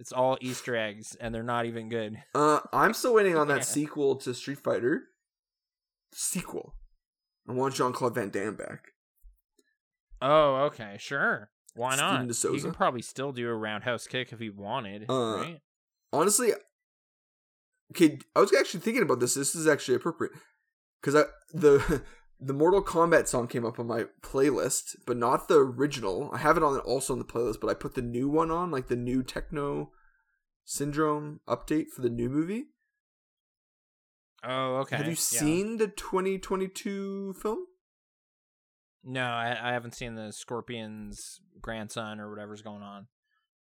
It's 0.01 0.13
all 0.13 0.37
Easter 0.41 0.75
eggs, 0.77 1.15
and 1.21 1.33
they're 1.35 1.45
not 1.45 1.67
even 1.67 1.89
good. 1.89 2.17
Uh, 2.35 2.61
I'm 2.73 2.95
still 2.95 3.15
waiting 3.15 3.37
on 3.37 3.47
that 3.49 3.59
Yeah. 3.59 3.63
sequel 3.63 4.17
to 4.17 4.35
Street 4.35 4.59
Fighter. 4.59 5.05
Sequel. 6.13 6.75
I 7.49 7.53
want 7.53 7.75
Jean 7.75 7.93
Claude 7.93 8.15
Van 8.15 8.29
Damme 8.31 8.57
back. 8.57 8.87
Oh, 10.21 10.55
okay, 10.67 10.97
sure. 10.99 11.51
Why 11.75 11.97
not? 11.97 12.31
He 12.31 12.61
can 12.61 12.73
probably 12.73 13.03
still 13.03 13.33
do 13.33 13.49
a 13.49 13.55
roundhouse 13.55 14.07
kick 14.07 14.33
if 14.33 14.39
he 14.39 14.51
wanted, 14.51 15.07
Uh, 15.09 15.37
right? 15.37 15.61
Honestly, 16.13 16.53
okay, 17.93 18.19
I 18.37 18.41
was 18.41 18.55
actually 18.55 18.81
thinking 18.81 19.03
about 19.03 19.21
this. 19.21 19.35
This 19.35 19.55
is 19.55 19.67
actually 19.67 19.97
appropriate 19.97 20.33
because 21.01 21.17
I 21.17 21.25
the 21.53 22.03
the 22.41 22.53
Mortal 22.53 22.83
Kombat 22.83 23.27
song 23.27 23.49
came 23.49 23.65
up 23.65 23.79
on 23.79 23.87
my 23.87 24.05
playlist, 24.23 24.97
but 25.07 25.17
not 25.17 25.49
the 25.49 25.59
original. 25.59 26.31
I 26.33 26.39
have 26.39 26.57
it 26.57 26.63
on 26.63 26.79
also 26.81 27.13
on 27.13 27.19
the 27.19 27.25
playlist, 27.25 27.61
but 27.61 27.71
I 27.71 27.75
put 27.75 27.95
the 27.95 28.03
new 28.03 28.29
one 28.29 28.51
on, 28.51 28.71
like 28.71 28.89
the 28.89 28.97
new 28.97 29.23
Techno 29.23 29.91
Syndrome 30.65 31.41
update 31.49 31.89
for 31.89 32.03
the 32.03 32.11
new 32.11 32.29
movie. 32.29 32.67
Oh, 34.43 34.77
okay. 34.77 34.97
have 34.97 35.07
you 35.07 35.13
yeah. 35.13 35.17
seen 35.17 35.79
the 35.79 35.89
2022 35.89 37.35
film? 37.35 37.67
No, 39.05 39.23
I, 39.25 39.57
I 39.63 39.73
haven't 39.73 39.95
seen 39.95 40.15
the 40.15 40.33
Scorpion's 40.33 41.41
grandson 41.61 42.21
or 42.21 42.31
whatever's 42.31 42.63
going 42.63 42.83
on. 42.83 43.07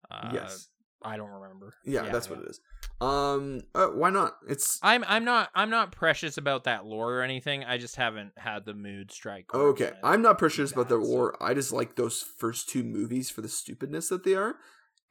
Uh, 0.10 0.32
yes. 0.34 0.70
I 1.06 1.18
don't 1.18 1.30
remember. 1.32 1.74
Yeah, 1.86 2.04
that's 2.10 2.30
what 2.30 2.40
it 2.40 2.48
is. 2.48 2.62
Um, 3.02 3.60
uh, 3.76 3.88
why 3.88 4.10
not? 4.10 4.38
It's 4.48 4.80
I'm 4.82 5.04
I'm 5.06 5.26
not 5.26 5.50
I'm 5.54 5.70
not 5.70 5.92
precious 5.92 6.38
about 6.38 6.64
that 6.64 6.86
lore 6.86 7.16
or 7.16 7.22
anything. 7.22 7.66
I 7.66 7.78
just 7.78 7.98
haven't 7.98 8.32
had 8.38 8.64
the 8.66 8.74
mood 8.74 9.12
strike. 9.12 9.54
okay. 9.54 9.92
I'm 10.02 10.22
not 10.22 10.38
precious 10.38 10.72
about 10.72 10.88
the 10.88 10.96
lore. 10.96 11.36
so- 11.38 11.46
I 11.46 11.54
just 11.54 11.74
like 11.74 11.98
those 11.98 12.22
first 12.22 12.70
two 12.70 12.84
movies 12.84 13.30
for 13.30 13.42
the 13.42 13.50
stupidness 13.50 14.08
that 14.10 14.24
they 14.24 14.36
are. 14.36 14.56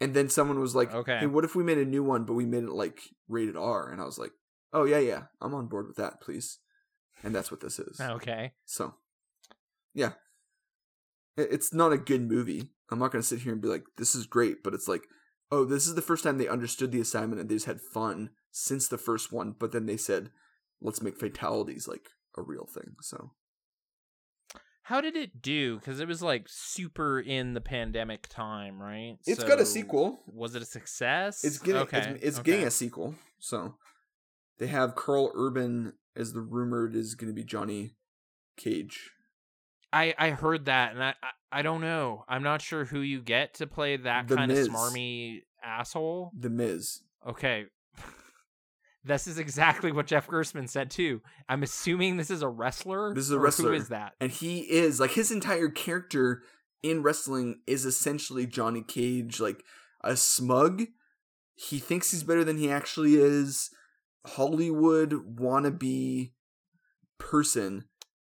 And 0.00 0.14
then 0.14 0.30
someone 0.30 0.59
was 0.60 0.74
like, 0.74 0.92
Okay. 0.94 1.18
"Hey, 1.20 1.26
what 1.26 1.44
if 1.44 1.54
we 1.54 1.62
made 1.62 1.78
a 1.78 1.84
new 1.84 2.02
one, 2.02 2.24
but 2.24 2.32
we 2.32 2.46
made 2.46 2.64
it 2.64 2.70
like 2.72 3.00
rated 3.28 3.56
R?" 3.56 3.90
And 3.90 4.00
I 4.00 4.04
was 4.04 4.18
like, 4.18 4.32
"Oh 4.72 4.84
yeah, 4.84 4.98
yeah, 4.98 5.24
I'm 5.42 5.54
on 5.54 5.66
board 5.68 5.86
with 5.86 5.96
that, 5.98 6.20
please." 6.22 6.59
And 7.22 7.34
that's 7.34 7.50
what 7.50 7.60
this 7.60 7.78
is. 7.78 8.00
Okay. 8.00 8.52
So, 8.64 8.94
yeah, 9.94 10.12
it's 11.36 11.73
not 11.73 11.93
a 11.93 11.98
good 11.98 12.23
movie. 12.23 12.70
I'm 12.90 12.98
not 12.98 13.12
gonna 13.12 13.23
sit 13.23 13.40
here 13.40 13.52
and 13.52 13.62
be 13.62 13.69
like, 13.69 13.85
"This 13.97 14.14
is 14.14 14.27
great," 14.27 14.62
but 14.62 14.74
it's 14.74 14.89
like, 14.89 15.02
oh, 15.52 15.66
this 15.66 15.86
is 15.86 15.94
the 15.94 16.02
first 16.02 16.24
time 16.24 16.39
they 16.39 16.48
understood 16.48 16.90
the 16.90 17.01
assignment 17.01 17.40
and 17.40 17.48
they 17.48 17.55
just 17.55 17.66
had 17.66 17.81
fun 17.81 18.31
since 18.51 18.89
the 18.89 18.98
first 18.98 19.31
one. 19.31 19.55
But 19.56 19.70
then 19.70 19.86
they 19.86 19.98
said, 19.98 20.31
let's 20.81 21.02
make 21.02 21.20
fatalities 21.20 21.86
like 21.86 22.09
a 22.36 22.43
real 22.43 22.66
thing. 22.66 22.97
So 23.02 23.32
How 24.85 25.02
did 25.02 25.14
it 25.14 25.43
do? 25.43 25.78
Because 25.78 26.01
it 26.01 26.09
was 26.09 26.23
like 26.23 26.47
super 26.48 27.20
in 27.20 27.52
the 27.52 27.60
pandemic 27.60 28.28
time, 28.28 28.81
right? 28.81 29.19
it's 29.27 29.44
got 29.44 29.60
a 29.60 29.66
sequel. 29.66 30.20
Was 30.27 30.55
it 30.55 30.62
a 30.62 30.66
success? 30.66 31.44
It's 31.44 31.59
getting 31.59 31.82
okay. 31.82 31.98
it's, 31.98 32.24
it's 32.24 32.39
okay. 32.39 32.51
getting 32.51 32.66
a 32.66 32.70
sequel. 32.70 33.14
So 33.39 33.74
they 34.59 34.69
have 34.69 34.94
Karl 34.94 35.31
Urban 35.35 35.93
as 36.16 36.32
the 36.32 36.40
rumored 36.40 36.97
is 36.97 37.14
going 37.14 37.31
to 37.31 37.35
be 37.35 37.44
Johnny 37.44 37.94
Cage. 38.56 39.10
I 39.93 40.14
I 40.19 40.31
heard 40.31 40.66
that, 40.66 40.93
and 40.93 41.02
I, 41.02 41.14
I 41.23 41.59
I 41.59 41.62
don't 41.62 41.81
know. 41.81 42.24
I'm 42.28 42.43
not 42.43 42.62
sure 42.62 42.85
who 42.85 43.01
you 43.01 43.20
get 43.20 43.55
to 43.55 43.66
play 43.66 43.97
that 43.98 44.28
The 44.28 44.36
kind 44.36 44.51
Miz. 44.51 44.66
of 44.66 44.73
smarmy 44.73 45.40
asshole. 45.62 46.32
The 46.39 46.48
Miz. 46.51 47.02
Okay. 47.28 47.66
this 49.05 49.27
is 49.27 49.39
exactly 49.39 49.93
what 49.93 50.06
Jeff 50.06 50.27
Gerstmann 50.27 50.69
said 50.69 50.90
too. 50.90 51.20
I'm 51.48 51.62
assuming 51.62 52.16
this 52.16 52.31
is 52.31 52.43
a 52.43 52.48
wrestler. 52.48 53.14
This 53.14 53.24
is 53.24 53.32
a 53.32 53.39
wrestler. 53.39 53.70
Who 53.70 53.77
is 53.77 53.89
that? 53.89 54.12
And 54.20 54.31
he 54.32 54.60
is 54.60 54.98
like 54.98 55.12
his 55.12 55.31
entire 55.31 55.69
character 55.69 56.43
in 56.82 57.02
wrestling 57.02 57.60
is 57.66 57.85
essentially 57.85 58.47
Johnny 58.47 58.82
Cage, 58.82 59.40
like 59.40 59.62
a 60.02 60.16
smug. 60.16 60.85
He 61.55 61.78
thinks 61.78 62.10
he's 62.10 62.24
better 62.24 62.44
than 62.44 62.59
he 62.59 62.70
actually 62.70 63.14
is. 63.16 63.70
Hollywood 64.27 65.36
wannabe 65.39 66.32
person. 67.19 67.85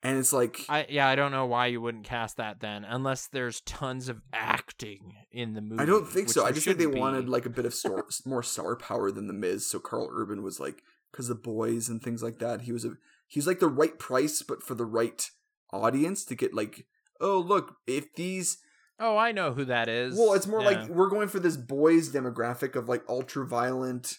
And 0.09 0.19
it's 0.19 0.33
like 0.33 0.61
I 0.69 0.87
yeah, 0.89 1.07
I 1.07 1.17
don't 1.17 1.33
know 1.33 1.45
why 1.47 1.67
you 1.67 1.81
wouldn't 1.81 2.05
cast 2.05 2.39
that 2.39 2.61
then, 2.61 2.85
unless 2.85 3.27
there's 3.27 3.61
tons 3.63 4.09
of 4.09 4.23
acting 4.33 5.13
in 5.31 5.53
the 5.55 5.61
movie. 5.61 5.83
I 5.83 5.87
don't 5.87 6.09
think 6.09 6.31
so. 6.31 6.45
I 6.47 6.53
just 6.53 6.65
think 6.67 6.79
they 6.79 6.87
be. 6.87 6.99
wanted 6.99 7.29
like 7.29 7.45
a 7.47 7.51
bit 7.51 7.67
of 7.67 7.75
star, 7.75 8.05
more 8.25 8.43
star 8.43 8.75
power 8.77 9.11
than 9.11 9.27
the 9.27 9.33
Miz. 9.35 9.67
So 9.71 9.79
Karl 9.79 10.09
Urban 10.13 10.43
was 10.43 10.59
like 10.59 10.83
because 11.13 11.29
the 11.29 11.35
boys 11.35 11.89
and 11.89 12.03
things 12.03 12.23
like 12.23 12.39
that. 12.39 12.63
He 12.63 12.73
was 12.73 12.85
a 12.85 12.93
he's 13.27 13.47
like 13.47 13.59
the 13.61 13.69
right 13.69 13.99
price, 13.99 14.41
but 14.43 14.63
for 14.63 14.75
the 14.75 14.87
right 14.87 15.29
audience 15.73 16.25
to 16.25 16.35
get 16.35 16.55
like 16.55 16.87
oh 17.21 17.39
look 17.39 17.77
if 17.87 18.15
these 18.15 18.59
Oh, 19.01 19.17
I 19.17 19.31
know 19.33 19.53
who 19.53 19.65
that 19.67 19.89
is. 19.89 20.17
well 20.17 20.33
it's 20.33 20.47
more 20.47 20.61
Yeah. 20.63 20.67
like 20.69 20.89
we're 20.89 21.11
going 21.11 21.29
for 21.29 21.39
this 21.39 21.57
boys 21.59 22.09
demographic 22.11 22.75
of 22.77 22.89
like 22.89 23.03
ultra 23.09 23.47
violent 23.47 24.17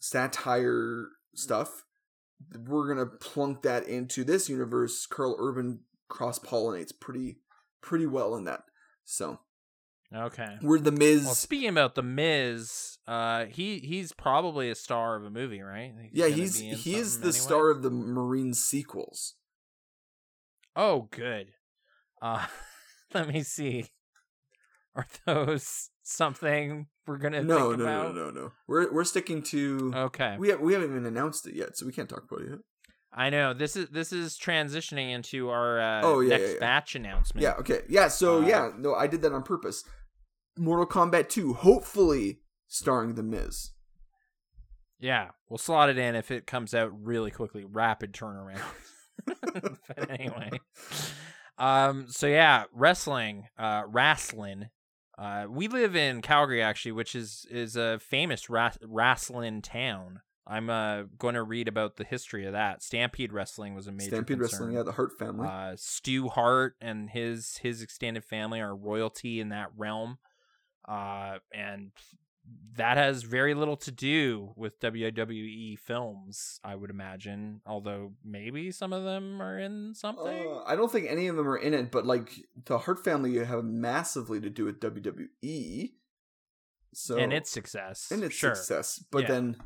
satire 0.00 1.08
stuff. 1.34 1.84
We're 2.66 2.88
gonna 2.88 3.06
plunk 3.06 3.62
that 3.62 3.86
into 3.88 4.24
this 4.24 4.48
universe. 4.48 5.06
Karl 5.06 5.36
Urban 5.38 5.80
cross 6.08 6.38
pollinates 6.38 6.92
pretty 6.98 7.36
pretty 7.80 8.06
well 8.06 8.34
in 8.36 8.44
that. 8.44 8.64
So 9.04 9.40
okay. 10.14 10.56
we're 10.62 10.78
the 10.78 10.92
Miz. 10.92 11.24
Well, 11.24 11.34
speaking 11.34 11.68
about 11.68 11.94
the 11.94 12.02
Miz, 12.02 12.98
uh, 13.06 13.46
he 13.46 13.78
he's 13.78 14.12
probably 14.12 14.70
a 14.70 14.74
star 14.74 15.16
of 15.16 15.24
a 15.24 15.30
movie, 15.30 15.62
right? 15.62 15.92
Yeah, 16.12 16.26
gonna 16.28 16.36
he's 16.36 16.58
he 16.58 16.94
is 16.96 17.20
the 17.20 17.28
anyway? 17.28 17.38
star 17.38 17.70
of 17.70 17.82
the 17.82 17.90
Marine 17.90 18.54
sequels. 18.54 19.34
Oh, 20.76 21.08
good. 21.10 21.52
Uh, 22.20 22.46
let 23.14 23.28
me 23.28 23.42
see. 23.42 23.86
Are 24.96 25.06
those 25.26 25.90
something 26.02 26.86
we're 27.06 27.18
gonna 27.18 27.42
No, 27.42 27.68
think 27.70 27.78
no, 27.80 27.84
no, 27.84 28.00
about? 28.00 28.14
no, 28.14 28.30
no. 28.30 28.52
We're 28.66 28.92
we're 28.92 29.04
sticking 29.04 29.42
to 29.44 29.92
Okay, 29.94 30.36
we 30.38 30.48
have, 30.48 30.60
we 30.60 30.72
haven't 30.72 30.90
even 30.90 31.06
announced 31.06 31.46
it 31.46 31.54
yet, 31.54 31.76
so 31.76 31.86
we 31.86 31.92
can't 31.92 32.08
talk 32.08 32.24
about 32.30 32.42
it 32.42 32.50
yet. 32.50 32.58
I 33.12 33.30
know 33.30 33.54
this 33.54 33.76
is 33.76 33.88
this 33.90 34.12
is 34.12 34.36
transitioning 34.36 35.12
into 35.12 35.48
our 35.48 35.80
uh, 35.80 36.00
Oh, 36.02 36.20
yeah, 36.20 36.30
next 36.30 36.42
yeah, 36.48 36.52
yeah. 36.54 36.60
batch 36.60 36.94
announcement. 36.96 37.42
Yeah, 37.42 37.52
okay. 37.60 37.82
Yeah, 37.88 38.08
so 38.08 38.42
Uh, 38.42 38.46
yeah, 38.46 38.70
no, 38.76 38.94
I 38.94 39.06
did 39.06 39.22
that 39.22 39.32
on 39.32 39.42
purpose. 39.44 39.84
Mortal 40.58 40.86
Kombat 40.86 41.28
2, 41.28 41.52
hopefully 41.54 42.40
starring 42.68 43.14
The 43.14 43.22
Miz. 43.22 43.70
Yeah, 45.00 45.30
we'll 45.48 45.58
slot 45.58 45.90
it 45.90 45.98
in 45.98 46.14
if 46.14 46.30
it 46.30 46.46
comes 46.46 46.74
out 46.74 46.90
really 47.04 47.30
quickly. 47.30 47.64
Rapid 47.64 48.12
turnaround. 48.14 48.60
but 49.26 50.10
anyway, 50.10 50.50
um, 51.58 52.06
so 52.08 52.26
yeah, 52.26 52.64
wrestling, 52.72 53.44
uh, 53.58 53.82
wrestling. 53.88 54.70
Uh, 55.16 55.46
we 55.48 55.68
live 55.68 55.94
in 55.94 56.22
Calgary 56.22 56.62
actually, 56.62 56.92
which 56.92 57.14
is 57.14 57.46
is 57.50 57.76
a 57.76 57.98
famous 57.98 58.50
ra- 58.50 58.72
wrestling 58.82 59.62
town. 59.62 60.20
I'm 60.46 60.68
uh 60.68 61.04
going 61.18 61.34
to 61.34 61.42
read 61.42 61.68
about 61.68 61.96
the 61.96 62.04
history 62.04 62.44
of 62.46 62.52
that. 62.52 62.82
Stampede 62.82 63.32
Wrestling 63.32 63.74
was 63.74 63.86
a 63.86 63.92
major 63.92 64.10
Stampede 64.10 64.38
concern. 64.38 64.58
Wrestling, 64.60 64.72
yeah, 64.76 64.82
the 64.82 64.92
Hart 64.92 65.12
family. 65.18 65.48
Uh, 65.48 65.74
Stu 65.76 66.28
Hart 66.28 66.74
and 66.80 67.10
his 67.10 67.58
his 67.62 67.80
extended 67.80 68.24
family 68.24 68.60
are 68.60 68.74
royalty 68.74 69.40
in 69.40 69.50
that 69.50 69.70
realm, 69.76 70.18
uh, 70.86 71.38
and 71.52 71.92
that 72.76 72.96
has 72.96 73.22
very 73.22 73.54
little 73.54 73.76
to 73.78 73.90
do 73.92 74.52
with 74.56 74.80
WWE 74.80 75.78
films, 75.78 76.60
I 76.64 76.74
would 76.74 76.90
imagine. 76.90 77.60
Although 77.66 78.12
maybe 78.24 78.70
some 78.72 78.92
of 78.92 79.04
them 79.04 79.40
are 79.40 79.58
in 79.58 79.94
something. 79.94 80.26
Uh, 80.48 80.62
I 80.66 80.74
don't 80.76 80.90
think 80.90 81.06
any 81.08 81.28
of 81.28 81.36
them 81.36 81.48
are 81.48 81.56
in 81.56 81.72
it, 81.74 81.90
but 81.90 82.04
like 82.06 82.32
the 82.66 82.78
Hart 82.78 83.04
family 83.04 83.30
you 83.32 83.44
have 83.44 83.64
massively 83.64 84.40
to 84.40 84.50
do 84.50 84.64
with 84.64 84.80
WWE. 84.80 85.92
So 86.92 87.16
and 87.16 87.32
its 87.32 87.50
success, 87.50 88.10
and 88.10 88.22
its 88.22 88.34
sure. 88.36 88.54
success. 88.54 89.02
But 89.10 89.22
Yeah. 89.22 89.28
then 89.28 89.56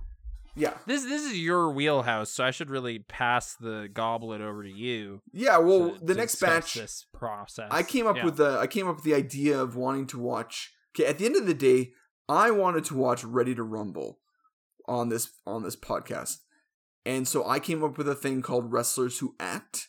yeah. 0.54 0.74
This 0.86 1.04
this 1.04 1.22
is 1.22 1.38
your 1.38 1.70
wheelhouse, 1.70 2.30
so 2.30 2.44
I 2.44 2.50
should 2.50 2.70
really 2.70 2.98
pass 2.98 3.54
the 3.54 3.88
goblet 3.92 4.40
over 4.40 4.62
to 4.64 4.70
you. 4.70 5.20
Yeah, 5.32 5.58
well, 5.58 5.90
to- 5.92 6.00
the 6.00 6.14
to 6.14 6.20
next 6.20 6.40
batch 6.40 6.74
this 6.74 7.06
process. 7.12 7.68
I 7.70 7.82
came 7.82 8.06
up 8.06 8.16
Yeah. 8.16 8.24
with 8.24 8.36
the 8.38 8.58
I 8.58 8.66
came 8.66 8.88
up 8.88 8.96
with 8.96 9.04
the 9.04 9.14
idea 9.14 9.60
of 9.60 9.76
wanting 9.76 10.06
to 10.08 10.18
watch. 10.18 10.72
Okay, 10.94 11.06
at 11.08 11.18
the 11.18 11.26
end 11.26 11.36
of 11.36 11.46
the 11.46 11.54
day, 11.54 11.92
I 12.28 12.50
wanted 12.50 12.84
to 12.86 12.94
watch 12.94 13.24
Ready 13.24 13.54
to 13.54 13.62
Rumble 13.62 14.18
on 14.86 15.08
this 15.08 15.30
on 15.46 15.62
this 15.62 15.76
podcast, 15.76 16.38
and 17.06 17.26
so 17.26 17.46
I 17.46 17.58
came 17.58 17.82
up 17.82 17.96
with 17.96 18.08
a 18.08 18.14
thing 18.14 18.42
called 18.42 18.70
Wrestlers 18.70 19.18
Who 19.18 19.34
Act, 19.40 19.88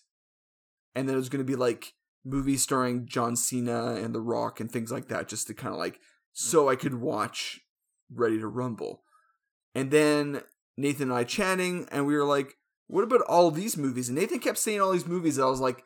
and 0.95 1.07
then 1.07 1.15
it 1.15 1.19
was 1.19 1.29
going 1.29 1.45
to 1.45 1.51
be 1.51 1.57
like 1.57 1.93
movies 2.23 2.63
starring 2.63 3.07
John 3.07 3.35
Cena 3.35 3.95
and 3.95 4.15
The 4.15 4.21
Rock 4.21 4.59
and 4.59 4.71
things 4.71 4.91
like 4.91 5.09
that, 5.09 5.27
just 5.27 5.47
to 5.47 5.53
kind 5.53 5.73
of 5.73 5.79
like 5.79 5.99
so 6.31 6.69
I 6.69 6.75
could 6.75 6.95
watch 6.95 7.59
Ready 8.09 8.39
to 8.39 8.47
Rumble, 8.47 9.03
and 9.75 9.91
then 9.91 10.41
Nathan 10.77 11.09
and 11.09 11.17
I 11.17 11.25
chatting, 11.25 11.87
and 11.91 12.07
we 12.07 12.15
were 12.15 12.25
like, 12.25 12.55
"What 12.87 13.03
about 13.03 13.21
all 13.21 13.51
these 13.51 13.75
movies?" 13.75 14.07
And 14.07 14.17
Nathan 14.17 14.39
kept 14.39 14.57
saying 14.57 14.79
all 14.79 14.91
these 14.91 15.07
movies. 15.07 15.37
I 15.39 15.45
was 15.45 15.59
like. 15.59 15.83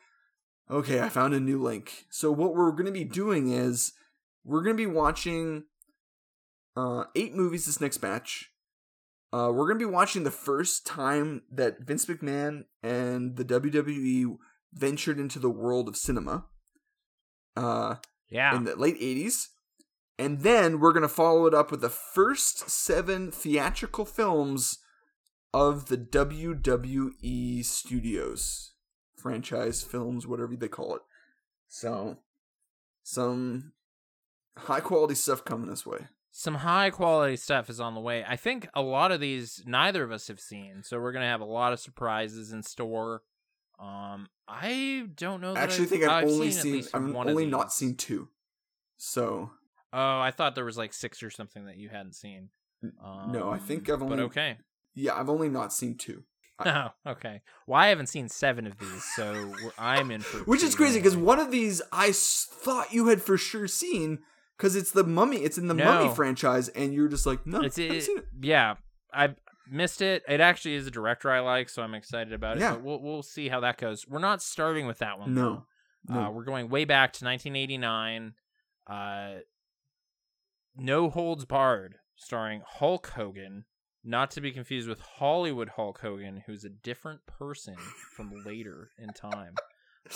Okay, 0.70 0.98
I 1.02 1.10
found 1.10 1.34
a 1.34 1.40
new 1.40 1.62
link. 1.62 2.06
So 2.08 2.32
what 2.32 2.54
we're 2.54 2.72
going 2.72 2.86
to 2.86 2.90
be 2.90 3.04
doing 3.04 3.52
is 3.52 3.92
we're 4.44 4.62
going 4.62 4.74
to 4.74 4.82
be 4.82 4.90
watching 4.90 5.64
uh, 6.76 7.04
eight 7.14 7.34
movies 7.34 7.66
this 7.66 7.80
next 7.80 7.98
batch. 7.98 8.50
Uh, 9.32 9.50
we're 9.50 9.66
going 9.66 9.78
to 9.78 9.86
be 9.86 9.92
watching 9.92 10.22
the 10.22 10.30
first 10.30 10.86
time 10.86 11.42
that 11.50 11.80
Vince 11.80 12.06
McMahon 12.06 12.64
and 12.82 13.36
the 13.36 13.44
WWE 13.44 14.36
ventured 14.72 15.18
into 15.18 15.38
the 15.38 15.50
world 15.50 15.88
of 15.88 15.96
cinema 15.96 16.44
uh, 17.56 17.96
yeah. 18.28 18.54
in 18.54 18.64
the 18.64 18.76
late 18.76 19.00
80s. 19.00 19.48
And 20.18 20.40
then 20.42 20.78
we're 20.78 20.92
going 20.92 21.02
to 21.02 21.08
follow 21.08 21.46
it 21.46 21.54
up 21.54 21.72
with 21.72 21.80
the 21.80 21.90
first 21.90 22.70
seven 22.70 23.32
theatrical 23.32 24.04
films 24.04 24.78
of 25.52 25.86
the 25.86 25.98
WWE 25.98 27.64
studios 27.64 28.74
franchise 29.16 29.82
films, 29.82 30.26
whatever 30.26 30.54
they 30.54 30.68
call 30.68 30.94
it. 30.94 31.02
So, 31.66 32.18
some 33.02 33.72
high 34.56 34.80
quality 34.80 35.14
stuff 35.14 35.44
coming 35.44 35.70
this 35.70 35.86
way. 35.86 36.08
Some 36.36 36.56
high 36.56 36.90
quality 36.90 37.36
stuff 37.36 37.70
is 37.70 37.78
on 37.78 37.94
the 37.94 38.00
way. 38.00 38.24
I 38.26 38.34
think 38.34 38.66
a 38.74 38.82
lot 38.82 39.12
of 39.12 39.20
these 39.20 39.62
neither 39.66 40.02
of 40.02 40.10
us 40.10 40.26
have 40.26 40.40
seen, 40.40 40.82
so 40.82 40.98
we're 41.00 41.12
gonna 41.12 41.28
have 41.28 41.40
a 41.40 41.44
lot 41.46 41.72
of 41.72 41.78
surprises 41.78 42.52
in 42.52 42.64
store. 42.64 43.22
Um, 43.78 44.26
I 44.48 45.06
don't 45.14 45.40
know. 45.40 45.54
I 45.54 45.60
actually 45.60 45.84
I've, 45.84 45.90
think 45.90 46.04
I've, 46.04 46.24
only 46.24 46.50
seen, 46.50 46.82
seen, 46.82 46.90
I've 46.92 47.14
one 47.14 47.28
only 47.28 47.46
not 47.46 47.72
seen 47.72 47.94
two. 47.96 48.28
So, 48.96 49.50
Oh, 49.92 50.18
I 50.18 50.32
thought 50.32 50.56
there 50.56 50.64
was 50.64 50.76
like 50.76 50.92
six 50.92 51.22
or 51.22 51.30
something 51.30 51.66
that 51.66 51.76
you 51.76 51.88
hadn't 51.88 52.14
seen. 52.16 52.48
Um, 52.82 53.30
no, 53.30 53.50
I 53.50 53.58
think 53.58 53.88
I've 53.88 54.02
only, 54.02 54.16
But 54.16 54.22
okay. 54.24 54.58
yeah, 54.94 55.14
I've 55.14 55.28
only 55.30 55.48
not 55.48 55.72
seen 55.72 55.96
two. 55.96 56.24
I- 56.58 56.90
Oh, 57.06 57.10
okay. 57.12 57.42
Well, 57.68 57.80
I 57.80 57.86
haven't 57.88 58.08
seen 58.08 58.28
seven 58.28 58.66
of 58.66 58.76
these, 58.78 59.04
so 59.16 59.54
I'm 59.78 60.10
in 60.10 60.20
for. 60.20 60.38
Which 60.50 60.64
is 60.64 60.74
crazy 60.74 60.98
because 60.98 61.16
one 61.16 61.38
of 61.38 61.52
these 61.52 61.80
I 61.92 62.08
s- 62.08 62.48
thought 62.50 62.92
you 62.92 63.06
had 63.06 63.22
for 63.22 63.36
sure 63.38 63.68
seen 63.68 64.18
because 64.56 64.76
it's 64.76 64.90
the 64.92 65.04
Mummy. 65.04 65.38
It's 65.38 65.58
in 65.58 65.68
the 65.68 65.74
No. 65.74 65.84
Mummy 65.84 66.14
franchise, 66.14 66.68
and 66.68 66.92
you're 66.94 67.08
just 67.08 67.26
like, 67.26 67.46
no, 67.46 67.60
It's 67.62 67.78
it, 67.78 68.08
it. 68.08 68.24
yeah. 68.40 68.74
I 69.12 69.34
missed 69.70 70.02
it. 70.02 70.22
It 70.28 70.40
actually 70.40 70.74
is 70.74 70.86
a 70.86 70.90
director 70.90 71.30
I 71.30 71.40
like, 71.40 71.68
so 71.68 71.82
I'm 71.82 71.94
excited 71.94 72.32
about 72.32 72.56
it. 72.56 72.60
Yeah. 72.60 72.72
But 72.72 72.82
we'll 72.82 73.00
we'll 73.02 73.22
see 73.22 73.48
how 73.48 73.60
that 73.60 73.78
goes. 73.78 74.06
We're 74.08 74.18
not 74.18 74.42
starting 74.42 74.86
with 74.86 74.98
that 74.98 75.18
one. 75.18 75.34
No, 75.34 75.66
no. 76.08 76.20
Uh, 76.26 76.30
we're 76.30 76.44
going 76.44 76.68
way 76.68 76.84
back 76.84 77.12
to 77.14 77.24
1989. 77.24 78.34
Uh, 78.90 79.34
no 80.76 81.08
Holds 81.10 81.44
Barred, 81.44 81.96
starring 82.16 82.62
Hulk 82.66 83.06
Hogan, 83.14 83.64
not 84.02 84.30
to 84.32 84.40
be 84.40 84.50
confused 84.50 84.88
with 84.88 85.00
Hollywood 85.00 85.70
Hulk 85.76 86.00
Hogan, 86.00 86.42
who's 86.46 86.64
a 86.64 86.68
different 86.68 87.20
person 87.26 87.76
from 88.16 88.32
later 88.44 88.90
in 88.98 89.10
time. 89.10 89.54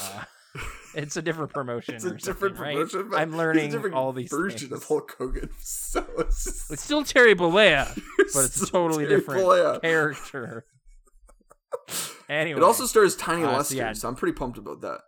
Uh, 0.01 0.24
it's 0.95 1.16
a 1.16 1.23
different 1.23 1.53
promotion. 1.53 1.95
it's 1.97 2.05
a 2.05 2.15
different 2.15 2.59
right? 2.59 2.75
promotion. 2.75 3.09
But 3.11 3.20
I'm 3.20 3.37
learning 3.37 3.93
all 3.93 4.12
these 4.12 4.31
version 4.31 4.70
things. 4.70 4.83
of 4.83 4.89
Hulk 4.89 5.15
Hogan. 5.19 5.51
So 5.61 6.05
it's, 6.19 6.45
just, 6.45 6.70
It's 6.70 6.83
still 6.83 7.05
Terry 7.05 7.35
Bollea, 7.35 7.95
but 8.35 8.45
it's 8.45 8.62
a 8.62 8.66
totally 8.66 9.05
Terry 9.05 9.16
different 9.16 9.43
Bollea. 9.43 9.81
character. 9.83 10.65
Anyway, 12.29 12.59
It 12.61 12.62
also 12.65 12.87
stars 12.87 13.16
Tiny 13.16 13.43
Uh, 13.45 13.51
so 13.53 13.57
Lester, 13.57 13.75
yeah. 13.77 13.93
so 13.93 14.09
I'm 14.09 14.15
pretty 14.15 14.35
pumped 14.35 14.59
about 14.59 14.81
that. 14.83 15.01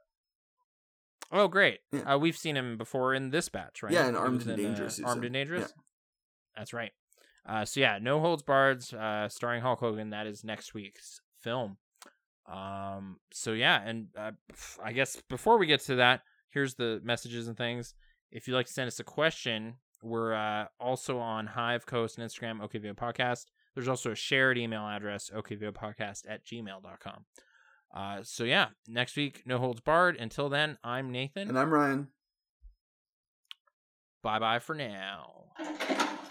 oh 1.33 1.49
great. 1.49 1.81
Yeah. 1.93 2.15
Uh, 2.15 2.19
we've 2.19 2.37
seen 2.37 2.57
him 2.57 2.77
before 2.79 3.15
in 3.15 3.31
this 3.31 3.49
batch, 3.49 3.83
right? 3.83 3.93
Yeah, 3.93 4.09
in 4.09 4.17
Armed 4.17 4.43
and 4.47 4.59
in, 4.59 4.65
uh, 4.67 4.69
Dangerous, 4.69 4.97
he 4.99 5.05
Armed 5.05 5.25
and 5.25 5.35
Dangerous. 5.35 5.63
Yeah. 5.75 5.83
That's 6.57 6.73
right. 6.73 6.93
Uh, 7.47 7.65
so 7.65 7.81
yeah, 7.81 7.99
No 8.01 8.21
Holds 8.21 8.43
Barred, 8.43 8.83
uh, 8.95 9.29
starring 9.29 9.63
Hulk 9.63 9.81
Hogan. 9.81 10.11
That 10.11 10.27
is 10.27 10.45
next 10.45 10.75
week's 10.75 11.21
film. 11.41 11.79
Um, 12.47 13.17
so 13.33 13.53
yeah, 13.53 13.81
and 13.85 14.09
uh, 14.17 14.33
I 14.83 14.93
guess 14.93 15.17
before 15.29 15.59
we 15.59 15.67
get 15.67 15.81
to 15.83 15.97
that, 15.97 16.23
here's 16.51 16.75
the 16.75 17.01
messages 17.05 17.49
and 17.49 17.57
things. 17.57 17.95
If 18.33 18.47
you'd 18.47 18.55
like 18.55 18.67
to 18.67 18.73
send 18.73 18.89
us 18.89 19.01
a 19.01 19.05
question, 19.05 19.75
we're 20.03 20.35
uh, 20.35 20.67
also 20.79 21.19
on 21.19 21.47
Hive 21.47 21.87
Co-Host 21.87 22.19
and 22.19 22.29
Instagram, 22.29 22.61
OKVO 22.61 22.95
Podcast. 22.95 23.47
There's 23.75 23.89
also 23.89 24.13
a 24.13 24.17
shared 24.17 24.59
email 24.59 24.87
address, 24.87 25.31
okvopodcast 25.35 26.23
at 26.29 26.45
gmail.com. 26.45 27.25
Uh, 27.95 28.21
so 28.23 28.45
yeah, 28.45 28.69
next 28.87 29.17
week, 29.17 29.43
No 29.47 29.59
Holds 29.59 29.81
Barred. 29.81 30.17
Until 30.17 30.49
then, 30.49 30.79
I'm 30.83 31.11
Nathan. 31.11 31.49
And 31.49 31.59
I'm 31.59 31.73
Ryan. 31.73 32.09
Bye 34.23 34.39
bye 34.39 34.59
for 34.59 34.75
now. 34.75 36.27